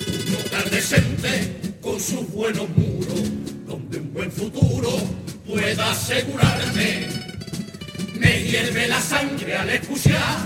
un 0.06 0.32
lugar 0.32 0.70
decente 0.70 1.76
con 1.80 1.98
sus 1.98 2.30
buenos 2.30 2.68
muros, 2.76 3.22
donde 3.66 4.00
un 4.00 4.12
buen 4.12 4.30
futuro 4.30 4.90
pueda 5.46 5.92
asegurarme. 5.92 7.06
Me 8.18 8.42
hierve 8.42 8.86
la 8.86 9.00
sangre 9.00 9.56
al 9.56 9.70
escuchar 9.70 10.40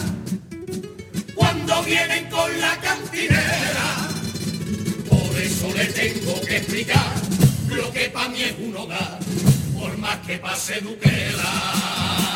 cuando 1.34 1.82
vienen 1.82 2.26
con 2.26 2.60
la 2.60 2.76
cantinera. 2.76 4.10
Por 5.08 5.40
eso 5.40 5.72
le 5.76 5.86
tengo 5.86 6.40
que 6.42 6.58
explicar 6.58 7.12
lo 7.68 7.92
que 7.92 8.10
para 8.10 8.28
mí 8.28 8.42
es 8.42 8.54
un 8.60 8.76
hogar 8.76 9.18
por 9.76 9.98
más 9.98 10.18
que 10.18 10.38
pase 10.38 10.80
Duquela. 10.80 12.31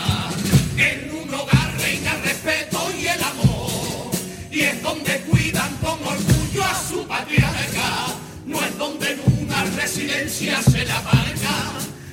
Y 2.99 3.07
el 3.07 3.23
amor, 3.23 4.11
y 4.51 4.61
es 4.61 4.83
donde 4.83 5.21
cuidan 5.21 5.75
con 5.77 5.99
orgullo 6.03 6.65
a 6.65 6.89
su 6.89 7.07
patriarca, 7.07 8.15
no 8.47 8.63
es 8.63 8.79
donde 8.79 9.13
en 9.13 9.21
una 9.43 9.65
residencia 9.77 10.63
se 10.63 10.85
la 10.85 11.01
marca 11.03 11.73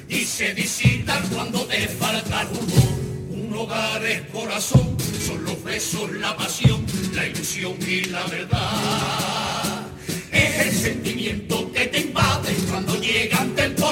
y 0.09 0.25
se 0.25 0.53
visitan 0.53 1.27
cuando 1.29 1.65
te 1.65 1.87
falta 1.87 2.41
el 2.41 2.47
humor. 2.57 2.93
Un 3.29 3.53
hogar 3.55 4.03
es 4.05 4.21
corazón, 4.31 4.97
son 5.25 5.43
los 5.43 5.63
besos, 5.63 6.11
la 6.13 6.35
pasión, 6.35 6.85
la 7.13 7.27
ilusión 7.27 7.75
y 7.87 8.05
la 8.05 8.23
verdad. 8.25 9.87
Es 10.31 10.59
el 10.67 10.71
sentimiento 10.73 11.71
que 11.71 11.85
te 11.87 11.99
invade 11.99 12.53
cuando 12.69 12.99
llegan 12.99 13.49
temporales 13.55 13.82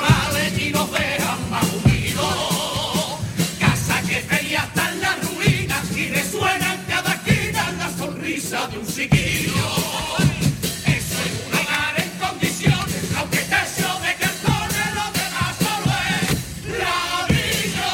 demás 15.14 15.56
solo 15.57 15.91
es 16.11 16.80
ladrillo. 16.80 17.90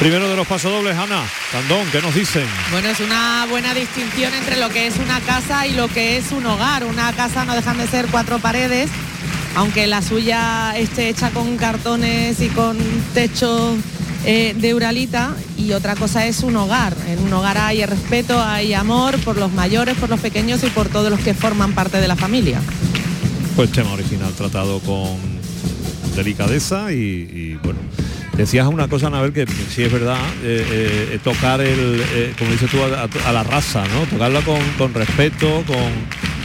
Primero 0.00 0.28
de 0.28 0.36
los 0.36 0.46
pasodobles, 0.46 0.96
Ana, 0.96 1.22
Candón, 1.52 1.86
¿qué 1.92 2.02
nos 2.02 2.14
dicen? 2.14 2.46
Bueno, 2.70 2.88
es 2.88 3.00
una 3.00 3.46
buena 3.48 3.74
distinción 3.74 4.34
entre 4.34 4.56
lo 4.56 4.68
que 4.70 4.88
es 4.88 4.96
una 4.98 5.20
casa 5.20 5.66
y 5.66 5.72
lo 5.72 5.88
que 5.88 6.16
es 6.16 6.32
un 6.32 6.44
hogar. 6.46 6.84
Una 6.84 7.12
casa 7.12 7.44
no 7.44 7.54
dejan 7.54 7.78
de 7.78 7.86
ser 7.86 8.06
cuatro 8.08 8.40
paredes, 8.40 8.90
aunque 9.54 9.86
la 9.86 10.02
suya 10.02 10.76
esté 10.76 11.08
hecha 11.08 11.30
con 11.30 11.56
cartones 11.56 12.40
y 12.40 12.48
con 12.48 12.76
techo 13.14 13.76
eh, 14.26 14.54
de 14.54 14.74
uralita. 14.74 15.34
Y 15.56 15.72
otra 15.72 15.96
cosa 15.96 16.26
es 16.26 16.42
un 16.42 16.56
hogar. 16.56 16.94
En 17.08 17.20
un 17.20 17.32
hogar 17.32 17.56
hay 17.56 17.86
respeto, 17.86 18.42
hay 18.42 18.74
amor 18.74 19.18
por 19.20 19.38
los 19.38 19.52
mayores, 19.52 19.96
por 19.96 20.10
los 20.10 20.20
pequeños 20.20 20.62
y 20.64 20.66
por 20.66 20.88
todos 20.88 21.10
los 21.10 21.20
que 21.20 21.32
forman 21.32 21.72
parte 21.72 21.98
de 21.98 22.08
la 22.08 22.16
familia. 22.16 22.60
Pues 23.56 23.72
tema 23.72 23.92
original 23.92 24.32
tratado 24.34 24.80
con 24.80 25.16
delicadeza 26.14 26.92
y, 26.92 26.96
y, 26.96 27.60
bueno. 27.62 27.78
Decías 28.36 28.66
una 28.66 28.86
cosa, 28.86 29.06
Anabel, 29.06 29.32
que 29.32 29.46
sí 29.46 29.82
es 29.82 29.90
verdad, 29.90 30.18
eh, 30.42 31.12
eh, 31.12 31.18
tocar 31.24 31.62
el, 31.62 32.02
eh, 32.12 32.34
como 32.38 32.50
dices 32.50 32.70
tú, 32.70 32.76
a, 32.82 33.08
a 33.26 33.32
la 33.32 33.42
raza, 33.42 33.82
¿no? 33.88 34.04
Tocarla 34.10 34.42
con, 34.42 34.60
con 34.76 34.92
respeto, 34.92 35.64
con, 35.66 35.76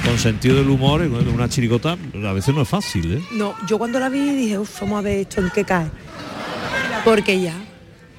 con 0.06 0.18
sentido 0.18 0.56
del 0.56 0.70
humor, 0.70 1.02
en 1.02 1.14
una 1.28 1.50
chirigota 1.50 1.98
a 2.26 2.32
veces 2.32 2.56
no 2.56 2.62
es 2.62 2.70
fácil, 2.70 3.16
¿eh? 3.16 3.22
No, 3.34 3.56
yo 3.68 3.78
cuando 3.78 4.00
la 4.00 4.08
vi 4.08 4.22
dije, 4.34 4.58
uff, 4.58 4.80
vamos 4.80 5.00
a 5.00 5.02
ver 5.02 5.18
esto 5.20 5.42
en 5.42 5.50
qué 5.50 5.66
cae. 5.66 5.88
Porque 7.04 7.42
ya, 7.42 7.56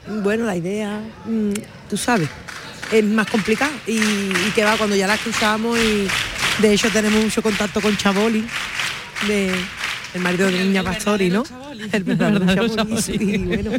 bueno, 0.09 0.45
la 0.45 0.57
idea, 0.57 1.01
mm, 1.27 1.53
tú 1.89 1.97
sabes, 1.97 2.29
es 2.93 3.05
más 3.05 3.27
complicada. 3.29 3.73
Y, 3.87 3.99
y 3.99 4.53
que 4.55 4.65
va 4.65 4.77
cuando 4.77 4.97
ya 4.97 5.07
la 5.07 5.15
escuchamos 5.15 5.79
y 5.79 6.09
de 6.61 6.75
hecho 6.75 6.89
tenemos 6.91 7.23
mucho 7.23 7.43
contacto 7.43 7.81
con 7.81 7.97
Chaboli, 7.97 8.45
de 9.27 9.53
el 10.15 10.21
marido 10.21 10.51
de 10.51 10.65
Niña 10.65 10.83
Pastori, 10.83 11.31
¿no? 11.31 11.43
El 11.91 12.05
verdadero 12.05 12.69
Chaboli, 12.69 12.97
Chaboli. 13.03 13.35
Y 13.35 13.39
bueno, 13.39 13.71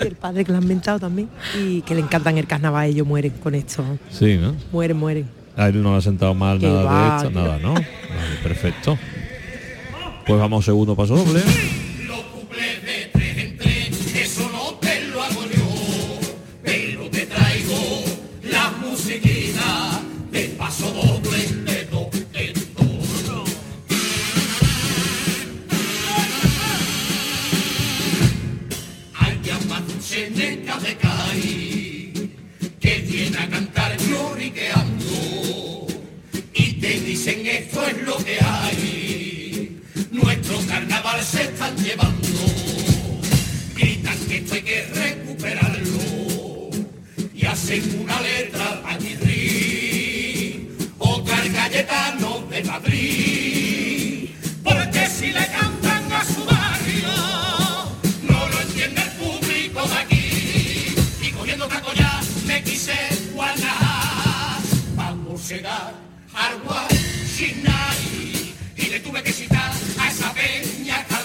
el 0.00 0.16
padre 0.16 0.44
que 0.44 0.52
lo 0.52 0.58
ha 0.58 0.60
inventado 0.60 0.98
también. 0.98 1.28
Y 1.56 1.82
que 1.82 1.94
le 1.94 2.00
encantan 2.00 2.38
el 2.38 2.46
carnaval, 2.46 2.88
ellos 2.88 3.06
mueren 3.06 3.32
con 3.32 3.54
esto. 3.54 3.84
Sí, 4.10 4.36
¿no? 4.36 4.56
Mueren, 4.72 4.96
mueren. 4.96 5.28
A 5.56 5.68
él 5.68 5.82
no 5.82 5.92
le 5.92 5.98
ha 5.98 6.00
sentado 6.02 6.34
mal 6.34 6.58
Que 6.58 6.66
nada 6.66 6.82
va, 6.82 7.10
de 7.10 7.16
esto, 7.16 7.30
nada, 7.30 7.58
¿no? 7.58 7.74
Vale, 7.74 7.84
perfecto. 8.42 8.98
Pues 10.26 10.40
vamos 10.40 10.64
segundo 10.64 10.96
paso 10.96 11.16
doble. 11.16 11.40
Es 37.84 38.02
lo 38.02 38.16
que 38.18 38.38
hay. 38.40 39.80
Nuestro 40.10 40.58
carnaval 40.66 41.22
se 41.22 41.42
están 41.42 41.76
llevando. 41.76 42.28
Gritan 43.74 44.18
que 44.26 44.36
esto 44.36 44.54
hay 44.54 44.62
que 44.62 44.86
recuperarlo. 44.94 46.70
Y 47.34 47.44
hacen 47.46 48.00
una 48.02 48.20
letra 48.20 48.82
pañirri 48.82 50.68
otra 50.98 51.42
el 51.42 51.52
Cayetano 51.52 52.44
de 52.50 52.64
Madrid. 52.64 54.30
Porque 54.62 55.06
si 55.08 55.26
le 55.26 55.46
cantan 55.46 56.12
a 56.12 56.24
su 56.24 56.44
barrio 56.44 57.14
no 58.22 58.48
lo 58.48 58.60
entiende 58.60 59.02
el 59.02 59.10
público 59.10 59.86
de 59.88 59.94
aquí. 59.94 60.94
Y 61.22 61.30
cogiendo 61.30 61.66
taco 61.66 61.92
ya 61.94 62.20
me 62.46 62.62
quise 62.62 62.96
guardar. 63.34 64.60
Vamos 64.96 65.44
a 65.44 65.54
llegar 65.54 66.06
nadie 67.54 67.65
a 69.18 70.08
esa 70.08 70.34
peña 70.34 71.15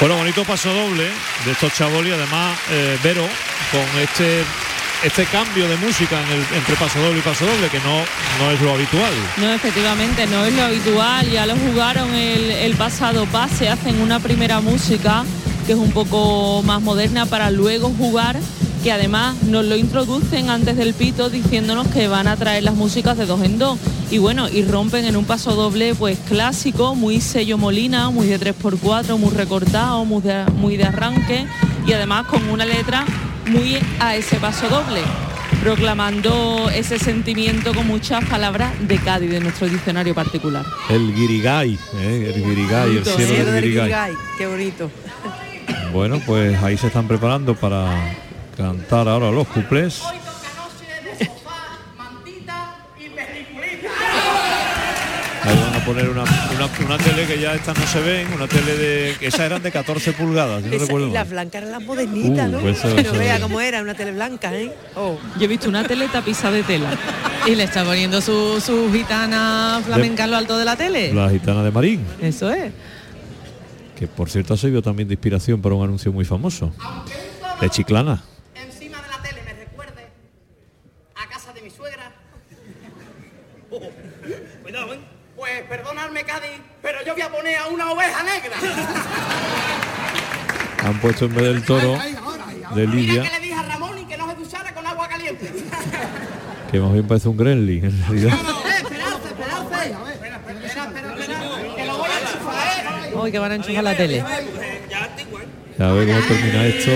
Bueno, 0.00 0.16
bonito 0.16 0.44
paso 0.44 0.72
doble 0.72 1.04
de 1.44 1.52
estos 1.52 1.74
chavos 1.74 1.98
además 1.98 2.58
eh, 2.70 2.98
Vero 3.04 3.28
con 3.70 4.00
este 4.00 4.44
este 5.04 5.26
cambio 5.26 5.68
de 5.68 5.76
música 5.76 6.18
entre 6.54 6.74
paso 6.76 6.98
doble 7.00 7.18
y 7.18 7.22
paso 7.22 7.44
doble 7.44 7.68
que 7.68 7.78
no, 7.80 8.00
no 8.38 8.50
es 8.50 8.60
lo 8.62 8.72
habitual. 8.72 9.12
No, 9.36 9.52
efectivamente, 9.52 10.26
no 10.26 10.44
es 10.46 10.54
lo 10.54 10.62
habitual. 10.62 11.30
Ya 11.30 11.44
lo 11.46 11.54
jugaron 11.56 12.14
el, 12.14 12.50
el 12.50 12.74
pasado 12.76 13.26
pase, 13.26 13.68
hacen 13.68 14.00
una 14.00 14.20
primera 14.20 14.60
música 14.62 15.24
que 15.66 15.72
es 15.72 15.78
un 15.78 15.92
poco 15.92 16.62
más 16.62 16.80
moderna 16.80 17.26
para 17.26 17.50
luego 17.50 17.92
jugar, 17.96 18.36
que 18.82 18.92
además 18.92 19.36
nos 19.42 19.66
lo 19.66 19.76
introducen 19.76 20.48
antes 20.48 20.76
del 20.76 20.94
pito 20.94 21.28
diciéndonos 21.28 21.86
que 21.88 22.08
van 22.08 22.26
a 22.26 22.36
traer 22.36 22.62
las 22.62 22.74
músicas 22.74 23.18
de 23.18 23.26
dos 23.26 23.42
en 23.42 23.58
dos. 23.58 23.78
Y 24.10 24.18
bueno, 24.18 24.48
y 24.48 24.64
rompen 24.64 25.04
en 25.04 25.16
un 25.16 25.24
paso 25.24 25.54
doble 25.54 25.94
pues 25.94 26.18
clásico, 26.28 26.96
muy 26.96 27.20
sello 27.20 27.58
Molina, 27.58 28.10
muy 28.10 28.26
de 28.26 28.40
3x4, 28.40 29.16
muy 29.16 29.30
recortado, 29.30 30.04
muy 30.04 30.20
de, 30.20 30.44
muy 30.56 30.76
de 30.76 30.84
arranque 30.84 31.46
y 31.86 31.92
además 31.92 32.26
con 32.26 32.48
una 32.48 32.64
letra 32.64 33.04
muy 33.46 33.78
a 34.00 34.16
ese 34.16 34.36
paso 34.36 34.68
doble 34.68 35.00
proclamando 35.62 36.70
ese 36.70 36.98
sentimiento 36.98 37.74
con 37.74 37.86
muchas 37.86 38.24
palabras 38.24 38.72
de 38.88 38.98
Cádiz, 38.98 39.30
de 39.30 39.40
nuestro 39.40 39.68
diccionario 39.68 40.14
particular. 40.14 40.64
El 40.88 41.14
Guirigay, 41.14 41.78
eh, 41.96 42.32
el 42.34 42.42
Guirigay, 42.42 42.96
el 42.96 43.04
cielo 43.04 43.18
Cielo 43.18 43.44
del 43.44 43.54
del 43.54 43.64
Guirigay. 43.64 43.88
Guirigay, 43.88 44.12
Qué 44.38 44.46
bonito. 44.46 44.90
Bueno, 45.92 46.20
pues 46.24 46.60
ahí 46.62 46.76
se 46.78 46.86
están 46.86 47.06
preparando 47.06 47.54
para 47.54 48.14
cantar 48.56 49.08
ahora 49.08 49.30
los 49.30 49.46
cuplés. 49.48 50.02
Poner 55.92 56.08
una, 56.08 56.22
una, 56.22 56.86
una 56.86 56.98
tele 56.98 57.26
que 57.26 57.40
ya 57.40 57.54
estas 57.54 57.76
no 57.78 57.86
se 57.86 58.00
ven, 58.00 58.32
una 58.32 58.46
tele 58.46 58.76
de. 58.76 59.16
esas 59.20 59.40
eran 59.40 59.62
de 59.62 59.72
14 59.72 60.12
pulgadas, 60.12 60.62
yo 60.62 60.68
no 60.70 60.76
Esa- 60.76 60.84
recuerdo. 60.86 61.08
y 61.08 61.12
las 61.12 61.28
blancas 61.28 61.54
eran 61.62 61.72
las 61.72 61.82
modernitas, 61.82 62.48
Uh, 62.48 62.52
¿no? 62.52 62.58
pues 62.60 62.78
eso- 62.78 62.94
Pero 62.94 63.10
eso 63.10 63.18
vea 63.18 63.40
cómo 63.40 63.60
era, 63.60 63.82
una 63.82 63.94
tele 63.94 64.12
blanca, 64.12 64.54
¿eh? 64.54 64.72
Oh. 64.94 65.18
Yo 65.38 65.44
he 65.44 65.48
visto 65.48 65.68
una 65.68 65.84
tele 65.84 66.06
tapizada 66.08 66.52
de 66.54 66.62
tela. 66.62 66.90
Y 67.46 67.54
le 67.54 67.64
está 67.64 67.84
poniendo 67.84 68.20
su, 68.20 68.60
su 68.60 68.92
gitana 68.92 69.80
flamenca 69.84 70.24
en 70.24 70.30
lo 70.30 70.36
alto 70.36 70.58
de 70.58 70.64
la 70.64 70.76
tele. 70.76 71.12
La 71.12 71.28
gitana 71.30 71.62
de 71.64 71.70
Marín, 71.70 72.04
Eso 72.20 72.50
es. 72.52 72.70
que 73.98 74.06
por 74.06 74.30
cierto 74.30 74.54
ha 74.54 74.56
servido 74.56 74.82
también 74.82 75.08
de 75.08 75.14
inspiración 75.14 75.60
para 75.60 75.74
un 75.74 75.82
anuncio 75.84 76.12
muy 76.12 76.24
famoso. 76.24 76.72
De 77.60 77.68
Chiclana. 77.70 78.22
encima 78.54 79.00
de 79.02 79.08
la 79.08 79.22
tele 79.22 79.42
me 79.44 79.52
recuerde 79.54 80.08
a 81.16 81.28
casa 81.28 81.52
de 81.52 81.62
mi 81.62 81.70
suegra. 81.70 82.12
Cuidado, 84.62 84.94
¿eh? 84.94 84.98
Pues 85.36 85.62
perdonadme, 85.70 86.22
Cádiz, 86.24 86.50
pero 86.82 86.98
voy 87.50 87.58
a 87.58 87.66
una 87.68 87.90
oveja 87.92 88.22
negra. 88.22 88.56
Han 90.84 91.00
puesto 91.00 91.26
en 91.26 91.34
vez 91.34 91.44
del 91.44 91.62
toro 91.64 91.98
de 92.74 92.86
Mira 92.86 92.94
Lidia, 92.94 93.22
que 93.22 93.30
le 93.30 93.40
dije 93.40 93.54
a 93.54 93.62
Ramón 93.62 93.98
y 93.98 94.04
que 94.06 94.16
no 94.16 94.30
se 94.30 94.36
duchara 94.36 94.72
con 94.72 94.86
agua 94.86 95.08
caliente. 95.08 95.52
que 96.70 96.80
más 96.80 96.92
bien 96.92 97.06
parece 97.06 97.28
un 97.28 97.36
Gremlin 97.36 97.84
en 97.84 98.00
realidad. 98.00 98.32
Eh, 98.32 98.36
esperad, 98.82 99.12
esperad, 99.24 99.62
Espera, 99.62 99.98
espera, 100.12 100.36
espera, 100.36 101.14
espera, 101.18 101.40
que 101.76 101.86
lo 101.86 101.98
voy 101.98 102.08
a 102.10 102.20
enchufar, 102.20 103.08
¿eh? 103.08 103.14
Hoy 103.14 103.32
que 103.32 103.38
van 103.38 103.52
a 103.52 103.54
enchufar 103.56 103.84
la 103.84 103.96
tele. 103.96 104.20
A 104.20 105.92
ver 105.92 106.08
cómo 106.08 106.20
termina 106.20 106.66
esto. 106.66 106.90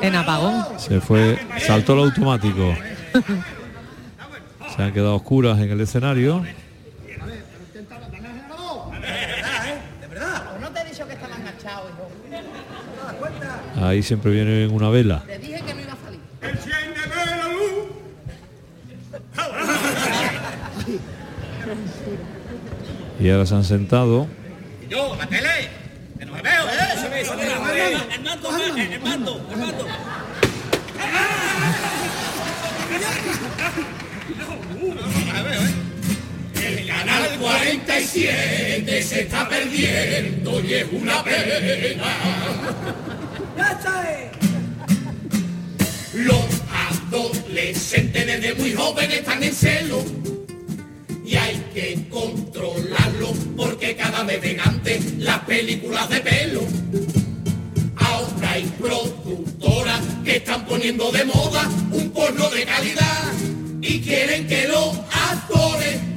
En 0.00 0.14
apagón. 0.14 0.78
Se 0.78 1.00
fue, 1.00 1.38
saltó 1.66 1.94
el 1.94 2.00
automático. 2.00 2.74
Se 4.74 4.82
han 4.82 4.92
quedado 4.92 5.14
oscuras 5.14 5.58
en 5.60 5.70
el 5.70 5.80
escenario. 5.80 6.44
No 10.60 10.70
te 10.70 10.80
he 10.80 10.84
dicho 10.84 11.06
que 11.06 11.14
estaba 11.14 11.36
enganchado, 11.36 11.88
hijo. 11.90 12.08
Ahí 13.84 14.02
siempre 14.02 14.32
viene 14.32 14.66
una 14.66 14.88
vela. 14.88 15.22
Te 15.26 15.38
dije 15.38 15.62
que 15.62 15.74
no 15.74 15.80
iba 15.80 15.92
a 15.92 15.96
salir. 16.04 16.20
Y 23.20 23.30
ahora 23.30 23.46
se 23.46 23.54
han 23.54 23.64
sentado. 23.64 24.26
Yo, 24.88 25.14
la 25.16 25.26
tele, 25.26 25.68
que 26.18 26.26
no 26.26 26.32
me 26.32 26.42
veo, 26.42 26.64
47 37.44 39.02
se 39.02 39.20
está 39.20 39.46
perdiendo 39.46 40.64
y 40.64 40.74
es 40.74 40.86
una 40.90 41.22
pena. 41.22 42.06
Los 46.14 46.46
adolescentes 47.10 48.26
desde 48.26 48.54
muy 48.54 48.72
jóvenes 48.72 49.18
están 49.18 49.42
en 49.42 49.52
celo 49.52 50.02
y 51.22 51.36
hay 51.36 51.62
que 51.74 52.08
controlarlo 52.08 53.32
porque 53.58 53.94
cada 53.94 54.22
vez 54.22 54.40
ven 54.40 54.60
antes 54.60 55.12
las 55.18 55.40
películas 55.40 56.08
de 56.08 56.20
pelo. 56.20 56.62
Ahora 57.96 58.52
hay 58.52 58.64
productoras 58.80 60.00
que 60.24 60.36
están 60.36 60.64
poniendo 60.64 61.12
de 61.12 61.26
moda 61.26 61.68
un 61.92 62.10
porno 62.10 62.48
de 62.48 62.64
calidad 62.64 63.32
y 63.82 64.00
quieren 64.00 64.46
que 64.46 64.66
los 64.66 64.96
actores 65.10 66.13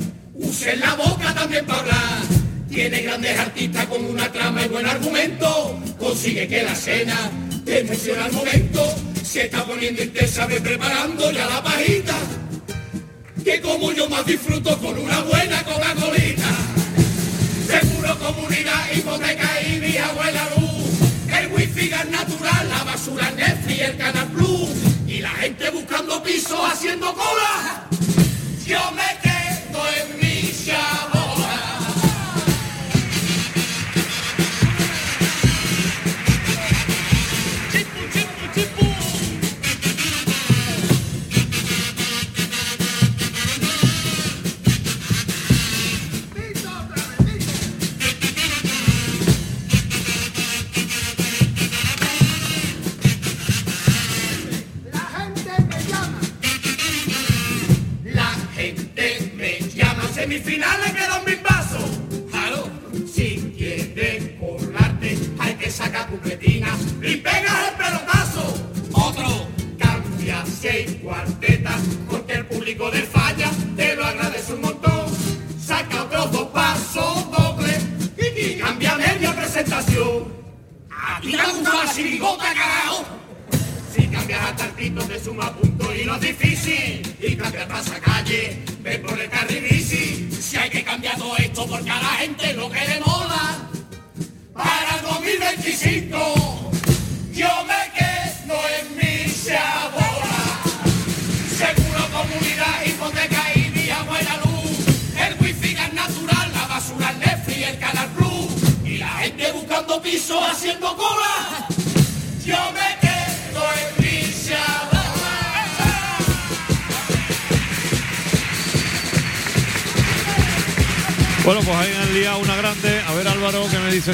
usen 0.48 0.80
la 0.80 0.95
boca 0.95 1.34
también 1.34 1.65
para 1.65 1.80
hablar. 1.80 2.24
Tiene 2.69 3.02
grandes 3.02 3.40
artistas 3.40 3.86
con 3.88 4.06
una 4.06 4.32
trama 4.32 4.64
y 4.64 4.68
buen 4.68 4.86
argumento, 4.86 5.80
consigue 5.98 6.48
que 6.48 6.64
la 6.64 6.74
escena 6.74 7.32
te 7.65 7.80
emociona 7.80 8.26
al 8.26 8.32
momento, 8.34 8.95
se 9.24 9.45
está 9.45 9.65
poniendo 9.65 10.03
intensa, 10.03 10.45
ve 10.45 10.61
preparando 10.61 11.32
ya 11.32 11.45
la 11.48 11.64
pajita 11.64 12.15
que 13.44 13.61
como 13.61 13.94
yo 13.94 14.10
más 14.10 14.26
disfruto 14.26 14.78
con 14.80 14.98
una 14.98 15.22
buena 15.22 15.64
Coca-Colita. 15.64 16.49
Seguro 17.65 18.19
comunidad, 18.19 18.91
hipoteca 18.94 19.61
y 19.61 19.80
mi 19.80 19.98
abuela 19.98 20.48
basura 22.98 23.32
Netflix, 23.32 23.82
el 23.82 23.98
Canal 23.98 24.28
Plus 24.30 24.69
y 25.07 25.19
la 25.19 25.30
gente 25.30 25.69
buscando 25.69 26.22
piso 26.24 26.65
haciendo 26.65 27.14
cola. 27.14 27.88
Yo 28.65 28.80
me 28.91 29.27
en 30.69 31.16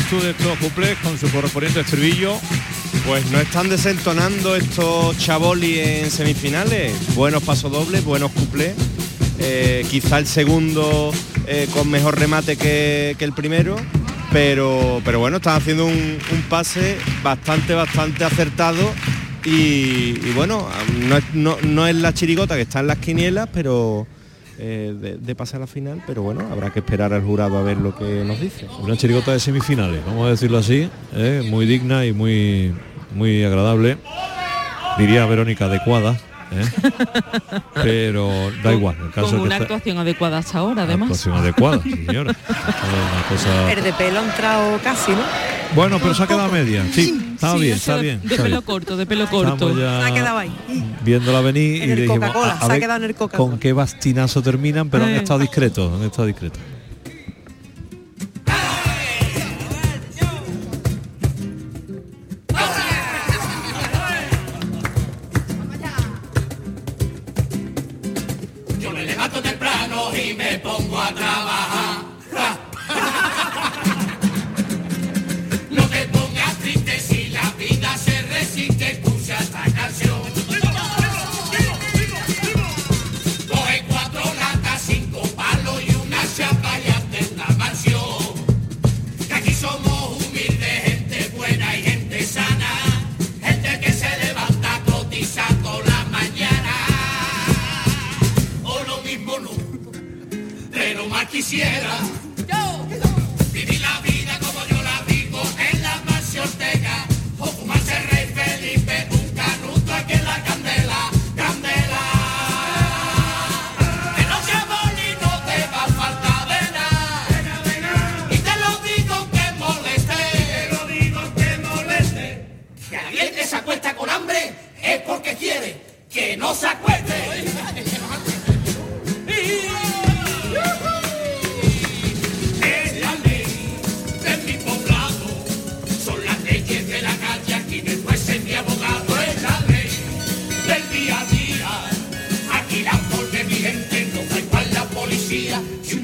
¿qué 0.09 0.15
me 0.15 0.21
dices 0.21 0.21
tú 0.21 0.21
de 0.21 0.31
estos 0.31 0.57
cuplés 0.59 0.97
con 0.99 1.17
su 1.17 1.29
correspondiente 1.31 1.81
estribillo? 1.81 2.35
Pues 3.07 3.29
no 3.31 3.39
están 3.39 3.69
desentonando 3.69 4.55
estos 4.55 5.17
chaboli 5.17 5.79
en 5.79 6.09
semifinales. 6.11 6.93
Buenos 7.15 7.43
pasodobles, 7.43 8.03
buenos 8.03 8.31
cuplés. 8.31 8.73
Eh, 9.39 9.85
quizá 9.89 10.19
el 10.19 10.27
segundo 10.27 11.11
eh, 11.47 11.67
con 11.73 11.89
mejor 11.89 12.17
remate 12.19 12.55
que, 12.55 13.15
el 13.19 13.33
primero. 13.33 13.75
Pero, 14.31 15.01
pero 15.05 15.19
bueno, 15.19 15.37
están 15.37 15.57
haciendo 15.57 15.85
un, 15.85 16.17
un 16.31 16.41
pase 16.49 16.97
bastante, 17.23 17.73
bastante 17.73 18.23
acertado. 18.23 18.91
Y, 19.45 20.15
y 20.25 20.31
bueno, 20.35 20.67
no 21.01 21.17
es, 21.17 21.23
no- 21.33 21.57
no 21.61 21.85
es 21.87 21.95
la 21.95 22.13
chirigota 22.13 22.55
que 22.55 22.61
está 22.61 22.79
en 22.79 22.87
las 22.87 22.97
quinielas, 22.99 23.49
pero 23.53 24.07
eh, 24.59 24.93
de, 24.99 25.17
de 25.17 25.35
pase 25.35 25.55
a 25.57 25.59
la 25.59 25.67
final. 25.67 26.01
Pero 26.07 26.21
bueno, 26.23 26.47
habrá 26.51 26.71
que 26.71 26.79
esperar 26.79 27.13
al 27.13 27.23
jurado 27.23 27.57
a 27.57 27.63
ver 27.63 27.77
lo 27.77 27.95
que 27.95 28.23
nos 28.25 28.39
dice. 28.39 28.67
Una 28.81 28.95
chirigota 28.97 29.31
de 29.31 29.39
semifinales, 29.39 30.05
vamos 30.05 30.27
a 30.27 30.29
decirlo 30.31 30.57
así, 30.57 30.89
¿eh? 31.15 31.45
muy 31.49 31.65
digna 31.65 32.05
y 32.05 32.13
muy, 32.13 32.73
muy 33.15 33.43
agradable. 33.43 33.97
Diría 34.97 35.25
Verónica 35.25 35.65
adecuada, 35.65 36.11
¿eh? 36.51 36.65
pero 37.73 38.29
da 38.63 38.73
igual. 38.73 38.95
El 39.01 39.11
caso 39.11 39.21
Con 39.21 39.23
es 39.25 39.31
que 39.31 39.37
una 39.45 39.55
está- 39.55 39.63
actuación 39.63 39.97
adecuada 39.97 40.37
hasta 40.37 40.59
ahora, 40.59 40.83
además. 40.83 41.07
actuación 41.09 41.35
adecuada, 41.35 41.81
sí, 41.83 42.05
señora. 42.05 42.31
Una 42.47 43.23
cosa- 43.29 43.71
El 43.73 43.83
de 43.83 43.93
pelo 43.93 44.19
ha 44.19 44.23
entrado 44.23 44.79
casi, 44.83 45.11
¿no? 45.11 45.21
Bueno, 45.75 45.97
pero 45.99 46.13
se 46.13 46.23
ha 46.23 46.27
quedado 46.27 46.51
media. 46.51 46.85
Sí, 46.91 47.22
está 47.47 47.57
Sí, 47.57 47.63
bien, 47.63 47.75
está 47.75 47.97
bien. 47.97 48.19
De 48.21 48.27
está 48.27 48.43
pelo 48.43 48.55
bien. 48.57 48.65
corto, 48.65 48.97
de 48.97 49.05
pelo 49.05 49.29
corto. 49.29 49.75
Se 49.75 49.85
ha 49.85 50.13
quedado 50.13 50.37
ahí. 50.37 50.51
viéndola 51.03 51.41
venir 51.41 51.81
En 51.83 51.89
y 51.89 51.91
el 51.91 51.97
dijimos, 52.01 52.19
Coca-Cola, 52.29 52.53
a- 52.53 52.57
a 52.57 52.67
se 52.67 52.71
ha 52.73 52.79
quedado 52.79 53.03
en 53.03 53.09
el 53.09 53.15
Coca-Cola. 53.15 53.49
con 53.51 53.59
qué 53.59 53.73
bastinazo 53.73 54.41
terminan, 54.41 54.89
pero 54.89 55.03
han 55.05 55.11
Eh. 55.11 55.17
estado 55.17 55.39
discretos, 55.39 55.93
han 55.93 56.03
estado 56.05 56.27
discretos. 56.27 56.59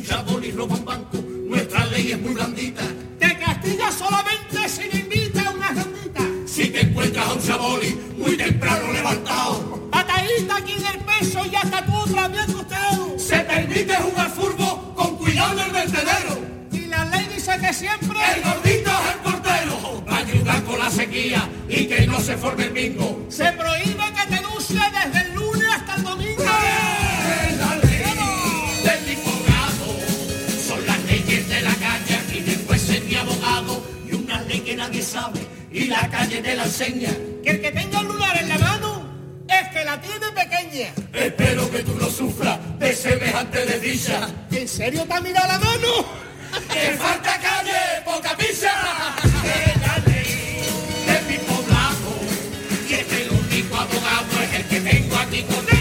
Chabón 0.09 0.43
y 0.43 0.51
roba 0.51 0.75
un 0.75 0.85
banco, 0.85 1.17
nuestra 1.47 1.85
ley 1.85 2.13
es 2.13 2.19
muy 2.19 2.33
blandita. 2.33 2.81
Te 3.19 3.37
castiga 3.37 3.91
solamente 3.91 4.67
si 4.67 4.89
le 4.89 4.99
invita 5.01 5.41
a 5.47 5.51
una 5.51 5.67
rondita. 5.67 6.21
Si 6.47 6.67
te 6.69 6.81
encuentras 6.81 7.27
a 7.27 7.33
un 7.33 7.41
chaboli 7.43 7.95
muy 8.17 8.35
temprano 8.35 8.91
levantado, 8.91 9.87
patadita 9.91 10.57
aquí 10.57 10.73
en 10.73 10.85
el 10.87 10.99
peso 11.05 11.45
y 11.45 11.55
hasta 11.55 11.85
tú 11.85 12.11
también 12.15 12.51
costado. 12.51 13.19
Se 13.19 13.39
permite 13.41 13.95
jugar 13.97 14.31
furbo 14.31 14.95
con 14.95 15.15
cuidado 15.17 15.59
en 15.59 15.65
el 15.67 15.71
vertedero. 15.71 16.39
Y 16.71 16.85
la 16.87 17.05
ley 17.05 17.27
dice 17.35 17.51
que 17.61 17.71
siempre 17.71 18.17
el 18.35 18.41
gordito 18.41 18.89
es 18.89 19.13
el 19.13 19.19
portero. 19.21 20.05
Para 20.05 20.17
ayudar 20.17 20.63
con 20.63 20.79
la 20.79 20.89
sequía 20.89 21.47
y 21.69 21.85
que 21.85 22.07
no 22.07 22.19
se 22.19 22.35
forme 22.35 22.63
el 22.63 22.71
bingo. 22.71 23.27
Se 23.29 23.51
prohíbe 23.51 24.08
y 35.71 35.85
la 35.85 36.07
calle 36.09 36.41
te 36.41 36.55
la 36.55 36.63
enseña. 36.63 37.09
Que 37.43 37.51
el 37.51 37.61
que 37.61 37.71
tenga 37.71 37.99
un 37.99 38.07
lunar 38.07 38.37
en 38.37 38.49
la 38.49 38.57
mano 38.57 39.09
es 39.47 39.67
que 39.69 39.85
la 39.85 39.99
tiene 40.01 40.27
pequeña. 40.31 40.93
Espero 41.13 41.69
que 41.71 41.79
tú 41.83 41.95
no 41.95 42.09
sufras 42.09 42.59
de 42.79 42.93
semejante 42.93 43.65
desdicha. 43.65 44.29
¿En 44.51 44.67
serio 44.67 45.05
te 45.05 45.13
ha 45.13 45.21
mirado 45.21 45.47
la 45.47 45.59
mano? 45.59 45.87
¡Que 46.71 46.97
falta 46.97 47.39
calle, 47.39 48.01
poca 48.05 48.35
pizza! 48.35 48.71
Que 49.43 49.79
la 49.79 49.97
ley 50.11 50.63
de 51.05 51.31
mi 51.31 51.37
poblado 51.37 52.11
y 52.89 52.93
es 52.93 53.13
el 53.13 53.29
único 53.31 53.75
abogado 53.75 54.43
es 54.43 54.53
el 54.59 54.65
que 54.65 54.79
tengo 54.81 55.15
aquí 55.17 55.43
con 55.43 55.65
él. 55.69 55.78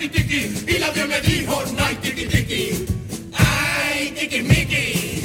Y 0.00 0.78
la 0.78 0.92
me 0.92 1.20
dijo, 1.22 1.60
no 1.76 1.84
tiki 2.00 2.26
tiki. 2.26 2.86
Ay, 3.34 4.12
tiki 4.12 4.42
miki. 4.42 5.22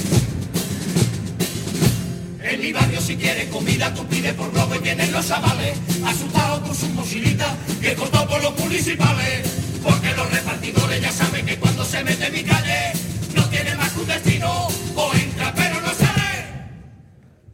En 2.41 2.59
mi 2.59 2.73
barrio 2.73 2.99
si 2.99 3.15
quieres 3.15 3.49
comida 3.49 3.93
tú 3.93 4.03
pides 4.07 4.33
por 4.33 4.51
globo 4.51 4.73
y 4.73 4.79
vienen 4.79 5.11
los 5.11 5.27
chavales. 5.27 5.77
Asustados 6.03 6.61
con 6.61 6.75
sus 6.75 6.89
mochilitas 6.89 7.55
que 7.81 7.93
cortó 7.93 8.27
por 8.27 8.41
los 8.41 8.57
municipales. 8.57 9.47
Porque 9.83 10.11
los 10.15 10.31
repartidores 10.31 11.01
ya 11.01 11.11
saben 11.11 11.45
que 11.45 11.55
cuando 11.57 11.85
se 11.85 12.03
mete 12.03 12.25
en 12.25 12.33
mi 12.33 12.43
calle 12.43 12.93
No 13.35 13.47
tiene 13.49 13.75
más 13.75 13.91
que 13.91 13.99
un 13.99 14.07
destino. 14.07 14.67
O 14.95 15.13
entra 15.13 15.53
pero 15.55 15.81
no 15.81 15.93
sale. 15.93 16.45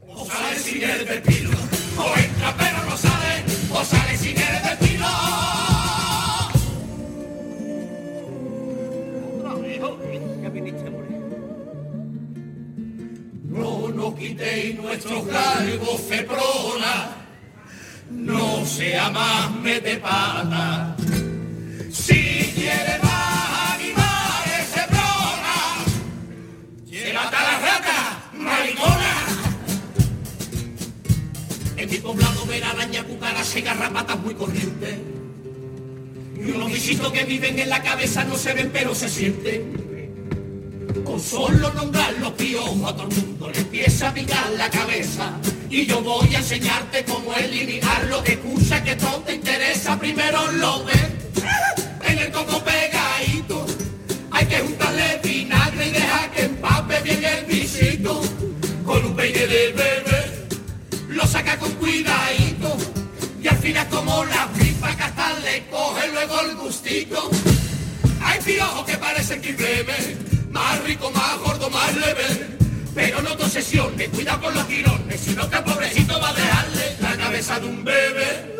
O 0.08 0.26
sale 0.26 0.60
sin 0.60 0.84
el 0.84 1.06
pepino 1.06 1.39
quitéis 14.20 14.76
nuestros 14.76 15.26
galgos 15.26 16.02
feprona, 16.02 17.16
no 18.12 18.66
sea 18.66 19.10
más 19.10 19.52
mete 19.52 19.96
pata. 19.96 20.96
Si 21.90 22.52
quiere 22.54 23.00
más 23.02 23.76
animales 23.76 24.66
feprona, 24.74 25.58
llévate 26.86 27.36
a 27.36 27.44
la 27.44 27.60
rata, 27.60 28.30
maricona. 28.34 29.16
En 31.78 31.90
mi 31.90 31.98
poblado 32.00 32.46
ver 32.46 32.64
araña, 32.66 33.04
cucarachas 33.04 33.56
y 33.56 33.62
garrapatas 33.62 34.20
muy 34.20 34.36
corrientes. 34.36 34.98
Y 36.36 36.52
unos 36.52 36.72
bichitos 36.74 37.12
que 37.14 37.24
viven 37.24 37.58
en 37.58 37.70
la 37.70 37.82
cabeza 37.82 38.26
no 38.26 38.36
se 38.36 38.54
ven 38.54 38.70
pero 38.74 38.94
se 38.94 39.08
sienten. 39.08 39.99
Con 41.10 41.20
solo 41.20 41.74
nombrar 41.74 42.14
los 42.20 42.34
piojos 42.34 42.88
a 42.88 42.96
todo 42.96 43.08
el 43.10 43.16
mundo 43.16 43.50
le 43.50 43.58
empieza 43.58 44.10
a 44.10 44.14
picar 44.14 44.48
la 44.52 44.70
cabeza. 44.70 45.40
Y 45.68 45.88
yo 45.88 46.04
voy 46.04 46.36
a 46.36 46.38
enseñarte 46.38 47.04
cómo 47.04 47.34
eliminarlo. 47.34 48.24
Escucha 48.24 48.84
que 48.84 48.96
todo 48.96 49.18
te 49.26 49.34
interesa, 49.34 50.00
primero 50.00 50.52
lo 50.52 50.86
ves. 50.86 51.08
En 52.04 52.20
el 52.20 52.32
coco 52.32 52.64
pegadito. 52.64 53.66
Hay 54.30 54.46
que 54.46 54.60
juntarle 54.60 55.20
vinagre 55.24 55.88
y 55.88 55.92
dejar 55.94 56.32
que 56.32 56.44
empape 56.44 57.02
bien 57.02 57.24
el 57.24 57.46
visito. 57.46 58.22
Con 58.86 59.04
un 59.04 59.16
peine 59.16 59.48
de 59.48 59.72
bebé. 59.72 60.48
Lo 61.08 61.26
saca 61.26 61.58
con 61.58 61.72
cuidadito. 61.72 62.78
Y 63.42 63.48
al 63.48 63.58
final 63.58 63.90
como 63.90 64.26
la 64.26 64.48
pipa 64.54 64.96
que 64.96 65.42
le 65.42 65.66
coge 65.72 66.08
luego 66.14 66.42
el 66.42 66.56
gustito. 66.56 67.32
Hay 68.22 68.40
piojos 68.42 68.86
que 68.86 68.98
parecen 69.00 69.42
que 69.42 69.54
más 70.60 70.84
rico, 70.84 71.10
más 71.12 71.38
gordo, 71.40 71.70
más 71.70 71.96
leve. 71.96 72.28
Pero 72.94 73.22
no 73.22 73.36
te 73.38 73.44
obsesiones, 73.44 74.10
cuida 74.10 74.38
con 74.42 74.54
los 74.54 74.68
tirones, 74.68 75.22
sino 75.22 75.50
que 75.50 75.58
el 75.58 75.64
pobrecito 75.64 76.20
va 76.20 76.30
a 76.30 76.34
dejarle 76.34 76.98
la 77.02 77.16
cabeza 77.16 77.60
de 77.60 77.68
un 77.68 77.86
bebé. 77.86 78.56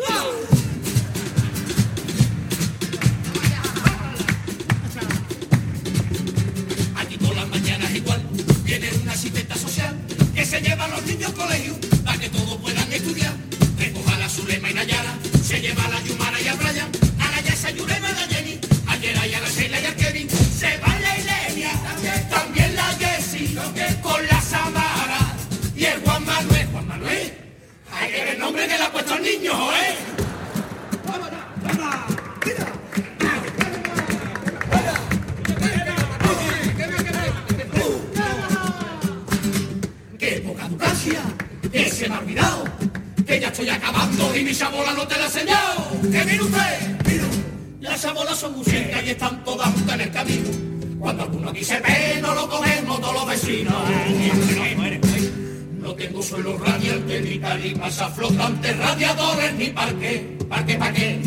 Aquí 6.96 7.16
todas 7.18 7.36
las 7.36 7.48
mañanas 7.48 7.94
igual 7.94 8.22
viene 8.64 8.88
una 9.02 9.12
asistenta 9.12 9.56
social 9.56 9.94
que 10.34 10.44
se 10.46 10.60
lleva 10.60 10.84
a 10.84 10.88
los 10.88 11.02
niños 11.04 11.30
al 11.30 11.34
colegio 11.34 11.74
para 12.04 12.18
que 12.18 12.30
todos 12.30 12.56
puedan 12.60 12.90
estudiar. 12.92 13.34
Recoja 13.78 14.18
la 14.18 14.28
Zulema 14.28 14.70
y 14.70 14.74
Nayara, 14.74 15.14
se 15.44 15.60
lleva 15.60 15.84
a 15.84 15.90
la 15.90 16.02
Yumara 16.04 16.40
y 16.40 16.48
a 16.48 16.54
Brian, 16.54 16.90
a 17.18 17.30
la 17.30 17.40
Yasa 17.42 17.70
Yurema 17.70 18.08
y 18.08 18.12
a 18.12 18.26
Jenny, 18.34 18.60
ayer 18.86 19.16
y 19.30 19.34
a 19.34 19.40
la 19.40 19.48
Sheila 19.50 19.80
y 19.80 19.86
a 19.86 19.96
Kevin, 19.96 20.28
se 20.30 20.78
va 20.78 20.89
también 22.30 22.74
la 22.76 22.84
Jessie, 22.98 23.58
con 24.00 24.26
la 24.26 24.40
Samara 24.40 25.36
y 25.76 25.84
el 25.84 26.00
Juan 26.00 26.24
Manuel. 26.24 26.66
Juan 26.72 26.86
Manuel, 26.86 27.32
hay 27.92 28.10
que 28.10 28.18
ver 28.24 28.28
el 28.28 28.38
nombre 28.38 28.66
que 28.66 28.78
le 28.78 28.84
ha 28.84 28.92
puesto 28.92 29.14
al 29.14 29.22
niño, 29.22 29.52
¿eh? 29.72 29.96
¡Qué 40.18 40.42
poca 40.46 40.66
educacia! 40.66 41.20
¡Que 41.72 41.90
se 41.90 42.08
me 42.08 42.14
ha 42.14 42.18
olvidado! 42.18 42.64
¡Que 43.26 43.40
ya 43.40 43.48
estoy 43.48 43.68
acabando 43.68 44.36
y 44.36 44.44
mi 44.44 44.54
chabola 44.54 44.92
no 44.92 45.06
te 45.06 45.16
la 45.16 45.22
he 45.22 45.26
enseñado! 45.26 45.90
¡Que 46.02 46.24
mire 46.24 46.42
usted! 46.42 47.04
¡Mira! 47.06 47.24
Las 47.80 48.02
chabolas 48.02 48.38
son 48.38 48.56
musiquas 48.56 49.02
y 49.04 49.10
están 49.10 49.42
todas 49.44 49.68
juntas 49.72 49.94
en 49.94 50.00
el 50.02 50.10
camino. 50.12 50.69
Alguno 51.20 51.50
aquí 51.50 51.62
se 51.62 51.78
no 52.22 52.34
lo 52.34 52.48
cogemos 52.48 52.98
todos 53.00 53.12
los 53.12 53.26
vecinos. 53.26 53.74
No 55.78 55.94
tengo 55.94 56.22
suelo 56.22 56.56
radiante, 56.56 57.20
ni 57.20 57.38
tarimas 57.38 58.02
flotantes, 58.14 58.78
radiadores, 58.78 59.54
ni 59.54 59.68
parque. 59.68 60.38
¿Parque 60.48 60.76
pa' 60.76 60.92
qué? 60.92 61.20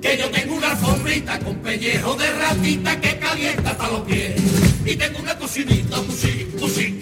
Que 0.00 0.16
yo 0.16 0.30
tengo 0.30 0.54
una 0.54 0.70
alfombrita 0.70 1.38
con 1.40 1.56
pellejo 1.56 2.14
de 2.14 2.30
ratita 2.34 3.00
que 3.00 3.18
calienta 3.18 3.70
hasta 3.70 3.88
los 3.88 4.00
pies. 4.02 4.40
Y 4.84 4.94
tengo 4.94 5.18
una 5.18 5.36
cocinita, 5.38 6.00
music, 6.02 6.46
musiquitita, 6.60 6.93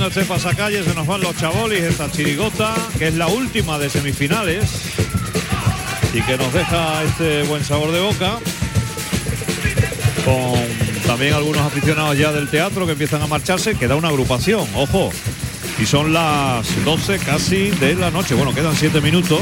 Haciendo 0.00 0.20
este 0.20 0.32
pasacalle 0.32 0.82
se 0.82 0.94
nos 0.94 1.06
van 1.06 1.20
los 1.20 1.36
chabolis, 1.36 1.82
esta 1.82 2.10
chirigota, 2.10 2.74
que 2.98 3.08
es 3.08 3.14
la 3.16 3.26
última 3.26 3.78
de 3.78 3.90
semifinales 3.90 4.70
y 6.14 6.22
que 6.22 6.38
nos 6.38 6.50
deja 6.54 7.04
este 7.04 7.42
buen 7.42 7.62
sabor 7.62 7.92
de 7.92 8.00
boca 8.00 8.38
con 10.24 10.58
también 11.06 11.34
algunos 11.34 11.60
aficionados 11.60 12.16
ya 12.16 12.32
del 12.32 12.48
teatro 12.48 12.86
que 12.86 12.92
empiezan 12.92 13.20
a 13.20 13.26
marcharse, 13.26 13.74
queda 13.74 13.94
una 13.94 14.08
agrupación, 14.08 14.66
ojo, 14.74 15.12
y 15.78 15.84
son 15.84 16.14
las 16.14 16.66
12 16.82 17.18
casi 17.18 17.68
de 17.68 17.94
la 17.94 18.10
noche, 18.10 18.34
bueno, 18.34 18.54
quedan 18.54 18.74
7 18.74 19.02
minutos, 19.02 19.40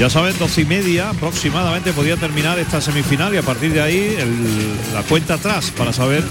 ya 0.00 0.10
saben, 0.10 0.36
12 0.36 0.62
y 0.62 0.64
media 0.64 1.10
aproximadamente 1.10 1.92
podía 1.92 2.16
terminar 2.16 2.58
esta 2.58 2.80
semifinal 2.80 3.32
y 3.32 3.36
a 3.36 3.42
partir 3.42 3.72
de 3.72 3.82
ahí 3.82 4.16
la 4.92 5.02
cuenta 5.04 5.34
atrás 5.34 5.70
para 5.70 5.92
saber 5.92 6.24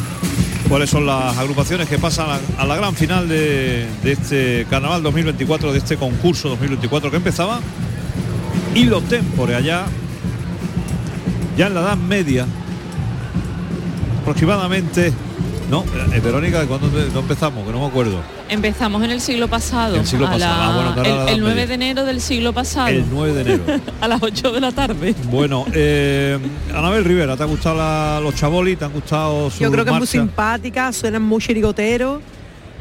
cuáles 0.73 0.89
son 0.89 1.05
las 1.05 1.37
agrupaciones 1.37 1.87
que 1.87 1.99
pasan 1.99 2.41
a, 2.57 2.65
la 2.65 2.75
gran 2.75 2.95
final 2.95 3.29
de, 3.29 3.85
de 4.01 4.11
este 4.11 4.65
carnaval 4.71 5.03
2024, 5.03 5.71
de 5.71 5.77
este 5.77 5.97
concurso 5.97 6.49
2024 6.49 7.11
que 7.11 7.17
empezaba. 7.17 7.59
Y 8.73 8.85
los 8.85 9.03
tempore 9.03 9.53
allá, 9.53 9.85
ya 11.55 11.67
en 11.67 11.75
la 11.75 11.81
Edad 11.81 11.97
Media, 11.97 12.47
aproximadamente. 14.21 15.13
No, 15.73 15.83
eh, 16.13 16.19
Verónica, 16.19 16.63
¿cuándo 16.67 16.87
no 16.87 17.19
empezamos? 17.21 17.65
Que 17.65 17.71
no 17.71 17.79
me 17.79 17.87
acuerdo. 17.87 18.19
Empezamos 18.47 19.01
en 19.03 19.09
el 19.09 19.19
siglo 19.21 19.47
pasado. 19.47 19.95
El 19.95 20.05
siglo 20.05 20.27
a 20.27 20.31
pasado. 20.33 20.55
la- 20.55 20.67
Ah, 20.69 20.75
bueno, 20.75 20.93
claro, 20.93 21.09
el, 21.09 21.15
la 21.15 21.21
Edad 21.23 21.33
el 21.33 21.39
9 21.39 21.55
Media. 21.55 21.67
de 21.67 21.73
enero 21.73 22.05
del 22.05 22.21
siglo 22.21 22.53
pasado. 22.53 22.89
El 22.89 23.05
9 23.09 23.33
de 23.33 23.41
enero. 23.41 23.63
a 24.01 24.07
las 24.07 24.21
8 24.21 24.51
de 24.51 24.61
la 24.61 24.71
tarde. 24.71 25.15
Bueno, 25.31 25.65
eh, 25.73 26.37
Anabel 26.75 27.03
Rivera, 27.03 27.35
¿te 27.35 27.41
han 27.41 27.49
gustado 27.49 27.77
la- 27.77 28.19
los 28.21 28.35
chabolis? 28.35 28.77
¿Te 28.77 28.85
han 28.85 28.91
gustado 28.93 29.49
sus 29.49 29.61
Yo 29.61 29.71
creo 29.71 29.83
que 29.83 29.89
es 29.89 29.97
muy 29.97 30.05
simpática, 30.05 30.93
suenan 30.93 31.23
muy 31.23 31.41
chirigoteros 31.41 32.21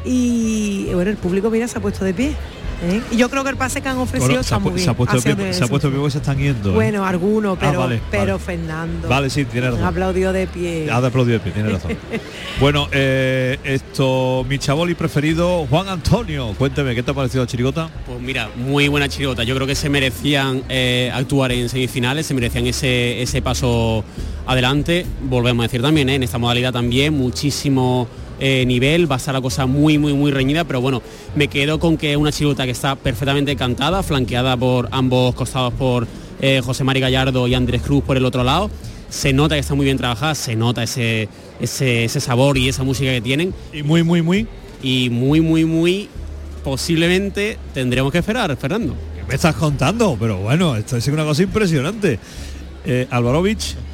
y 0.05 0.85
bueno, 0.93 1.09
el 1.09 1.17
público 1.17 1.49
mira 1.49 1.67
se 1.67 1.79
ha 1.79 1.81
puesto 1.81 2.05
de 2.05 2.13
pie. 2.13 2.35
¿Eh? 2.83 3.01
Y 3.11 3.17
yo 3.17 3.29
creo 3.29 3.43
que 3.43 3.49
el 3.49 3.57
pase 3.57 3.81
que 3.81 3.89
han 3.89 3.97
ofrecido 3.97 4.27
Bueno, 4.29 4.43
se, 4.43 4.53
ha, 4.55 4.59
muy 4.59 4.71
pu- 4.71 4.75
bien. 4.75 4.85
se 4.85 4.91
ha 4.91 4.93
puesto 4.95 5.21
pie, 5.21 5.53
se 5.53 5.63
ha 5.63 5.67
puesto 5.67 5.91
pie 5.91 6.11
se 6.11 6.17
están 6.19 6.37
yendo. 6.37 6.69
¿eh? 6.71 6.73
Bueno, 6.73 7.05
algunos, 7.05 7.57
Ah, 7.57 7.59
pero, 7.59 7.79
vale, 7.79 8.01
pero 8.11 8.33
vale. 8.33 8.39
Fernando. 8.43 9.07
Vale, 9.07 9.29
sí, 9.29 9.45
tiene 9.45 9.69
razón. 9.71 9.85
Aplaudió 9.85 10.33
de 10.33 10.47
pie. 10.47 10.89
Ha 10.91 11.01
de 11.01 11.07
aplaudir 11.07 11.33
de 11.35 11.39
pie, 11.39 11.51
tiene 11.51 11.69
razón. 11.69 11.91
bueno, 12.59 12.87
eh, 12.91 13.57
esto, 13.63 14.45
mi 14.47 14.57
chaboli 14.59 14.95
preferido, 14.95 15.65
Juan 15.69 15.87
Antonio. 15.87 16.53
Cuénteme, 16.57 16.93
¿qué 16.95 17.03
te 17.03 17.11
ha 17.11 17.13
parecido 17.13 17.43
la 17.43 17.47
chirigota? 17.47 17.89
Pues 18.05 18.19
mira, 18.21 18.49
muy 18.55 18.87
buena 18.87 19.07
chirigota. 19.09 19.43
Yo 19.43 19.55
creo 19.55 19.67
que 19.67 19.75
se 19.75 19.89
merecían 19.89 20.63
eh, 20.69 21.11
actuar 21.13 21.51
en 21.51 21.69
semifinales, 21.69 22.25
se 22.25 22.33
merecían 22.33 22.65
ese, 22.67 23.21
ese 23.21 23.41
paso 23.41 24.03
adelante. 24.45 25.05
Volvemos 25.23 25.63
a 25.63 25.67
decir 25.67 25.81
también, 25.81 26.09
¿eh? 26.09 26.15
en 26.15 26.23
esta 26.23 26.37
modalidad 26.37 26.73
también, 26.73 27.13
muchísimo 27.13 28.07
eh, 28.45 28.65
nivel, 28.65 29.09
va 29.09 29.15
a 29.15 29.19
estar 29.19 29.33
la 29.33 29.39
cosa 29.39 29.65
muy, 29.67 29.97
muy, 29.97 30.11
muy 30.11 30.29
reñida, 30.29 30.65
pero 30.65 30.81
bueno, 30.81 31.01
me 31.33 31.47
quedo 31.47 31.79
con 31.79 31.95
que 31.95 32.11
es 32.11 32.17
una 32.17 32.29
chirigota 32.29 32.65
que 32.65 32.71
está 32.71 32.97
perfectamente 32.97 33.55
cantada, 33.55 34.03
flanqueada 34.03 34.57
por 34.57 34.89
ambos 34.91 35.33
costados 35.33 35.73
por 35.75 36.05
eh, 36.41 36.59
José 36.61 36.83
Mari 36.83 36.99
Gallardo 36.99 37.47
y 37.47 37.53
Andrés 37.53 37.83
Cruz 37.83 38.03
por 38.03 38.17
el 38.17 38.25
otro 38.25 38.43
lado. 38.43 38.69
Se 39.07 39.31
nota 39.31 39.55
que 39.55 39.61
está 39.61 39.75
muy 39.75 39.85
bien 39.85 39.97
trabajada, 39.97 40.35
se 40.35 40.57
nota 40.57 40.83
ese, 40.83 41.29
ese, 41.61 42.03
ese 42.03 42.19
sabor 42.19 42.57
y 42.57 42.67
esa 42.67 42.83
música 42.83 43.11
que 43.11 43.21
tienen. 43.21 43.53
Y 43.71 43.81
muy, 43.81 44.03
muy, 44.03 44.21
muy. 44.21 44.45
Y 44.81 45.09
muy, 45.09 45.39
muy, 45.39 45.63
muy 45.63 46.09
posiblemente 46.65 47.57
tendremos 47.73 48.11
que 48.11 48.17
esperar, 48.17 48.57
Fernando. 48.57 48.93
¿Qué 49.15 49.23
me 49.23 49.35
estás 49.35 49.55
contando? 49.55 50.17
Pero 50.19 50.39
bueno, 50.39 50.75
esto 50.75 50.97
es 50.97 51.07
una 51.07 51.23
cosa 51.23 51.43
impresionante. 51.43 52.19
Eh, 52.85 53.07
Alvarovich. 53.09 53.75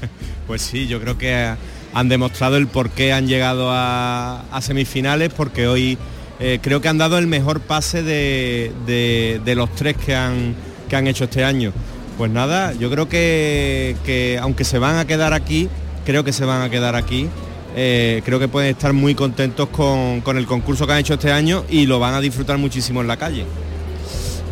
Pues 0.47 0.63
sí, 0.63 0.87
yo 0.87 0.99
creo 0.99 1.15
que 1.15 1.53
han 1.93 2.09
demostrado 2.09 2.57
el 2.57 2.67
por 2.67 2.89
qué 2.89 3.13
han 3.13 3.27
llegado 3.27 3.69
a, 3.71 4.43
semifinales, 4.61 5.31
porque 5.33 5.67
hoy 5.67 5.97
eh, 6.39 6.59
creo 6.61 6.81
que 6.81 6.87
han 6.87 6.97
dado 6.97 7.17
el 7.17 7.27
mejor 7.27 7.59
pase 7.61 8.03
de, 8.03 8.71
de- 8.85 9.41
de 9.43 9.55
los 9.55 9.73
tres 9.75 9.95
que 9.97 10.15
han, 10.15 10.55
que 10.89 10.95
han 10.95 11.07
hecho 11.07 11.25
este 11.25 11.43
año. 11.43 11.71
Pues 12.17 12.31
nada, 12.31 12.73
yo 12.73 12.89
creo 12.91 13.07
que, 13.09 13.95
que 14.05 14.37
aunque 14.41 14.63
se 14.65 14.77
van 14.79 14.97
a 14.97 15.05
quedar 15.05 15.33
aquí, 15.33 15.69
creo 16.05 16.23
que 16.23 16.33
se 16.33 16.45
van 16.45 16.61
a 16.61 16.69
quedar 16.69 16.95
aquí. 16.95 17.27
eh, 17.75 18.21
creo 18.25 18.39
que 18.39 18.47
pueden 18.47 18.71
estar 18.71 18.93
muy 18.93 19.15
contentos 19.15 19.69
con, 19.69 20.21
con 20.21 20.37
el 20.37 20.45
concurso 20.45 20.85
que 20.85 20.93
han 20.93 20.99
hecho 20.99 21.13
este 21.13 21.31
año 21.31 21.63
y 21.69 21.85
lo 21.85 21.99
van 21.99 22.13
a 22.13 22.19
disfrutar 22.19 22.57
muchísimo 22.57 22.99
en 23.01 23.07
la 23.07 23.15
calle. 23.17 23.45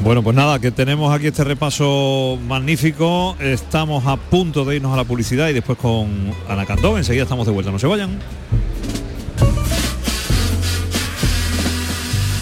Bueno, 0.03 0.23
pues 0.23 0.35
nada, 0.35 0.59
que 0.59 0.71
tenemos 0.71 1.13
aquí 1.13 1.27
este 1.27 1.43
repaso 1.43 2.39
magnífico. 2.47 3.35
Estamos 3.39 4.05
a 4.05 4.15
punto 4.15 4.63
de 4.63 4.77
irnos 4.77 4.93
a 4.93 4.97
la 4.97 5.03
publicidad 5.03 5.49
y 5.49 5.53
después 5.53 5.77
con 5.77 6.33
Ana 6.47 6.65
Candó. 6.65 6.97
Enseguida 6.97 7.23
estamos 7.23 7.45
de 7.45 7.51
vuelta, 7.51 7.71
no 7.71 7.79
se 7.79 7.87
vayan. 7.87 8.19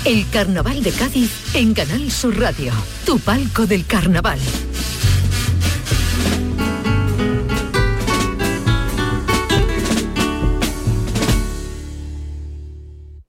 El 0.06 0.30
Carnaval 0.30 0.84
de 0.84 0.92
Cádiz 0.92 1.56
en 1.56 1.74
Canal 1.74 2.12
Sur 2.12 2.40
Radio, 2.40 2.72
tu 3.08 3.18
palco 3.20 3.66
del 3.66 3.88
carnaval. 3.88 4.38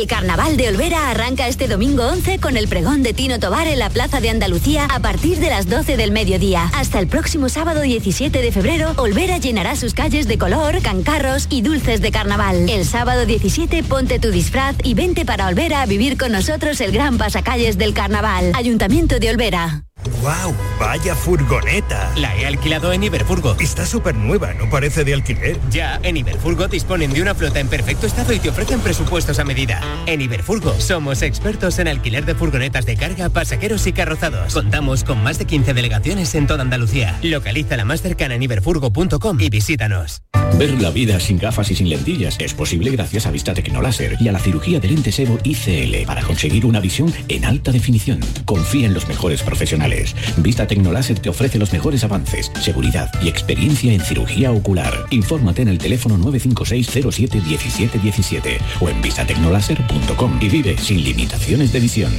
El 0.00 0.06
Carnaval 0.06 0.56
de 0.56 0.66
Olvera 0.70 1.10
arranca 1.10 1.46
este 1.46 1.68
domingo 1.68 2.04
11 2.06 2.38
con 2.38 2.56
el 2.56 2.68
pregón 2.68 3.02
de 3.02 3.12
Tino 3.12 3.38
Tobar 3.38 3.66
en 3.66 3.78
la 3.78 3.90
Plaza 3.90 4.18
de 4.22 4.30
Andalucía 4.30 4.86
a 4.86 5.00
partir 5.00 5.40
de 5.40 5.50
las 5.50 5.68
12 5.68 5.98
del 5.98 6.10
mediodía. 6.10 6.70
Hasta 6.74 6.98
el 7.00 7.06
próximo 7.06 7.50
sábado 7.50 7.82
17 7.82 8.40
de 8.40 8.50
febrero, 8.50 8.94
Olvera 8.96 9.36
llenará 9.36 9.76
sus 9.76 9.92
calles 9.92 10.26
de 10.26 10.38
color, 10.38 10.80
cancarros 10.80 11.48
y 11.50 11.60
dulces 11.60 12.00
de 12.00 12.12
carnaval. 12.12 12.70
El 12.70 12.86
sábado 12.86 13.26
17 13.26 13.82
ponte 13.82 14.18
tu 14.18 14.30
disfraz 14.30 14.74
y 14.82 14.94
vente 14.94 15.26
para 15.26 15.48
Olvera 15.48 15.82
a 15.82 15.86
vivir 15.86 16.16
con 16.16 16.32
nosotros 16.32 16.80
el 16.80 16.92
gran 16.92 17.18
pasacalles 17.18 17.76
del 17.76 17.92
carnaval. 17.92 18.52
Ayuntamiento 18.54 19.18
de 19.18 19.28
Olvera. 19.28 19.84
¡Wow! 20.20 20.54
¡Vaya 20.78 21.14
furgoneta! 21.14 22.12
La 22.16 22.36
he 22.36 22.44
alquilado 22.44 22.92
en 22.92 23.02
Iberfurgo. 23.02 23.56
Está 23.58 23.86
súper 23.86 24.14
nueva, 24.14 24.52
no 24.52 24.68
parece 24.68 25.02
de 25.02 25.14
alquiler. 25.14 25.58
Ya, 25.70 25.98
en 26.02 26.18
Iberfurgo 26.18 26.68
disponen 26.68 27.12
de 27.12 27.22
una 27.22 27.34
flota 27.34 27.58
en 27.58 27.68
perfecto 27.68 28.06
estado 28.06 28.34
y 28.34 28.38
te 28.38 28.50
ofrecen 28.50 28.80
presupuestos 28.80 29.38
a 29.38 29.44
medida. 29.44 29.80
En 30.04 30.20
Iberfurgo 30.20 30.78
somos 30.78 31.22
expertos 31.22 31.78
en 31.78 31.88
alquiler 31.88 32.26
de 32.26 32.34
furgonetas 32.34 32.84
de 32.84 32.96
carga, 32.96 33.30
pasajeros 33.30 33.86
y 33.86 33.92
carrozados. 33.92 34.52
Contamos 34.52 35.04
con 35.04 35.22
más 35.22 35.38
de 35.38 35.46
15 35.46 35.72
delegaciones 35.72 36.34
en 36.34 36.46
toda 36.46 36.62
Andalucía. 36.62 37.18
Localiza 37.22 37.78
la 37.78 37.86
más 37.86 38.02
cercana 38.02 38.34
en 38.34 38.42
iberfurgo.com 38.42 39.40
y 39.40 39.48
visítanos. 39.48 40.22
Ver 40.58 40.80
la 40.82 40.90
vida 40.90 41.18
sin 41.20 41.38
gafas 41.38 41.70
y 41.70 41.74
sin 41.74 41.88
lentillas 41.88 42.36
es 42.38 42.52
posible 42.52 42.90
gracias 42.90 43.26
a 43.26 43.30
Vista 43.30 43.54
Tecnoláser 43.54 44.16
y 44.20 44.28
a 44.28 44.32
la 44.32 44.38
cirugía 44.38 44.80
de 44.80 44.88
lentes 44.88 45.18
Evo 45.18 45.38
ICL 45.42 46.04
para 46.06 46.22
conseguir 46.22 46.66
una 46.66 46.80
visión 46.80 47.12
en 47.28 47.44
alta 47.44 47.72
definición. 47.72 48.20
Confía 48.44 48.86
en 48.86 48.94
los 48.94 49.08
mejores 49.08 49.42
profesionales. 49.42 50.09
Vista 50.36 50.66
Tecnoláser 50.66 51.18
te 51.18 51.28
ofrece 51.28 51.58
los 51.58 51.72
mejores 51.72 52.04
avances, 52.04 52.50
seguridad 52.60 53.10
y 53.22 53.28
experiencia 53.28 53.92
en 53.92 54.00
cirugía 54.00 54.52
ocular. 54.52 54.94
Infórmate 55.10 55.60
en 55.62 55.68
el 55.68 55.78
teléfono 55.78 56.16
956-07-1717 56.18 58.58
o 58.80 58.88
en 58.88 59.02
vistatecnoláser.com 59.02 60.38
y 60.40 60.48
vive 60.48 60.78
sin 60.78 61.04
limitaciones 61.04 61.72
de 61.72 61.80
visión. 61.80 62.12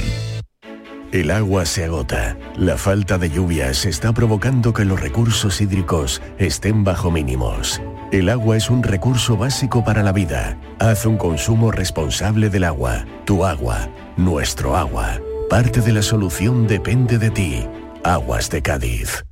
El 1.12 1.30
agua 1.30 1.66
se 1.66 1.84
agota. 1.84 2.38
La 2.56 2.78
falta 2.78 3.18
de 3.18 3.28
lluvias 3.28 3.84
está 3.84 4.14
provocando 4.14 4.72
que 4.72 4.86
los 4.86 4.98
recursos 4.98 5.60
hídricos 5.60 6.22
estén 6.38 6.84
bajo 6.84 7.10
mínimos. 7.10 7.82
El 8.12 8.30
agua 8.30 8.56
es 8.56 8.70
un 8.70 8.82
recurso 8.82 9.36
básico 9.36 9.84
para 9.84 10.02
la 10.02 10.12
vida. 10.12 10.58
Haz 10.78 11.04
un 11.04 11.18
consumo 11.18 11.70
responsable 11.70 12.48
del 12.48 12.64
agua. 12.64 13.04
Tu 13.26 13.44
agua, 13.44 13.90
nuestro 14.16 14.74
agua. 14.74 15.20
Parte 15.50 15.82
de 15.82 15.92
la 15.92 16.00
solución 16.00 16.66
depende 16.66 17.18
de 17.18 17.30
ti. 17.30 17.66
Aguas 18.04 18.50
de 18.50 18.62
Cádiz. 18.62 19.24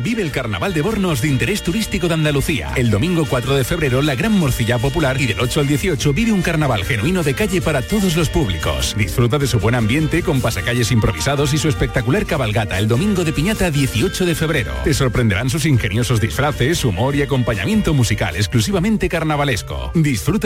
Vive 0.00 0.22
el 0.22 0.32
Carnaval 0.32 0.74
de 0.74 0.82
Bornos 0.82 1.22
de 1.22 1.28
interés 1.28 1.62
turístico 1.62 2.08
de 2.08 2.14
Andalucía. 2.14 2.72
El 2.74 2.90
domingo 2.90 3.26
4 3.30 3.54
de 3.54 3.62
febrero, 3.62 4.02
la 4.02 4.16
gran 4.16 4.32
morcilla 4.32 4.76
popular 4.76 5.20
y 5.20 5.26
del 5.26 5.38
8 5.38 5.60
al 5.60 5.68
18 5.68 6.12
vive 6.12 6.32
un 6.32 6.42
carnaval 6.42 6.84
genuino 6.84 7.22
de 7.22 7.34
calle 7.34 7.62
para 7.62 7.80
todos 7.80 8.16
los 8.16 8.28
públicos. 8.28 8.96
Disfruta 8.98 9.38
de 9.38 9.46
su 9.46 9.60
buen 9.60 9.76
ambiente 9.76 10.24
con 10.24 10.40
pasacalles 10.40 10.90
improvisados 10.90 11.54
y 11.54 11.58
su 11.58 11.68
espectacular 11.68 12.26
cabalgata 12.26 12.76
el 12.80 12.88
domingo 12.88 13.22
de 13.22 13.32
piñata 13.32 13.70
18 13.70 14.26
de 14.26 14.34
febrero. 14.34 14.72
Te 14.82 14.94
sorprenderán 14.94 15.48
sus 15.48 15.64
ingeniosos 15.64 16.20
disfraces, 16.20 16.84
humor 16.84 17.14
y 17.14 17.22
acompañamiento 17.22 17.94
musical 17.94 18.34
exclusivamente 18.34 19.08
carnavalesco. 19.08 19.92
Disfruta 19.94 20.34